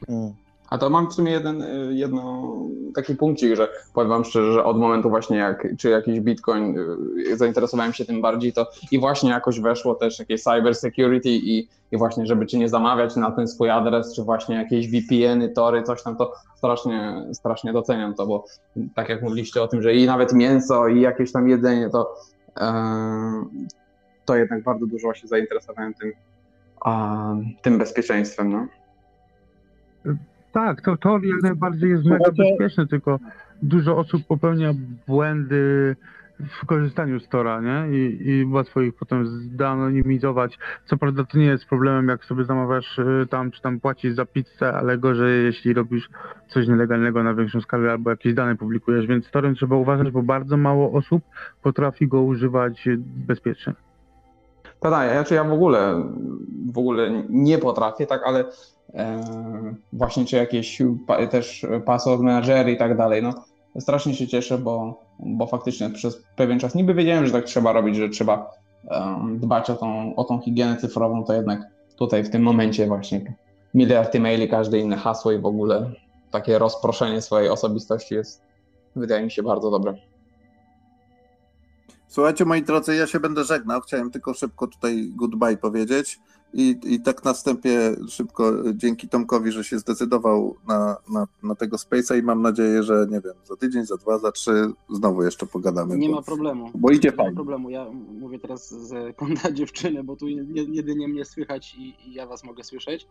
Mm. 0.08 0.40
A 0.72 0.78
to 0.78 0.89
mam 0.89 1.09
w 1.09 1.13
sumie 1.13 1.32
jeden, 1.32 1.61
y, 1.61 1.93
jedno 1.93 2.53
taki 2.95 3.15
punkcik, 3.15 3.55
że 3.55 3.69
powiem 3.93 4.09
wam 4.09 4.26
szczerze, 4.26 4.53
że 4.53 4.63
od 4.63 4.78
momentu 4.78 5.09
właśnie 5.09 5.38
jak, 5.38 5.67
czy 5.78 5.89
jakiś 5.89 6.19
bitcoin, 6.19 6.80
y, 7.32 7.38
zainteresowałem 7.38 7.93
się 7.93 8.05
tym 8.05 8.22
bardziej, 8.22 8.53
to 8.53 8.67
i 8.91 8.99
właśnie 8.99 9.30
jakoś 9.30 9.59
weszło 9.59 9.95
też 9.95 10.19
jakieś 10.19 10.43
cyber 10.43 10.76
security 10.76 11.30
i, 11.30 11.67
i 11.91 11.97
właśnie, 11.97 12.26
żeby 12.26 12.45
ci 12.45 12.59
nie 12.59 12.69
zamawiać 12.69 13.15
na 13.15 13.32
ten 13.32 13.47
swój 13.47 13.69
adres, 13.69 14.15
czy 14.15 14.24
właśnie 14.24 14.55
jakieś 14.55 14.88
VPN-y, 14.88 15.49
tory, 15.49 15.84
coś 15.84 16.03
tam, 16.03 16.17
to 16.17 16.34
strasznie, 16.55 17.26
strasznie 17.34 17.74
doceniam 17.74 18.13
to, 18.13 18.28
bo 18.28 18.45
tak 18.95 19.09
jak 19.09 19.22
mówiliście 19.22 19.61
o 19.61 19.67
tym, 19.67 19.82
że 19.82 19.93
i 19.93 20.05
nawet 20.05 20.34
mięso, 20.34 20.88
i 20.88 21.01
jakieś 21.01 21.32
tam 21.32 21.49
jedzenie, 21.49 21.89
to, 21.89 22.15
yy, 22.59 22.65
to 24.26 24.36
jednak 24.36 24.63
bardzo 24.63 24.86
dużo 24.86 25.13
się 25.13 25.28
zainteresowałem 25.28 25.93
tym, 25.93 26.11
tym 27.61 27.78
bezpieczeństwem, 27.78 28.51
no. 28.51 28.67
Tak, 30.52 30.82
to, 30.82 30.97
to 30.97 31.20
jak 31.24 31.41
najbardziej 31.41 31.89
jest 31.89 32.06
mega 32.06 32.32
bezpieczne, 32.32 32.88
tylko 32.88 33.20
dużo 33.62 33.97
osób 33.97 34.28
popełnia 34.28 34.74
błędy 35.08 35.95
w 36.62 36.66
korzystaniu 36.66 37.20
z 37.20 37.28
Tora, 37.28 37.62
nie? 37.62 37.97
I, 37.97 38.30
I 38.30 38.45
łatwo 38.45 38.82
ich 38.82 38.95
potem 38.95 39.28
zdanonimizować. 39.28 40.60
Co 40.86 40.97
prawda 40.97 41.24
to 41.24 41.38
nie 41.38 41.45
jest 41.45 41.66
problemem, 41.66 42.08
jak 42.08 42.26
sobie 42.26 42.43
zamawiasz 42.43 42.99
y, 42.99 43.28
tam, 43.30 43.52
czy 43.52 43.62
tam 43.62 43.80
płacisz 43.80 44.14
za 44.14 44.26
pizzę, 44.26 44.74
ale 44.74 44.97
gorzej, 44.97 45.45
jeśli 45.45 45.74
robisz 45.74 46.10
coś 46.47 46.68
nielegalnego 46.68 47.24
na 47.24 47.34
większą 47.34 47.62
skalę 47.62 47.91
albo 47.91 48.10
jakieś 48.10 48.34
dane 48.34 48.56
publikujesz, 48.56 49.08
więc 49.08 49.32
Torem 49.32 49.56
trzeba 49.56 49.76
uważać, 49.76 50.12
bo 50.12 50.24
bardzo 50.24 50.58
mało 50.58 50.91
osób 50.91 51.24
potrafi 51.62 52.08
go 52.08 52.22
używać 52.22 52.89
bezpiecznie. 53.28 53.74
Tak, 54.80 54.91
tak, 54.91 55.12
znaczy 55.12 55.34
ja 55.34 55.44
w 55.44 55.53
ogóle, 55.53 56.03
w 56.73 56.78
ogóle 56.78 57.23
nie 57.30 57.57
potrafię, 57.57 58.07
tak, 58.07 58.22
ale 58.26 58.44
właśnie 59.94 60.26
czy 60.26 60.36
jakieś 60.36 60.82
też 61.32 61.66
password 61.86 62.22
managery 62.22 62.72
i 62.72 62.78
tak 62.78 62.98
dalej, 62.98 63.24
no 63.24 63.34
strasznie 63.80 64.16
się 64.16 64.28
cieszę, 64.28 64.58
bo, 64.58 65.03
bo 65.20 65.48
faktycznie 65.48 65.90
przez 65.90 66.24
pewien 66.36 66.60
czas 66.60 66.76
niby 66.76 66.94
wiedziałem, 66.94 67.26
że 67.26 67.32
tak 67.32 67.45
trzeba 67.45 67.72
robić, 67.72 67.95
że 67.95 68.10
trzeba 68.10 68.52
e, 68.91 69.18
dbać 69.34 69.70
o 69.70 69.76
tą, 69.76 70.16
o 70.16 70.24
tą 70.24 70.40
higienę 70.40 70.78
cyfrową, 70.78 71.24
to 71.24 71.34
jednak 71.34 71.62
tutaj 71.95 72.24
w 72.24 72.30
tym 72.30 72.41
momencie 72.41 72.88
właśnie 72.88 73.36
miliard 73.74 74.16
e-maili, 74.16 74.49
każde 74.49 74.80
inne 74.80 74.98
hasło 74.98 75.32
i 75.32 75.40
w 75.40 75.45
ogóle 75.45 75.91
takie 76.32 76.60
rozproszenie 76.60 77.22
swojej 77.22 77.49
osobistości 77.49 78.16
jest, 78.16 78.41
wydaje 78.95 79.24
mi 79.24 79.32
się, 79.32 79.44
bardzo 79.44 79.72
dobre. 79.72 79.94
Słuchajcie, 82.08 82.45
moi 82.45 82.64
drodzy, 82.64 82.95
ja 82.95 83.08
się 83.08 83.20
będę 83.20 83.44
żegnał. 83.44 83.82
Chciałem 83.82 84.12
tylko 84.12 84.34
szybko 84.34 84.68
tutaj 84.68 85.12
goodbye 85.16 85.58
powiedzieć. 85.58 86.20
I, 86.53 86.80
i 86.84 86.99
tak 86.99 87.23
na 87.26 87.34
wstępie 87.34 87.95
szybko 88.10 88.53
dzięki 88.73 89.07
Tomkowi, 89.07 89.52
że 89.52 89.64
się 89.64 89.80
zdecydował 89.80 90.56
na, 90.68 90.98
na, 91.10 91.28
na 91.44 91.56
tego 91.56 91.78
Space'a 91.78 92.19
i 92.19 92.23
mam 92.23 92.41
nadzieję, 92.41 92.84
że 92.84 93.07
nie 93.10 93.22
wiem, 93.22 93.34
za 93.45 93.56
tydzień, 93.56 93.86
za 93.86 93.98
dwa, 93.98 94.18
za 94.18 94.32
trzy 94.32 94.72
znowu 94.90 95.23
jeszcze 95.23 95.45
pogadamy. 95.45 95.98
Nie 95.98 96.10
bo, 96.10 96.15
ma 96.15 96.22
problemu. 96.22 96.72
Bo 96.76 96.90
idzie 96.90 97.10
nie 97.10 97.15
fajnie. 97.15 97.30
Nie 97.30 97.32
ma 97.32 97.36
problemu. 97.36 97.69
Ja 97.69 97.86
mówię 98.19 98.40
teraz 98.40 98.69
z 98.69 99.15
konta 99.15 99.52
dziewczyny, 99.61 100.03
bo 100.03 100.15
tu 100.15 100.28
jedynie 100.68 101.07
mnie 101.07 101.26
słychać 101.26 101.76
i, 101.76 101.95
i 102.10 102.14
ja 102.14 102.28
was 102.28 102.44
mogę 102.44 102.64
słyszeć. 102.64 103.07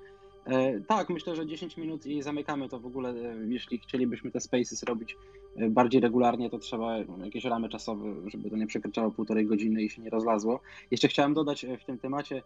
E, 0.46 0.80
tak, 0.80 1.10
myślę, 1.10 1.36
że 1.36 1.46
10 1.46 1.76
minut 1.76 2.06
i 2.06 2.22
zamykamy 2.22 2.68
to 2.68 2.80
w 2.80 2.86
ogóle. 2.86 3.10
E, 3.10 3.36
jeśli 3.48 3.78
chcielibyśmy 3.78 4.30
te 4.30 4.40
spaces 4.40 4.82
robić 4.82 5.16
e, 5.56 5.70
bardziej 5.70 6.00
regularnie, 6.00 6.50
to 6.50 6.58
trzeba 6.58 6.98
jakieś 7.24 7.44
ramy 7.44 7.68
czasowe, 7.68 8.14
żeby 8.26 8.50
to 8.50 8.56
nie 8.56 8.66
przekraczało 8.66 9.10
półtorej 9.10 9.46
godziny 9.46 9.82
i 9.82 9.90
się 9.90 10.02
nie 10.02 10.10
rozlazło. 10.10 10.60
Jeszcze 10.90 11.08
chciałem 11.08 11.34
dodać 11.34 11.66
w 11.80 11.84
tym 11.84 11.98
temacie 11.98 12.42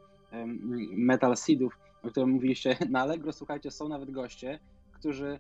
Metal 0.93 1.37
Seedów, 1.37 1.79
o 2.03 2.09
którym 2.09 2.31
mówiliście 2.31 2.77
na 2.91 3.01
Allegro, 3.01 3.33
słuchajcie, 3.33 3.71
są 3.71 3.89
nawet 3.89 4.11
goście, 4.11 4.59
którzy 4.93 5.39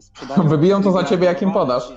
sprzedają... 0.00 0.48
Wybiją 0.48 0.82
to 0.82 0.92
za 0.92 1.04
ciebie, 1.04 1.26
jak 1.26 1.42
im 1.42 1.52
podasz. 1.52 1.92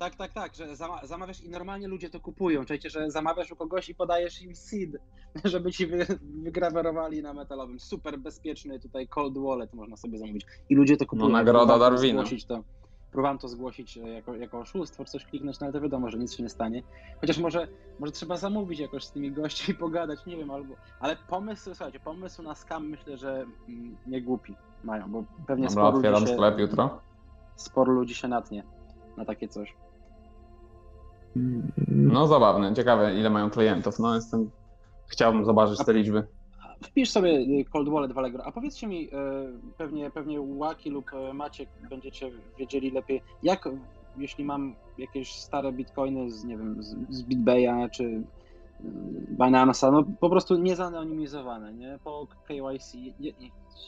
Tak, 0.00 0.14
tak, 0.14 0.32
tak, 0.32 0.54
że 0.54 0.76
zamawiasz 1.02 1.40
i 1.40 1.48
normalnie 1.48 1.88
ludzie 1.88 2.10
to 2.10 2.20
kupują. 2.20 2.64
Czujcie, 2.64 2.90
że 2.90 3.10
zamawiasz 3.10 3.52
u 3.52 3.56
kogoś 3.56 3.88
i 3.88 3.94
podajesz 3.94 4.42
im 4.42 4.56
seed, 4.56 4.90
żeby 5.44 5.72
ci 5.72 5.86
wy, 5.86 6.06
wygrawerowali 6.42 7.22
na 7.22 7.32
metalowym. 7.32 7.80
Super 7.80 8.18
bezpieczny 8.18 8.80
tutaj 8.80 9.08
cold 9.08 9.38
wallet 9.38 9.74
można 9.74 9.96
sobie 9.96 10.18
zamówić. 10.18 10.46
I 10.68 10.74
ludzie 10.74 10.96
to 10.96 11.06
kupują. 11.06 11.28
No 11.28 11.38
nagroda 11.38 11.78
Darwina. 11.78 12.24
To, 12.48 12.62
próbowałem 13.12 13.38
to 13.38 13.48
zgłosić 13.48 13.98
e, 13.98 14.08
jako, 14.08 14.36
jako 14.36 14.58
oszustwo, 14.58 15.04
coś 15.04 15.24
kliknąć, 15.24 15.60
no 15.60 15.64
ale 15.64 15.72
to 15.72 15.80
wiadomo, 15.80 16.10
że 16.10 16.18
nic 16.18 16.34
się 16.34 16.42
nie 16.42 16.48
stanie. 16.48 16.82
Chociaż 17.20 17.38
może, 17.38 17.68
może 17.98 18.12
trzeba 18.12 18.36
zamówić 18.36 18.80
jakoś 18.80 19.04
z 19.04 19.12
tymi 19.12 19.32
gośćmi, 19.32 19.74
pogadać, 19.74 20.26
nie 20.26 20.36
wiem, 20.36 20.50
albo... 20.50 20.74
Ale 21.00 21.16
pomysł, 21.28 21.74
słuchajcie, 21.74 22.00
pomysł 22.00 22.42
na 22.42 22.54
scam 22.54 22.88
myślę, 22.88 23.16
że 23.16 23.46
mm, 23.68 23.96
nie 24.06 24.22
głupi 24.22 24.54
mają, 24.84 25.10
bo 25.10 25.24
pewnie 25.46 25.66
Dobra, 25.66 25.82
sporo 25.82 25.96
otwieram 25.96 26.20
ludzi 26.20 26.30
się, 26.30 26.36
sklep 26.36 26.58
jutro. 26.58 27.00
Sporo 27.56 27.92
ludzi 27.92 28.14
się 28.14 28.28
natnie 28.28 28.64
na 29.16 29.24
takie 29.24 29.48
coś. 29.48 29.74
No 31.88 32.26
zabawne, 32.26 32.74
ciekawe 32.74 33.14
ile 33.14 33.30
mają 33.30 33.50
klientów. 33.50 33.98
No 33.98 34.14
jestem, 34.14 34.50
chciałbym 35.08 35.44
zobaczyć 35.44 35.78
te 35.84 35.92
liczby. 35.92 36.26
Wpisz 36.84 37.10
sobie 37.10 37.30
y, 37.30 37.64
Cold 37.72 37.88
Wallet 37.88 38.12
w 38.12 38.18
Allegro, 38.18 38.44
a 38.44 38.52
powiedzcie 38.52 38.86
mi, 38.86 39.04
y, 39.04 39.10
pewnie, 39.78 40.10
pewnie 40.10 40.40
Łaki 40.40 40.90
lub 40.90 41.12
y, 41.12 41.34
Maciek 41.34 41.68
będziecie 41.90 42.30
wiedzieli 42.58 42.90
lepiej, 42.90 43.22
jak 43.42 43.68
jeśli 44.16 44.44
mam 44.44 44.74
jakieś 44.98 45.32
stare 45.32 45.72
bitcoiny 45.72 46.30
z, 46.30 46.44
nie 46.44 46.58
wiem, 46.58 46.82
z 47.08 47.22
BitBaya 47.22 47.88
czy 47.92 48.22
Binance'a, 49.38 49.92
no 49.92 50.04
po 50.20 50.30
prostu 50.30 50.56
niezanonimizowane, 50.56 51.74
nie? 51.74 51.98
Po 52.04 52.26
KYC, 52.48 52.96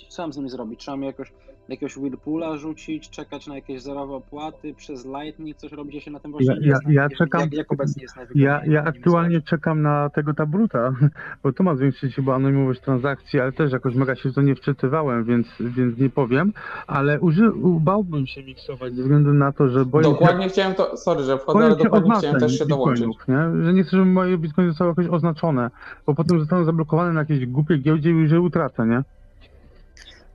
co 0.08 0.22
mam 0.22 0.32
z 0.32 0.36
nimi 0.36 0.50
zrobić? 0.50 0.80
Trzeba 0.80 0.96
mi 0.96 1.06
jakoś 1.06 1.32
jakiegoś 1.68 1.96
Whirlpoola 1.96 2.56
rzucić, 2.56 3.10
czekać 3.10 3.46
na 3.46 3.54
jakieś 3.54 3.82
zerowe 3.82 4.14
opłaty, 4.14 4.74
przez 4.74 5.06
Lightning 5.06 5.56
coś 5.56 5.72
robić, 5.72 5.94
ja 5.94 6.00
się 6.00 6.10
na 6.10 6.20
tym 6.20 6.32
właśnie 6.32 6.54
ja, 6.54 6.60
nie 6.60 6.94
ja, 6.94 7.02
ja 7.02 7.08
czekam, 7.08 7.40
jak, 7.40 7.52
jak 7.52 7.72
obecnie 7.72 8.02
jest 8.02 8.16
ja, 8.34 8.60
ja 8.66 8.84
aktualnie 8.84 9.40
czekam 9.40 9.82
na 9.82 10.10
tego 10.10 10.34
tabruta, 10.34 10.92
bo 11.42 11.52
to 11.52 11.62
ma 11.62 11.76
zwiększyć 11.76 12.14
chyba 12.14 12.34
anonimowość 12.34 12.80
transakcji, 12.80 13.40
ale 13.40 13.52
też 13.52 13.72
jakoś 13.72 13.94
mega 13.94 14.14
się 14.14 14.30
w 14.30 14.34
to 14.34 14.42
nie 14.42 14.54
wczytywałem, 14.54 15.24
więc, 15.24 15.46
więc 15.60 15.98
nie 15.98 16.10
powiem, 16.10 16.52
ale 16.86 17.20
uży, 17.20 17.52
bałbym 17.80 18.26
się 18.26 18.42
miksować 18.42 18.94
ze 18.94 19.02
względu 19.02 19.32
na 19.32 19.52
to, 19.52 19.68
że 19.68 19.84
boję 19.84 20.04
Dokładnie 20.04 20.44
się, 20.44 20.50
chciałem 20.50 20.74
to, 20.74 20.96
sorry, 20.96 21.24
że 21.24 21.38
wchodzę, 21.38 21.64
ale 21.64 21.76
dokładnie 21.76 22.12
chciałem 22.18 22.40
też 22.40 22.58
się 22.58 22.66
dołączyć. 22.66 23.06
Nie? 23.28 23.64
Że 23.64 23.72
nie 23.72 23.82
chcę, 23.82 23.90
żeby 23.90 24.04
moje 24.04 24.38
bitcoiny 24.38 24.70
zostały 24.70 24.90
jakoś 24.90 25.06
oznaczone, 25.06 25.70
bo 26.06 26.14
potem 26.14 26.40
zostaną 26.40 26.64
zablokowane 26.64 27.12
na 27.12 27.20
jakiejś 27.20 27.46
głupiej 27.46 27.80
giełdzie 27.80 28.10
i 28.10 28.12
już 28.12 28.32
je 28.32 28.40
utracę, 28.40 28.86
nie? 28.86 29.02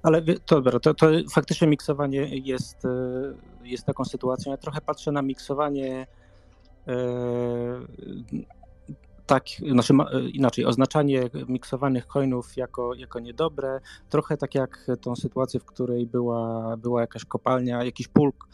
Ale 0.07 0.21
to, 0.21 0.61
dobra, 0.61 0.79
to, 0.79 0.93
to 0.93 1.07
faktycznie 1.31 1.67
miksowanie 1.67 2.37
jest, 2.37 2.85
e, 2.85 2.89
jest 3.63 3.85
taką 3.85 4.05
sytuacją. 4.05 4.51
Ja 4.51 4.57
trochę 4.57 4.81
patrzę 4.81 5.11
na 5.11 5.21
miksowanie 5.21 6.07
e, 6.87 6.95
tak, 9.25 9.43
znaczy 9.71 9.93
inaczej, 10.33 10.65
oznaczanie 10.65 11.29
miksowanych 11.47 12.07
coinów 12.07 12.57
jako, 12.57 12.93
jako 12.93 13.19
niedobre, 13.19 13.79
trochę 14.09 14.37
tak 14.37 14.55
jak 14.55 14.87
tą 15.01 15.15
sytuację, 15.15 15.59
w 15.59 15.65
której 15.65 16.07
była, 16.07 16.77
była 16.77 17.01
jakaś 17.01 17.25
kopalnia, 17.25 17.83
jakiś 17.83 18.07
pulk, 18.07 18.47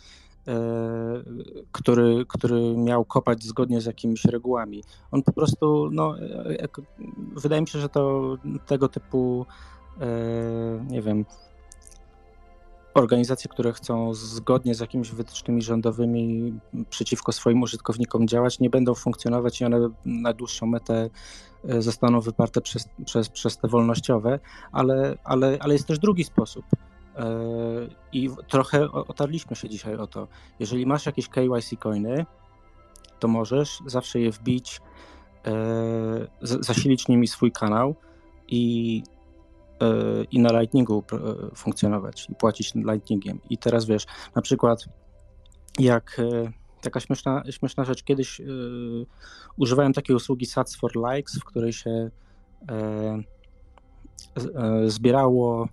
który, 1.72 2.26
który 2.28 2.78
miał 2.78 3.06
kopać 3.06 3.44
zgodnie 3.44 3.82
z 3.82 3.86
jakimiś 3.86 4.26
regułami. 4.26 4.84
On 5.12 5.24
po 5.24 5.32
prostu, 5.32 5.90
no, 5.92 6.16
wydaje 7.36 7.62
mi 7.62 7.68
się, 7.68 7.80
że 7.80 7.90
to 7.90 8.38
tego 8.66 8.88
typu 8.88 9.46
E, 9.46 9.73
nie 10.90 11.02
wiem, 11.02 11.26
organizacje, 12.94 13.50
które 13.50 13.74
chcą 13.74 14.14
zgodnie 14.14 14.76
z 14.76 14.80
jakimiś 14.80 15.12
wytycznymi 15.12 15.62
rządowymi 15.62 16.54
przeciwko 16.90 17.32
swoim 17.32 17.62
użytkownikom 17.62 18.28
działać, 18.28 18.60
nie 18.60 18.70
będą 18.70 18.96
funkcjonować 18.96 19.62
i 19.62 19.66
one 19.66 19.90
na 20.06 20.34
dłuższą 20.34 20.66
metę 20.66 21.10
e, 21.68 21.82
zostaną 21.82 22.22
wyparte 22.22 22.62
przez, 22.62 22.90
przez, 23.06 23.30
przez 23.30 23.58
te 23.58 23.68
wolnościowe, 23.68 24.40
ale, 24.72 25.18
ale, 25.24 25.58
ale 25.60 25.74
jest 25.74 25.88
też 25.88 26.00
drugi 26.00 26.24
sposób. 26.24 26.66
E, 27.16 27.26
I 28.14 28.30
trochę 28.48 28.92
otarliśmy 28.92 29.56
się 29.56 29.70
dzisiaj 29.70 29.96
o 29.96 30.08
to. 30.08 30.28
Jeżeli 30.60 30.86
masz 30.86 31.06
jakieś 31.06 31.28
KYC 31.28 31.76
coiny, 31.80 32.26
to 33.20 33.28
możesz 33.28 33.80
zawsze 33.86 34.20
je 34.20 34.32
wbić, 34.32 34.82
zasilić 36.42 37.08
nimi 37.08 37.28
swój 37.28 37.52
kanał 37.52 37.96
i 38.48 39.04
i 40.32 40.40
na 40.40 40.60
Lightningu 40.60 41.04
e, 41.14 41.56
funkcjonować 41.56 42.30
i 42.30 42.36
płacić 42.36 42.76
Lightningiem. 42.76 43.40
I 43.50 43.58
teraz 43.58 43.86
wiesz, 43.86 44.06
na 44.36 44.42
przykład 44.42 44.86
jak 45.80 46.20
e, 46.20 46.52
taka 46.82 47.00
śmieszna, 47.00 47.44
śmieszna 47.52 47.84
rzecz, 47.84 48.04
kiedyś 48.04 48.40
yy, 48.40 49.06
używałem 49.58 49.94
takiej 49.94 50.16
usługi 50.16 50.46
Sats 50.46 50.76
for 50.76 50.92
Likes, 50.96 51.40
w 51.40 51.44
której 51.44 51.74
się 51.74 52.10
zbierało 54.88 55.68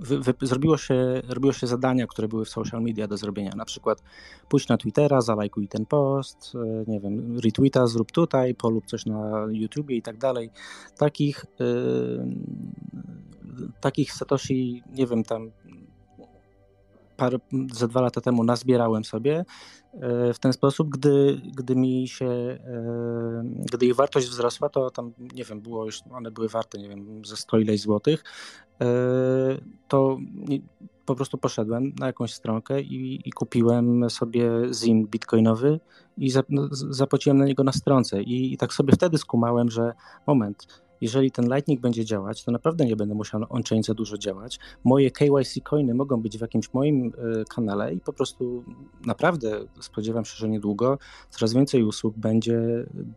wy, 0.00 0.18
wy, 0.18 0.34
zrobiło, 0.42 0.76
się, 0.76 1.22
robiło 1.28 1.52
się 1.52 1.66
zadania, 1.66 2.06
które 2.06 2.28
były 2.28 2.44
w 2.44 2.48
social 2.48 2.82
media 2.82 3.06
do 3.08 3.16
zrobienia. 3.16 3.52
Na 3.56 3.64
przykład 3.64 4.02
pójdź 4.48 4.68
na 4.68 4.76
Twittera, 4.76 5.20
zalajkuj 5.20 5.68
ten 5.68 5.86
post, 5.86 6.52
e, 6.54 6.84
nie 6.90 7.00
wiem, 7.00 7.38
retweeta 7.38 7.86
zrób 7.86 8.12
tutaj, 8.12 8.54
polub 8.54 8.86
coś 8.86 9.06
na 9.06 9.46
YouTubie 9.50 9.96
i 9.96 10.02
tak 10.02 10.18
dalej. 10.18 10.50
Takich, 10.98 11.44
yy, 11.58 12.26
takich 13.80 14.12
Satoshi, 14.12 14.82
nie 14.94 15.06
wiem, 15.06 15.24
tam 15.24 15.50
parę, 17.20 17.38
ze 17.72 17.88
dwa 17.88 18.00
lata 18.00 18.20
temu 18.20 18.44
nazbierałem 18.44 19.04
sobie 19.04 19.44
e, 19.94 20.32
w 20.34 20.38
ten 20.38 20.52
sposób, 20.52 20.88
gdy, 20.88 21.40
gdy 21.56 21.76
mi 21.76 22.08
się, 22.08 22.26
e, 22.26 22.58
gdy 23.72 23.86
ich 23.86 23.94
wartość 23.94 24.28
wzrosła, 24.28 24.68
to 24.68 24.90
tam, 24.90 25.12
nie 25.34 25.44
wiem, 25.44 25.60
było 25.60 25.84
już, 25.84 26.00
one 26.10 26.30
były 26.30 26.48
warte, 26.48 26.78
nie 26.78 26.88
wiem, 26.88 27.24
ze 27.24 27.36
100 27.36 27.58
ileś 27.58 27.80
złotych, 27.80 28.24
e, 28.80 28.86
to 29.88 30.18
po 31.06 31.14
prostu 31.14 31.38
poszedłem 31.38 31.92
na 31.98 32.06
jakąś 32.06 32.34
stronkę 32.34 32.80
i, 32.80 33.28
i 33.28 33.32
kupiłem 33.32 34.10
sobie 34.10 34.50
ZIN 34.74 35.06
bitcoinowy 35.06 35.80
i 36.18 36.32
no, 36.48 36.68
zapłaciłem 36.70 37.38
na 37.38 37.44
niego 37.44 37.64
na 37.64 37.72
stronce. 37.72 38.22
I, 38.22 38.52
i 38.52 38.56
tak 38.56 38.72
sobie 38.72 38.92
wtedy 38.92 39.18
skumałem, 39.18 39.70
że 39.70 39.92
moment, 40.26 40.82
jeżeli 41.00 41.30
ten 41.30 41.44
Lightning 41.44 41.80
będzie 41.80 42.04
działać, 42.04 42.44
to 42.44 42.52
naprawdę 42.52 42.84
nie 42.84 42.96
będę 42.96 43.14
musiał 43.14 43.46
on-chain 43.48 43.82
za 43.82 43.94
dużo 43.94 44.18
działać. 44.18 44.58
Moje 44.84 45.10
KYC 45.10 45.60
coiny 45.64 45.94
mogą 45.94 46.16
być 46.16 46.38
w 46.38 46.40
jakimś 46.40 46.74
moim 46.74 47.06
e, 47.06 47.44
kanale 47.44 47.94
i 47.94 48.00
po 48.00 48.12
prostu 48.12 48.64
naprawdę 49.06 49.64
spodziewam 49.80 50.24
się, 50.24 50.36
że 50.36 50.48
niedługo 50.48 50.98
coraz 51.30 51.52
więcej 51.52 51.82
usług 51.82 52.16
będzie 52.16 52.60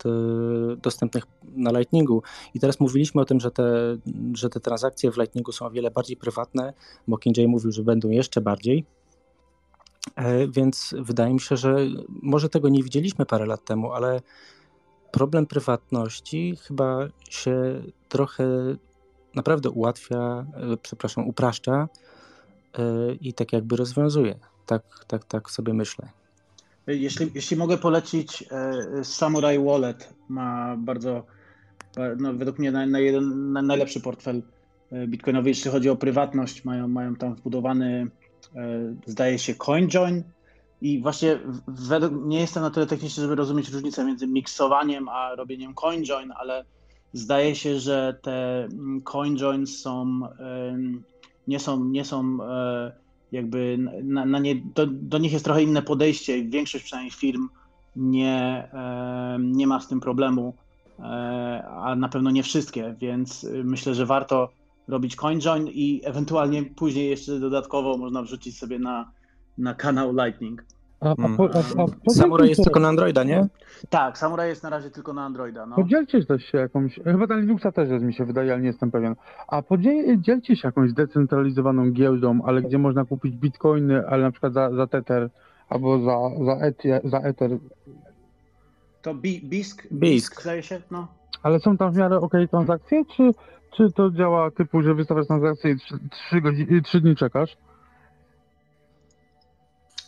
do, 0.03 0.75
dostępnych 0.75 1.23
na 1.55 1.71
Lightningu. 1.71 2.23
I 2.53 2.59
teraz 2.59 2.79
mówiliśmy 2.79 3.21
o 3.21 3.25
tym, 3.25 3.39
że 3.39 3.51
te, 3.51 3.97
że 4.33 4.49
te 4.49 4.59
transakcje 4.59 5.11
w 5.11 5.17
Lightningu 5.17 5.51
są 5.51 5.65
o 5.65 5.71
wiele 5.71 5.91
bardziej 5.91 6.17
prywatne. 6.17 6.73
Mockingjay 7.07 7.47
mówił, 7.47 7.71
że 7.71 7.83
będą 7.83 8.09
jeszcze 8.09 8.41
bardziej. 8.41 8.85
E, 10.15 10.47
więc 10.47 10.95
wydaje 10.99 11.33
mi 11.33 11.39
się, 11.39 11.57
że 11.57 11.77
może 12.07 12.49
tego 12.49 12.69
nie 12.69 12.83
widzieliśmy 12.83 13.25
parę 13.25 13.45
lat 13.45 13.65
temu, 13.65 13.91
ale 13.91 14.21
problem 15.13 15.45
prywatności 15.45 16.55
chyba 16.67 17.07
się 17.29 17.81
trochę 18.09 18.45
naprawdę 19.35 19.69
ułatwia, 19.69 20.45
e, 20.73 20.77
przepraszam, 20.81 21.27
upraszcza 21.27 21.87
e, 22.73 23.13
i 23.21 23.33
tak 23.33 23.53
jakby 23.53 23.75
rozwiązuje. 23.75 24.35
Tak, 24.65 24.83
tak, 25.07 25.25
tak 25.25 25.51
sobie 25.51 25.73
myślę. 25.73 26.09
Jeśli, 26.87 27.31
jeśli 27.35 27.57
mogę 27.57 27.77
polecić, 27.77 28.43
e, 28.51 29.03
Samurai 29.03 29.59
Wallet 29.59 30.13
ma 30.29 30.77
bardzo, 30.77 31.25
no, 32.17 32.33
według 32.33 32.59
mnie 32.59 32.71
na, 32.71 32.85
na 32.85 32.99
jeden, 32.99 33.51
na 33.51 33.61
najlepszy 33.61 34.01
portfel 34.01 34.41
bitcoinowy, 35.07 35.49
jeśli 35.49 35.71
chodzi 35.71 35.89
o 35.89 35.95
prywatność. 35.95 36.65
Mają, 36.65 36.87
mają 36.87 37.15
tam 37.15 37.35
wbudowany, 37.35 38.07
zdaje 39.05 39.39
się, 39.39 39.55
CoinJoin, 39.55 40.23
i 40.83 41.01
właśnie 41.01 41.39
według, 41.67 42.25
nie 42.25 42.39
jestem 42.39 42.63
na 42.63 42.69
tyle 42.69 42.85
techniczny, 42.85 43.23
żeby 43.23 43.35
rozumieć 43.35 43.69
różnicę 43.69 44.05
między 44.05 44.27
miksowaniem 44.27 45.09
a 45.09 45.35
robieniem 45.35 45.73
coinjoin, 45.73 46.33
ale 46.39 46.65
zdaje 47.13 47.55
się, 47.55 47.79
że 47.79 48.19
te 48.21 48.63
mm, 48.63 49.01
coinjoins 49.01 49.79
są, 49.81 50.21
nie 51.47 51.59
są, 51.59 51.85
nie 51.85 52.05
są 52.05 52.37
e, 52.43 52.91
jakby 53.31 53.77
na, 54.03 54.25
na 54.25 54.39
nie, 54.39 54.55
do, 54.55 54.87
do, 54.87 55.17
nich 55.17 55.33
jest 55.33 55.45
trochę 55.45 55.63
inne 55.63 55.81
podejście. 55.81 56.43
Większość 56.43 56.83
przynajmniej 56.83 57.11
firm 57.11 57.49
nie, 57.95 58.69
nie 59.39 59.67
ma 59.67 59.79
z 59.79 59.87
tym 59.87 59.99
problemu, 59.99 60.53
e, 60.99 61.03
a 61.67 61.95
na 61.95 62.09
pewno 62.09 62.31
nie 62.31 62.43
wszystkie, 62.43 62.95
więc 62.99 63.47
myślę, 63.63 63.95
że 63.95 64.05
warto 64.05 64.49
robić 64.87 65.15
CoinJoin 65.15 65.67
i 65.67 66.01
ewentualnie 66.03 66.63
później 66.63 67.09
jeszcze 67.09 67.39
dodatkowo 67.39 67.97
można 67.97 68.21
wrzucić 68.21 68.57
sobie 68.57 68.79
na, 68.79 69.11
na 69.57 69.73
kanał 69.73 70.13
Lightning. 70.13 70.63
A, 70.99 71.09
a, 71.09 71.15
po, 71.37 71.49
a, 71.53 71.59
a 72.07 72.09
Samuraj 72.09 72.49
jest 72.49 72.63
tylko 72.63 72.79
na 72.79 72.87
Androida, 72.87 73.23
nie? 73.23 73.47
Tak, 73.89 74.17
Samurai 74.17 74.49
jest 74.49 74.63
na 74.63 74.69
razie 74.69 74.89
tylko 74.89 75.13
na 75.13 75.25
Androida. 75.25 75.65
No. 75.65 75.75
Podzielcie 75.75 76.25
też 76.25 76.45
się 76.45 76.57
jakąś, 76.57 76.99
chyba 77.03 77.27
na 77.27 77.35
Linuxa 77.35 77.71
też 77.73 77.89
jest, 77.89 78.05
mi 78.05 78.13
się 78.13 78.25
wydaje, 78.25 78.53
ale 78.53 78.61
nie 78.61 78.67
jestem 78.67 78.91
pewien. 78.91 79.15
A 79.47 79.61
podzielcie 79.61 80.55
się 80.55 80.67
jakąś 80.67 80.89
zdecentralizowaną 80.89 81.91
giełdą, 81.91 82.39
ale 82.45 82.61
gdzie 82.61 82.77
można 82.77 83.05
kupić 83.05 83.35
bitcoiny, 83.35 84.07
ale 84.07 84.23
na 84.23 84.31
przykład 84.31 84.53
za, 84.53 84.75
za 84.75 84.87
Tether 84.87 85.29
albo 85.69 85.99
za, 85.99 86.45
za, 86.45 86.65
Ethi, 86.65 86.89
za 87.03 87.17
Ether. 87.17 87.57
To 89.01 89.13
Bi- 89.13 89.41
Bisk, 89.43 89.87
Bisk. 89.91 90.41
zdaje 90.41 90.63
się? 90.63 90.81
No. 90.91 91.07
Ale 91.43 91.59
są 91.59 91.77
tam 91.77 91.91
w 91.91 91.97
miarę 91.97 92.17
ok 92.19 92.33
transakcje, 92.51 93.05
czy, 93.05 93.31
czy 93.77 93.91
to 93.91 94.11
działa 94.11 94.51
typu, 94.51 94.81
że 94.81 94.93
wystawiasz 94.93 95.27
transakcję 95.27 95.71
i 95.71 95.75
trzy, 95.75 95.95
trzy, 96.11 96.41
godziny, 96.41 96.81
trzy 96.81 97.01
dni 97.01 97.15
czekasz? 97.15 97.57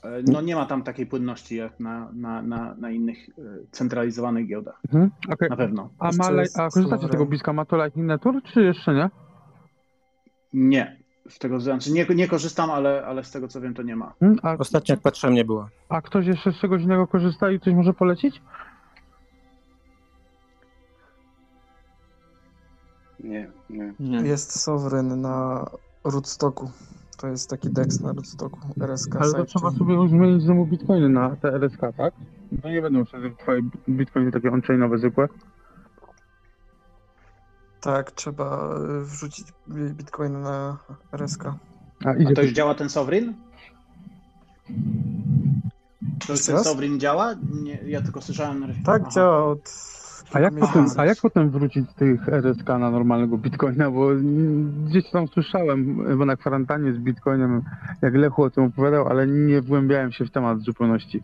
E, 0.05 0.23
No 0.31 0.41
nie 0.41 0.55
ma 0.55 0.65
tam 0.65 0.83
takiej 0.83 1.05
płynności 1.05 1.55
jak 1.55 1.79
na, 1.79 2.09
na, 2.13 2.41
na, 2.41 2.75
na 2.75 2.89
innych 2.91 3.17
e, 3.29 3.31
centralizowanych 3.71 4.47
giełdach. 4.47 4.79
Mhm, 4.93 5.11
okej. 5.29 5.49
Na 5.49 5.55
pewno. 5.55 5.89
A, 5.99 6.11
ma, 6.17 6.25
a 6.55 6.69
korzystacie 6.69 7.07
z 7.07 7.11
tego 7.11 7.25
bliska? 7.25 7.53
Ma 7.53 7.65
to 7.65 7.77
Lightning 7.77 8.07
Network, 8.07 8.45
czy 8.45 8.63
jeszcze 8.63 8.93
nie? 8.93 9.09
Nie. 10.53 11.05
Z 11.29 11.39
tego 11.39 11.59
znaczy 11.59 11.91
nie, 11.91 12.05
nie 12.15 12.27
korzystam, 12.27 12.71
ale, 12.71 13.05
ale 13.05 13.23
z 13.23 13.31
tego 13.31 13.47
co 13.47 13.61
wiem, 13.61 13.73
to 13.73 13.81
nie 13.81 13.95
ma. 13.95 14.13
Hmm? 14.19 14.39
A, 14.43 14.53
Ostatnio 14.57 14.93
jak 14.93 15.01
patrzyłem 15.01 15.35
nie 15.35 15.45
było. 15.45 15.69
a 15.89 16.01
ktoś 16.01 16.25
jeszcze 16.27 16.51
z 16.51 16.55
czegoś 16.55 16.81
innego 16.81 17.07
korzysta 17.07 17.51
i 17.51 17.59
coś 17.59 17.73
może 17.73 17.93
polecić? 17.93 18.41
Nie, 23.19 23.51
nie. 23.69 23.93
Jest 24.23 24.59
Sovereign 24.59 25.21
na 25.21 25.65
rootstocku. 26.03 26.71
To 27.17 27.27
jest 27.27 27.49
taki 27.49 27.69
DEX 27.69 28.01
na 28.01 28.13
rootstocku, 28.13 28.59
RSK 28.81 29.15
Ale 29.15 29.33
to 29.33 29.45
trzeba 29.45 29.71
sobie 29.71 30.09
zmienić 30.09 30.43
znowu 30.43 30.65
bitcoiny 30.65 31.09
na 31.09 31.35
te 31.35 31.53
RSK, 31.53 31.79
tak? 31.97 32.13
To 32.61 32.69
nie 32.69 32.81
będą 32.81 33.05
wtedy 33.05 33.31
twoje 33.31 33.61
bitcoiny 33.89 34.31
takie 34.31 34.51
on-chainowe 34.51 34.97
zwykłe. 34.97 35.27
Tak, 37.81 38.11
trzeba 38.11 38.75
y, 39.01 39.05
wrzucić 39.05 39.53
bitcoiny 39.67 40.39
na 40.39 40.77
RSK. 41.11 41.45
A 42.05 42.09
A 42.09 42.33
to 42.35 42.41
już 42.41 42.51
działa 42.51 42.75
ten 42.75 42.89
Sovereign? 42.89 43.33
To 46.27 46.33
już 46.33 46.45
ten? 46.45 46.63
Sovereign 46.63 46.99
działa? 46.99 47.35
Nie, 47.63 47.79
ja 47.85 48.01
tylko 48.01 48.21
słyszałem. 48.21 48.73
Tak, 48.85 49.01
Aha. 49.01 49.11
działa 49.11 49.45
od 49.45 49.69
A 50.33 50.39
jak, 50.39 50.53
potem, 50.59 50.85
a 50.97 51.05
jak 51.05 51.17
potem 51.21 51.49
wrócić 51.49 51.89
z 51.91 51.93
tych 51.93 52.29
RSK 52.29 52.67
na 52.67 52.91
normalnego 52.91 53.37
bitcoina? 53.37 53.91
Bo 53.91 54.09
gdzieś 54.85 55.11
tam 55.11 55.27
słyszałem, 55.27 56.05
bo 56.17 56.25
na 56.25 56.35
kwarantannie 56.35 56.93
z 56.93 56.97
bitcoinem, 56.97 57.61
jak 58.01 58.13
Lechu 58.13 58.43
o 58.43 58.49
tym 58.49 58.63
opowiadał, 58.63 59.07
ale 59.07 59.27
nie 59.27 59.61
wgłębiałem 59.61 60.11
się 60.11 60.25
w 60.25 60.31
temat 60.31 60.59
w 60.59 60.61
zupełności. 60.61 61.23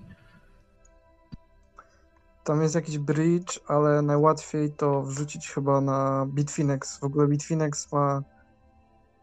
Tam 2.43 2.61
jest 2.61 2.75
jakiś 2.75 2.97
bridge, 2.97 3.59
ale 3.67 4.01
najłatwiej 4.01 4.71
to 4.71 5.01
wrzucić 5.01 5.51
chyba 5.51 5.81
na 5.81 6.25
Bitfinex. 6.27 6.99
W 6.99 7.03
ogóle 7.03 7.27
Bitfinex 7.27 7.91
ma 7.91 8.21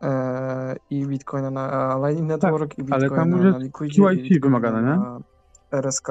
e, 0.02 0.76
i 0.90 1.06
Bitcoina 1.06 1.50
na 1.50 1.96
Lightning 1.96 2.28
Network, 2.28 2.78
i 2.78 2.84
Tak, 2.84 2.92
ale 2.92 3.02
Bitcoina 3.02 3.36
tam 3.38 3.50
na 3.50 3.58
Liquidzie, 3.58 4.02
i 4.12 4.16
Bitcoina 4.16 4.40
wymagane, 4.42 4.82
nie? 4.82 5.78
RSK. 5.78 6.08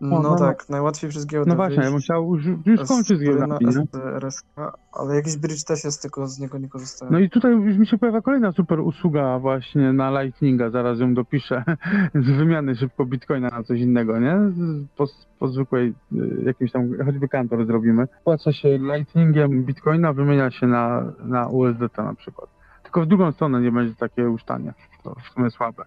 No, 0.00 0.22
No 0.22 0.30
no. 0.30 0.36
tak, 0.36 0.68
najłatwiej 0.68 1.10
przez 1.10 1.26
giełdę 1.26 1.50
No 1.50 1.56
właśnie, 1.56 1.84
ja 1.84 1.90
wyjść 1.90 2.04
chciał 2.04 2.34
już, 2.34 2.46
już 2.66 2.80
z 2.80 2.84
skończyć 2.84 3.18
z 3.18 3.22
giełdami, 3.22 3.54
ale 4.92 5.14
jakiś 5.14 5.36
bridge 5.36 5.64
też 5.64 5.84
jest, 5.84 6.02
tylko 6.02 6.26
z 6.26 6.38
niego 6.38 6.58
nie 6.58 6.68
korzystałem. 6.68 7.12
No 7.12 7.20
i 7.20 7.30
tutaj 7.30 7.52
już 7.52 7.78
mi 7.78 7.86
się 7.86 7.98
pojawia 7.98 8.20
kolejna 8.20 8.52
super 8.52 8.80
usługa 8.80 9.38
właśnie 9.38 9.92
na 9.92 10.22
Lightninga, 10.22 10.70
zaraz 10.70 11.00
ją 11.00 11.14
dopiszę, 11.14 11.64
z 12.26 12.30
wymiany 12.30 12.76
szybko 12.76 13.04
bitcoina 13.04 13.48
na 13.48 13.62
coś 13.62 13.80
innego, 13.80 14.18
nie? 14.18 14.36
Po, 14.96 15.06
po 15.38 15.48
zwykłej 15.48 15.94
y, 16.12 16.42
jakimś 16.44 16.72
tam, 16.72 16.90
choćby 17.04 17.28
kantor 17.28 17.66
zrobimy. 17.66 18.08
Płaca 18.24 18.52
się 18.52 18.78
Lightningiem 18.78 19.64
bitcoina, 19.64 20.12
wymienia 20.12 20.50
się 20.50 20.66
na, 20.66 21.12
na 21.24 21.48
USDT 21.48 21.98
na 21.98 22.14
przykład. 22.14 22.50
Tylko 22.82 23.00
w 23.00 23.06
drugą 23.06 23.32
stronę 23.32 23.60
nie 23.60 23.72
będzie 23.72 23.94
takie 23.94 24.22
już 24.22 24.44
tanie. 24.44 24.74
To 25.02 25.14
w 25.14 25.34
sumie 25.34 25.50
słabe. 25.50 25.84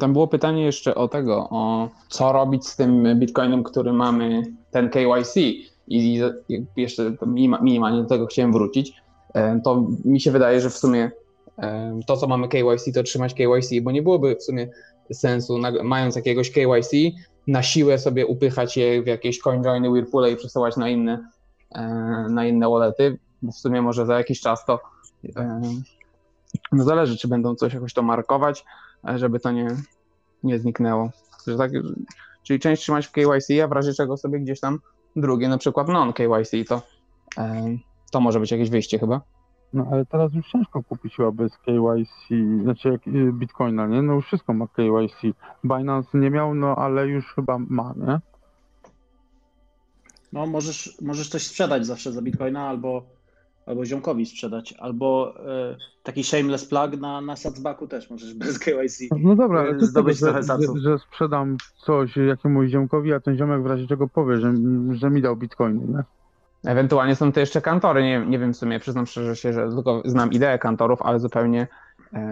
Tam 0.00 0.12
było 0.12 0.28
pytanie 0.28 0.62
jeszcze 0.62 0.94
o 0.94 1.08
tego, 1.08 1.48
o 1.50 1.88
co 2.08 2.32
robić 2.32 2.66
z 2.66 2.76
tym 2.76 3.18
bitcoinem, 3.18 3.62
który 3.62 3.92
mamy, 3.92 4.42
ten 4.70 4.90
KYC. 4.90 5.36
I 5.88 6.20
jeszcze 6.76 7.12
minimalnie 7.62 8.02
do 8.02 8.08
tego 8.08 8.26
chciałem 8.26 8.52
wrócić. 8.52 9.02
E, 9.34 9.60
To 9.64 9.86
mi 10.04 10.20
się 10.20 10.30
wydaje, 10.30 10.60
że 10.60 10.70
w 10.70 10.78
sumie 10.78 11.10
e, 11.58 12.00
to, 12.06 12.16
co 12.16 12.26
mamy 12.26 12.48
KYC, 12.48 12.92
to 12.94 13.02
trzymać 13.02 13.34
KYC, 13.34 13.70
bo 13.82 13.90
nie 13.90 14.02
byłoby 14.02 14.36
w 14.36 14.42
sumie 14.42 14.68
sensu, 15.12 15.58
mając 15.82 16.16
jakiegoś 16.16 16.50
KYC, 16.50 16.90
na 17.46 17.62
siłę 17.62 17.98
sobie 17.98 18.26
upychać 18.26 18.76
je 18.76 19.02
w 19.02 19.06
jakieś 19.06 19.38
CoinJoiny, 19.38 19.90
Whirlpoole 19.90 20.30
i 20.30 20.36
przesyłać 20.36 20.76
na 20.76 20.88
inne, 20.88 21.28
e, 21.74 21.82
na 22.30 22.46
inne 22.46 22.68
wallety, 22.68 23.18
bo 23.42 23.52
w 23.52 23.56
sumie 23.56 23.82
może 23.82 24.06
za 24.06 24.18
jakiś 24.18 24.40
czas 24.40 24.64
to 24.64 24.80
no 26.72 26.84
zależy, 26.84 27.16
czy 27.16 27.28
będą 27.28 27.54
coś 27.54 27.74
jakoś 27.74 27.94
to 27.94 28.02
markować, 28.02 28.64
żeby 29.04 29.40
to 29.40 29.52
nie, 29.52 29.76
nie 30.42 30.58
zniknęło. 30.58 31.10
Że 31.46 31.56
tak, 31.56 31.70
czyli 32.42 32.60
część 32.60 32.82
trzymać 32.82 33.06
w 33.06 33.12
KYC, 33.12 33.62
a 33.64 33.68
w 33.68 33.72
razie 33.72 33.94
czego 33.94 34.16
sobie 34.16 34.40
gdzieś 34.40 34.60
tam 34.60 34.78
drugie, 35.16 35.48
na 35.48 35.58
przykład 35.58 35.88
non-KYC, 35.88 36.68
to, 36.68 36.82
e, 37.38 37.76
to 38.10 38.20
może 38.20 38.40
być 38.40 38.50
jakieś 38.50 38.70
wyjście 38.70 38.98
chyba. 38.98 39.20
No 39.72 39.86
ale 39.92 40.06
teraz 40.06 40.32
już 40.34 40.48
ciężko 40.48 40.82
kupić 40.82 41.16
chyba 41.16 41.32
bez 41.32 41.58
KYC, 41.58 42.28
znaczy 42.62 42.88
jak 42.88 43.06
y, 43.06 43.32
bitcoina, 43.32 43.86
nie? 43.86 44.02
No 44.02 44.14
już 44.14 44.26
wszystko 44.26 44.52
ma 44.54 44.66
KYC. 44.66 45.36
Binance 45.64 46.18
nie 46.18 46.30
miał, 46.30 46.54
no 46.54 46.76
ale 46.76 47.06
już 47.06 47.34
chyba 47.34 47.58
ma, 47.58 47.94
nie? 47.96 48.20
No, 50.32 50.46
możesz, 50.46 50.98
możesz 51.02 51.28
coś 51.28 51.46
sprzedać 51.46 51.86
zawsze 51.86 52.12
za 52.12 52.22
bitcoina 52.22 52.68
albo, 52.68 53.02
albo 53.66 53.84
ziomkowi 53.84 54.26
sprzedać, 54.26 54.74
albo 54.78 55.34
e, 55.46 55.76
taki 56.02 56.24
shameless 56.24 56.64
plug 56.64 57.00
na, 57.00 57.20
na 57.20 57.36
Satsbacku 57.36 57.88
też 57.88 58.10
możesz 58.10 58.34
bez 58.34 58.58
KYC 58.58 59.00
No 59.20 59.36
dobra, 59.36 59.60
ale 59.60 59.74
to 59.74 59.86
zdobyć 59.86 60.18
że, 60.18 60.26
trochę 60.26 60.42
że, 60.42 60.80
że 60.80 60.98
sprzedam 60.98 61.56
coś 61.76 62.16
jakiemuś 62.16 62.70
ziomkowi, 62.70 63.12
a 63.12 63.20
ten 63.20 63.36
ziomek 63.36 63.62
w 63.62 63.66
razie 63.66 63.86
czego 63.86 64.08
powie, 64.08 64.40
że, 64.40 64.54
że 64.90 65.10
mi 65.10 65.22
dał 65.22 65.36
bitcoiny, 65.36 65.86
nie? 65.88 66.02
Ewentualnie 66.70 67.16
są 67.16 67.32
to 67.32 67.40
jeszcze 67.40 67.60
kantory, 67.60 68.02
nie, 68.02 68.26
nie 68.26 68.38
wiem 68.38 68.52
w 68.52 68.56
sumie, 68.56 68.80
przyznam 68.80 69.06
szczerze 69.06 69.36
się, 69.36 69.52
że 69.52 69.68
tylko 69.68 70.02
znam 70.04 70.32
ideę 70.32 70.58
kantorów, 70.58 71.02
ale 71.02 71.20
zupełnie 71.20 71.66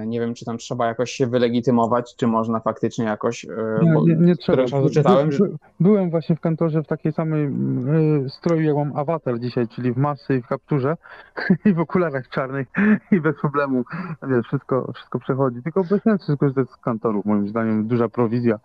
nie 0.06 0.20
wiem, 0.20 0.34
czy 0.34 0.44
tam 0.44 0.58
trzeba 0.58 0.86
jakoś 0.86 1.10
się 1.10 1.26
wylegitymować, 1.26 2.16
czy 2.16 2.26
można 2.26 2.60
faktycznie 2.60 3.04
jakoś, 3.04 3.44
e, 3.44 3.48
Nie, 3.82 3.92
bo 3.92 4.06
nie, 4.06 4.16
nie 4.16 4.36
trzeba. 4.36 4.64
czytałem, 4.94 5.32
że 5.32 5.44
by, 5.44 5.56
byłem 5.80 6.10
właśnie 6.10 6.36
w 6.36 6.40
kantorze 6.40 6.82
w 6.82 6.86
takiej 6.86 7.12
samej 7.12 7.46
y, 8.26 8.30
stroju, 8.30 8.62
jak 8.62 8.76
mam 8.76 8.96
awatar 8.96 9.40
dzisiaj, 9.40 9.68
czyli 9.68 9.92
w 9.92 9.96
masy 9.96 10.36
i 10.36 10.42
w 10.42 10.46
kapturze 10.46 10.96
i 11.64 11.72
w 11.74 11.80
okularach 11.80 12.28
czarnych 12.28 12.68
i 13.12 13.20
bez 13.20 13.36
problemu, 13.40 13.84
wiesz, 14.22 14.46
wszystko, 14.46 14.92
wszystko 14.94 15.18
przechodzi. 15.18 15.62
Tylko 15.62 15.84
bez 15.84 16.02
sensu 16.02 16.36
skorzystać 16.36 16.70
z 16.70 16.76
kantorów, 16.76 17.24
moim 17.24 17.48
zdaniem, 17.48 17.86
duża 17.86 18.08
prowizja. 18.08 18.58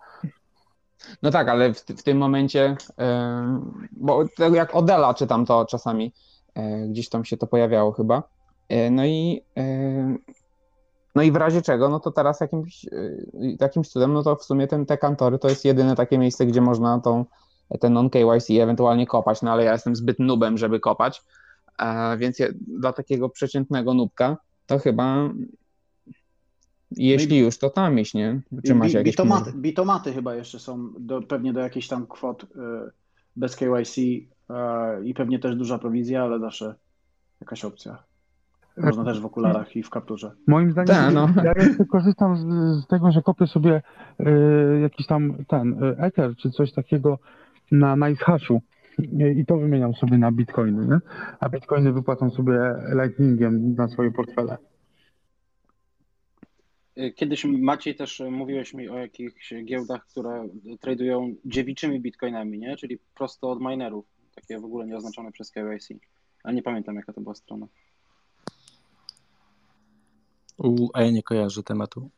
No 1.22 1.30
tak, 1.30 1.48
ale 1.48 1.74
w, 1.74 1.78
w 1.80 2.02
tym 2.02 2.18
momencie, 2.18 2.76
e, 2.98 3.60
bo 3.92 4.24
tak 4.36 4.52
jak 4.52 4.74
Odela 4.74 5.14
czytam 5.14 5.46
to 5.46 5.66
czasami, 5.66 6.12
e, 6.54 6.88
gdzieś 6.88 7.08
tam 7.08 7.24
się 7.24 7.36
to 7.36 7.46
pojawiało 7.46 7.92
chyba. 7.92 8.22
E, 8.68 8.90
No 8.90 9.04
i, 9.04 9.42
e, 9.56 10.16
no 11.16 11.22
i 11.22 11.32
w 11.32 11.36
razie 11.36 11.62
czego, 11.62 11.88
no 11.88 12.00
to 12.00 12.12
teraz 12.12 12.40
jakimś, 12.40 12.84
e, 12.84 12.90
jakimś 13.60 13.88
cudem, 13.88 14.12
no 14.12 14.22
to 14.22 14.36
w 14.36 14.44
sumie 14.44 14.66
ten, 14.66 14.86
te 14.86 14.98
kantory 14.98 15.38
to 15.38 15.48
jest 15.48 15.64
jedyne 15.64 15.96
takie 15.96 16.18
miejsce, 16.18 16.46
gdzie 16.46 16.60
można 16.60 17.00
tą, 17.00 17.24
ten 17.80 17.92
non-KYC 17.92 18.50
ewentualnie 18.50 19.06
kopać, 19.06 19.42
no 19.42 19.52
ale 19.52 19.64
ja 19.64 19.72
jestem 19.72 19.96
zbyt 19.96 20.18
nubem, 20.18 20.58
żeby 20.58 20.80
kopać, 20.80 21.22
e, 21.78 22.16
więc 22.16 22.38
ja, 22.38 22.46
dla 22.66 22.92
takiego 22.92 23.28
przeciętnego 23.28 23.94
nubka 23.94 24.36
to 24.66 24.78
chyba 24.78 25.30
jeśli 26.90 27.38
już, 27.38 27.58
to 27.58 27.70
tam 27.70 27.98
iść, 27.98 28.14
nie? 28.14 28.40
Czy 28.66 28.74
masz 28.74 28.88
Bi- 28.88 28.94
jakieś 28.94 29.12
bitomaty, 29.12 29.52
bitomaty 29.52 30.12
chyba 30.12 30.34
jeszcze 30.34 30.58
są 30.58 30.92
do, 30.98 31.22
pewnie 31.22 31.52
do 31.52 31.60
jakichś 31.60 31.88
tam 31.88 32.06
kwot 32.06 32.42
y, 32.42 32.46
bez 33.36 33.56
KYC 33.56 33.98
y, 33.98 34.24
i 35.04 35.14
pewnie 35.14 35.38
też 35.38 35.56
duża 35.56 35.78
prowizja, 35.78 36.22
ale 36.22 36.40
zawsze 36.40 36.74
jakaś 37.40 37.64
opcja. 37.64 38.05
Można 38.76 39.04
też 39.04 39.20
w 39.20 39.24
okularach 39.26 39.76
i 39.76 39.82
w 39.82 39.90
kapturze. 39.90 40.30
Moim 40.46 40.72
zdaniem, 40.72 40.86
Tak, 40.94 41.14
no. 41.14 41.28
ja 41.44 41.54
korzystam 41.92 42.36
z, 42.36 42.40
z 42.84 42.86
tego, 42.86 43.12
że 43.12 43.22
kopię 43.22 43.46
sobie 43.46 43.82
y, 44.20 44.80
jakiś 44.82 45.06
tam 45.06 45.44
ten 45.48 45.84
y, 45.84 45.96
Ether 45.98 46.36
czy 46.36 46.50
coś 46.50 46.72
takiego 46.72 47.18
na 47.72 47.96
NiceHashu 47.96 48.60
y, 49.00 49.32
i 49.38 49.46
to 49.46 49.56
wymieniam 49.56 49.94
sobie 49.94 50.18
na 50.18 50.32
bitcoiny, 50.32 50.86
nie? 50.86 50.98
A 51.40 51.48
bitcoiny 51.48 51.92
wypłacam 51.92 52.30
sobie 52.30 52.58
lightningiem 53.02 53.74
na 53.74 53.88
swoje 53.88 54.10
portfele. 54.12 54.56
Y, 56.98 57.12
Kiedyś 57.12 57.44
Maciej 57.44 57.94
też 57.94 58.22
mówiłeś 58.30 58.74
mi 58.74 58.88
o 58.88 58.98
jakichś 58.98 59.54
giełdach, 59.64 60.06
które 60.06 60.48
tradują 60.80 61.34
dziewiczymi 61.44 62.00
bitcoinami, 62.00 62.58
nie? 62.58 62.76
Czyli 62.76 62.98
prosto 63.14 63.50
od 63.50 63.60
minerów, 63.60 64.04
takie 64.34 64.58
w 64.60 64.64
ogóle 64.64 64.86
nieoznaczone 64.86 65.32
przez 65.32 65.50
KYC. 65.50 65.88
ale 66.44 66.54
nie 66.54 66.62
pamiętam 66.62 66.96
jaka 66.96 67.12
to 67.12 67.20
była 67.20 67.34
strona. 67.34 67.66
U, 70.58 70.88
a 70.94 71.02
ja 71.02 71.10
nie 71.10 71.22
kojarzę 71.22 71.62
tematu. 71.62 72.10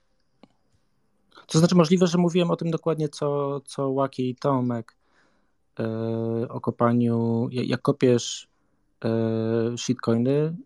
To 1.46 1.58
znaczy 1.58 1.74
możliwe, 1.74 2.06
że 2.06 2.18
mówiłem 2.18 2.50
o 2.50 2.56
tym 2.56 2.70
dokładnie 2.70 3.08
co, 3.08 3.60
co 3.60 3.88
Łaki 3.88 4.30
i 4.30 4.36
Tomek 4.36 4.96
e, 5.80 6.48
o 6.48 6.60
kopaniu. 6.60 7.48
Jak, 7.52 7.68
jak 7.68 7.82
kopiesz 7.82 8.48
e, 9.04 9.08
shitcoiny, 9.78 10.56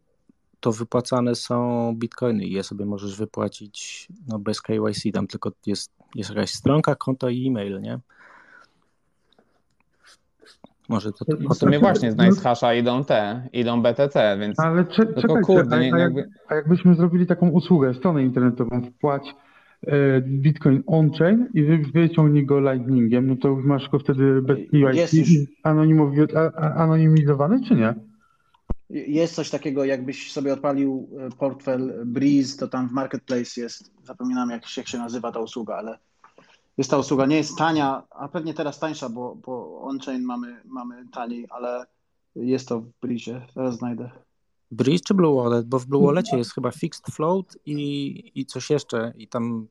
to 0.60 0.72
wypłacane 0.72 1.34
są 1.34 1.92
bitcoiny 1.96 2.44
i 2.44 2.52
je 2.52 2.62
sobie 2.62 2.84
możesz 2.84 3.16
wypłacić 3.16 4.08
no, 4.28 4.38
bez 4.38 4.62
KYC. 4.62 5.12
Tam 5.12 5.26
tylko 5.26 5.52
jest, 5.66 5.92
jest 6.14 6.30
jakaś 6.30 6.50
stronka, 6.50 6.94
konto 6.94 7.28
i 7.28 7.46
e-mail, 7.46 7.80
nie? 7.80 8.00
Może 10.92 11.12
to, 11.12 11.24
W 11.50 11.54
sumie 11.54 11.78
właśnie 11.78 12.12
z 12.12 12.16
NiceHasha 12.16 12.74
idą 12.74 13.04
te, 13.04 13.48
idą 13.52 13.82
BTC, 13.82 14.36
więc 14.40 14.60
Ale 14.60 14.84
cze, 14.84 15.06
tylko 15.06 15.20
czekajcie, 15.20 15.46
kurde, 15.46 15.76
a, 15.76 15.80
nie, 15.80 15.94
a, 15.94 15.98
jak, 15.98 16.16
jakby... 16.16 16.30
a 16.48 16.54
jakbyśmy 16.54 16.94
zrobili 16.94 17.26
taką 17.26 17.48
usługę, 17.48 17.94
stronę 17.94 18.22
internetową, 18.22 18.82
wpłać 18.82 19.34
e, 19.86 20.20
Bitcoin 20.20 20.82
on-chain 20.86 21.48
i 21.54 21.62
wy, 21.62 21.78
wyciągnij 21.78 22.46
go 22.46 22.60
lightningiem, 22.60 23.26
no 23.26 23.36
to 23.36 23.48
już 23.48 23.64
masz 23.64 23.88
go 23.88 23.98
wtedy 23.98 24.42
bez 24.42 24.58
KYC 24.58 25.14
a- 26.34 26.74
anonimizowany, 26.74 27.60
czy 27.68 27.74
nie? 27.74 27.94
Jest 28.90 29.34
coś 29.34 29.50
takiego, 29.50 29.84
jakbyś 29.84 30.32
sobie 30.32 30.52
odpalił 30.52 31.08
e, 31.18 31.28
portfel 31.38 31.92
Breeze, 32.06 32.58
to 32.58 32.68
tam 32.68 32.88
w 32.88 32.92
Marketplace 32.92 33.60
jest, 33.60 33.92
zapominam 34.04 34.50
jak, 34.50 34.76
jak 34.76 34.88
się 34.88 34.98
nazywa 34.98 35.32
ta 35.32 35.40
usługa, 35.40 35.74
ale 35.74 35.98
jest 36.78 36.90
ta 36.90 36.98
usługa, 36.98 37.26
nie 37.26 37.36
jest 37.36 37.58
tania, 37.58 38.02
a 38.10 38.28
pewnie 38.28 38.54
teraz 38.54 38.78
tańsza, 38.78 39.08
bo, 39.08 39.34
bo 39.34 39.80
on-chain 39.82 40.22
mamy, 40.22 40.62
mamy 40.64 41.08
taniej, 41.12 41.46
ale 41.50 41.86
jest 42.36 42.68
to 42.68 42.80
w 42.80 42.90
Breeze, 43.02 43.46
teraz 43.54 43.76
znajdę. 43.76 44.10
Breeze 44.70 45.04
czy 45.04 45.14
Blue 45.14 45.42
Wallet? 45.42 45.66
Bo 45.68 45.78
w 45.78 45.86
Blue 45.86 46.06
Wallecie 46.06 46.38
jest 46.38 46.54
chyba 46.54 46.70
fixed 46.70 47.06
float 47.14 47.56
i, 47.66 48.30
i 48.34 48.46
coś 48.46 48.70
jeszcze 48.70 49.12
i 49.16 49.28
tam, 49.28 49.66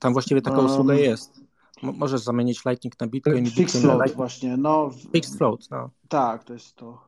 tam 0.00 0.12
właściwie 0.12 0.42
taka 0.42 0.56
Um, 0.58 0.66
usługa 0.66 0.94
jest. 0.94 1.40
Mo- 1.82 1.92
możesz 1.92 2.20
zamienić 2.20 2.64
Lightning 2.64 3.00
na 3.00 3.06
Bitcoin 3.06 3.46
i 3.46 3.50
Fixed 3.50 3.58
Bitcoin 3.64 3.82
na 3.82 3.88
float 3.88 3.98
Lightning. 3.98 4.16
właśnie, 4.16 4.56
no. 4.56 4.90
w- 4.90 5.10
Fixed 5.12 5.38
float, 5.38 5.70
no. 5.70 5.90
Tak, 6.08 6.44
to 6.44 6.52
jest 6.52 6.74
to. 6.76 7.04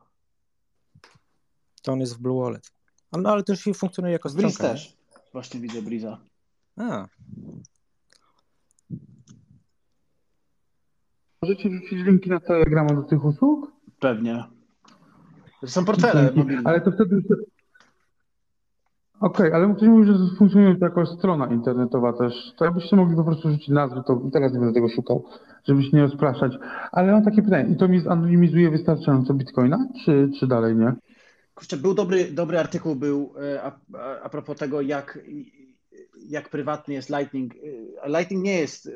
To 1.81 1.91
on 1.91 1.99
jest 1.99 2.15
w 2.15 2.21
Blue 2.21 2.43
Wallet. 2.43 2.71
A 3.11 3.17
No 3.17 3.29
ale 3.29 3.43
też 3.43 3.63
funkcjonuje 3.75 4.13
jako 4.13 4.29
Breeze 4.29 4.53
stronka. 4.55 4.73
nie? 4.73 4.79
też. 4.79 4.97
Właśnie 5.33 5.59
widzę 5.59 5.81
Breeza. 5.81 6.17
A, 6.77 7.07
Możecie 11.45 11.69
wrzucić 11.69 12.05
linki 12.05 12.29
na 12.29 12.39
Telegrama 12.39 12.93
do 12.93 13.03
tych 13.03 13.25
usług? 13.25 13.71
Pewnie. 13.99 14.43
To 15.61 15.67
są 15.67 15.85
portfele 15.85 16.31
mobilne. 16.35 16.61
Ale 16.65 16.81
to 16.81 16.91
wtedy... 16.91 17.21
Okej, 19.19 19.53
ale 19.53 19.75
ktoś 19.75 19.87
mówi, 19.87 20.07
że 20.07 20.13
funkcjonuje 20.37 20.75
to 20.75 20.85
jako 20.85 21.05
strona 21.05 21.47
internetowa 21.47 22.13
też. 22.13 22.53
To 22.57 22.65
jakbyście 22.65 22.95
mogli 22.95 23.15
po 23.15 23.23
prostu 23.23 23.51
rzucić 23.51 23.67
nazwę, 23.67 24.03
to 24.07 24.21
teraz 24.33 24.53
nie 24.53 24.59
będę 24.59 24.73
tego 24.73 24.89
szukał, 24.89 25.25
żeby 25.67 25.83
się 25.83 25.89
nie 25.93 26.01
rozpraszać. 26.01 26.53
Ale 26.91 27.11
mam 27.11 27.25
takie 27.25 27.41
pytanie, 27.41 27.73
i 27.73 27.77
to 27.77 27.87
mi 27.87 27.99
zanonimizuje 27.99 28.71
wystarczająco 28.71 29.33
Bitcoina, 29.33 29.87
czy, 30.05 30.29
czy 30.39 30.47
dalej 30.47 30.75
nie? 30.75 30.93
Kurczę, 31.55 31.77
był 31.77 31.93
dobry, 31.93 32.31
dobry 32.31 32.59
artykuł 32.59 32.95
był 32.95 33.33
e, 33.53 33.63
a, 33.63 33.71
a, 33.97 34.21
a 34.23 34.29
propos 34.29 34.57
tego, 34.57 34.81
jak, 34.81 35.19
jak 36.27 36.49
prywatny 36.49 36.93
jest 36.93 37.09
Lightning. 37.09 37.53
E, 38.03 38.09
Lightning 38.09 38.43
nie 38.43 38.59
jest 38.59 38.87
e, 38.87 38.91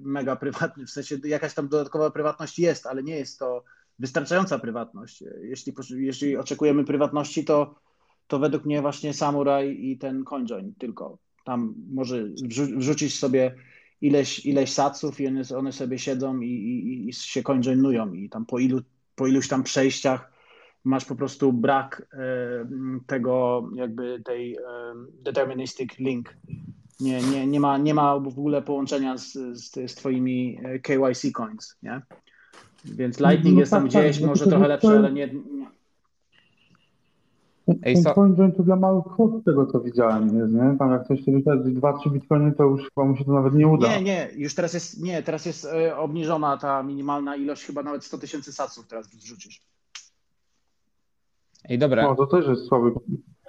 mega 0.00 0.36
prywatny, 0.36 0.86
w 0.86 0.90
sensie 0.90 1.18
jakaś 1.24 1.54
tam 1.54 1.68
dodatkowa 1.68 2.10
prywatność 2.10 2.58
jest, 2.58 2.86
ale 2.86 3.02
nie 3.02 3.16
jest 3.16 3.38
to 3.38 3.64
wystarczająca 3.98 4.58
prywatność. 4.58 5.24
Jeśli, 5.42 5.72
jeśli 5.96 6.36
oczekujemy 6.36 6.84
prywatności, 6.84 7.44
to, 7.44 7.74
to 8.26 8.38
według 8.38 8.64
mnie 8.64 8.82
właśnie 8.82 9.14
Samurai 9.14 9.90
i 9.90 9.98
ten 9.98 10.24
CoinJoin 10.24 10.74
tylko. 10.78 11.18
Tam 11.44 11.74
może 11.90 12.24
wrzu- 12.24 12.78
wrzucić 12.78 13.18
sobie 13.18 13.54
ileś, 14.00 14.46
ileś 14.46 14.72
satsów 14.72 15.20
i 15.20 15.26
one, 15.26 15.42
one 15.56 15.72
sobie 15.72 15.98
siedzą 15.98 16.40
i, 16.40 16.48
i, 16.48 17.08
i 17.08 17.12
się 17.12 17.42
CoinJoinują 17.42 18.12
i 18.12 18.28
tam 18.28 18.46
po, 18.46 18.58
ilu, 18.58 18.82
po 19.14 19.26
iluś 19.26 19.48
tam 19.48 19.62
przejściach 19.62 20.35
masz 20.86 21.04
po 21.04 21.14
prostu 21.16 21.52
brak 21.52 22.06
e, 22.12 22.18
tego 23.06 23.62
jakby 23.74 24.22
tej 24.24 24.56
e, 24.56 24.60
deterministic 25.22 25.98
link. 25.98 26.36
Nie, 27.00 27.20
nie, 27.22 27.46
nie, 27.46 27.60
ma, 27.60 27.78
nie 27.78 27.94
ma 27.94 28.18
w 28.18 28.28
ogóle 28.28 28.62
połączenia 28.62 29.18
z, 29.18 29.32
z, 29.32 29.72
z 29.90 29.94
twoimi 29.94 30.58
e, 30.64 30.78
KYC 30.78 31.32
coins, 31.32 31.76
nie? 31.82 32.02
Więc 32.84 33.20
Lightning 33.20 33.54
No 33.54 33.60
jest 33.60 33.72
tam 33.72 33.82
tak, 33.82 33.92
tak, 33.92 34.02
gdzieś, 34.04 34.20
no 34.20 34.26
może 34.26 34.44
to- 34.44 34.50
trochę 34.50 34.64
to- 34.64 34.68
lepszy, 34.68 34.88
ale 34.88 35.12
nie, 35.12 35.26
nie. 35.26 35.66
Ej, 37.82 37.94
Ten 37.94 38.02
so- 38.02 38.14
CoinJoin 38.14 38.52
to 38.52 38.62
dla 38.62 38.76
małych 38.76 39.04
kwot 39.04 39.44
tego 39.44 39.66
co 39.66 39.80
widziałem 39.80 40.38
jest, 40.38 40.52
nie? 40.52 40.76
Tam 40.78 40.90
jak 40.90 41.04
ktoś 41.04 41.24
sobie 41.24 41.36
wysadzi 41.38 41.76
2-3 41.76 42.12
bitcoiny, 42.12 42.52
to 42.52 42.64
już 42.64 42.82
chyba 42.94 43.06
mu 43.06 43.16
się 43.16 43.24
to 43.24 43.32
nawet 43.32 43.54
nie 43.54 43.68
uda. 43.68 43.88
Nie, 43.88 44.02
nie, 44.02 44.28
już 44.36 44.54
teraz 44.54 44.74
jest, 44.74 45.02
nie, 45.02 45.22
teraz 45.22 45.46
jest 45.46 45.68
obniżona 45.96 46.56
ta 46.56 46.82
minimalna 46.82 47.36
ilość, 47.36 47.64
chyba 47.64 47.82
nawet 47.82 48.04
100 48.04 48.18
tysięcy 48.18 48.52
satsów 48.52 48.86
teraz 48.86 49.08
wrzucisz. 49.08 49.62
Ej, 51.68 51.78
dobra, 51.78 52.02
No 52.02 52.14
to 52.14 52.26
też 52.26 52.46
jest 52.46 52.66
słaby, 52.66 52.92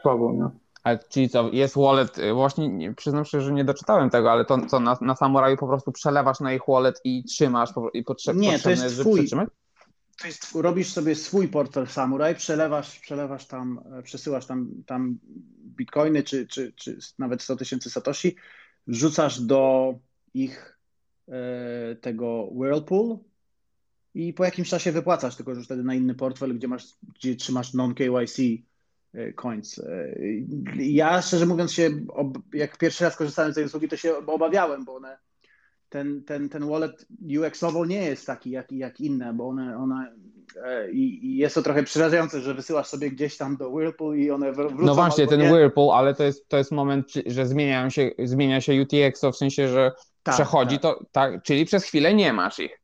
słabo, 0.02 0.34
nie? 0.34 0.50
ale 0.84 1.00
czyli 1.10 1.30
co, 1.30 1.50
jest 1.52 1.76
wallet, 1.78 2.18
y, 2.18 2.34
właśnie 2.34 2.70
nie, 2.70 2.94
przyznam 2.94 3.26
się, 3.26 3.42
że 3.42 3.52
nie 3.54 3.66
doczytałem 3.66 4.10
tego, 4.10 4.32
ale 4.32 4.46
to 4.46 4.66
co, 4.66 4.80
na, 4.80 4.98
na 5.02 5.16
Samuraju 5.16 5.58
po 5.58 5.68
prostu 5.68 5.92
przelewasz 5.92 6.40
na 6.40 6.54
ich 6.54 6.62
wallet 6.68 7.02
i 7.04 7.24
trzymasz 7.24 7.74
po, 7.74 7.90
i 7.90 8.04
potrze, 8.04 8.34
Nie, 8.34 8.48
to 8.48 8.54
potrzebne 8.54 8.72
jest 8.72 8.84
jest, 8.84 8.96
żeby 8.96 9.10
twój. 9.10 9.20
przytrzymać? 9.20 9.50
To 10.22 10.28
jest, 10.28 10.56
robisz 10.56 10.94
sobie 10.94 11.16
swój 11.16 11.48
portfel 11.48 11.88
Samurai, 11.88 12.36
przelewasz, 12.36 13.00
przelewasz 13.00 13.48
tam, 13.48 13.80
e, 14.00 14.04
przesyłasz 14.04 14.46
tam, 14.46 14.70
tam 14.86 15.18
bitcoiny, 15.78 16.24
czy, 16.24 16.48
czy, 16.48 16.74
czy 16.76 16.98
nawet 17.20 17.42
100 17.42 17.56
tysięcy 17.56 17.90
satoshi, 17.90 18.36
wrzucasz 18.88 19.42
do 19.42 19.94
ich 20.34 20.80
e, 21.28 21.96
tego 21.96 22.48
Whirlpool 22.52 23.18
i 24.18 24.34
po 24.34 24.46
jakimś 24.46 24.70
czasie 24.70 24.92
wypłacasz, 24.92 25.36
tylko 25.36 25.54
że 25.54 25.58
już 25.58 25.66
wtedy 25.66 25.84
na 25.84 25.96
inny 25.96 26.16
portfel, 26.16 26.56
gdzie 26.56 26.68
masz, 26.68 26.84
gdzie 27.16 27.36
trzymasz 27.36 27.74
non-KYC 27.74 28.40
e, 29.14 29.34
coins. 29.34 29.80
E, 29.80 30.16
Ja 30.76 31.22
szczerze 31.22 31.46
mówiąc 31.46 31.72
się, 31.74 31.90
jak 32.54 32.78
pierwszy 32.78 33.04
raz 33.04 33.16
korzystałem 33.16 33.52
z 33.52 33.56
tej 33.56 33.66
usługi, 33.66 33.88
to 33.88 33.98
się 33.98 34.16
obawiałem, 34.28 34.86
bo 34.86 34.96
one 34.96 35.18
ten, 35.90 36.24
ten, 36.24 36.50
ten 36.50 36.70
wallet 36.70 37.08
UX-owo 37.22 37.86
nie 37.86 38.06
jest 38.06 38.28
taki 38.28 38.50
jak, 38.52 38.72
jak 38.72 39.00
inne, 39.00 39.34
bo 39.34 39.48
one, 39.48 39.78
one 39.78 40.16
e, 40.66 40.92
i, 40.92 41.26
i 41.26 41.38
jest 41.38 41.56
to 41.56 41.62
trochę 41.62 41.84
przerażające, 41.84 42.42
że 42.42 42.54
wysyłasz 42.54 42.88
sobie 42.88 43.12
gdzieś 43.12 43.38
tam 43.38 43.58
do 43.58 43.70
Whirlpool 43.70 44.18
i 44.18 44.32
one 44.32 44.52
wr- 44.52 44.70
wrócą. 44.70 44.86
No 44.86 44.96
właśnie, 44.96 45.28
ten 45.28 45.40
nie. 45.42 45.54
Whirlpool, 45.54 45.92
ale 45.96 46.16
to 46.16 46.24
jest, 46.24 46.50
to 46.50 46.58
jest 46.58 46.72
moment, 46.72 47.08
że 47.26 47.46
zmieniają 47.46 47.90
się, 47.90 48.12
zmienia 48.24 48.62
się 48.62 48.82
UTX, 48.82 49.22
w 49.34 49.36
sensie, 49.38 49.68
że 49.68 49.92
Tak, 50.24 50.36
przechodzi 50.36 50.80
to, 50.80 51.06
tak, 51.12 51.44
czyli 51.44 51.66
przez 51.66 51.84
chwilę 51.84 52.14
nie 52.14 52.34
masz 52.34 52.60
ich. 52.60 52.80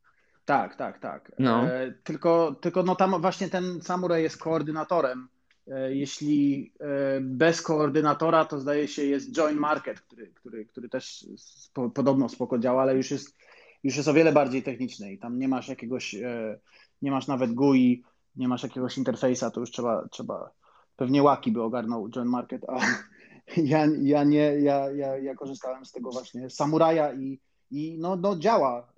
Tak, 0.45 0.75
tak, 0.75 0.99
tak. 0.99 1.31
No. 1.39 1.63
E, 1.63 1.91
tylko, 2.03 2.55
tylko 2.61 2.83
no 2.83 2.95
tam 2.95 3.21
właśnie 3.21 3.49
ten 3.49 3.81
Samurai 3.81 4.23
jest 4.23 4.37
koordynatorem. 4.37 5.27
E, 5.67 5.95
jeśli 5.95 6.71
e, 6.79 7.21
bez 7.21 7.61
koordynatora, 7.61 8.45
to 8.45 8.59
zdaje 8.59 8.87
się 8.87 9.05
jest 9.05 9.31
Join 9.31 9.57
Market, 9.57 10.01
który, 10.01 10.27
który, 10.27 10.65
który 10.65 10.89
też 10.89 11.27
spo, 11.37 11.89
podobno 11.89 12.29
spoko 12.29 12.59
działa, 12.59 12.81
ale 12.81 12.95
już 12.95 13.11
jest, 13.11 13.37
już 13.83 13.95
jest 13.95 14.07
o 14.07 14.13
wiele 14.13 14.31
bardziej 14.31 14.63
techniczny 14.63 15.13
i 15.13 15.19
tam 15.19 15.39
nie 15.39 15.47
masz 15.47 15.67
jakiegoś, 15.67 16.15
e, 16.15 16.59
nie 17.01 17.11
masz 17.11 17.27
nawet 17.27 17.53
GUI, 17.53 18.03
nie 18.35 18.47
masz 18.47 18.63
jakiegoś 18.63 18.97
interfejsa, 18.97 19.51
to 19.51 19.59
już 19.59 19.71
trzeba, 19.71 20.07
trzeba 20.11 20.51
pewnie 20.95 21.23
Łaki 21.23 21.51
by 21.51 21.61
ogarnął 21.61 22.09
Join 22.09 22.27
Market, 22.27 22.65
a 22.69 22.79
ja, 23.57 23.87
ja 24.01 24.23
nie, 24.23 24.59
ja, 24.59 24.91
ja, 24.91 25.17
ja 25.17 25.35
korzystałem 25.35 25.85
z 25.85 25.91
tego 25.91 26.11
właśnie 26.11 26.49
Samuraja 26.49 27.13
i, 27.13 27.39
i 27.71 27.97
no, 27.99 28.15
no 28.15 28.35
działa. 28.35 28.93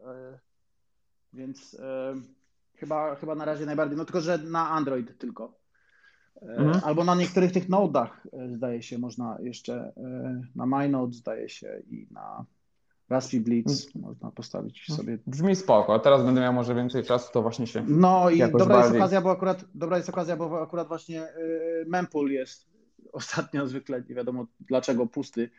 Więc 1.36 1.74
e, 1.80 2.16
chyba, 2.76 3.16
chyba 3.16 3.36
na 3.36 3.46
razie 3.46 3.66
najbardziej, 3.66 3.98
no 3.98 4.06
tylko 4.06 4.22
że 4.22 4.38
na 4.38 4.70
Android 4.70 5.18
tylko. 5.18 5.44
E, 5.46 5.56
Mhm. 6.42 6.82
Albo 6.84 7.04
na 7.04 7.16
niektórych 7.16 7.52
tych 7.52 7.70
nodach 7.70 8.28
e, 8.34 8.50
zdaje 8.56 8.84
się 8.84 8.98
można 8.98 9.38
jeszcze, 9.42 9.94
na 10.56 10.66
MyNode 10.66 11.14
zdaje 11.14 11.50
się 11.50 11.82
i 11.90 12.08
na 12.12 12.46
Raspberry 13.10 13.44
Blitz 13.44 13.96
można 13.96 14.32
postawić 14.32 14.86
sobie. 14.96 15.18
Brzmi 15.28 15.56
spoko, 15.56 16.00
teraz 16.00 16.24
będę 16.24 16.42
miał 16.42 16.54
może 16.54 16.76
więcej 16.76 17.04
czasu, 17.04 17.34
to 17.34 17.42
właśnie 17.42 17.68
się 17.68 17.84
No 17.88 18.30
i 18.30 18.40
dobra 18.40 18.58
jest 18.58 18.68
bardziej... 18.68 19.02
okazja, 19.02 19.22
bo 19.22 19.32
akurat, 19.32 19.66
dobra 19.76 19.98
jest 19.98 20.10
okazja, 20.10 20.38
bo 20.38 20.62
akurat 20.62 20.88
właśnie 20.88 21.28
mempool 21.88 22.32
jest 22.32 22.68
ostatnio 23.14 23.68
zwykle, 23.68 24.04
nie 24.10 24.16
wiadomo 24.16 24.46
dlaczego, 24.60 25.08
pusty, 25.08 25.50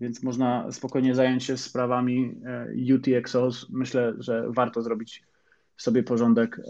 więc 0.00 0.22
można 0.22 0.72
spokojnie 0.72 1.14
zająć 1.14 1.44
się 1.44 1.56
sprawami 1.56 2.34
e, 2.46 2.94
UTXOs. 2.94 3.70
Myślę, 3.70 4.14
że 4.18 4.44
warto 4.48 4.82
zrobić 4.82 5.22
sobie 5.76 6.02
porządek. 6.02 6.60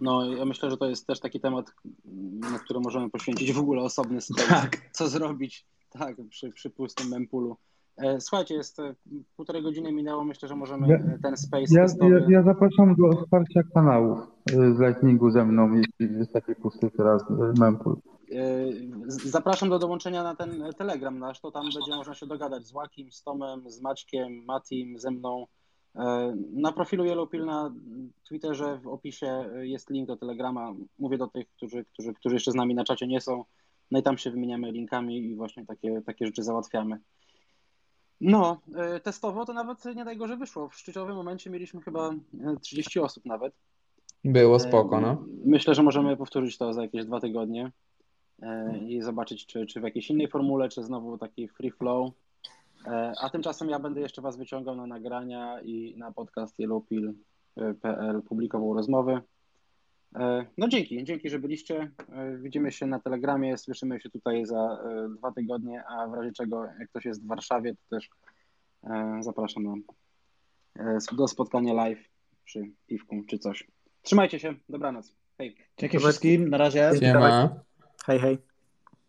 No, 0.00 0.34
ja 0.34 0.44
myślę, 0.44 0.70
że 0.70 0.76
to 0.76 0.88
jest 0.88 1.06
też 1.06 1.20
taki 1.20 1.40
temat, 1.40 1.74
na 2.52 2.58
który 2.58 2.80
możemy 2.80 3.10
poświęcić 3.10 3.52
w 3.52 3.58
ogóle 3.58 3.82
osobny 3.82 4.20
space. 4.20 4.48
Tak. 4.48 4.76
Co 4.92 5.08
zrobić, 5.08 5.66
tak, 5.90 6.16
przy, 6.30 6.52
przy 6.52 6.70
pustym 6.70 7.08
mempulu. 7.08 7.56
E, 7.96 8.20
Słuchajcie, 8.20 8.54
jest 8.54 8.80
e, 8.80 8.94
półtorej 9.36 9.62
godziny 9.62 9.92
minęło, 9.92 10.24
myślę, 10.24 10.48
że 10.48 10.56
możemy 10.56 10.88
Ja- 10.88 10.98
ten 11.22 11.36
space 11.36 11.74
Ja, 11.74 11.82
testowy... 11.82 12.10
ja, 12.28 12.38
ja 12.38 12.42
zapraszam 12.42 12.94
do 12.96 13.22
wsparcia 13.22 13.60
kanałów 13.74 14.18
y, 14.50 14.74
z 14.74 14.80
Lightningu 14.80 15.30
ze 15.30 15.44
mną, 15.44 15.72
jeśli 15.72 16.18
jest 16.18 16.32
taki 16.32 16.54
pusty 16.54 16.90
teraz 16.96 17.24
mempool. 17.58 17.96
Z- 17.96 18.17
Zapraszam 19.06 19.70
do 19.70 19.78
dołączenia 19.78 20.22
na 20.22 20.36
ten 20.36 20.62
e, 20.62 20.72
Telegram 20.72 21.18
nasz, 21.18 21.40
to 21.40 21.50
tam 21.50 21.62
będzie 21.62 21.96
można 21.96 22.14
się 22.14 22.26
dogadać 22.26 22.66
z 22.66 22.72
Łakim, 22.72 23.12
z 23.12 23.22
Tomem, 23.22 23.70
z 23.70 23.80
Maćkiem, 23.80 24.44
Matim, 24.44 24.98
ze 24.98 25.10
mną. 25.10 25.46
E, 25.96 26.36
Na 26.52 26.72
profilu 26.72 27.04
Yellowpill 27.04 27.44
na 27.44 27.74
Twitterze 28.28 28.78
w 28.78 28.88
opisie 28.88 29.26
e, 29.26 29.66
jest 29.66 29.90
link 29.90 30.08
do 30.08 30.16
Telegrama. 30.16 30.74
Mówię 30.98 31.18
do 31.18 31.26
tych, 31.26 31.48
którzy, 31.48 31.84
którzy, 31.84 32.14
którzy 32.14 32.36
jeszcze 32.36 32.52
z 32.52 32.54
nami 32.54 32.74
na 32.74 32.84
czacie 32.84 33.06
nie 33.06 33.20
są. 33.20 33.44
No 33.90 33.98
i 33.98 34.02
tam 34.02 34.18
się 34.18 34.30
wymieniamy 34.30 34.72
linkami 34.72 35.18
i 35.18 35.36
właśnie 35.36 35.66
takie, 35.66 36.02
takie 36.06 36.26
rzeczy 36.26 36.42
załatwiamy. 36.42 37.00
No, 38.20 38.60
e, 38.76 39.00
testowo 39.00 39.44
to 39.44 39.52
nawet 39.52 39.84
nie 39.84 40.04
najgorzej 40.04 40.36
wyszło. 40.36 40.68
W 40.68 40.74
szczyciowym 40.74 41.16
momencie 41.16 41.50
mieliśmy 41.50 41.80
chyba 41.80 42.10
e, 42.10 42.56
30 42.60 43.00
osób 43.00 43.24
nawet. 43.24 43.54
Było 44.24 44.58
spoko, 44.58 45.00
no. 45.00 45.24
Myślę, 45.44 45.74
że 45.74 45.82
możemy 45.82 46.16
powtórzyć 46.16 46.58
to 46.58 46.72
za 46.72 46.82
jakieś 46.82 47.04
dwa 47.04 47.20
tygodnie 47.20 47.64
e, 47.66 47.70
i 48.88 49.02
zobaczyć, 49.02 49.46
czy, 49.46 49.66
czy 49.66 49.80
w 49.80 49.84
jakiejś 49.84 50.10
innej 50.10 50.28
formule, 50.28 50.68
czy 50.68 50.82
znowu 50.84 51.18
taki 51.18 51.48
free 51.48 51.70
flow. 51.70 52.12
E, 52.86 53.12
A 53.20 53.30
tymczasem 53.30 53.68
ja 53.70 53.78
będę 53.78 54.00
jeszcze 54.00 54.22
Was 54.22 54.36
wyciągał 54.36 54.76
na 54.76 54.86
nagrania 54.86 55.60
i 55.60 55.94
na 55.96 56.12
podcast 56.12 56.58
yellowpill.pl 56.58 58.22
publikował 58.22 58.74
rozmowy. 58.74 59.20
E, 60.16 60.46
No 60.58 60.68
dzięki, 60.68 61.04
dzięki, 61.04 61.30
że 61.30 61.38
byliście. 61.38 61.90
E, 62.12 62.36
Widzimy 62.36 62.72
się 62.72 62.86
na 62.86 62.98
Telegramie, 62.98 63.58
słyszymy 63.58 64.00
się 64.00 64.10
tutaj 64.10 64.46
za 64.46 64.78
e, 64.84 65.08
dwa 65.18 65.32
tygodnie, 65.32 65.84
a 65.84 66.06
w 66.08 66.14
razie 66.14 66.32
czego, 66.32 66.64
jak 66.64 66.88
ktoś 66.88 67.04
jest 67.04 67.24
w 67.24 67.26
Warszawie, 67.26 67.74
to 67.74 67.96
też 67.96 68.10
e, 68.84 69.18
zapraszam 69.20 69.62
na, 69.62 69.74
e, 70.78 70.98
do 71.12 71.28
spotkania 71.28 71.74
live 71.74 72.08
przy 72.44 72.70
piwku 72.86 73.22
czy 73.28 73.38
coś. 73.38 73.66
Trzymajcie 74.02 74.38
się, 74.38 74.54
dobranoc. 74.68 75.14
Hej. 75.38 75.56
Dzięki 75.78 75.98
wszystkim, 75.98 76.48
na 76.48 76.58
razie. 76.58 76.90
Siema. 77.00 77.67
Hej, 78.06 78.18
hej. 78.20 78.47